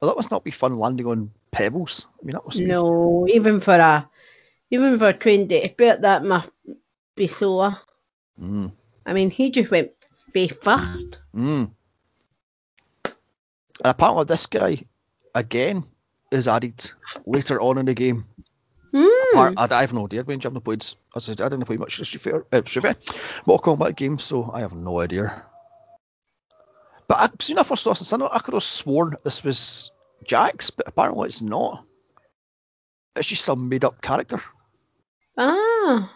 Well, 0.00 0.10
that 0.10 0.16
must 0.16 0.30
not 0.30 0.44
be 0.44 0.50
fun 0.50 0.76
landing 0.78 1.06
on 1.06 1.30
pebbles. 1.50 2.06
I 2.20 2.24
mean, 2.26 2.34
that 2.34 2.44
was 2.46 2.60
No, 2.60 3.26
even 3.28 3.60
for 3.60 3.74
a 3.76 4.08
even 4.70 4.98
for 4.98 5.08
a 5.08 5.12
trained 5.14 5.52
expert, 5.52 6.02
that 6.02 6.24
must 6.24 6.50
be 7.16 7.26
sore. 7.26 7.78
Mm, 8.40 8.68
I 9.06 9.12
mean, 9.12 9.30
he 9.30 9.50
just 9.50 9.70
went 9.72 9.90
face 10.32 10.52
first. 10.52 11.18
mm. 11.34 11.72
And 13.82 13.90
apparently, 13.90 14.24
this 14.24 14.46
guy 14.46 14.84
again 15.38 15.84
is 16.30 16.48
added 16.48 16.90
later 17.26 17.60
on 17.60 17.78
in 17.78 17.86
the 17.86 17.94
game. 17.94 18.26
Mm. 18.92 19.34
Or, 19.34 19.52
I, 19.56 19.68
I 19.70 19.80
have 19.82 19.92
no 19.92 20.06
idea. 20.06 20.22
When 20.24 20.40
jumping 20.40 20.62
played, 20.62 20.82
as 20.82 20.96
I 21.14 21.20
said, 21.20 21.40
I 21.40 21.48
didn't 21.48 21.66
play 21.66 21.76
much 21.76 21.94
Street 22.04 22.20
Fighter, 22.20 22.46
uh, 22.52 22.62
Street 22.64 22.82
Fighter, 22.82 23.00
Mortal 23.46 23.76
Kombat 23.76 23.96
games, 23.96 24.24
so 24.24 24.50
I 24.52 24.60
have 24.60 24.74
no 24.74 25.00
idea. 25.00 25.42
But 27.06 27.18
I, 27.18 27.28
soon 27.38 27.58
as 27.58 27.66
I 27.66 27.68
first 27.68 27.84
saw 27.84 27.94
this, 27.94 28.12
I 28.12 28.38
could 28.38 28.54
have 28.54 28.62
sworn 28.62 29.16
this 29.24 29.44
was 29.44 29.90
Jax, 30.24 30.70
but 30.70 30.88
apparently 30.88 31.28
it's 31.28 31.42
not. 31.42 31.84
It's 33.16 33.28
just 33.28 33.44
some 33.44 33.68
made-up 33.68 34.00
character. 34.02 34.40
Ah, 35.36 36.12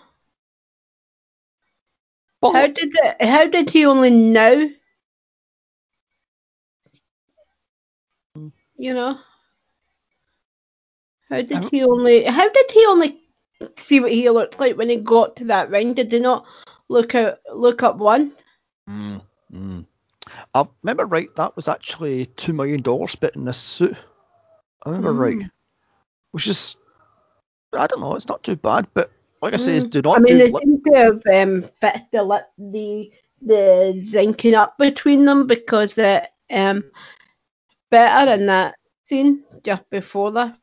But 2.40 2.52
how 2.52 2.66
did 2.66 2.90
it, 2.92 3.22
how 3.22 3.46
did 3.46 3.70
he 3.70 3.86
only 3.86 4.10
know? 4.10 4.70
You 8.82 8.94
know, 8.94 9.16
how 11.30 11.40
did 11.40 11.70
he 11.70 11.84
only? 11.84 12.24
How 12.24 12.48
did 12.48 12.68
he 12.72 12.84
only 12.86 13.20
see 13.78 14.00
what 14.00 14.10
he 14.10 14.28
looked 14.28 14.58
like 14.58 14.76
when 14.76 14.88
he 14.88 14.96
got 14.96 15.36
to 15.36 15.44
that 15.44 15.70
ring? 15.70 15.94
Did 15.94 16.10
he 16.10 16.18
not 16.18 16.46
look 16.88 17.14
out, 17.14 17.38
look 17.54 17.84
up 17.84 17.98
one? 17.98 18.32
Mm, 18.90 19.22
mm. 19.54 19.86
I 20.52 20.66
remember 20.82 21.06
right, 21.06 21.32
that 21.36 21.54
was 21.54 21.68
actually 21.68 22.26
two 22.26 22.52
million 22.54 22.82
dollars 22.82 23.12
spent 23.12 23.36
in 23.36 23.44
this 23.44 23.56
suit. 23.56 23.96
I 24.84 24.90
remember 24.90 25.12
Mm. 25.12 25.18
right, 25.18 25.50
which 26.32 26.48
is 26.48 26.76
I 27.72 27.86
don't 27.86 28.00
know, 28.00 28.16
it's 28.16 28.26
not 28.26 28.42
too 28.42 28.56
bad, 28.56 28.88
but 28.94 29.12
like 29.40 29.54
I 29.54 29.58
say, 29.58 29.76
is 29.76 29.84
do 29.84 30.02
not 30.02 30.16
I 30.16 30.20
mean, 30.20 30.32
do. 30.32 30.38
they 30.38 30.50
lip- 30.50 30.62
seem 30.64 30.82
to 30.82 30.94
have 30.96 31.22
um, 31.32 31.70
fit 31.80 32.02
the 32.10 32.46
the 32.58 33.12
the 33.42 33.94
zinking 34.04 34.54
up 34.54 34.76
between 34.76 35.24
them 35.24 35.46
because 35.46 35.96
it 35.98 36.28
um 36.50 36.82
better 37.92 38.32
in 38.32 38.46
that 38.46 38.74
scene 39.04 39.44
just 39.62 39.88
before 39.90 40.32
that. 40.32 40.56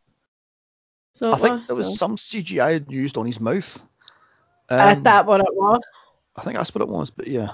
So 1.14 1.32
I 1.32 1.38
think 1.38 1.68
there 1.68 1.76
was 1.76 1.98
some 1.98 2.16
CGI 2.16 2.90
used 2.90 3.18
on 3.18 3.26
his 3.26 3.40
mouth. 3.40 3.82
Um, 4.70 4.98
Is 4.98 5.04
that 5.04 5.26
what 5.26 5.40
it 5.40 5.54
was? 5.54 5.82
I 6.36 6.42
think 6.42 6.58
that's 6.58 6.74
what 6.74 6.82
it 6.82 6.90
was, 6.90 7.10
but 7.12 7.28
yeah. 7.28 7.52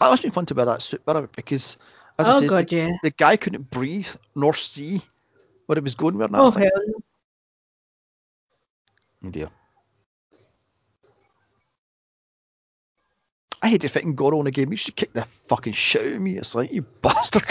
That 0.00 0.10
must 0.10 0.22
be 0.22 0.30
fun 0.30 0.46
to 0.46 0.54
wear 0.54 0.66
that 0.66 0.82
suit, 0.82 1.04
better 1.04 1.26
because 1.26 1.76
as 2.18 2.28
oh, 2.28 2.36
I 2.36 2.40
said, 2.40 2.48
God, 2.48 2.68
the, 2.68 2.76
yeah. 2.76 2.90
the 3.02 3.10
guy 3.10 3.36
couldn't 3.36 3.70
breathe 3.70 4.08
nor 4.34 4.54
see 4.54 5.02
where 5.66 5.76
he 5.76 5.82
was 5.82 5.94
going 5.94 6.16
with 6.16 6.30
that 6.30 6.38
Oh, 6.38 6.50
hell. 6.50 6.70
Oh 9.24 9.30
dear. 9.30 9.50
I 13.62 13.68
hate 13.68 13.88
fucking 13.90 14.14
Goro 14.14 14.40
in 14.40 14.46
a 14.46 14.50
game. 14.50 14.70
You 14.70 14.76
should 14.76 14.96
kick 14.96 15.12
the 15.12 15.24
fucking 15.24 15.74
shit 15.74 16.06
out 16.06 16.12
of 16.14 16.20
me. 16.20 16.38
It's 16.38 16.54
like 16.54 16.72
you 16.72 16.82
bastard. 17.02 17.44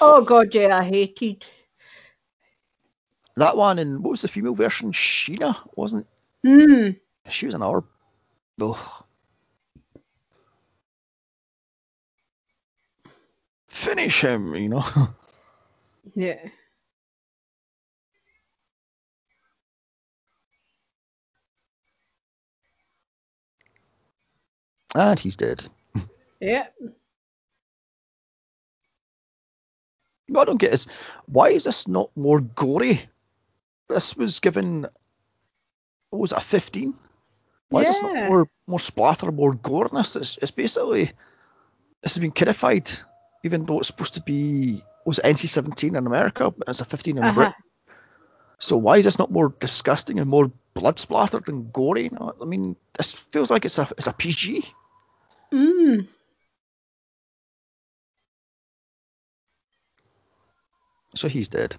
Oh, 0.00 0.22
God, 0.22 0.54
yeah, 0.54 0.78
I 0.78 0.84
hated. 0.84 1.44
that 3.36 3.56
one 3.56 3.78
and 3.78 4.02
what 4.02 4.12
was 4.12 4.22
the 4.22 4.28
female 4.28 4.54
version? 4.54 4.92
Sheeva 4.92 5.56
wasn't? 5.74 6.06
Hmm. 6.44 6.90
She 7.28 7.46
was 7.46 7.54
an 7.54 7.62
orb. 7.62 7.86
Ugh. 8.60 8.76
Finish 13.68 14.20
him, 14.22 14.54
you 14.54 14.68
know. 14.68 14.84
Yeah. 16.14 16.38
And 24.96 25.18
he's 25.18 25.36
dead. 25.36 25.62
Yeah. 26.40 26.66
What 30.28 30.42
I 30.42 30.44
don't 30.44 30.58
get 30.60 30.72
is 30.72 30.88
why 31.26 31.50
is 31.50 31.64
this 31.64 31.86
not 31.86 32.10
more 32.16 32.40
gory? 32.40 33.00
This 33.88 34.16
was 34.16 34.40
given 34.40 34.82
what 36.10 36.20
was 36.20 36.32
it, 36.32 36.38
a 36.38 36.40
fifteen? 36.40 36.94
Why 37.68 37.82
is 37.82 37.88
this 37.88 38.02
not 38.02 38.28
more 38.28 38.48
more 38.66 38.80
splatter, 38.80 39.30
more 39.30 39.54
goreness? 39.54 40.16
It's 40.16 40.36
it's 40.38 40.50
basically 40.50 41.04
this 42.02 42.14
has 42.14 42.18
been 42.18 42.32
codified, 42.32 42.90
even 43.44 43.66
though 43.66 43.78
it's 43.78 43.86
supposed 43.88 44.14
to 44.14 44.22
be 44.22 44.82
was 45.04 45.20
NC 45.22 45.46
seventeen 45.48 45.94
in 45.94 46.06
America, 46.06 46.50
but 46.50 46.68
it's 46.68 46.80
a 46.80 46.84
fifteen 46.84 47.18
in 47.18 47.24
Uh-huh. 47.24 47.34
Britain. 47.34 47.54
So 48.58 48.76
why 48.78 48.96
is 48.96 49.04
this 49.04 49.18
not 49.18 49.30
more 49.30 49.54
disgusting 49.60 50.18
and 50.18 50.28
more 50.30 50.50
blood 50.74 50.98
splattered 50.98 51.48
and 51.48 51.72
gory? 51.72 52.10
I 52.40 52.44
mean, 52.44 52.76
this 52.96 53.12
feels 53.12 53.50
like 53.50 53.64
it's 53.64 53.78
a 53.78 53.88
it's 53.96 54.06
a 54.08 54.12
PG. 54.12 54.64
Mm. 55.52 56.08
So 61.14 61.28
he's 61.28 61.48
dead. 61.48 61.76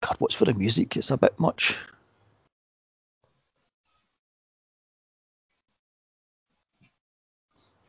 God, 0.00 0.16
what's 0.18 0.34
for 0.34 0.44
the 0.44 0.54
music? 0.54 0.96
It's 0.96 1.10
a 1.10 1.18
bit 1.18 1.38
much. 1.38 1.76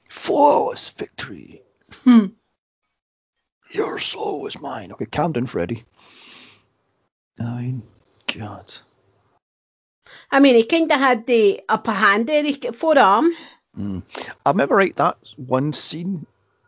Flawless 0.10 0.90
victory. 0.90 1.62
Hmm. 2.04 2.28
Your 3.72 4.00
soul 4.00 4.48
is 4.48 4.60
mine. 4.60 4.92
Okay, 4.92 5.06
calm 5.06 5.32
down, 5.32 5.46
Freddy. 5.46 5.86
I 7.40 7.62
mean, 7.62 7.84
God. 8.36 8.74
I 10.32 10.40
mean, 10.40 10.56
he 10.56 10.66
kind 10.66 10.92
of 10.92 11.00
had 11.00 11.26
the 11.26 11.62
upper 11.68 11.92
hand 11.92 12.28
there, 12.28 12.44
he 12.44 12.54
forearm. 12.74 13.32
Mm. 13.78 14.04
I 14.46 14.50
remember 14.50 14.76
right 14.76 14.96
that 14.98 15.18
one 15.38 15.74
scene 15.74 16.26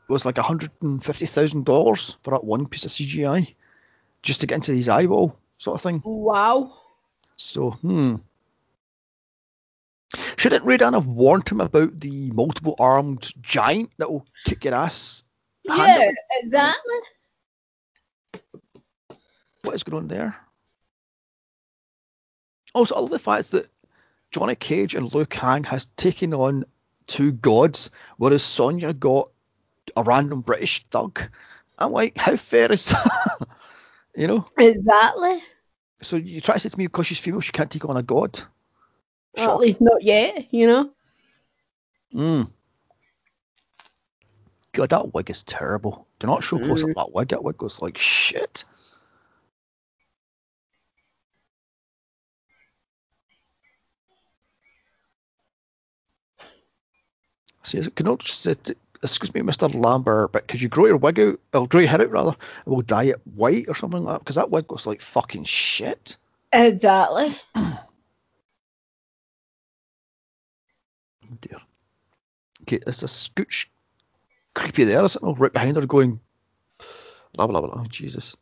was 0.08 0.26
like 0.26 0.36
$150,000 0.36 2.16
for 2.24 2.32
that 2.32 2.44
one 2.44 2.68
piece 2.68 2.86
of 2.86 2.92
CGI 2.92 3.54
just 4.22 4.42
to 4.42 4.48
get 4.48 4.56
into 4.56 4.74
his 4.74 4.90
eyeball 4.90 5.38
sort 5.58 5.76
of 5.76 5.82
thing. 5.82 6.02
Wow. 6.04 6.74
So, 7.36 7.72
hmm. 7.72 8.16
Shouldn't 10.36 10.66
Raiden 10.66 10.94
have 10.94 11.08
warned 11.08 11.48
him 11.48 11.62
about 11.62 11.98
the 12.00 12.32
multiple 12.32 12.76
armed 12.80 13.32
giant 13.42 13.92
that 13.98 14.12
will 14.12 14.26
kick 14.46 14.66
your 14.66 14.76
ass? 14.76 15.24
Yeah, 15.64 15.76
handily? 15.76 16.16
exactly. 16.42 16.96
What 19.62 19.76
is 19.76 19.84
going 19.84 20.04
on 20.04 20.08
there? 20.08 20.36
Also, 22.74 22.96
I 22.96 23.00
love 23.00 23.10
the 23.10 23.20
fact 23.20 23.52
that 23.52 23.70
Johnny 24.32 24.56
Cage 24.56 24.96
and 24.96 25.14
Liu 25.14 25.26
Kang 25.26 25.64
has 25.66 25.86
taken 25.98 26.34
on 26.34 26.66
two 27.08 27.32
gods, 27.32 27.92
whereas 28.18 28.44
Sonya 28.44 28.94
got 28.94 29.30
a 29.96 30.04
random 30.04 30.42
British 30.42 30.84
thug. 30.86 31.22
I'm 31.78 31.92
like, 31.92 32.18
how 32.18 32.36
fair 32.38 32.72
is 32.72 32.86
that? 32.90 33.48
you 34.16 34.28
know? 34.28 34.46
Exactly. 34.58 35.44
So 36.02 36.16
you 36.16 36.42
try 36.42 36.56
to 36.56 36.60
say 36.60 36.70
to 36.70 36.78
me 36.78 36.88
because 36.88 37.08
she's 37.08 37.20
female, 37.20 37.42
she 37.42 37.52
can't 37.52 37.70
take 37.70 37.86
on 37.86 37.98
a 37.98 38.04
god? 38.04 38.40
Or 39.38 39.50
at 39.52 39.60
least 39.60 39.82
not 39.82 40.02
yet, 40.02 40.54
you 40.54 40.68
know. 40.68 40.90
Mm. 42.14 42.52
God, 44.74 44.90
that 44.90 45.14
wig 45.14 45.30
is 45.30 45.44
terrible. 45.44 46.08
Do 46.20 46.28
not 46.28 46.44
show 46.44 46.58
close 46.60 46.84
up 46.84 46.90
Mm. 46.90 46.96
that 46.96 47.14
wig. 47.14 47.28
That 47.30 47.44
wig 47.44 47.58
goes 47.58 47.82
like 47.82 47.98
shit. 47.98 48.64
See, 57.72 57.78
is 57.78 57.88
it- 57.88 57.96
can 57.96 58.08
I 58.08 58.16
just 58.16 58.42
say, 58.42 58.54
to- 58.54 58.76
excuse 59.02 59.34
me, 59.34 59.42
Mr. 59.42 59.74
Lambert, 59.74 60.32
but 60.34 60.48
could 60.48 60.62
you 60.62 60.68
grow 60.68 60.88
your 60.88 60.98
wig 60.98 61.20
out, 61.20 61.40
or 61.54 61.68
grow 61.68 61.80
your 61.80 61.90
hair 61.90 62.02
out 62.02 62.12
rather, 62.12 62.36
and 62.66 62.74
we'll 62.74 62.82
dye 62.82 63.06
it 63.06 63.22
white 63.26 63.70
or 63.70 63.76
something 63.76 64.04
like 64.04 64.16
that? 64.16 64.20
Because 64.20 64.36
that 64.36 64.52
wig 64.52 64.68
goes 64.68 64.86
like 64.86 65.00
fucking 65.02 65.46
shit. 65.46 66.18
Exactly. 66.52 67.36
Oh 71.24 71.38
dear. 71.40 71.60
Okay, 72.64 72.80
there's 72.84 73.04
a 73.04 73.08
scooch 73.08 73.68
creepy 74.54 74.84
there, 74.84 75.02
isn't 75.04 75.24
there? 75.24 75.34
Right 75.34 75.54
behind 75.54 75.78
her 75.78 75.86
going, 75.86 76.20
blah, 77.34 77.48
blah, 77.48 77.62
blah. 77.62 77.72
Oh, 77.78 77.86
Jesus. 77.88 78.36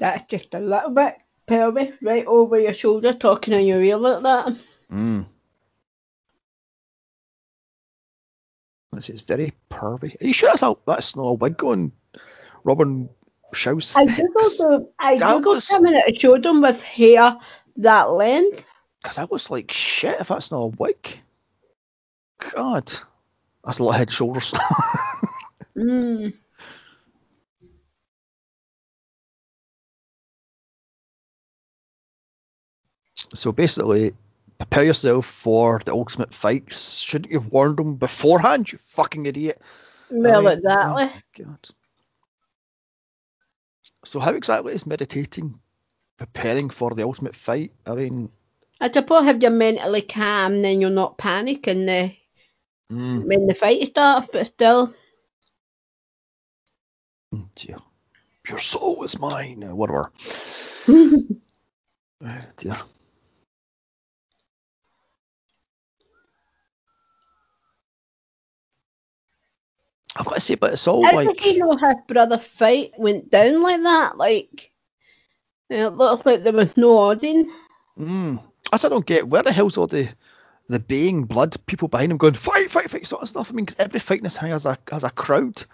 That's 0.00 0.24
just 0.28 0.52
a 0.54 0.58
little 0.60 0.90
bit 0.90 1.16
pervy, 1.46 1.96
right 2.02 2.26
over 2.26 2.58
your 2.58 2.72
shoulder, 2.72 3.12
talking 3.12 3.54
in 3.54 3.66
your 3.66 3.82
ear 3.82 3.96
like 3.96 4.22
that. 4.22 4.56
Mm. 4.92 5.26
This 8.92 9.10
is 9.10 9.20
very 9.20 9.52
pervy. 9.70 10.20
Are 10.20 10.26
you 10.26 10.32
sure 10.32 10.48
that's, 10.50 10.62
a, 10.62 10.74
that's 10.86 11.14
not 11.16 11.22
a 11.22 11.34
wig 11.34 11.62
on 11.62 11.92
Robin 12.64 13.08
Shou's 13.52 13.94
I 13.96 14.04
googled 14.06 14.58
the, 14.58 14.88
I 14.98 15.18
That 15.18 15.36
googled 15.42 15.54
was- 15.54 15.70
him 15.70 15.84
and 15.86 15.96
it 15.96 16.20
showed 16.20 16.44
him 16.44 16.60
with 16.62 16.82
hair 16.82 17.36
that 17.76 18.10
length. 18.10 18.64
Because 19.02 19.18
I 19.18 19.24
was 19.24 19.50
like, 19.50 19.70
shit, 19.72 20.20
if 20.20 20.28
that's 20.28 20.50
not 20.50 20.58
a 20.60 20.66
wig. 20.78 21.20
God. 22.54 22.92
That's 23.64 23.78
a 23.78 23.82
lot 23.84 23.90
of 23.92 23.96
head 23.96 24.08
and 24.08 24.14
shoulders. 24.16 24.54
Mm. 25.76 26.34
So 33.34 33.52
basically, 33.52 34.14
prepare 34.58 34.84
yourself 34.84 35.26
for 35.26 35.80
the 35.84 35.92
ultimate 35.92 36.34
fights. 36.34 37.00
Shouldn't 37.00 37.32
you 37.32 37.40
have 37.40 37.50
warned 37.50 37.78
them 37.78 37.96
beforehand, 37.96 38.70
you 38.70 38.78
fucking 38.78 39.26
idiot? 39.26 39.60
Well, 40.10 40.48
I 40.48 40.52
exactly. 40.52 41.04
Oh 41.04 41.44
God. 41.44 41.68
So 44.04 44.20
how 44.20 44.32
exactly 44.32 44.72
is 44.72 44.86
meditating 44.86 45.60
preparing 46.16 46.70
for 46.70 46.90
the 46.90 47.02
ultimate 47.02 47.34
fight? 47.34 47.72
I 47.86 47.94
mean, 47.94 48.30
I 48.80 48.90
suppose 48.90 49.26
if 49.28 49.42
you're 49.42 49.50
mentally 49.50 50.02
calm, 50.02 50.62
then 50.62 50.80
you're 50.80 50.90
not 50.90 51.18
panicking 51.18 51.86
the, 51.86 52.14
mm, 52.94 53.24
when 53.24 53.46
the 53.46 53.54
fight 53.54 53.90
starts, 53.90 54.28
but 54.32 54.46
still. 54.46 54.94
oh 57.34 57.48
dear. 57.54 57.76
Your 58.48 58.58
soul 58.58 59.04
is 59.04 59.18
mine. 59.18 59.60
Whatever. 59.76 60.10
Oh 60.88 61.28
dear. 62.56 62.76
I've 70.16 70.26
got 70.26 70.34
to 70.34 70.40
say, 70.40 70.56
but 70.56 70.72
it's 70.72 70.86
all 70.88 71.04
How 71.04 71.14
like. 71.14 71.28
did 71.28 71.40
he 71.40 71.58
know 71.58 71.76
his 71.76 71.94
brother 72.08 72.38
fight 72.38 72.92
went 72.98 73.30
down 73.30 73.62
like 73.62 73.82
that? 73.82 74.16
Like, 74.16 74.70
it 75.68 75.88
looks 75.90 76.26
like 76.26 76.42
there 76.42 76.52
was 76.52 76.76
no 76.76 76.98
audience. 76.98 77.50
Mm, 77.98 78.42
I 78.72 78.76
don't 78.76 79.06
get, 79.06 79.28
where 79.28 79.42
the 79.42 79.52
hell's 79.52 79.76
all 79.76 79.86
the 79.86 80.08
the 80.68 80.78
baying 80.78 81.24
blood 81.24 81.56
people 81.66 81.88
behind 81.88 82.12
him 82.12 82.18
going 82.18 82.34
fight, 82.34 82.70
fight, 82.70 82.88
fight 82.90 83.06
sort 83.06 83.22
of 83.22 83.28
stuff? 83.28 83.50
I 83.50 83.54
mean, 83.54 83.66
'cause 83.66 83.76
every 83.78 83.98
fight 84.00 84.18
in 84.18 84.24
this 84.24 84.38
thing 84.38 84.52
has 84.52 84.66
a 84.66 84.78
has 84.90 85.04
a 85.04 85.10
crowd. 85.10 85.64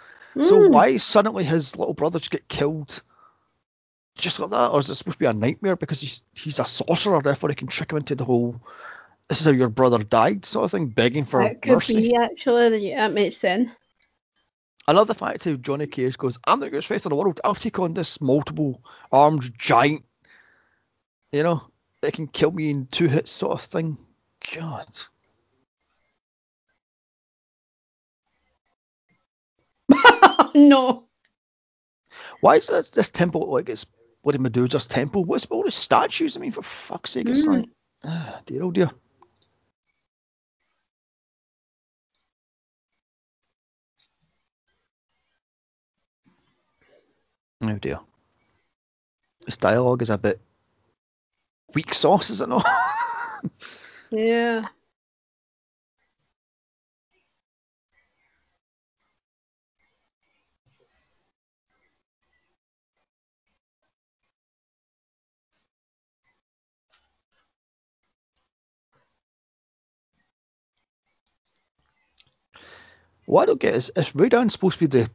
So 0.41 0.59
Mm. 0.61 0.71
why 0.71 0.97
suddenly 0.99 1.45
his 1.45 1.77
little 1.77 1.95
brother 1.95 2.19
just 2.19 2.31
get 2.31 2.49
killed 2.49 3.03
just 4.19 4.41
like 4.41 4.51
that, 4.51 4.69
or 4.71 4.81
is 4.81 4.89
it 4.89 4.95
supposed 4.95 5.17
to 5.17 5.19
be 5.19 5.27
a 5.27 5.33
nightmare 5.33 5.77
because 5.77 6.01
he's 6.01 6.23
he's 6.35 6.59
a 6.59 6.65
sorcerer, 6.65 7.21
therefore 7.23 7.51
he 7.51 7.55
can 7.55 7.69
trick 7.69 7.93
him 7.93 7.99
into 7.99 8.15
the 8.15 8.25
whole 8.25 8.61
"this 9.29 9.41
is 9.41 9.47
how 9.47 9.53
your 9.53 9.69
brother 9.69 9.99
died" 10.03 10.45
sort 10.47 10.65
of 10.65 10.71
thing, 10.71 10.87
begging 10.89 11.25
for 11.27 11.43
it 11.43 11.61
could 11.63 11.75
mercy. 11.75 12.01
be 12.01 12.17
actually. 12.17 12.95
That 12.95 13.13
makes 13.13 13.37
sense. 13.37 13.71
I 14.89 14.93
love 14.93 15.09
the 15.09 15.15
fact 15.15 15.45
how 15.45 15.55
Johnny 15.55 15.87
Cage 15.87 16.17
goes, 16.17 16.39
"I'm 16.45 16.61
the 16.61 16.71
greatest 16.71 16.89
fighter 16.89 17.09
in 17.09 17.11
the 17.11 17.17
world. 17.17 17.41
I'll 17.45 17.55
take 17.55 17.79
on 17.79 17.95
this 17.95 18.21
multiple 18.21 18.83
armed 19.11 19.53
giant. 19.59 20.05
You 21.33 21.43
know, 21.43 21.63
that 22.03 22.13
can 22.13 22.29
kill 22.29 22.53
me 22.53 22.71
in 22.71 22.87
two 22.87 23.09
hits, 23.09 23.31
sort 23.31 23.55
of 23.55 23.63
thing." 23.63 23.99
God. 24.55 24.87
no. 30.55 31.05
Why 32.41 32.57
is 32.57 32.67
this, 32.69 32.91
this 32.91 33.09
temple 33.09 33.51
like 33.51 33.69
it's 33.69 33.87
bloody 34.23 34.39
Medusa's 34.39 34.87
temple? 34.87 35.25
What's 35.25 35.47
all 35.47 35.65
the 35.65 35.71
statues? 35.71 36.37
I 36.37 36.41
mean, 36.41 36.53
for 36.53 36.63
fuck's 36.63 37.11
sake, 37.11 37.29
it's 37.29 37.47
Mm. 37.47 37.57
like, 37.57 37.69
ah, 38.05 38.41
dear 38.47 38.63
oh 38.63 38.71
dear. 38.71 38.91
Oh 47.63 47.79
dear. 47.79 48.01
This 49.45 49.57
dialogue 49.57 50.03
is 50.03 50.11
a 50.11 50.19
bit 50.19 50.41
weak 51.75 51.95
sauce, 51.95 52.31
is 52.31 52.41
it 52.41 52.49
not? 52.49 52.67
Yeah. 54.11 54.69
what 73.27 73.43
I 73.43 73.47
don't 73.47 73.61
get 73.61 73.75
is 73.75 73.93
if 73.97 74.13
Raiden 74.15 74.51
supposed 74.51 74.79
to 74.79 74.89
be 74.89 74.99
the 74.99 75.11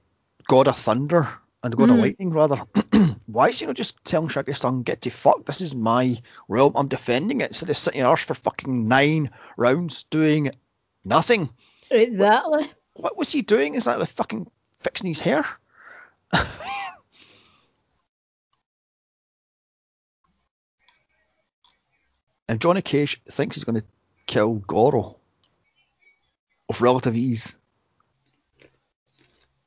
god 0.48 0.68
of 0.68 0.76
thunder 0.76 1.28
and 1.64 1.76
go 1.76 1.84
of 1.84 1.90
Mm. 1.90 2.02
lightning 2.02 2.32
rather, 2.32 2.58
why 3.28 3.50
is 3.50 3.60
he 3.60 3.66
not 3.66 3.76
just 3.76 4.04
telling 4.04 4.30
Shang 4.30 4.52
Tsung, 4.54 4.84
get 4.84 5.02
to 5.04 5.10
fuck, 5.12 5.46
this 5.46 5.62
is 5.62 5.76
my 5.76 6.20
realm, 6.48 6.74
I'm 6.76 6.88
defending 6.88 7.42
it, 7.42 7.50
instead 7.50 7.70
of 7.70 7.78
sitting 7.78 8.02
Earth 8.02 8.22
for 8.22 8.34
fucking 8.34 8.88
nine 8.88 9.30
rounds 9.58 10.04
doing 10.04 10.52
nothing? 11.06 11.50
Exactly. 11.90 12.72
What 12.94 13.18
was 13.18 13.32
he 13.32 13.42
doing? 13.42 13.76
Is 13.76 13.86
that 13.86 14.00
with 14.00 14.12
fucking 14.12 14.50
fixing 14.82 15.08
his 15.10 15.22
hair? 15.22 15.46
and 22.48 22.60
Johnny 22.60 22.82
Cage 22.82 23.22
thinks 23.24 23.56
he's 23.56 23.66
going 23.66 23.80
to 23.80 23.86
kill 24.26 24.56
Goro 24.56 25.18
with 26.68 26.82
relative 26.82 27.16
ease. 27.16 27.56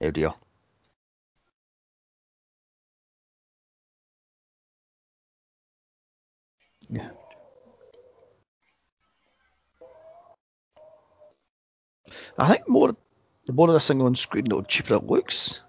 Oh 0.00 0.10
dear. 0.10 0.32
I 12.38 12.48
think 12.48 12.68
more 12.68 12.96
the 13.46 13.52
more 13.52 13.68
of 13.68 13.74
this 13.74 13.88
thing 13.88 14.00
on 14.02 14.14
screen, 14.14 14.46
the 14.48 14.62
cheaper 14.62 14.94
it 14.94 15.04
looks. 15.04 15.62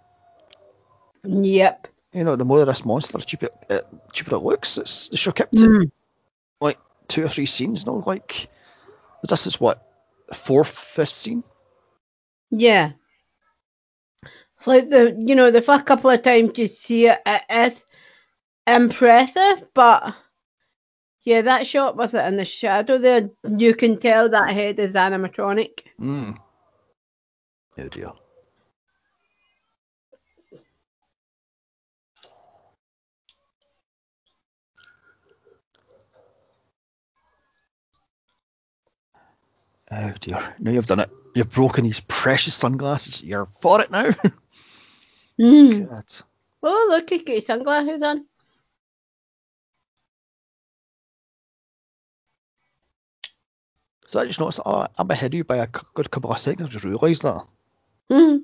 Yep. 1.23 1.87
You 2.13 2.23
know, 2.23 2.35
the 2.35 2.45
more 2.45 2.61
of 2.61 2.67
this 2.67 2.85
monster, 2.85 3.17
the 3.17 3.25
cheaper, 3.25 3.49
uh, 3.69 3.79
cheaper 4.13 4.35
it 4.35 4.39
looks. 4.39 4.77
It's 4.77 5.09
they 5.09 5.17
sure 5.17 5.33
kept 5.33 5.53
it 5.53 5.59
Mm. 5.59 5.91
like 6.61 6.79
two 7.07 7.25
or 7.25 7.27
three 7.27 7.45
scenes. 7.45 7.85
No, 7.85 8.03
like 8.05 8.47
this 9.27 9.47
is 9.47 9.59
what 9.59 9.85
fourth, 10.33 10.69
fifth 10.69 11.09
scene. 11.09 11.43
Yeah. 12.51 12.91
Like 14.65 14.89
the 14.89 15.15
you 15.19 15.35
know 15.35 15.51
the 15.51 15.61
first 15.61 15.85
couple 15.85 16.09
of 16.09 16.21
times 16.23 16.57
you 16.57 16.67
see 16.67 17.07
it, 17.07 17.21
it 17.25 17.41
is 17.49 17.85
impressive, 18.65 19.67
but 19.73 20.15
yeah, 21.23 21.41
that 21.41 21.67
shot 21.67 21.97
with 21.97 22.13
it 22.13 22.25
in 22.25 22.37
the 22.37 22.45
shadow 22.45 22.97
there, 22.97 23.29
you 23.57 23.75
can 23.75 23.97
tell 23.99 24.29
that 24.29 24.51
head 24.51 24.79
is 24.79 24.93
animatronic. 24.93 25.81
Mm. 25.99 26.37
Oh 27.77 27.87
dear. 27.89 28.11
Oh 39.91 40.13
dear. 40.19 40.55
Now 40.59 40.71
you've 40.71 40.87
done 40.87 41.01
it. 41.01 41.09
You've 41.35 41.49
broken 41.51 41.83
these 41.83 41.99
precious 41.99 42.55
sunglasses. 42.55 43.23
You're 43.23 43.45
for 43.45 43.81
it 43.81 43.91
now. 43.91 44.11
Mm. 45.39 45.89
God. 45.89 46.05
Oh 46.63 46.87
look, 46.89 47.09
he 47.09 47.17
got 47.19 47.35
his 47.35 47.45
sunglasses 47.45 48.01
on. 48.01 48.25
So 54.07 54.21
I 54.21 54.25
just 54.25 54.39
noticed, 54.39 54.61
oh, 54.65 54.87
I'm 54.97 55.11
ahead 55.11 55.33
of 55.33 55.37
you 55.37 55.43
by 55.43 55.57
a 55.57 55.67
good 55.67 56.09
couple 56.09 56.31
of 56.31 56.39
seconds. 56.39 56.69
I 56.69 56.71
just 56.71 56.85
realised 56.85 57.23
that. 57.23 57.45
Mm. 58.11 58.43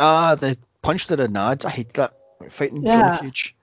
Ah, 0.00 0.34
the 0.34 0.58
punch 0.82 1.06
to 1.06 1.16
the 1.16 1.28
nads. 1.28 1.64
I 1.64 1.70
hate 1.70 1.94
that. 1.94 2.12
Fighting 2.50 2.84
Yeah. 2.84 2.92
Johnny 2.92 3.18
Cage. 3.18 3.56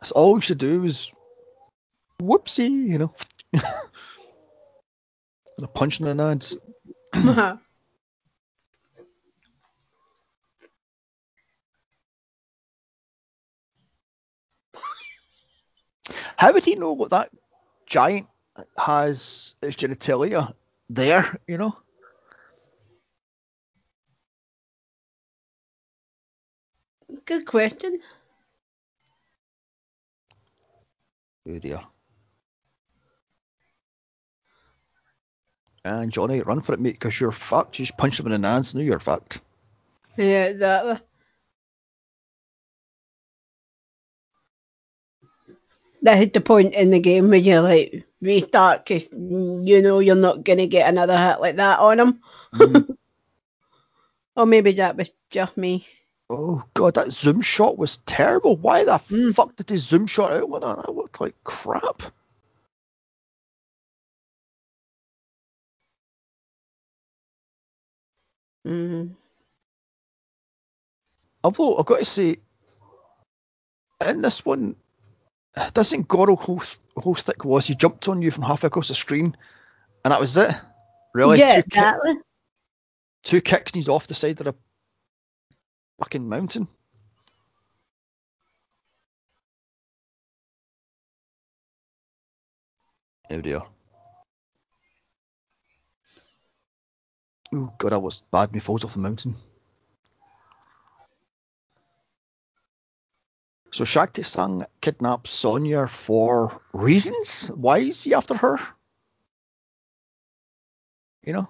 That's 0.00 0.12
all 0.12 0.34
we 0.34 0.40
should 0.40 0.58
do 0.58 0.84
is 0.84 1.12
whoopsie, 2.20 2.88
you 2.88 2.98
know. 2.98 3.14
and 3.52 3.62
a 5.62 5.68
punch 5.68 6.00
in 6.00 6.06
the 6.06 6.14
nads. 6.14 6.56
How 16.36 16.52
would 16.52 16.64
he 16.64 16.74
know 16.76 16.92
what 16.92 17.10
that 17.10 17.30
giant 17.86 18.26
has 18.78 19.56
as 19.62 19.76
genitalia 19.76 20.54
there, 20.88 21.38
you 21.46 21.58
know? 21.58 21.76
Good 27.24 27.46
question. 27.46 27.98
Oh 31.48 31.58
dear. 31.58 31.80
And 35.84 36.10
Johnny, 36.10 36.40
run 36.40 36.62
for 36.62 36.72
it, 36.72 36.80
mate, 36.80 36.94
because 36.94 37.20
you're 37.20 37.30
fucked. 37.30 37.78
You 37.78 37.84
just 37.84 37.96
punched 37.96 38.18
him 38.18 38.26
in 38.26 38.40
the 38.40 38.48
nads, 38.48 38.74
now 38.74 38.80
you're 38.80 38.98
fucked. 38.98 39.40
Yeah, 40.16 40.46
exactly. 40.46 40.98
That 46.06 46.18
hit 46.18 46.32
the 46.34 46.40
point 46.40 46.72
in 46.74 46.90
the 46.90 47.00
game 47.00 47.28
where 47.30 47.38
you're 47.38 47.62
like 47.62 48.04
restart 48.20 48.86
because 48.86 49.08
you 49.12 49.82
know 49.82 49.98
you're 49.98 50.14
not 50.14 50.44
gonna 50.44 50.68
get 50.68 50.88
another 50.88 51.18
hit 51.18 51.40
like 51.40 51.56
that 51.56 51.80
on 51.80 51.98
him. 52.00 52.20
Mm. 52.54 52.86
Or 54.36 54.44
maybe 54.46 54.72
that 54.72 54.96
was 54.96 55.10
just 55.30 55.56
me. 55.56 55.86
oh 56.30 56.62
god, 56.74 56.94
that 56.94 57.10
zoom 57.10 57.40
shot 57.40 57.78
was 57.78 57.96
terrible. 57.98 58.56
Why 58.56 58.84
the 58.84 58.92
Mm. 58.92 59.34
fuck 59.34 59.56
did 59.56 59.66
they 59.66 59.76
zoom 59.76 60.06
shot 60.06 60.32
out 60.32 60.50
like 60.50 60.62
that? 60.62 60.76
That 60.86 60.92
looked 60.94 61.20
like 61.20 61.34
crap. 61.42 62.02
Mm. 68.66 69.16
Although 71.44 71.78
I've 71.78 71.86
got 71.86 72.00
to 72.00 72.04
say, 72.04 72.38
in 74.06 74.20
this 74.20 74.44
one, 74.44 74.76
doesn't 75.74 76.08
Goro 76.08 76.36
whole, 76.36 76.62
whole 76.96 77.14
stick 77.14 77.44
was 77.44 77.66
he 77.66 77.74
jumped 77.74 78.08
on 78.08 78.22
you 78.22 78.30
from 78.30 78.44
halfway 78.44 78.66
across 78.68 78.88
the 78.88 78.94
screen, 78.94 79.36
and 80.04 80.12
that 80.12 80.20
was 80.20 80.36
it. 80.36 80.50
Really, 81.14 81.38
yeah, 81.38 81.54
two, 81.56 81.62
exactly. 81.66 82.14
two 83.24 83.40
kicks 83.40 83.72
and 83.72 83.76
he's 83.76 83.88
off 83.88 84.06
the 84.06 84.14
side 84.14 84.38
of 84.40 84.46
the 84.46 84.54
fucking 85.98 86.28
mountain. 86.28 86.68
Oh 93.30 93.40
dear. 93.40 93.62
Oh 97.54 97.72
god, 97.78 97.92
that 97.92 98.00
was 98.00 98.22
bad. 98.30 98.52
Me 98.52 98.60
falls 98.60 98.84
off 98.84 98.92
the 98.94 99.00
mountain. 99.00 99.34
So 103.76 103.84
Shang 103.84 104.08
Tsung 104.08 104.64
kidnaps 104.80 105.28
Sonya 105.28 105.86
for 105.86 106.62
reasons. 106.72 107.48
Why 107.48 107.76
is 107.76 108.02
he 108.02 108.14
after 108.14 108.34
her? 108.34 108.58
You 111.22 111.34
know? 111.34 111.48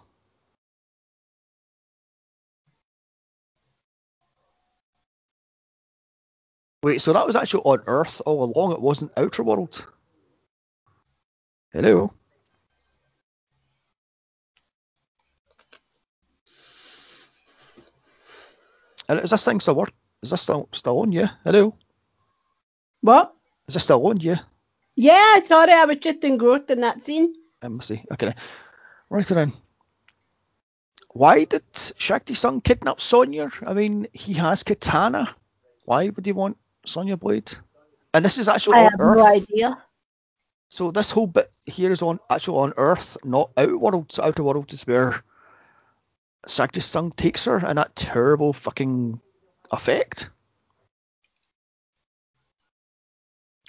Wait, 6.82 7.00
so 7.00 7.12
that 7.12 7.28
was 7.28 7.36
actually 7.36 7.62
on 7.62 7.84
Earth 7.86 8.20
all 8.26 8.42
along. 8.42 8.72
It 8.72 8.80
wasn't 8.80 9.16
Outer 9.16 9.44
World. 9.44 9.86
Hello. 11.72 12.12
Is 19.08 19.30
this 19.30 19.44
thing 19.44 19.60
still 19.60 19.76
work? 19.76 19.92
Is 20.24 20.30
this 20.30 20.42
still, 20.42 20.68
still 20.72 20.98
on? 21.02 21.12
Yeah. 21.12 21.28
Hello. 21.44 21.76
What? 23.06 23.32
Is 23.68 23.74
this 23.74 23.84
still 23.84 24.04
on? 24.08 24.18
Yeah. 24.18 24.40
Yeah, 24.96 25.40
sorry, 25.44 25.70
I 25.72 25.84
was 25.84 25.98
just 25.98 26.24
engrossed 26.24 26.70
in 26.70 26.80
that 26.80 27.06
scene. 27.06 27.34
I 27.62 27.68
must 27.68 27.86
see. 27.86 28.02
Okay. 28.10 28.34
Right 29.08 29.26
then. 29.26 29.52
Why 31.10 31.44
did 31.44 31.62
Shang 31.74 32.22
Tsung 32.34 32.60
kidnap 32.60 33.00
Sonya? 33.00 33.50
I 33.64 33.74
mean, 33.74 34.08
he 34.12 34.32
has 34.32 34.64
Katana. 34.64 35.36
Why 35.84 36.08
would 36.08 36.26
he 36.26 36.32
want 36.32 36.58
Sonya 36.84 37.16
Blade? 37.16 37.54
And 38.12 38.24
this 38.24 38.38
is 38.38 38.48
actually 38.48 38.78
I 38.78 38.86
on 38.86 38.90
have 38.90 39.00
Earth. 39.00 39.18
no 39.18 39.26
idea. 39.26 39.78
So 40.68 40.90
this 40.90 41.12
whole 41.12 41.28
bit 41.28 41.48
here 41.64 41.92
is 41.92 42.02
on 42.02 42.18
actually 42.28 42.58
on 42.58 42.72
Earth, 42.76 43.18
not 43.22 43.50
Outer 43.56 43.78
World. 43.78 44.10
So 44.10 44.24
Outer 44.24 44.42
World 44.42 44.72
is 44.72 44.84
where 44.84 45.22
Shang 46.48 46.70
Tsung 46.74 47.12
takes 47.12 47.44
her 47.44 47.64
and 47.64 47.78
that 47.78 47.94
terrible 47.94 48.52
fucking 48.52 49.20
effect. 49.70 50.30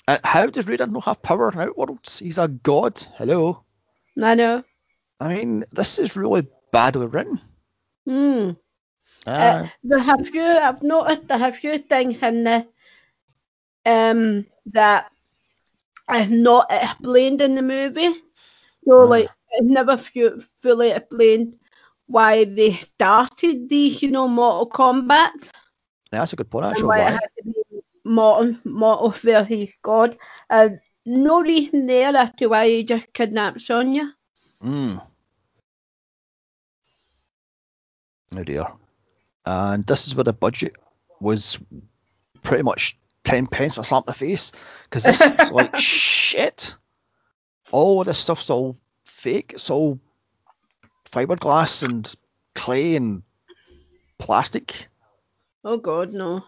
And 0.07 0.19
how 0.23 0.47
does 0.47 0.65
Raiden 0.65 0.91
not 0.91 1.05
have 1.05 1.21
power 1.21 1.49
in 1.51 1.57
Outworlds? 1.59 2.19
He's 2.19 2.37
a 2.37 2.47
god. 2.47 2.97
Hello. 3.15 3.63
I 4.21 4.35
know. 4.35 4.63
I 5.19 5.35
mean, 5.35 5.65
this 5.71 5.99
is 5.99 6.15
really 6.15 6.47
badly 6.71 7.07
written. 7.07 7.41
Hmm. 8.05 8.51
Uh, 9.25 9.29
Uh, 9.31 9.67
there 9.83 9.99
have 9.99 10.27
few 10.27 10.41
I've 10.43 10.81
noticed 10.83 11.27
there 11.27 11.37
have 11.37 11.57
few 11.57 11.77
things 11.79 12.21
in 12.23 12.43
the 12.43 12.67
um 13.85 14.45
that 14.67 15.11
are 16.07 16.25
not 16.27 16.67
explained 16.71 17.41
in 17.41 17.55
the 17.55 17.61
movie. 17.61 18.13
So 18.85 19.01
Ah. 19.01 19.05
like 19.05 19.29
it's 19.51 19.67
never 19.67 19.97
fu- 19.97 20.41
fully 20.61 20.91
explained 20.91 21.55
why 22.07 22.45
they 22.45 22.73
started 22.95 23.69
these, 23.69 24.01
you 24.01 24.11
know, 24.11 24.27
Mortal 24.27 24.69
Kombat 24.69 25.51
that's 26.11 26.33
a 26.33 26.35
good 26.35 26.49
point. 26.49 26.65
Actually, 26.65 26.87
why 26.87 26.99
it 27.01 27.11
had 27.11 27.29
to 27.37 27.43
be 27.43 27.53
Mortal 28.07 28.57
Mortal 28.63 29.11
where 29.21 29.45
he's 29.45 29.73
God. 29.83 30.17
And 30.49 30.79
no 31.05 31.41
reason 31.41 31.85
there 31.85 32.15
as 32.15 32.31
to 32.37 32.47
why 32.47 32.67
he 32.67 32.83
just 32.83 33.13
kidnapped 33.13 33.61
Sonya. 33.61 34.13
Mm. 34.63 35.05
Oh 38.35 38.43
dear. 38.43 38.65
And 39.45 39.85
this 39.85 40.07
is 40.07 40.15
where 40.15 40.23
the 40.23 40.33
budget 40.33 40.73
was 41.19 41.59
pretty 42.43 42.63
much 42.63 42.97
10 43.23 43.47
pence 43.47 43.77
a 43.77 43.83
slap 43.83 44.03
in 44.03 44.05
the 44.07 44.13
face. 44.13 44.51
Because 44.83 45.03
this 45.03 45.21
is 45.21 45.51
like 45.51 45.77
shit. 45.77 46.75
All 47.71 48.01
of 48.01 48.07
this 48.07 48.17
stuff's 48.17 48.49
all 48.49 48.77
fake. 49.05 49.51
It's 49.53 49.69
all 49.69 49.99
fiberglass 51.05 51.83
and 51.83 52.13
clay 52.55 52.95
and 52.95 53.23
plastic. 54.17 54.87
Oh 55.63 55.77
God, 55.77 56.13
no. 56.13 56.43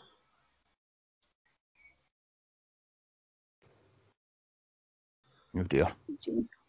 Oh 5.58 5.64
dear. 5.64 5.88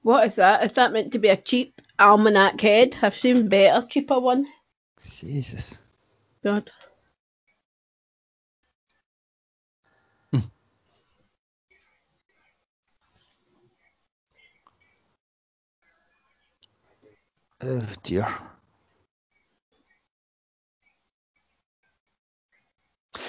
What 0.02 0.28
is 0.28 0.36
that? 0.36 0.64
Is 0.64 0.72
that 0.74 0.92
meant 0.92 1.12
to 1.12 1.18
be 1.18 1.28
a 1.28 1.36
cheap 1.36 1.80
almanac 1.98 2.60
head? 2.60 2.96
I've 3.02 3.16
seen 3.16 3.48
better, 3.48 3.86
cheaper 3.86 4.18
one. 4.20 4.46
Jesus. 5.20 5.78
God. 6.44 6.70
Oh 17.62 17.82
dear. 18.02 18.26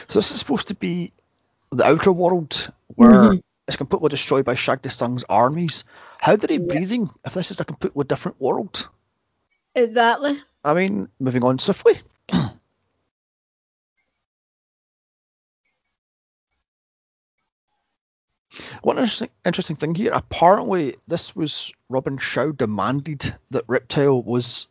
So 0.08 0.20
this 0.20 0.32
is 0.32 0.40
supposed 0.40 0.70
to 0.70 0.76
be 0.76 1.12
the 1.72 1.86
outer 1.86 2.12
world 2.12 2.72
where 2.96 3.34
Mhm. 3.34 3.42
It's 3.72 3.78
completely 3.78 4.10
destroyed 4.10 4.44
by 4.44 4.56
Tsung's 4.56 5.24
armies. 5.30 5.86
How 6.18 6.36
did 6.36 6.50
he 6.50 6.58
Yeah. 6.58 6.66
breathing 6.68 7.10
if 7.24 7.34
this 7.34 7.52
is 7.52 7.62
a 7.62 7.66
completely 7.66 8.04
different 8.04 8.42
world? 8.42 8.90
Exactly. 9.74 10.44
I 10.62 10.74
mean, 10.74 11.08
moving 11.22 11.46
on 11.46 11.58
swiftly. 11.58 12.02
One 18.82 18.98
interesting, 18.98 19.30
interesting 19.46 19.78
thing 19.78 19.96
here. 19.96 20.12
Apparently, 20.12 20.96
this 21.08 21.34
was 21.34 21.72
Robin 21.88 22.18
Shou 22.18 22.52
demanded 22.52 23.34
that 23.52 23.64
Reptile 23.70 24.22
was 24.22 24.68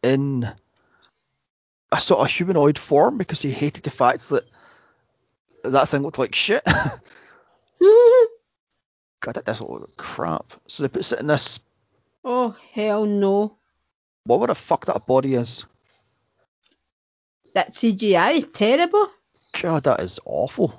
in 0.00 0.48
a 1.90 1.98
sort 1.98 2.20
of 2.20 2.30
humanoid 2.30 2.78
form 2.78 3.18
because 3.18 3.42
he 3.42 3.50
hated 3.50 3.82
the 3.82 3.90
fact 3.90 4.28
that 4.28 4.44
that 5.64 5.88
thing 5.88 6.02
looked 6.02 6.20
like 6.20 6.36
shit. 6.36 6.62
God, 9.24 9.36
that 9.36 9.46
does 9.46 9.62
look 9.62 9.96
crap. 9.96 10.52
So 10.66 10.82
they 10.82 10.90
put 10.90 11.10
it 11.10 11.18
in 11.18 11.26
this. 11.28 11.58
oh 12.22 12.54
hell 12.74 13.06
no. 13.06 13.56
What 14.24 14.48
the 14.48 14.54
fuck 14.54 14.84
that 14.84 15.06
body 15.06 15.32
is? 15.32 15.64
That 17.54 17.72
CGI 17.72 18.36
is 18.36 18.46
terrible. 18.52 19.08
God, 19.62 19.84
that 19.84 20.00
is 20.00 20.20
awful. 20.26 20.78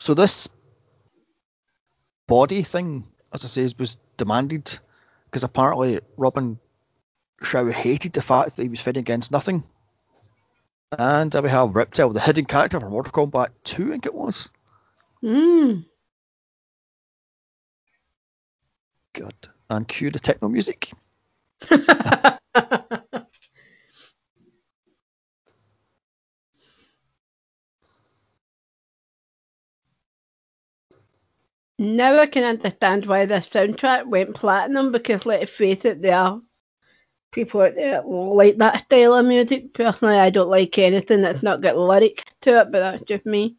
So 0.00 0.14
this 0.14 0.48
body 2.26 2.64
thing, 2.64 3.06
as 3.32 3.44
I 3.44 3.46
say, 3.46 3.72
was 3.78 3.98
demanded 4.16 4.80
because 5.26 5.44
apparently 5.44 6.00
Robin 6.16 6.58
Shou 7.40 7.68
hated 7.68 8.14
the 8.14 8.22
fact 8.22 8.56
that 8.56 8.62
he 8.64 8.68
was 8.68 8.80
fighting 8.80 9.02
against 9.02 9.30
nothing. 9.30 9.62
And 10.92 11.34
uh, 11.34 11.42
we 11.42 11.48
have 11.50 11.74
Reptile, 11.74 12.10
the 12.10 12.20
hidden 12.20 12.44
character 12.44 12.78
from 12.78 12.92
Mortal 12.92 13.12
Kombat 13.12 13.48
2, 13.64 13.86
I 13.86 13.90
think 13.90 14.06
it 14.06 14.14
was. 14.14 14.48
Mm. 15.22 15.84
God. 19.12 19.34
And 19.68 19.88
cue 19.88 20.10
the 20.10 20.20
techno 20.20 20.48
music. 20.48 20.92
now 21.70 22.38
I 32.20 32.26
can 32.26 32.44
understand 32.44 33.06
why 33.06 33.26
this 33.26 33.48
soundtrack 33.48 34.06
went 34.06 34.36
platinum 34.36 34.92
because 34.92 35.26
let's 35.26 35.50
face 35.50 35.84
it, 35.84 36.00
there 36.00 36.16
are 36.16 36.40
people 37.36 37.60
out 37.60 37.74
there 37.76 38.02
like 38.02 38.56
that 38.56 38.86
style 38.86 39.14
of 39.14 39.26
music. 39.26 39.74
Personally, 39.74 40.16
I 40.16 40.30
don't 40.30 40.48
like 40.48 40.76
anything 40.78 41.20
that's 41.20 41.42
not 41.42 41.60
got 41.60 41.76
lyric 41.76 42.24
to 42.40 42.60
it, 42.60 42.72
but 42.72 42.80
that's 42.80 43.02
just 43.04 43.26
me. 43.26 43.56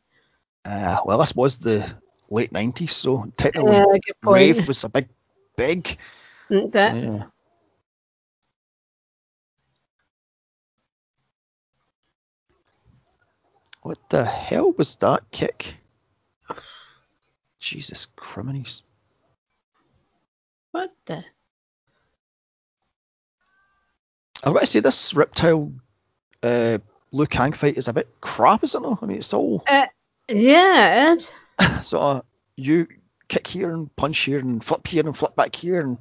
Uh, 0.65 0.99
well, 1.05 1.19
this 1.19 1.35
was 1.35 1.59
the 1.59 1.87
late 2.29 2.51
90s, 2.51 2.89
so 2.89 3.31
techno 3.37 3.71
Yeah, 3.71 3.85
and 3.89 4.01
good 4.03 4.15
point. 4.21 4.41
rave 4.41 4.67
was 4.67 4.83
a 4.83 4.89
big, 4.89 5.07
big. 5.55 5.97
Isn't 6.49 6.73
So, 6.73 6.79
yeah. 6.79 7.23
What 13.83 14.09
the 14.09 14.25
hell 14.25 14.71
was 14.73 14.95
that 14.97 15.31
kick? 15.31 15.77
Jesus 17.59 18.07
criminies. 18.17 18.81
What 20.71 20.91
the? 21.05 21.23
I've 24.43 24.53
got 24.53 24.59
to 24.61 24.65
say, 24.65 24.79
this 24.79 25.13
reptile 25.13 25.71
uh, 26.43 26.77
Liu 27.11 27.25
Kang 27.25 27.53
fight 27.53 27.77
is 27.77 27.87
a 27.87 27.93
bit 27.93 28.07
crap, 28.21 28.63
isn't 28.63 28.85
it? 28.85 28.97
I 29.01 29.05
mean, 29.05 29.17
it's 29.17 29.33
all 29.33 29.63
Uh, 29.67 29.85
Yeah, 30.27 31.13
it 31.13 31.19
is. 31.19 31.85
sort 31.87 32.03
of 32.03 32.25
you 32.55 32.87
kick 33.27 33.47
here 33.47 33.71
and 33.71 33.93
punch 33.95 34.19
here 34.19 34.39
and 34.39 34.63
flip 34.63 34.87
here 34.87 35.05
and 35.05 35.15
flip 35.17 35.35
back 35.35 35.55
here 35.55 35.81
and 35.81 35.97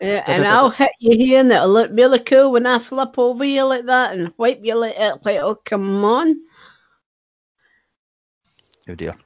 Yeah, 0.00 0.22
and 0.26 0.46
I'll 0.46 0.70
hit 0.70 0.92
you 0.98 1.16
here 1.16 1.40
and 1.40 1.52
it'll 1.52 1.68
look 1.68 1.90
really 1.92 2.20
cool 2.20 2.52
when 2.52 2.66
I 2.66 2.78
flip 2.78 3.18
over 3.18 3.44
you 3.44 3.64
like 3.64 3.86
that 3.86 4.16
and 4.16 4.32
wipe 4.36 4.60
you 4.62 4.76
like 4.76 4.94
it. 4.96 5.24
Like, 5.24 5.38
oh, 5.40 5.56
come 5.56 6.04
on. 6.04 6.40
oh 8.88 8.94
dear. 8.94 9.16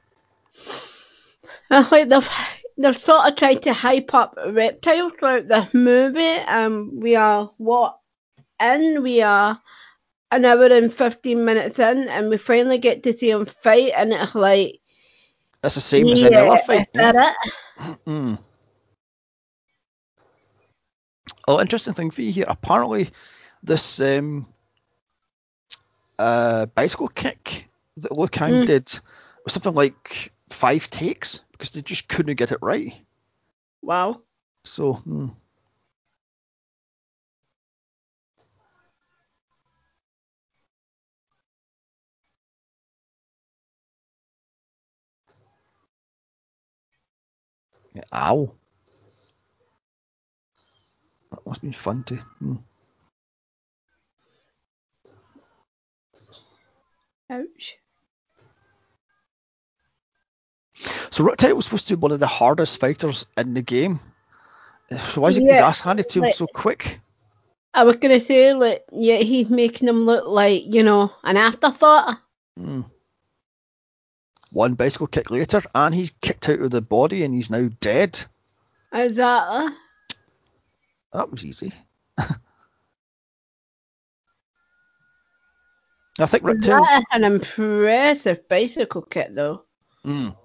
I 1.71 1.87
like 1.89 2.09
they've, 2.09 2.29
they've 2.77 2.99
sort 2.99 3.27
of 3.27 3.35
tried 3.35 3.63
to 3.63 3.73
hype 3.73 4.13
up 4.13 4.37
reptiles 4.47 5.13
throughout 5.19 5.47
this 5.47 5.73
movie. 5.73 6.21
and 6.21 7.01
we 7.01 7.15
are 7.15 7.51
what 7.57 7.99
in? 8.61 9.03
We 9.03 9.21
are 9.21 9.61
an 10.31 10.45
hour 10.45 10.65
and 10.65 10.93
fifteen 10.93 11.45
minutes 11.45 11.79
in, 11.79 12.07
and 12.07 12.29
we 12.29 12.37
finally 12.37 12.77
get 12.77 13.03
to 13.03 13.13
see 13.13 13.31
him 13.31 13.45
fight, 13.45 13.93
and 13.95 14.13
it's 14.13 14.35
like, 14.35 14.79
That's 15.61 15.75
the 15.75 15.81
same 15.81 16.07
as 16.07 16.23
any 16.23 16.35
yeah, 16.35 16.43
other 16.43 16.57
fight. 16.57 16.87
is 16.93 16.99
that 16.99 17.15
it? 17.15 17.99
Mm. 18.05 18.37
Oh, 21.47 21.59
interesting 21.59 21.93
thing 21.93 22.11
for 22.11 22.21
you 22.21 22.31
here. 22.31 22.45
Apparently, 22.47 23.09
this 23.63 23.99
um, 24.01 24.45
uh, 26.19 26.65
bicycle 26.67 27.07
kick 27.07 27.67
that 27.97 28.11
Liu 28.11 28.27
Kang 28.27 28.61
Mm. 28.61 28.65
did 28.65 28.99
was 29.43 29.53
something 29.53 29.73
like 29.73 30.31
five 30.49 30.89
takes 30.89 31.39
because 31.51 31.71
they 31.71 31.81
just 31.81 32.07
couldn't 32.07 32.35
get 32.35 32.51
it 32.51 32.59
right. 32.61 32.93
Wow. 33.81 34.21
So, 34.65 34.93
hmm. 34.93 35.27
Ow. 48.13 48.51
That 51.31 51.45
must 51.45 51.61
have 51.61 51.61
been 51.61 51.73
fun 51.73 52.03
to. 52.05 52.15
Hmm. 52.15 52.55
Ouch. 57.31 57.77
So 61.11 61.23
Reptile 61.23 61.55
was 61.55 61.65
supposed 61.65 61.87
to 61.89 61.97
be 61.97 62.01
one 62.01 62.11
of 62.11 62.19
the 62.19 62.27
hardest 62.27 62.79
fighters 62.79 63.25
in 63.37 63.53
the 63.53 63.61
game. 63.61 63.99
So 64.97 65.21
why 65.21 65.29
is 65.29 65.35
he 65.35 65.43
get 65.43 65.51
his 65.51 65.59
Yeah, 65.59 65.67
ass 65.67 65.81
handed 65.81 66.09
to 66.09 66.19
him 66.19 66.23
like- 66.25 66.35
so 66.35 66.47
quick? 66.47 66.99
I 67.71 67.83
was 67.83 67.97
gonna 67.97 68.19
say 68.19 68.53
like 68.55 68.83
yeah, 68.91 69.17
he's 69.17 69.47
making 69.49 69.87
him 69.87 70.05
look 70.05 70.25
like, 70.25 70.63
you 70.65 70.81
know, 70.81 71.11
an 71.23 71.37
afterthought. 71.37 72.17
Hmm. 72.57 72.81
One 74.51 74.73
bicycle 74.73 75.07
kick 75.07 75.31
later, 75.31 75.61
and 75.75 75.93
he's 75.93 76.11
kicked 76.21 76.49
out 76.49 76.59
of 76.59 76.71
the 76.71 76.81
body, 76.81 77.23
and 77.23 77.33
he's 77.33 77.49
now 77.49 77.69
dead. 77.79 78.19
Exactly. 78.91 79.73
That 81.13 81.31
was 81.31 81.45
easy. 81.45 81.71
I 82.17 82.25
think 86.25 86.43
Reptile. 86.43 86.83
That 86.83 86.99
is 86.99 87.05
an 87.11 87.23
impressive 87.23 88.47
bicycle 88.47 89.03
kick, 89.03 89.33
though. 89.33 89.63
Mm. 90.05 90.35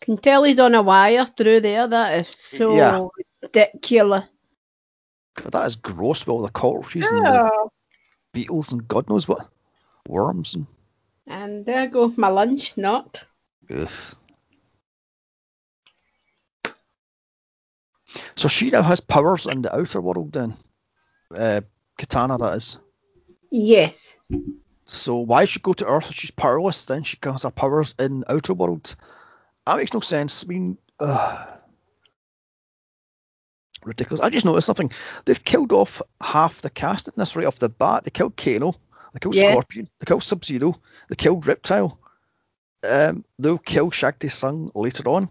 Can 0.00 0.18
tell 0.18 0.44
he's 0.44 0.58
on 0.58 0.74
a 0.74 0.82
wire 0.82 1.26
through 1.26 1.60
there. 1.60 1.88
That 1.88 2.20
is 2.20 2.28
so 2.28 2.76
Yeah. 2.76 3.08
ridiculous. 3.42 4.24
But 5.34 5.52
that 5.52 5.66
is 5.66 5.76
gross 5.76 6.20
with 6.20 6.28
all 6.28 6.42
the 6.42 6.50
cockroaches 6.50 7.10
and 7.10 7.26
the 7.26 7.50
Oh. 7.52 7.70
beetles 8.32 8.72
and 8.72 8.86
God 8.86 9.08
knows 9.08 9.28
what 9.28 9.48
worms 10.08 10.54
and 10.54 10.66
And 11.26 11.66
there 11.66 11.88
goes 11.88 12.16
my 12.16 12.28
lunch 12.28 12.76
not. 12.76 13.24
ugh. 13.70 14.16
So 18.36 18.48
she 18.48 18.70
now 18.70 18.82
has 18.82 19.00
powers 19.00 19.46
in 19.46 19.62
the 19.62 19.74
outer 19.74 20.00
world 20.00 20.32
then. 20.32 20.54
Uh, 21.34 21.62
Katana 21.98 22.38
that 22.38 22.56
is. 22.56 22.78
Yes. 23.50 24.16
So 24.86 25.16
why 25.18 25.44
should 25.44 25.52
she 25.54 25.60
go 25.60 25.72
to 25.72 25.86
Earth 25.86 26.10
if 26.10 26.16
she's 26.16 26.30
powerless? 26.30 26.84
Then 26.84 27.02
she 27.02 27.16
has 27.22 27.42
her 27.42 27.50
powers 27.50 27.94
in 27.98 28.24
outer 28.28 28.54
world. 28.54 28.94
That 29.66 29.78
makes 29.78 29.92
no 29.92 30.00
sense. 30.00 30.44
I 30.44 30.46
mean, 30.46 30.78
ugh. 31.00 31.48
ridiculous. 33.82 34.20
I 34.20 34.30
just 34.30 34.46
noticed 34.46 34.66
something. 34.66 34.92
They've 35.24 35.44
killed 35.44 35.72
off 35.72 36.02
half 36.20 36.62
the 36.62 36.70
cast 36.70 37.08
in 37.08 37.14
this 37.16 37.34
right 37.36 37.46
off 37.46 37.58
the 37.58 37.68
bat. 37.68 38.04
They 38.04 38.10
killed 38.10 38.36
Kano. 38.36 38.74
They 39.16 39.20
killed 39.20 39.34
Yeah. 39.34 39.52
Scorpion. 39.52 39.88
They 39.98 40.04
killed 40.04 40.22
Sub 40.22 40.44
Zero. 40.44 40.78
They 41.08 41.16
killed 41.16 41.46
Reptile. 41.46 41.98
Um, 42.86 43.24
they'll 43.38 43.56
kill 43.56 43.90
Shang 43.90 44.12
Tsung 44.28 44.70
later 44.74 45.08
on. 45.08 45.30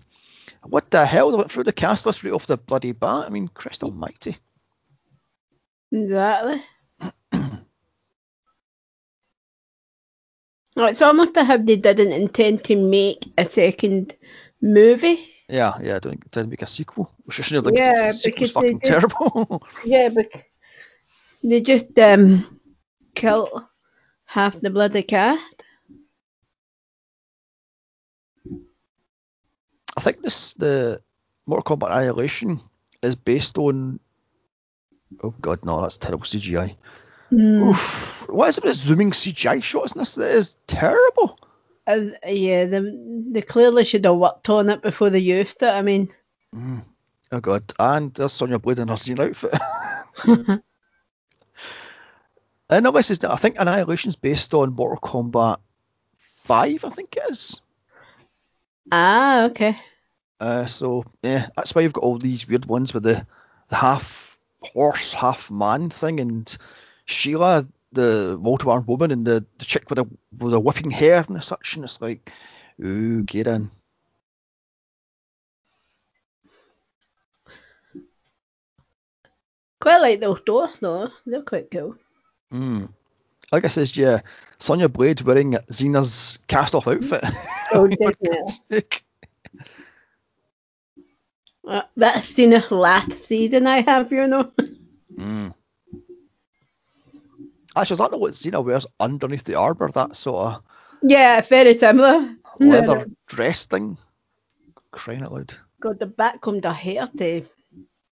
What 0.64 0.90
the 0.90 1.06
hell? 1.06 1.30
They 1.30 1.38
went 1.38 1.52
through 1.52 1.66
the 1.66 1.72
cast 1.72 2.08
list 2.08 2.24
right 2.24 2.34
off 2.34 2.48
the 2.48 2.58
bloody 2.58 2.94
bat. 2.94 3.26
I 3.28 3.30
mean, 3.30 3.48
Christ 3.48 3.84
Almighty. 3.84 4.38
Exactly. 5.92 6.64
It's 10.78 11.02
almost 11.04 11.38
as 11.38 11.48
if 11.50 11.66
they 11.66 11.76
didn't 11.78 12.12
intend 12.12 12.64
to 12.66 12.76
make 12.76 13.32
a 13.38 13.46
second 13.46 14.16
movie. 14.62 15.30
Yeah, 15.48 15.74
yeah. 15.82 15.98
I 15.98 16.00
don't 16.00 16.14
think 16.14 16.32
didn't 16.32 16.50
make 16.50 16.64
a 16.64 16.66
sequel. 16.66 17.12
Which 17.24 17.40
I 17.40 17.44
shouldn't 17.44 17.68
have. 17.68 17.76
Yeah, 17.78 17.94
Yeah, 18.08 18.12
the 18.12 18.22
because 18.26 18.50
they 18.54 18.54
fucking 18.62 18.80
did- 18.80 18.84
terrible. 18.90 19.64
Yeah, 19.86 20.10
but 20.10 20.28
they 21.44 21.62
just 21.62 21.98
um 22.00 22.60
killed 23.14 23.64
half 24.36 24.60
the 24.60 24.70
bloody 24.70 25.02
cast. 25.02 25.64
I 29.98 30.02
think 30.02 30.22
this 30.22 30.54
the 30.56 31.00
Mortal 31.46 31.78
Kombat 31.78 31.96
Annihilation 31.96 32.60
is 33.02 33.16
based 33.16 33.58
on. 33.58 34.02
Oh 35.24 35.34
god, 35.40 35.64
no, 35.64 35.82
that's 35.82 35.98
terrible 35.98 36.26
CGI. 36.26 36.76
Mm. 37.32 37.70
Oof. 37.70 38.28
What 38.28 38.50
is 38.50 38.58
it 38.58 38.66
with 38.66 38.76
zooming 38.76 39.12
CGI 39.12 39.64
shots 39.64 39.94
in 39.94 40.00
this? 40.00 40.16
That 40.16 40.32
is 40.32 40.58
terrible. 40.68 41.40
And, 41.88 42.18
yeah, 42.28 42.66
they, 42.66 42.82
they 43.32 43.42
clearly 43.42 43.86
should 43.86 44.06
have 44.06 44.16
worked 44.16 44.50
on 44.50 44.70
it 44.70 44.82
before 44.82 45.12
they 45.12 45.20
used 45.20 45.62
it. 45.64 45.70
I 45.70 45.82
mean, 45.82 46.10
Mm. 46.54 46.84
Oh 47.32 47.40
god, 47.42 47.74
and 47.80 48.14
there's 48.14 48.32
Sonya 48.32 48.60
Blade 48.60 48.80
in 48.80 48.88
her 48.88 48.98
scene 48.98 49.20
outfit. 49.20 49.54
and 52.70 52.86
this 52.86 53.12
is 53.12 53.24
I 53.24 53.36
think 53.36 53.56
Annihilation's 53.60 54.16
based 54.16 54.54
on 54.54 54.74
Mortal 54.74 55.00
Kombat 55.00 55.58
5, 56.18 56.86
I 56.86 56.90
think 56.90 57.18
it 57.18 57.24
is. 57.30 57.62
ah, 58.92 59.46
okay. 59.46 59.78
Uh, 60.40 60.66
so 60.66 61.06
yeah, 61.24 61.48
that's 61.56 61.74
why 61.74 61.82
you've 61.82 61.94
got 61.94 62.04
all 62.04 62.18
these 62.18 62.48
weird 62.48 62.66
ones 62.66 62.94
with 62.94 63.04
the, 63.04 63.26
the 63.70 63.76
half 63.76 64.38
horse, 64.62 65.14
half 65.14 65.50
man 65.50 65.90
thing, 65.90 66.20
and 66.20 66.58
Sheeva, 67.08 67.68
the 67.92 68.38
multi-armed 68.42 68.88
woman, 68.88 69.12
and 69.12 69.26
the, 69.26 69.46
the 69.60 69.66
chick 69.66 69.90
with 69.90 69.98
the 69.98 70.06
with 70.38 70.52
the 70.52 70.60
whipping 70.60 70.92
hair 70.92 71.24
and 71.28 71.44
such, 71.44 71.76
and 71.76 71.86
it's 71.86 72.02
like, 72.02 72.32
ooh, 72.84 73.24
get 73.24 73.48
in. 73.48 73.72
Quite 79.80 80.00
like 80.00 80.20
those 80.20 80.42
doors 80.42 80.80
though. 80.80 81.10
They're 81.26 81.44
quite 81.44 81.70
cool. 81.72 81.96
Mm. 82.56 82.90
Like 83.52 83.66
I 83.66 83.68
says, 83.68 83.96
yeah, 83.96 84.22
Sonya 84.58 84.90
Blade 84.90 85.22
wearing 85.22 85.54
Xena's 85.54 86.40
cast-off 86.48 86.88
outfit. 86.88 87.24
Oh, 87.74 87.88
definitely. 87.88 88.84
Uh, 91.68 91.82
that's 91.98 92.38
a 92.38 92.76
last 92.76 93.12
season 93.26 93.68
I 93.68 93.82
have, 93.82 94.12
you 94.12 94.28
know. 94.28 94.52
Mm. 95.16 95.54
Actually, 97.76 97.94
is 97.94 98.00
that 98.00 98.12
not 98.12 98.20
what 98.20 98.34
Xena 98.34 98.64
wears 98.64 98.86
underneath 99.00 99.44
the 99.44 99.56
armor? 99.56 99.90
That 99.90 100.16
sort 100.16 100.48
of 100.48 100.64
yeah, 101.02 101.42
very 101.42 101.76
similar. 101.76 102.36
leather 102.60 103.06
dress 103.28 103.66
thing. 103.66 103.98
Crying 104.92 105.24
out 105.24 105.34
loud. 105.34 105.54
God, 105.82 106.00
the 106.00 106.06
back 106.06 106.42
comes 106.42 106.62
to 106.62 106.72
hair 106.72 107.10
to. 107.18 107.46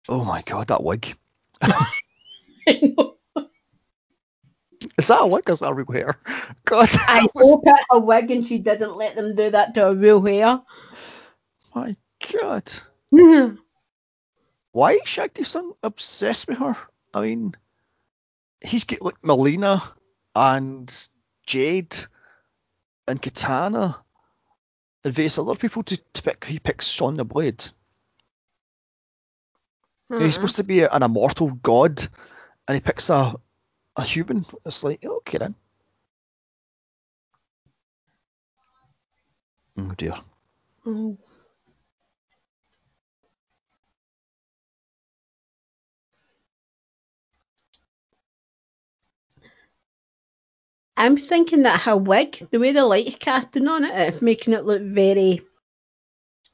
Oh 0.10 0.24
my 0.26 0.42
god, 0.42 0.68
that 0.68 0.84
wig. 0.84 1.16
I 1.62 2.92
know. 2.98 3.16
Is 4.98 5.08
that 5.08 5.22
a 5.22 5.28
wig 5.28 5.50
or 5.50 5.54
is 5.54 5.60
that 5.60 5.70
a 5.70 5.74
real 5.74 5.92
hair? 5.92 6.18
God, 6.66 6.90
I 6.94 7.28
was- 7.34 7.46
hope 7.46 7.64
it's 7.66 7.86
a 7.92 8.00
wig 8.00 8.32
and 8.32 8.46
she 8.46 8.60
didn't 8.60 8.96
let 8.96 9.16
them 9.16 9.36
do 9.36 9.50
that 9.52 9.74
to 9.76 9.82
her 9.82 9.96
real 9.96 10.22
hair. 10.22 10.62
my 11.74 11.96
god. 12.32 12.66
Mm-hmm. 13.14 13.56
Why 14.72 14.94
is 14.94 15.02
Shang 15.08 15.30
Tsung 15.44 15.74
obsessed 15.84 16.48
with 16.48 16.58
her? 16.58 16.76
I 17.14 17.22
mean, 17.22 17.54
he's 18.64 18.86
got 18.86 19.02
like 19.02 19.22
Mileena 19.22 19.84
and 20.36 21.10
Jade 21.46 21.96
and 23.08 23.22
Katana 23.22 23.98
and 25.04 25.14
various 25.14 25.38
other 25.38 25.56
people 25.56 25.84
to, 25.84 25.98
to 26.14 26.24
pick. 26.24 26.46
He 26.46 26.60
picks 26.60 26.88
Sonya 26.88 27.24
Blade. 27.24 27.64
He's 30.10 30.20
hmm. 30.20 30.30
supposed 30.30 30.58
to 30.58 30.64
be 30.64 30.82
an 30.82 31.04
immortal 31.04 31.52
god, 31.52 32.02
and 32.68 32.76
he 32.76 32.82
picks 32.82 33.10
a 33.10 33.36
a 33.96 34.04
human. 34.04 34.46
It's 34.66 34.84
like, 34.84 35.04
okay 35.06 35.38
then. 35.38 35.56
Oh 39.78 39.92
dear. 39.98 40.16
Mm. 40.86 41.18
I'm 50.96 51.18
thinking 51.18 51.64
that 51.64 51.82
her 51.82 51.98
wig, 51.98 52.48
the 52.52 52.60
way 52.60 52.72
the 52.72 52.86
light's 52.86 53.16
casting 53.16 53.68
on 53.68 53.84
it, 53.84 54.16
it, 54.16 54.22
making 54.22 54.54
it 54.54 54.66
look 54.66 54.82
very 54.82 55.42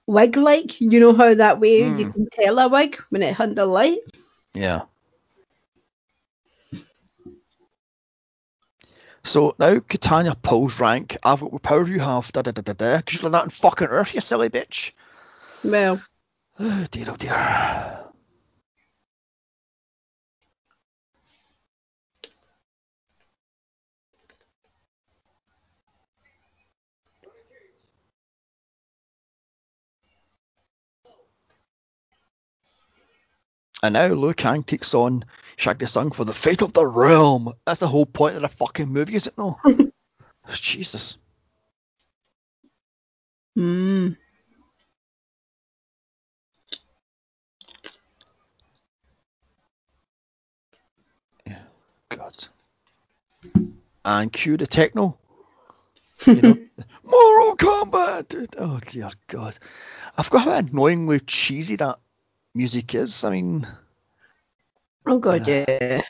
wig-like. 0.08 0.80
You 0.80 1.00
know 1.00 1.14
how 1.14 1.34
that 1.36 1.60
way 1.60 1.78
you 1.80 2.06
Mm. 2.06 2.14
can 2.14 2.28
tell 2.32 2.58
a 2.60 2.70
wig 2.70 2.96
when 3.10 3.22
it's 3.22 3.40
under 3.40 3.66
light. 3.66 4.00
Yeah. 4.54 4.86
So 9.30 9.54
now 9.60 9.80
Katana 9.80 10.34
pulls 10.34 10.80
rank. 10.80 11.16
I've 11.24 11.42
got 11.42 11.54
what 11.54 11.62
power 11.62 11.86
you 11.88 12.00
have. 12.00 12.32
Da 12.32 12.42
da 12.42 12.50
da 12.50 12.64
da 12.64 12.74
da. 12.74 12.98
Because 12.98 13.22
you're 13.22 13.30
not 13.30 13.44
on 13.44 13.50
fucking 13.52 13.88
Earth, 13.88 14.16
you 14.16 14.22
silly 14.22 14.50
bitch. 14.50 14.94
Well. 15.64 16.02
Oh 16.62 16.86
dear, 16.92 17.06
oh 17.08 17.16
dear. 17.16 18.10
And 33.82 33.94
now 33.94 34.08
Liu 34.08 34.34
Kang 34.34 34.64
takes 34.64 34.94
on 34.94 35.24
Shang 35.60 35.86
Tsung 35.86 36.12
for 36.12 36.24
the 36.24 36.34
fate 36.34 36.62
of 36.62 36.72
the 36.72 36.86
realm. 36.88 37.52
That's 37.66 37.82
the 37.82 37.88
whole 37.88 38.06
point 38.06 38.36
of 38.38 38.44
the 38.44 38.48
fucking 38.48 38.88
movie, 38.88 39.16
is 39.16 39.28
it 39.28 39.38
no? 39.38 39.60
Jesus. 40.54 41.18
Hmm. 43.58 44.12
God. 52.10 52.48
And 54.06 54.32
cue 54.32 54.56
the 54.56 54.66
techno. 54.66 55.18
You 56.26 56.42
know, 56.42 56.58
Mortal 57.04 57.58
Kombat. 57.58 58.56
Oh 58.58 58.80
dear 58.90 59.10
God. 59.28 59.58
I 60.18 60.24
forgot 60.24 60.44
how 60.44 60.52
annoyingly 60.54 61.20
cheesy 61.20 61.76
that 61.78 61.98
music 62.54 62.94
is. 62.94 63.24
I 63.24 63.32
mean, 63.32 63.68
Oh 65.10 65.18
god, 65.18 65.48
Yeah. 65.48 65.66
yeah. 65.68 66.02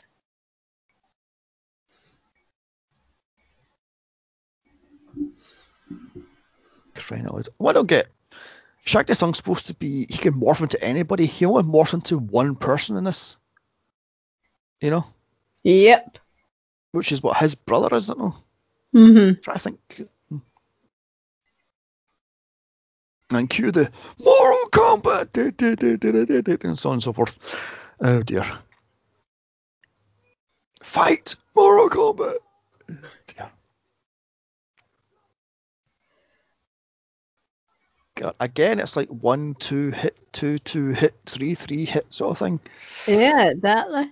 What 7.56 7.70
I 7.70 7.72
don't 7.72 7.86
get. 7.86 8.08
Shang 8.84 9.04
Tsung's 9.06 9.38
supposed 9.38 9.68
to 9.68 9.74
be 9.74 10.06
he 10.08 10.18
can 10.18 10.34
morph 10.34 10.60
into 10.62 10.82
anybody. 10.82 11.26
He 11.26 11.44
only 11.44 11.62
morphs 11.62 11.94
into 11.94 12.18
one 12.18 12.56
person 12.56 12.96
in 12.96 13.04
this. 13.04 13.36
You 14.80 14.90
know, 14.90 15.04
Yep. 15.64 16.18
which 16.92 17.12
is 17.12 17.22
what 17.22 17.36
his 17.36 17.54
brother 17.54 17.94
is, 17.96 18.10
I 18.10 18.14
don't 18.14 18.22
know. 18.22 18.36
Mhm. 18.94 19.42
Try 19.42 19.54
to 19.54 19.60
think. 19.60 20.02
And 23.32 23.48
cue 23.48 23.70
the 23.70 23.90
du- 25.32 25.52
du, 25.52 26.68
and 26.68 26.78
so 26.78 26.90
on 26.90 26.94
and 26.94 27.02
so 27.02 27.12
forth. 27.12 27.38
Oh 28.00 28.22
dear. 28.22 28.44
Fight 30.90 31.36
Mortal 31.54 31.88
Kombat. 31.88 32.38
Dear. 33.28 33.48
God, 38.16 38.34
again, 38.40 38.80
it's 38.80 38.96
like 38.96 39.08
one, 39.08 39.54
two, 39.54 39.92
hit, 39.92 40.18
two, 40.32 40.58
two, 40.58 40.88
hit, 40.88 41.14
three, 41.26 41.54
three, 41.54 41.84
hit 41.84 42.12
sort 42.12 42.32
of 42.32 42.38
thing. 42.38 42.60
Yeah, 43.06 43.50
exactly. 43.50 44.10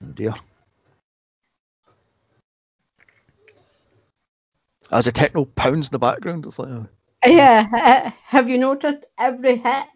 Oh 0.00 0.06
dear. 0.14 0.34
As 4.92 5.06
the 5.06 5.12
techno 5.12 5.44
pounds 5.44 5.88
in 5.88 5.92
the 5.92 5.98
background, 5.98 6.46
it's 6.46 6.60
like, 6.60 6.68
oh, 6.68 6.86
Yeah. 7.26 7.66
uh, 7.72 8.10
Have 8.26 8.48
you 8.48 8.58
noticed 8.58 9.04
every 9.18 9.56
hit 9.56 9.86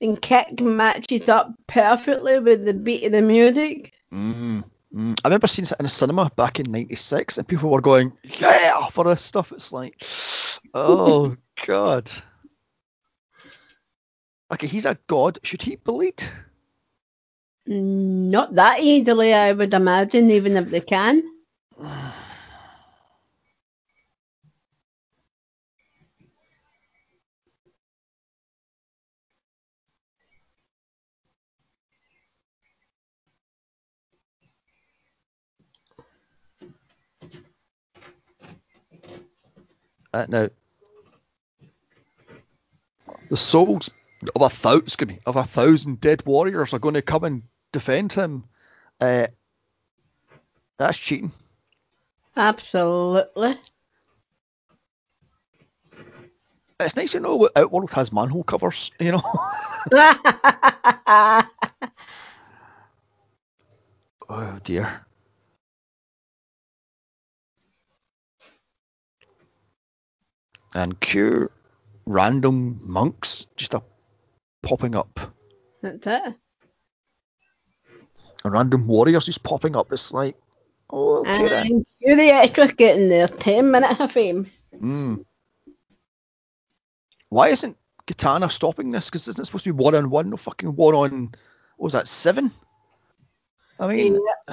and 0.00 0.20
kick 0.20 0.60
matches 0.60 1.28
up 1.28 1.54
perfectly 1.68 2.40
with 2.40 2.64
the 2.64 2.74
beat 2.74 3.04
of 3.04 3.12
the 3.12 3.22
music? 3.22 3.92
Mm, 4.12 4.64
mm. 4.96 5.20
I 5.24 5.28
remember 5.28 5.46
seeing 5.46 5.66
it 5.66 5.72
in 5.78 5.86
a 5.86 5.88
cinema 5.88 6.30
back 6.34 6.60
in 6.60 6.70
'96, 6.70 7.38
and 7.38 7.46
people 7.46 7.70
were 7.70 7.80
going, 7.80 8.16
"Yeah!" 8.22 8.86
for 8.88 9.04
this 9.04 9.22
stuff. 9.22 9.52
It's 9.52 9.72
like, 9.72 10.02
oh 10.74 11.36
god. 11.66 12.10
Okay, 14.52 14.66
he's 14.66 14.86
a 14.86 14.98
god. 15.06 15.38
Should 15.42 15.62
he 15.62 15.76
bleed? 15.76 16.22
Not 17.66 18.54
that 18.54 18.80
easily, 18.80 19.34
I 19.34 19.52
would 19.52 19.74
imagine, 19.74 20.30
even 20.30 20.56
if 20.56 20.70
they 20.70 20.80
can. 20.80 21.22
Uh, 40.16 40.24
now, 40.30 40.48
the 43.28 43.36
souls 43.36 43.90
of 44.34 44.40
a 44.40 44.48
thousand, 44.48 45.18
of 45.26 45.36
a 45.36 45.44
thousand 45.44 46.00
dead 46.00 46.24
warriors 46.24 46.72
are 46.72 46.78
going 46.78 46.94
to 46.94 47.02
come 47.02 47.24
and 47.24 47.42
defend 47.70 48.14
him. 48.14 48.44
Uh, 48.98 49.26
that's 50.78 50.98
cheating. 50.98 51.32
Absolutely. 52.34 53.58
It's 56.80 56.96
nice 56.96 57.12
to 57.12 57.20
know 57.20 57.36
what 57.36 57.52
Outworld 57.54 57.90
has 57.90 58.10
manhole 58.10 58.42
covers. 58.42 58.90
You 58.98 59.12
know. 59.12 59.22
oh 64.30 64.60
dear. 64.64 65.05
And 70.76 71.00
cure 71.00 71.50
random 72.04 72.80
monks 72.82 73.46
just 73.56 73.72
a 73.72 73.82
popping 74.60 74.94
up. 74.94 75.18
That's 75.80 76.06
it. 76.06 76.34
And 78.44 78.52
random 78.52 78.86
warriors 78.86 79.24
just 79.24 79.42
popping 79.42 79.74
up. 79.74 79.90
It's 79.90 80.12
like, 80.12 80.36
oh, 80.90 81.20
okay 81.20 81.48
then. 81.48 81.66
And 81.66 81.86
you're 81.98 82.16
the 82.16 82.28
extras 82.28 82.72
getting 82.72 83.08
their 83.08 83.26
10 83.26 83.70
minute 83.70 83.98
of 83.98 84.12
fame. 84.12 84.48
Mm. 84.74 85.24
Why 87.30 87.48
isn't 87.48 87.78
Katana 88.06 88.50
stopping 88.50 88.90
this? 88.90 89.08
Because 89.08 89.28
isn't 89.28 89.40
it 89.40 89.46
supposed 89.46 89.64
to 89.64 89.72
be 89.72 89.82
one 89.82 89.94
on 89.94 90.10
one? 90.10 90.28
No 90.28 90.36
fucking 90.36 90.76
one 90.76 90.94
on. 90.94 91.22
What 91.78 91.84
was 91.84 91.92
that? 91.94 92.06
Seven? 92.06 92.50
I 93.80 93.88
mean, 93.88 94.18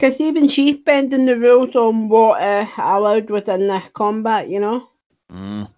Because 0.00 0.18
even 0.18 0.48
she's 0.48 0.78
bending 0.78 1.26
the 1.26 1.38
rules 1.38 1.76
on 1.76 2.08
what 2.08 2.40
uh, 2.40 2.66
allowed 2.78 3.28
within 3.28 3.66
the 3.66 3.82
combat, 3.92 4.48
you 4.48 4.58
know? 4.58 4.88
mm. 5.30 5.70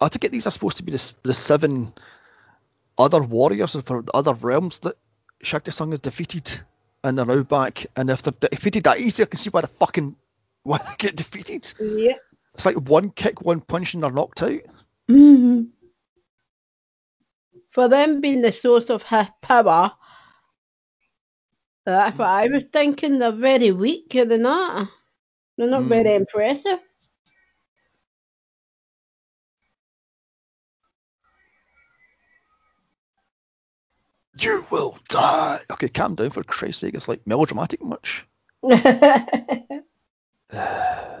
I 0.00 0.08
take 0.08 0.24
it 0.24 0.32
these 0.32 0.48
are 0.48 0.50
supposed 0.50 0.78
to 0.78 0.82
be 0.82 0.90
the, 0.90 1.14
the 1.22 1.32
seven 1.32 1.94
other 2.98 3.22
warriors 3.22 3.76
for 3.80 4.02
the 4.02 4.10
other 4.12 4.34
realms 4.34 4.80
that 4.80 4.96
Shang 5.40 5.60
Tsung 5.70 5.92
has 5.92 6.00
defeated, 6.00 6.60
and 7.04 7.16
they're 7.16 7.24
now 7.24 7.44
back. 7.44 7.86
And 7.94 8.10
if 8.10 8.24
they're 8.24 8.50
defeated 8.50 8.82
that 8.84 8.98
easy, 8.98 9.22
I 9.22 9.26
can 9.26 9.38
see 9.38 9.50
why 9.50 9.60
the 9.60 9.68
fucking 9.68 10.16
why 10.64 10.78
they 10.78 10.96
get 10.98 11.14
defeated. 11.14 11.72
Yeah. 11.78 12.14
It's 12.54 12.66
like 12.66 12.74
one 12.74 13.10
kick, 13.10 13.42
one 13.42 13.60
punch, 13.60 13.94
and 13.94 14.02
they're 14.02 14.10
knocked 14.10 14.42
out. 14.42 14.60
hmm 15.06 15.62
For 17.74 17.88
them 17.88 18.20
being 18.20 18.40
the 18.40 18.52
source 18.52 18.88
of 18.88 19.02
her 19.04 19.28
power, 19.42 19.92
that's 21.84 22.16
what 22.18 22.28
I 22.28 22.46
was 22.48 22.64
thinking. 22.72 23.18
They're 23.18 23.32
very 23.32 23.72
weak, 23.72 24.14
are 24.16 24.24
they 24.24 24.38
not? 24.38 24.88
They're 25.56 25.68
not 25.68 25.84
Mm. 25.84 25.88
very 25.88 26.14
impressive. 26.14 26.80
You 34.38 34.64
will 34.70 34.96
die. 35.08 35.60
Okay, 35.70 35.88
calm 35.88 36.14
down 36.14 36.30
for 36.30 36.42
Christ's 36.44 36.80
sake. 36.80 36.94
It's 36.94 37.08
like 37.08 37.26
melodramatic 37.26 37.82
much. 37.82 38.26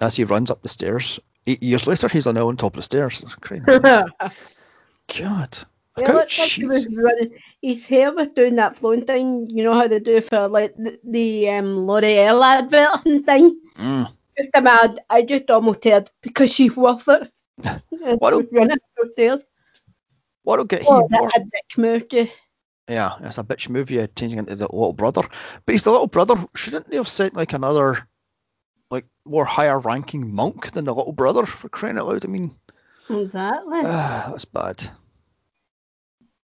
As 0.00 0.16
he 0.16 0.24
runs 0.24 0.50
up 0.50 0.62
the 0.62 0.68
stairs, 0.68 1.18
eight 1.46 1.62
years 1.62 1.86
later, 1.86 2.08
he's 2.08 2.26
now 2.26 2.48
on 2.48 2.56
top 2.56 2.72
of 2.74 2.76
the 2.76 2.82
stairs. 2.82 3.20
It's 3.22 3.34
crazy. 3.34 3.64
God, 5.18 5.58
Yeah, 5.96 6.12
like 6.12 6.28
he 6.30 6.64
was 6.66 6.86
running. 6.94 7.38
His 7.62 7.84
hair 7.86 8.12
was 8.12 8.28
doing 8.28 8.56
that 8.56 8.76
flowing 8.76 9.04
thing. 9.06 9.48
You 9.50 9.64
know 9.64 9.74
how 9.74 9.88
they 9.88 10.00
do 10.00 10.20
for 10.20 10.46
like 10.48 10.76
the, 10.76 10.98
the 11.02 11.50
um, 11.50 11.86
L'Oreal 11.86 12.44
advert 12.44 13.06
and 13.06 13.24
thing. 13.26 13.58
Mm. 13.76 14.06
Just 14.36 14.50
a 14.54 14.60
mad. 14.62 15.00
I 15.10 15.22
just 15.22 15.50
almost 15.50 15.82
said 15.82 16.10
because 16.22 16.52
she's 16.52 16.76
worth 16.76 17.08
it. 17.08 17.30
What 17.90 18.32
she 18.32 18.34
a- 18.34 18.38
was 18.38 18.46
running. 18.52 19.40
What 20.44 20.58
will 20.58 20.64
get 20.66 20.84
Oh, 20.86 21.02
he 21.02 21.08
that 21.10 21.20
more? 21.20 21.30
had 21.32 21.50
dick 21.50 21.78
moved. 21.78 22.14
Yeah, 22.88 23.12
it's 23.20 23.38
a 23.38 23.44
bitch 23.44 23.68
movie 23.68 23.96
yeah, 23.96 24.06
changing 24.14 24.38
into 24.38 24.54
the 24.56 24.64
little 24.64 24.92
brother. 24.94 25.22
But 25.66 25.72
he's 25.72 25.84
the 25.84 25.90
little 25.90 26.06
brother. 26.06 26.36
Shouldn't 26.54 26.88
they 26.88 26.96
have 26.96 27.08
sent 27.08 27.34
like 27.34 27.52
another, 27.52 28.08
like 28.90 29.06
more 29.24 29.44
higher 29.44 29.78
ranking 29.78 30.34
monk 30.34 30.72
than 30.72 30.84
the 30.84 30.94
little 30.94 31.12
brother 31.12 31.46
for 31.46 31.68
crying 31.68 31.98
out 31.98 32.06
loud? 32.06 32.24
I 32.24 32.28
mean, 32.28 32.56
Exactly. 33.10 33.82
ah, 33.82 34.28
that's 34.30 34.44
bad. 34.44 34.88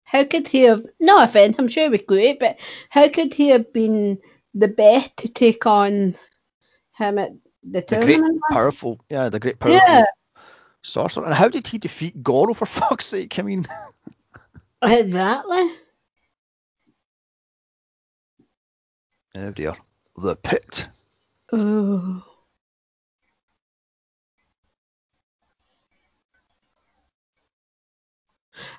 how 0.04 0.24
could 0.26 0.48
he 0.48 0.64
have? 0.64 0.86
No 1.00 1.22
offense, 1.24 1.56
I'm 1.60 1.68
sure 1.68 1.84
he 1.84 1.90
was 1.90 2.02
great, 2.08 2.40
but 2.40 2.60
how 2.90 3.08
could 3.10 3.34
he 3.34 3.50
have 3.50 3.72
been 3.74 4.20
the 4.54 4.68
best 4.68 5.16
to 5.18 5.28
take 5.30 5.66
on 5.66 6.16
him 6.98 7.20
at 7.20 7.32
the 7.64 7.82
The 7.90 7.98
great 7.98 8.22
tournament? 8.22 8.42
powerful, 8.52 9.00
yeah, 9.10 9.30
the 9.30 9.40
great 9.40 9.60
powerful 9.60 9.94
Yeah, 9.94 10.06
sorcerer. 10.84 11.26
And 11.26 11.34
how 11.36 11.50
did 11.50 11.68
he 11.68 11.78
defeat 11.80 12.24
Goro 12.24 12.54
for 12.54 12.66
fuck's 12.68 13.06
sake? 13.06 13.40
I 13.40 13.44
mean, 13.44 13.68
exactly. 14.82 15.72
Oh 19.36 19.50
dear. 19.52 19.76
The 20.18 20.36
pit. 20.36 20.88
Oh. 21.52 22.24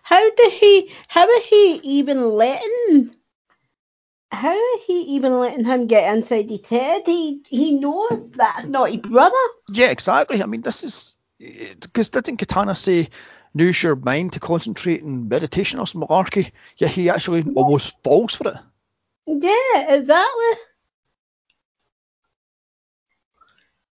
How 0.03 0.31
did 0.35 0.53
he? 0.53 0.93
How 1.09 1.23
are 1.23 1.41
he 1.41 1.81
even 1.83 2.31
letting? 2.31 3.15
How 4.33 4.57
are 4.57 4.79
he 4.87 5.03
even 5.17 5.39
letting 5.39 5.65
him 5.65 5.87
get 5.87 6.15
inside 6.15 6.49
his 6.51 6.69
head? 6.69 7.03
He 7.07 7.43
he 7.49 7.73
knows 7.79 8.31
that's 8.33 8.67
not 8.67 8.91
his 8.91 8.99
brother. 8.99 9.37
Yeah, 9.69 9.91
exactly. 9.91 10.43
I 10.43 10.47
mean, 10.47 10.63
this 10.63 10.85
is 10.85 11.15
because 11.39 12.11
didn't 12.11 12.37
Katana 12.37 12.75
say, 12.75 13.09
"Use 13.55 13.83
your 13.83 13.97
mind 13.97 14.35
to 14.35 14.41
concentrate 14.41 15.03
in 15.03 15.29
meditation" 15.29 15.81
or 15.81 15.87
some 15.87 16.03
malarkey? 16.03 16.53
Yeah, 16.77 16.89
he 16.89 17.11
actually 17.11 17.45
almost 17.55 18.01
falls 18.03 18.35
for 18.35 18.49
it. 18.49 18.57
Yeah, 19.27 19.95
exactly. 19.95 20.70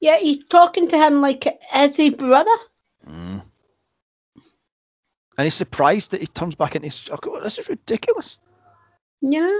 Yeah, 0.03 0.17
he's 0.17 0.43
talking 0.49 0.89
to 0.89 0.97
him 0.97 1.21
like 1.21 1.47
as 1.71 1.95
his 1.95 2.13
brother. 2.13 2.51
Mm. 3.07 3.41
And 5.37 5.45
he's 5.45 5.53
surprised 5.53 6.11
that 6.11 6.19
he 6.19 6.27
turns 6.27 6.55
back 6.55 6.75
into 6.75 6.87
his. 6.87 7.09
Oh, 7.09 7.39
this 7.41 7.57
is 7.57 7.69
ridiculous. 7.69 8.37
Yeah. 9.21 9.59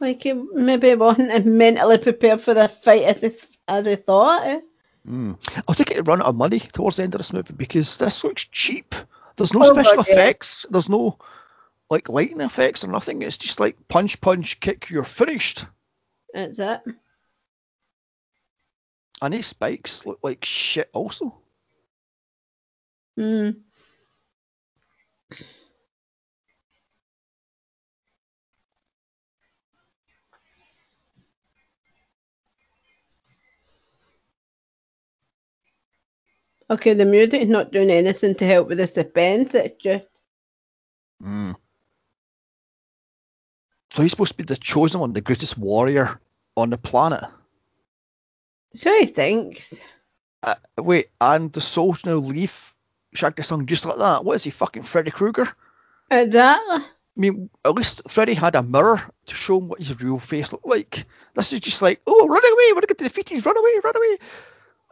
Like 0.00 0.24
he 0.24 0.32
maybe 0.32 0.96
wasn't 0.96 1.46
mentally 1.46 1.98
prepared 1.98 2.40
for 2.40 2.52
the 2.52 2.66
fight 2.66 3.04
as 3.04 3.20
he, 3.20 3.38
as 3.68 3.86
he 3.86 3.94
thought. 3.94 4.44
Eh? 4.48 4.60
Mm. 5.08 5.62
I'll 5.68 5.76
take 5.76 5.92
it 5.92 5.94
to 5.94 6.02
run 6.02 6.22
out 6.22 6.26
of 6.26 6.34
money 6.34 6.58
towards 6.58 6.96
the 6.96 7.04
end 7.04 7.14
of 7.14 7.20
this 7.20 7.32
movie 7.32 7.54
because 7.54 7.98
this 7.98 8.24
looks 8.24 8.46
cheap. 8.46 8.96
There's 9.36 9.54
no 9.54 9.60
Oh, 9.62 9.72
special 9.74 10.00
effects. 10.00 10.66
There's 10.68 10.88
no 10.88 11.18
like 11.92 12.08
lighting 12.08 12.40
effects 12.40 12.84
or 12.84 12.88
nothing. 12.88 13.20
It's 13.20 13.36
just 13.36 13.60
like 13.60 13.76
punch, 13.86 14.18
punch, 14.22 14.60
kick, 14.60 14.88
you're 14.88 15.04
finished. 15.04 15.66
That's 16.32 16.58
it. 16.58 16.80
And 19.20 19.34
these 19.34 19.46
spikes 19.46 20.06
look 20.06 20.18
like 20.22 20.42
shit 20.42 20.88
also. 20.94 21.38
Mm. 23.20 23.60
Okay, 36.70 36.94
the 36.94 37.04
music's 37.04 37.44
not 37.44 37.70
doing 37.70 37.90
anything 37.90 38.34
to 38.36 38.46
help 38.46 38.68
with 38.68 38.78
the 38.78 38.86
suspense. 38.86 39.54
It's 39.54 39.82
just 39.82 40.06
Mm. 41.22 41.54
So 43.92 44.00
he's 44.00 44.12
supposed 44.12 44.32
to 44.32 44.38
be 44.38 44.44
the 44.44 44.56
chosen 44.56 45.00
one, 45.02 45.12
the 45.12 45.20
greatest 45.20 45.58
warrior 45.58 46.18
on 46.56 46.70
the 46.70 46.78
planet. 46.78 47.24
so 48.74 48.90
he 48.98 49.04
thinks. 49.04 49.74
Uh, 50.42 50.54
wait, 50.78 51.08
and 51.20 51.52
the 51.52 51.60
souls 51.60 52.06
now 52.06 52.14
leave 52.14 52.74
Shang 53.12 53.34
Tsung 53.38 53.66
just 53.66 53.84
like 53.84 53.98
that. 53.98 54.24
What 54.24 54.36
is 54.36 54.44
he, 54.44 54.50
fucking 54.50 54.84
Freddy 54.84 55.10
Krueger? 55.10 55.46
Exactly. 56.10 56.76
I 56.76 56.84
mean, 57.16 57.50
at 57.66 57.74
least 57.74 58.10
Freddy 58.10 58.32
had 58.32 58.54
a 58.54 58.62
mirror 58.62 59.02
to 59.26 59.34
show 59.34 59.58
him 59.58 59.68
what 59.68 59.78
his 59.78 60.00
real 60.00 60.18
face 60.18 60.52
looked 60.52 60.66
like. 60.66 61.04
This 61.34 61.52
is 61.52 61.60
just 61.60 61.82
like, 61.82 62.00
oh, 62.06 62.26
run 62.26 62.42
away, 62.42 62.72
we're 62.72 62.80
gonna 62.80 62.86
get 62.86 62.98
to 62.98 63.10
the 63.10 63.42
run 63.44 63.58
away, 63.58 63.80
run 63.84 63.96
away. 63.96 64.18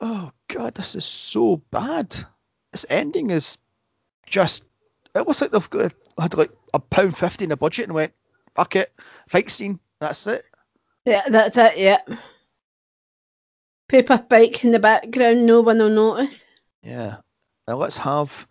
Oh 0.03 0.33
god, 0.49 0.75
this 0.75 0.95
is 0.95 1.07
so 1.07 1.57
bad. 1.71 2.15
This 2.73 2.85
ending 2.91 3.31
is 3.31 3.57
just. 4.27 4.67
It 5.15 5.27
looks 5.27 5.41
like 5.41 5.53
they've 5.53 5.71
got, 5.71 5.95
had 6.21 6.35
like 6.35 6.51
a 6.75 6.81
pound 6.81 7.17
fifty 7.17 7.45
in 7.45 7.49
the 7.49 7.57
budget 7.57 7.87
and 7.87 7.95
went, 7.95 8.13
fuck 8.57 8.77
it, 8.77 8.93
fight 9.29 9.51
scene, 9.51 9.81
that's 10.01 10.27
it. 10.27 10.45
Yeah, 11.05 11.29
that's 11.29 11.57
it. 11.57 11.79
Yeah. 11.79 11.99
Paper 13.89 14.19
bike 14.29 14.63
in 14.65 14.73
the 14.73 14.79
background. 14.79 15.47
No 15.47 15.63
one 15.63 15.79
will 15.79 15.89
notice. 15.91 16.45
Yeah. 16.83 17.17
Now 17.67 17.77
let's 17.77 17.99
have 17.99 18.47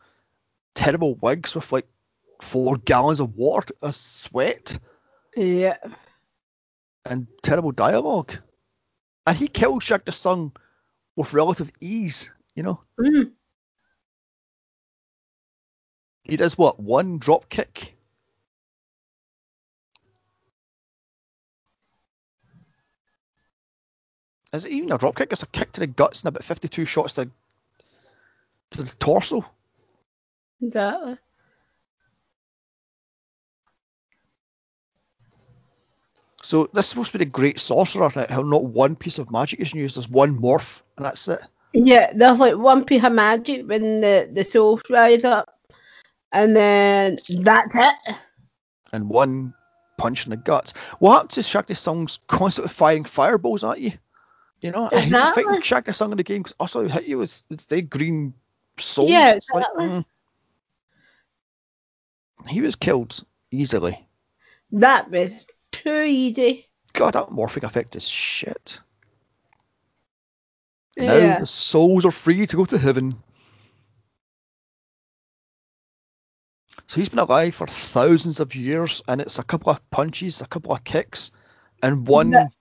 terrible 0.76 1.16
wigs 1.16 1.56
with 1.56 1.72
like 1.72 1.88
four 2.42 2.78
gallons 2.78 3.20
of 3.20 3.36
water, 3.36 3.74
of 3.82 3.96
sweat, 3.96 4.78
Yeah. 5.36 5.78
and 7.06 7.28
terrible 7.42 7.72
dialogue. 7.72 8.34
And 9.26 9.38
he 9.38 9.48
kills 9.48 9.84
Shang 9.84 10.02
Tsung 10.10 10.54
with 11.16 11.34
relative 11.34 11.72
ease, 11.80 12.32
you 12.56 12.64
know. 12.64 12.82
Mm. 13.00 13.32
He 16.24 16.38
does 16.38 16.58
what? 16.58 16.80
One 16.80 17.18
drop 17.18 17.50
kick? 17.50 17.96
Is 24.52 24.66
it 24.66 24.72
even 24.72 24.92
a 24.92 24.98
drop 24.98 25.16
kick? 25.16 25.32
It's 25.32 25.44
a 25.44 25.48
kick 25.48 25.72
to 25.74 25.82
the 25.82 25.88
guts 25.88 26.24
and 26.24 26.30
about 26.30 26.44
52 26.44 26.86
shots 26.86 27.14
to, 27.14 27.30
to 28.72 28.84
the 28.84 28.96
torso. 28.96 29.46
Exactly. 30.62 31.18
So 36.42 36.68
this 36.74 36.86
is 36.86 36.90
supposed 36.90 37.12
to 37.12 37.18
be 37.20 37.26
the 37.26 37.32
great 37.32 37.60
sorcerer, 37.60 38.10
right? 38.16 38.30
how 38.30 38.42
not 38.42 38.64
one 38.64 38.96
piece 38.96 39.20
of 39.20 39.30
magic 39.30 39.60
is 39.60 39.74
used, 39.74 39.98
there's 39.98 40.10
one 40.10 40.40
morph, 40.40 40.82
and 40.98 41.06
that's 41.06 41.28
it. 41.28 41.40
Yeah, 41.74 42.12
there's 42.16 42.40
like 42.40 42.58
one 42.58 42.86
piece 42.86 43.04
of 43.04 43.12
magic 43.12 43.68
when 43.68 44.02
the 44.02 44.28
the 44.32 44.44
souls 44.44 44.82
rise 44.90 45.24
up, 45.24 45.54
and 46.32 46.56
then 46.56 47.18
that's 47.30 47.70
it. 47.76 48.16
and 48.94 49.10
one 49.10 49.54
punch 49.98 50.26
in 50.26 50.32
the 50.32 50.38
guts. 50.38 50.74
What 50.98 51.14
happened 51.14 51.32
to 51.32 51.44
Shang 51.44 51.66
Tsung's 51.66 52.20
constantly 52.28 52.70
firing 52.74 53.04
fireballs 53.04 53.64
at 53.64 53.80
you? 53.80 53.92
You 54.62 54.72
know, 54.72 54.90
I 54.92 55.00
hate 55.00 55.14
Exactly. 55.14 55.44
fighting 55.44 55.62
Shang 55.62 55.84
Tsung 55.94 56.12
in 56.12 56.18
the 56.18 56.24
game 56.24 56.42
because 56.44 56.56
also 56.60 56.88
hit 56.88 57.06
you 57.08 57.18
with 57.20 57.44
with 57.50 57.66
the 57.68 57.82
green 57.82 58.34
souls. 58.78 59.10
Yeah, 59.10 59.36
It's 59.36 59.52
like, 59.54 59.66
mm. 59.78 60.06
He 62.48 62.62
was 62.62 62.76
killed 62.76 63.24
easily. 63.52 64.06
That 64.72 65.10
was 65.10 65.32
too 65.72 66.02
easy. 66.02 66.68
God, 66.94 67.14
that 67.14 67.28
morphing 67.28 67.64
effect 67.64 67.96
is 67.96 68.08
shit. 68.08 68.80
Now 70.98 71.16
Yeah. 71.16 71.40
the 71.40 71.46
souls 71.46 72.06
are 72.06 72.12
free 72.12 72.46
to 72.46 72.56
go 72.58 72.66
to 72.66 72.78
heaven. 72.78 73.14
So 76.88 77.00
he's 77.00 77.10
been 77.10 77.20
alive 77.20 77.56
for 77.56 77.68
thousands 77.68 78.40
of 78.40 78.56
years, 78.56 79.04
and 79.08 79.22
it's 79.22 79.38
a 79.40 79.44
couple 79.44 79.72
of 79.72 79.90
punches, 79.92 80.42
a 80.42 80.48
couple 80.48 80.74
of 80.74 80.84
kicks, 80.84 81.32
and 81.84 82.08
one 82.08 82.32
That- 82.32 82.52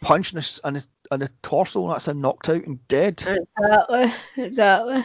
punch 0.00 0.32
in, 0.32 0.40
the, 0.40 0.86
in 1.12 1.20
the 1.20 1.30
torso, 1.42 1.84
and 1.84 1.92
that's 1.92 2.08
him 2.08 2.20
knocked 2.20 2.48
out 2.48 2.64
and 2.64 2.86
dead. 2.88 3.22
Exactly. 3.26 4.14
Exactly. 4.36 5.04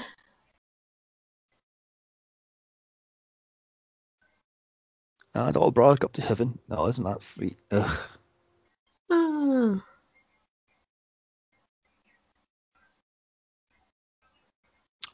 Ah, 5.35 5.51
the 5.51 5.59
little 5.59 5.71
brother 5.71 6.05
up 6.05 6.13
to 6.13 6.21
heaven. 6.21 6.59
No, 6.69 6.87
isn't 6.87 7.03
that 7.03 7.21
sweet? 7.21 7.57
Ugh. 7.71 7.99
Ah. 9.09 9.83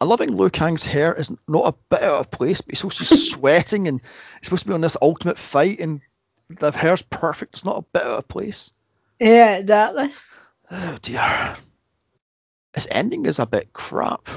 I'm 0.02 0.08
loving 0.08 0.36
Liu 0.36 0.50
Kang's 0.50 0.86
hair 0.86 1.14
is 1.14 1.32
not 1.48 1.74
a 1.74 1.78
bit 1.90 2.02
out 2.02 2.20
of 2.20 2.32
place, 2.32 2.62
but 2.62 2.72
he's 2.72 2.80
supposed 2.80 2.98
to 2.98 3.04
be 3.04 3.20
sweating 3.30 3.88
and 3.88 4.02
he's 4.02 4.46
supposed 4.46 4.64
to 4.64 4.70
be 4.70 4.74
on 4.74 4.82
this 4.82 4.98
ultimate 5.02 5.38
fight, 5.38 5.80
and 5.80 6.02
the 6.50 6.72
hair's 6.72 7.02
perfect. 7.02 7.56
It's 7.56 7.66
not 7.66 7.78
a 7.80 7.86
bit 7.94 8.04
out 8.04 8.20
of 8.20 8.28
place. 8.28 8.74
Yeah, 9.20 9.58
exactly. 9.58 10.12
Oh 10.72 10.98
dear. 11.02 11.56
This 12.74 12.88
ending 12.92 13.26
is 13.26 13.40
a 13.40 13.46
bit 13.46 13.74
crap. 13.74 14.28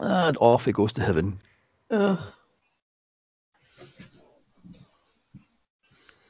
And 0.00 0.36
off 0.40 0.64
he 0.64 0.72
goes 0.72 0.92
to 0.94 1.02
heaven. 1.02 1.40
Ugh. 1.90 2.18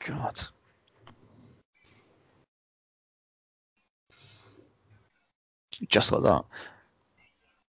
God. 0.06 0.40
Just 5.88 6.12
like 6.12 6.22
that. 6.22 6.44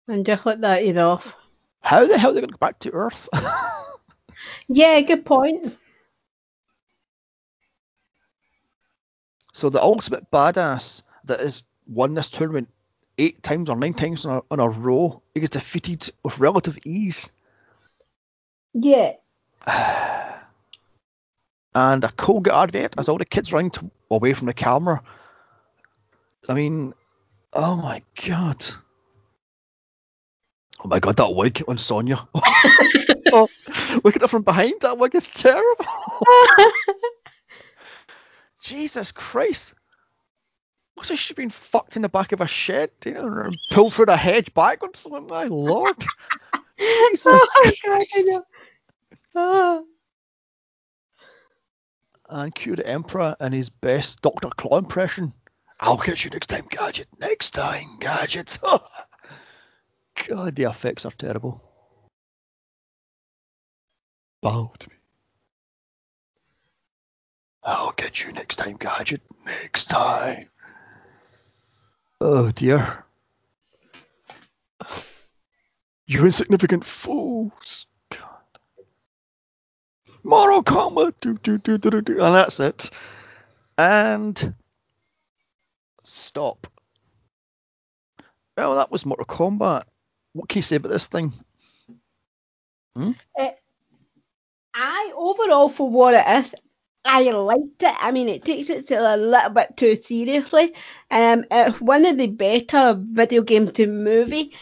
And 0.08 0.24
just 0.24 0.46
like 0.46 0.60
that, 0.60 0.82
he's 0.82 0.96
off. 0.96 1.34
How 1.80 2.06
the 2.06 2.18
hell 2.18 2.30
are 2.30 2.34
they 2.34 2.40
going 2.40 2.50
to 2.50 2.54
go 2.54 2.58
back 2.58 2.78
to 2.80 2.92
Earth? 2.92 3.28
Yeah, 4.68 5.00
good 5.00 5.24
point. 5.24 5.76
so 9.56 9.70
the 9.70 9.80
ultimate 9.80 10.30
badass 10.30 11.02
that 11.24 11.40
has 11.40 11.64
won 11.86 12.12
this 12.12 12.28
tournament 12.28 12.68
eight 13.16 13.42
times 13.42 13.70
or 13.70 13.76
nine 13.76 13.94
times 13.94 14.26
on 14.26 14.42
a, 14.50 14.54
a 14.54 14.68
row, 14.68 15.22
he 15.32 15.40
gets 15.40 15.56
defeated 15.56 16.10
with 16.22 16.38
relative 16.38 16.78
ease. 16.84 17.32
Yeah. 18.74 19.14
and 21.74 22.04
a 22.04 22.08
Colgate 22.08 22.52
eh? 22.52 22.62
advert 22.62 22.98
as 22.98 23.08
all 23.08 23.16
the 23.16 23.24
kids 23.24 23.50
run 23.50 23.70
to, 23.70 23.90
away 24.10 24.34
from 24.34 24.48
the 24.48 24.52
camera. 24.52 25.02
I 26.50 26.52
mean, 26.52 26.92
oh 27.56 27.76
my 27.76 28.02
god. 28.26 28.64
Oh 30.84 30.88
my 30.88 31.00
god, 31.00 31.16
that 31.16 31.34
wig 31.34 31.62
on 31.66 31.78
Sonya. 31.78 32.28
oh, 33.32 33.48
look 34.04 34.16
at 34.16 34.22
it 34.22 34.30
from 34.30 34.42
behind. 34.42 34.74
That 34.82 34.98
wig 34.98 35.14
is 35.14 35.30
terrible. 35.30 35.86
Jesus 38.62 39.12
Christ. 39.12 39.74
Looks 40.96 41.10
like 41.10 41.18
she's 41.18 41.36
been 41.36 41.50
fucked 41.50 41.96
in 41.96 42.02
the 42.02 42.08
back 42.08 42.32
of 42.32 42.40
a 42.40 42.46
shed, 42.46 42.90
you 43.04 43.14
know, 43.14 43.26
and 43.26 43.58
pulled 43.70 43.94
through 43.94 44.06
the 44.06 44.16
hedge 44.16 44.52
backwards. 44.54 45.06
Oh, 45.10 45.20
my 45.20 45.44
lord. 45.44 45.96
Jesus 46.78 47.26
Oh, 47.26 47.72
Christ. 47.82 48.30
Ah. 49.34 49.82
And 52.28 52.54
cue 52.54 52.76
the 52.76 52.86
Emperor 52.86 53.36
and 53.40 53.54
his 53.54 53.70
best 53.70 54.20
Dr. 54.22 54.50
Claw 54.50 54.78
impression. 54.78 55.32
I'll 55.78 55.98
catch 55.98 56.24
you 56.24 56.30
next 56.30 56.48
time, 56.48 56.66
Gadget. 56.70 57.08
Next 57.18 57.50
time, 57.52 57.98
Gadget. 58.00 58.58
God, 60.28 60.56
the 60.56 60.64
effects 60.64 61.04
are 61.04 61.10
terrible. 61.10 61.62
Bow 64.42 64.72
to 64.78 64.88
me. 64.88 64.96
I'll 67.62 67.92
get 67.92 68.24
you 68.24 68.32
next 68.32 68.56
time, 68.56 68.76
Gadget. 68.76 69.22
Next 69.44 69.86
time. 69.86 70.48
Oh 72.20 72.50
dear. 72.52 73.04
You 76.06 76.24
insignificant 76.24 76.84
fools. 76.84 77.86
God. 78.10 78.20
Mortal 80.22 80.62
Kombat. 80.62 81.14
Do, 81.20 81.34
do, 81.34 81.58
do, 81.58 81.78
do, 81.78 82.00
do. 82.00 82.22
And 82.22 82.34
that's 82.34 82.60
it. 82.60 82.90
And 83.76 84.54
stop. 86.16 86.66
Well, 88.56 88.76
that 88.76 88.90
was 88.90 89.04
Mortal 89.06 89.26
Kombat. 89.26 89.84
What 90.32 90.48
can 90.48 90.58
you 90.58 90.62
say 90.62 90.76
about 90.76 90.88
this 90.88 91.06
thing? 91.06 91.32
Hmm. 92.94 93.12
I 94.74 95.12
overall 95.16 95.68
for 95.68 95.88
what 95.88 96.14
it 96.14 96.26
is, 96.44 96.54
I 97.04 97.22
liked 97.30 97.82
it. 97.82 97.94
I 98.00 98.10
mean, 98.10 98.28
it 98.28 98.44
takes 98.44 98.68
it 98.68 98.90
a 98.90 99.16
little 99.16 99.50
bit 99.50 99.76
too 99.76 99.96
seriously. 99.96 100.74
Um, 101.10 101.44
it's 101.50 101.80
one 101.80 102.04
of 102.04 102.18
the 102.18 102.26
better 102.26 102.98
video 102.98 103.42
game 103.42 103.70
to 103.72 103.86
movie 103.86 104.52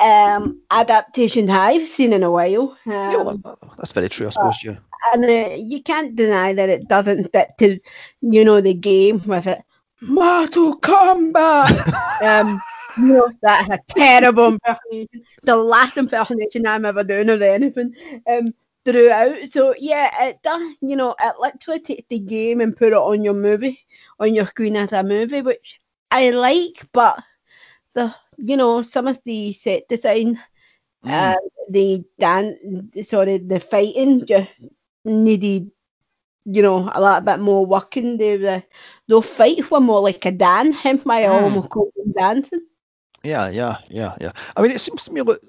um 0.00 0.60
adaptations 0.70 1.50
I've 1.50 1.88
seen 1.88 2.12
in 2.12 2.22
a 2.22 2.30
while. 2.30 2.76
Um, 2.86 2.92
yeah, 2.92 3.22
well, 3.22 3.40
that's 3.76 3.92
very 3.92 4.08
true, 4.08 4.28
I 4.28 4.30
suppose. 4.30 4.62
Yeah. 4.64 4.76
and 5.12 5.24
uh, 5.24 5.54
you 5.56 5.82
can't 5.82 6.14
deny 6.14 6.52
that 6.54 6.68
it 6.68 6.88
doesn't 6.88 7.26
stick 7.26 7.56
to, 7.58 7.78
you 8.20 8.44
know, 8.44 8.60
the 8.60 8.74
game 8.74 9.22
with 9.26 9.46
it. 9.46 9.60
Mortal 10.02 10.78
Kombat. 10.80 11.72
um, 12.22 12.62
you 12.96 13.14
know, 13.14 13.28
that's 13.42 13.68
a 13.70 13.78
terrible 13.94 14.48
impersonation. 14.48 15.24
The 15.42 15.56
last 15.56 15.96
impersonation 15.96 16.66
I'm 16.66 16.84
ever 16.84 17.04
doing 17.04 17.28
of 17.30 17.42
anything. 17.42 17.92
Um, 18.30 18.54
throughout. 18.84 19.36
So 19.52 19.74
yeah, 19.78 20.28
it 20.28 20.42
does. 20.42 20.62
You 20.80 20.96
know, 20.96 21.14
it 21.20 21.34
literally 21.38 21.80
takes 21.80 22.06
the 22.08 22.18
game 22.20 22.60
and 22.60 22.76
put 22.76 22.88
it 22.88 22.94
on 22.94 23.22
your 23.22 23.34
movie, 23.34 23.78
on 24.18 24.34
your 24.34 24.46
screen 24.46 24.76
as 24.76 24.92
a 24.92 25.02
movie, 25.02 25.42
which 25.42 25.78
I 26.10 26.30
like. 26.30 26.86
But 26.92 27.22
the, 27.94 28.14
you 28.38 28.56
know, 28.56 28.82
some 28.82 29.06
of 29.06 29.18
the 29.24 29.52
set 29.52 29.88
design, 29.88 30.40
Mm. 31.04 31.32
uh, 31.32 31.36
the 31.70 32.04
dance, 32.18 32.58
sorry, 33.08 33.38
the 33.38 33.60
fighting 33.60 34.26
just 34.26 34.50
needed. 35.04 35.70
You 36.50 36.62
know, 36.62 36.90
a 36.92 37.00
little 37.00 37.20
bit 37.20 37.40
more 37.40 37.66
working. 37.66 38.16
The 38.18 38.36
the 38.38 38.64
those 39.08 39.26
fights 39.26 39.70
were 39.70 39.80
more 39.80 40.00
like 40.00 40.24
a 40.26 40.32
dance. 40.32 40.76
Hence 40.76 41.04
why 41.04 41.24
I 41.24 41.28
Mm. 41.28 41.28
almost 41.28 41.70
called 41.70 41.92
dancing. 42.16 42.66
Yeah, 43.22 43.48
yeah, 43.48 43.78
yeah, 43.88 44.16
yeah. 44.20 44.32
I 44.56 44.62
mean, 44.62 44.70
it 44.70 44.80
seems 44.80 45.04
to 45.04 45.12
me 45.12 45.22
like 45.22 45.40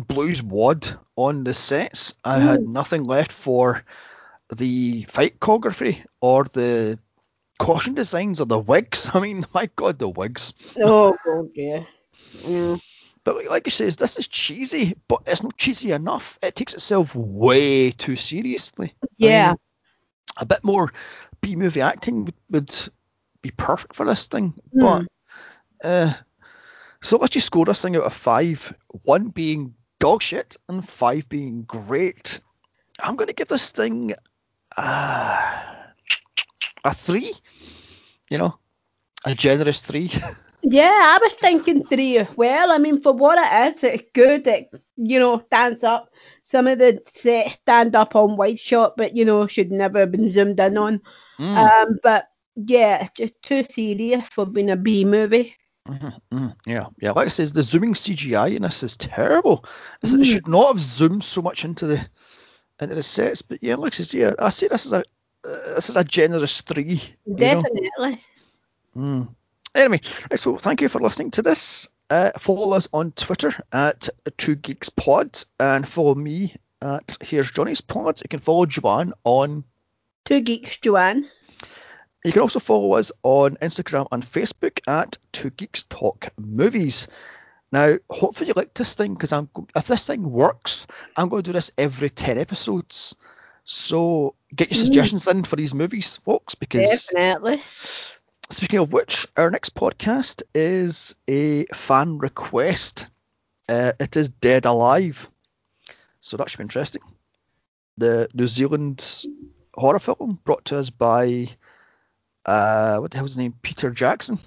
blew 0.00 0.28
his 0.28 0.42
wad 0.42 0.88
on 1.16 1.44
the 1.44 1.54
sets. 1.54 2.14
I 2.24 2.38
had 2.38 2.66
nothing 2.66 3.04
left 3.04 3.32
for 3.32 3.84
the 4.54 5.04
fight 5.04 5.40
choreography 5.40 6.04
or 6.20 6.44
the 6.44 6.98
caution 7.58 7.94
designs 7.94 8.40
or 8.40 8.46
the 8.46 8.58
wigs. 8.58 9.10
I 9.14 9.20
mean, 9.20 9.46
my 9.54 9.68
God, 9.76 9.98
the 9.98 10.08
wigs. 10.08 10.54
Oh 10.82 11.16
god, 11.24 11.50
yeah. 11.54 11.84
yeah. 12.44 12.76
But 13.24 13.36
like, 13.36 13.50
like 13.50 13.66
you 13.66 13.70
says, 13.72 13.96
this 13.96 14.18
is 14.18 14.28
cheesy, 14.28 14.94
but 15.08 15.22
it's 15.26 15.42
not 15.42 15.56
cheesy 15.56 15.92
enough. 15.92 16.38
It 16.42 16.54
takes 16.56 16.74
itself 16.74 17.14
way 17.14 17.90
too 17.90 18.16
seriously. 18.16 18.94
I 19.22 19.28
Yeah. 19.28 19.30
mean, 19.30 19.58
a 20.36 20.46
bit 20.46 20.62
more 20.62 20.92
B 21.40 21.56
movie 21.56 21.80
acting 21.80 22.24
would, 22.24 22.34
would 22.50 22.74
be 23.42 23.50
perfect 23.50 23.94
for 23.94 24.06
this 24.06 24.28
thing. 24.28 24.54
But 24.72 25.06
uh, 25.82 26.12
so 27.00 27.18
let's 27.18 27.32
just 27.32 27.46
score 27.46 27.64
this 27.64 27.82
thing 27.82 27.96
out 27.96 28.04
of 28.04 28.12
five. 28.12 28.74
One 29.02 29.28
being 29.28 29.74
dog 29.98 30.22
shit 30.22 30.56
and 30.68 30.86
five 30.86 31.28
being 31.28 31.62
great. 31.62 32.40
I'm 32.98 33.16
going 33.16 33.28
to 33.28 33.34
give 33.34 33.48
this 33.48 33.70
thing 33.70 34.14
uh, 34.76 35.62
a 36.84 36.94
three. 36.94 37.32
You 38.30 38.38
know, 38.38 38.58
a 39.24 39.34
generous 39.34 39.82
three. 39.82 40.10
Yeah, 40.68 40.90
I 40.90 41.18
was 41.22 41.32
thinking 41.34 41.86
three 41.86 42.18
as 42.18 42.26
well. 42.36 42.72
I 42.72 42.78
mean, 42.78 43.00
for 43.00 43.12
what 43.12 43.38
it 43.38 43.76
is, 43.76 43.84
it's 43.84 44.10
good. 44.12 44.48
It 44.48 44.68
you 44.96 45.20
know 45.20 45.40
stands 45.46 45.84
up. 45.84 46.10
Some 46.46 46.68
of 46.68 46.78
the 46.78 47.02
sets 47.08 47.54
stand 47.54 47.96
up 47.96 48.14
on 48.14 48.36
wide 48.36 48.58
shot, 48.58 48.96
but 48.96 49.16
you 49.16 49.24
know 49.24 49.46
should 49.48 49.72
never 49.72 50.00
have 50.00 50.12
been 50.12 50.30
zoomed 50.32 50.60
in 50.60 50.78
on. 50.78 51.02
Mm, 51.38 51.56
Um, 51.58 51.98
but 52.02 52.28
yeah, 52.54 53.08
just 53.16 53.34
too 53.42 53.64
serious 53.64 54.24
for 54.28 54.46
being 54.46 54.70
a 54.70 54.76
B 54.76 55.04
movie. 55.04 55.56
mhm, 55.88 56.20
mhm, 56.30 56.56
yeah, 56.66 56.86
yeah. 57.00 57.10
Like 57.12 57.26
I 57.26 57.30
says, 57.30 57.52
the 57.52 57.62
zooming 57.62 57.94
CGI 57.94 58.48
in 58.48 58.62
this 58.62 58.82
is 58.82 58.96
terrible. 58.96 59.64
This- 60.00 60.14
It 60.14 60.20
Mm. 60.20 60.24
should 60.24 60.48
not 60.48 60.68
have 60.68 60.80
zoomed 60.80 61.24
so 61.24 61.42
much 61.42 61.64
into 61.64 61.86
the 61.86 62.08
into 62.80 62.94
the 62.94 63.02
sets. 63.02 63.42
But 63.42 63.62
yeah, 63.62 63.76
like 63.76 63.94
I 63.94 63.96
says, 63.96 64.14
yeah, 64.14 64.32
I 64.38 64.50
say 64.50 64.68
this 64.68 64.86
is 64.86 64.92
a 64.92 64.98
uh, 64.98 65.74
this 65.76 65.90
is 65.90 65.96
a 65.96 66.04
generous 66.04 66.62
three. 66.62 67.00
you 67.26 67.50
know. 67.50 67.62
Definitely. 67.64 68.20
Mm. 68.96 69.34
Anyway, 69.74 70.00
right, 70.30 70.40
so 70.40 70.56
thank 70.56 70.80
you 70.80 70.88
for 70.88 71.00
listening 71.00 71.30
to 71.32 71.42
this. 71.42 71.88
Uh, 72.08 72.30
follow 72.38 72.76
us 72.76 72.88
on 72.92 73.12
Twitter 73.12 73.52
at 73.72 74.08
Two 74.36 74.54
Geeks 74.54 74.90
Pod 74.90 75.36
and 75.58 75.86
follow 75.86 76.14
me 76.14 76.54
at 76.80 77.16
Here's 77.20 77.50
Johnny's 77.50 77.80
Pod. 77.80 78.20
You 78.22 78.28
can 78.28 78.38
follow 78.40 78.66
Joanne 78.66 79.12
on. 79.24 79.64
Two 80.24 80.40
geeks, 80.40 80.76
Joanne. 80.78 81.28
You 82.24 82.32
can 82.32 82.42
also 82.42 82.58
follow 82.60 82.94
us 82.94 83.12
on 83.22 83.56
Instagram 83.56 84.08
and 84.12 84.22
Facebook 84.22 84.80
at 84.88 85.16
Two 85.32 85.50
Geeks 85.50 85.84
Talk 85.84 86.28
Movies. 86.36 87.08
Now, 87.72 87.96
hopefully 88.08 88.48
you 88.48 88.54
like 88.56 88.74
this 88.74 88.94
thing 88.94 89.14
because 89.14 89.32
I'm 89.32 89.48
if 89.74 89.86
this 89.88 90.06
thing 90.06 90.30
works, 90.30 90.86
I'm 91.16 91.28
going 91.28 91.42
to 91.42 91.48
do 91.48 91.52
this 91.52 91.70
every 91.76 92.10
ten 92.10 92.38
episodes. 92.38 93.16
So 93.64 94.36
get 94.54 94.70
your 94.70 94.78
Mm. 94.78 94.84
suggestions 94.84 95.26
in 95.28 95.42
for 95.44 95.56
these 95.56 95.74
movies, 95.74 96.16
folks, 96.18 96.54
because 96.54 97.08
Definitely. 97.12 97.60
Speaking 98.48 98.78
of 98.78 98.92
which, 98.92 99.26
our 99.36 99.50
next 99.50 99.74
podcast 99.74 100.42
is 100.54 101.16
a 101.28 101.64
fan 101.74 102.18
request. 102.18 103.10
Uh, 103.68 103.92
it 103.98 104.16
is 104.16 104.28
Dead 104.28 104.66
Alive. 104.66 105.28
So 106.20 106.36
that 106.36 106.48
should 106.48 106.58
be 106.58 106.62
interesting. 106.64 107.02
The 107.98 108.28
New 108.34 108.46
Zealand 108.46 109.24
horror 109.74 109.98
film 109.98 110.38
brought 110.44 110.66
to 110.66 110.78
us 110.78 110.90
by, 110.90 111.48
uh, 112.44 112.98
what 112.98 113.10
the 113.10 113.16
hell's 113.18 113.32
his 113.32 113.38
name? 113.38 113.54
Peter 113.62 113.90
Jackson, 113.90 114.38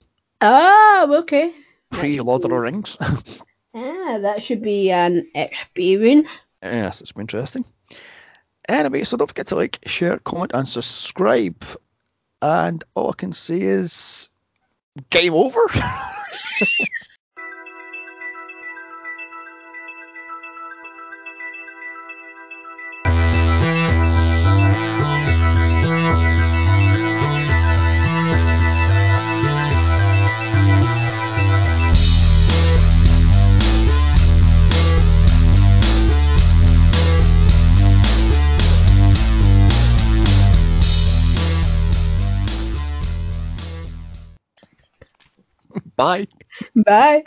Oh, 0.42 1.16
okay. 1.24 1.54
pre 1.90 2.22
Lord 2.22 2.44
of 2.46 2.52
the 2.52 2.58
Rings. 2.58 2.98
Ah, 3.72 4.18
that 4.22 4.42
should 4.44 4.64
be 4.64 4.90
an 4.90 5.28
experience. 5.36 6.28
yes, 6.64 7.02
it's 7.02 7.12
been 7.12 7.22
interesting. 7.22 7.64
Anyway, 8.68 9.04
so 9.04 9.16
don't 9.16 9.28
forget 9.28 9.46
to 9.48 9.56
like, 9.56 9.78
share, 9.86 10.18
comment, 10.18 10.52
and 10.56 10.68
subscribe. 10.68 11.64
And 12.42 12.84
all 12.96 13.10
I 13.10 13.14
can 13.18 13.34
say 13.34 13.62
is, 13.62 14.30
game 15.10 15.34
over. 15.34 15.60
Bye. 46.00 46.28
Bye. 46.86 47.26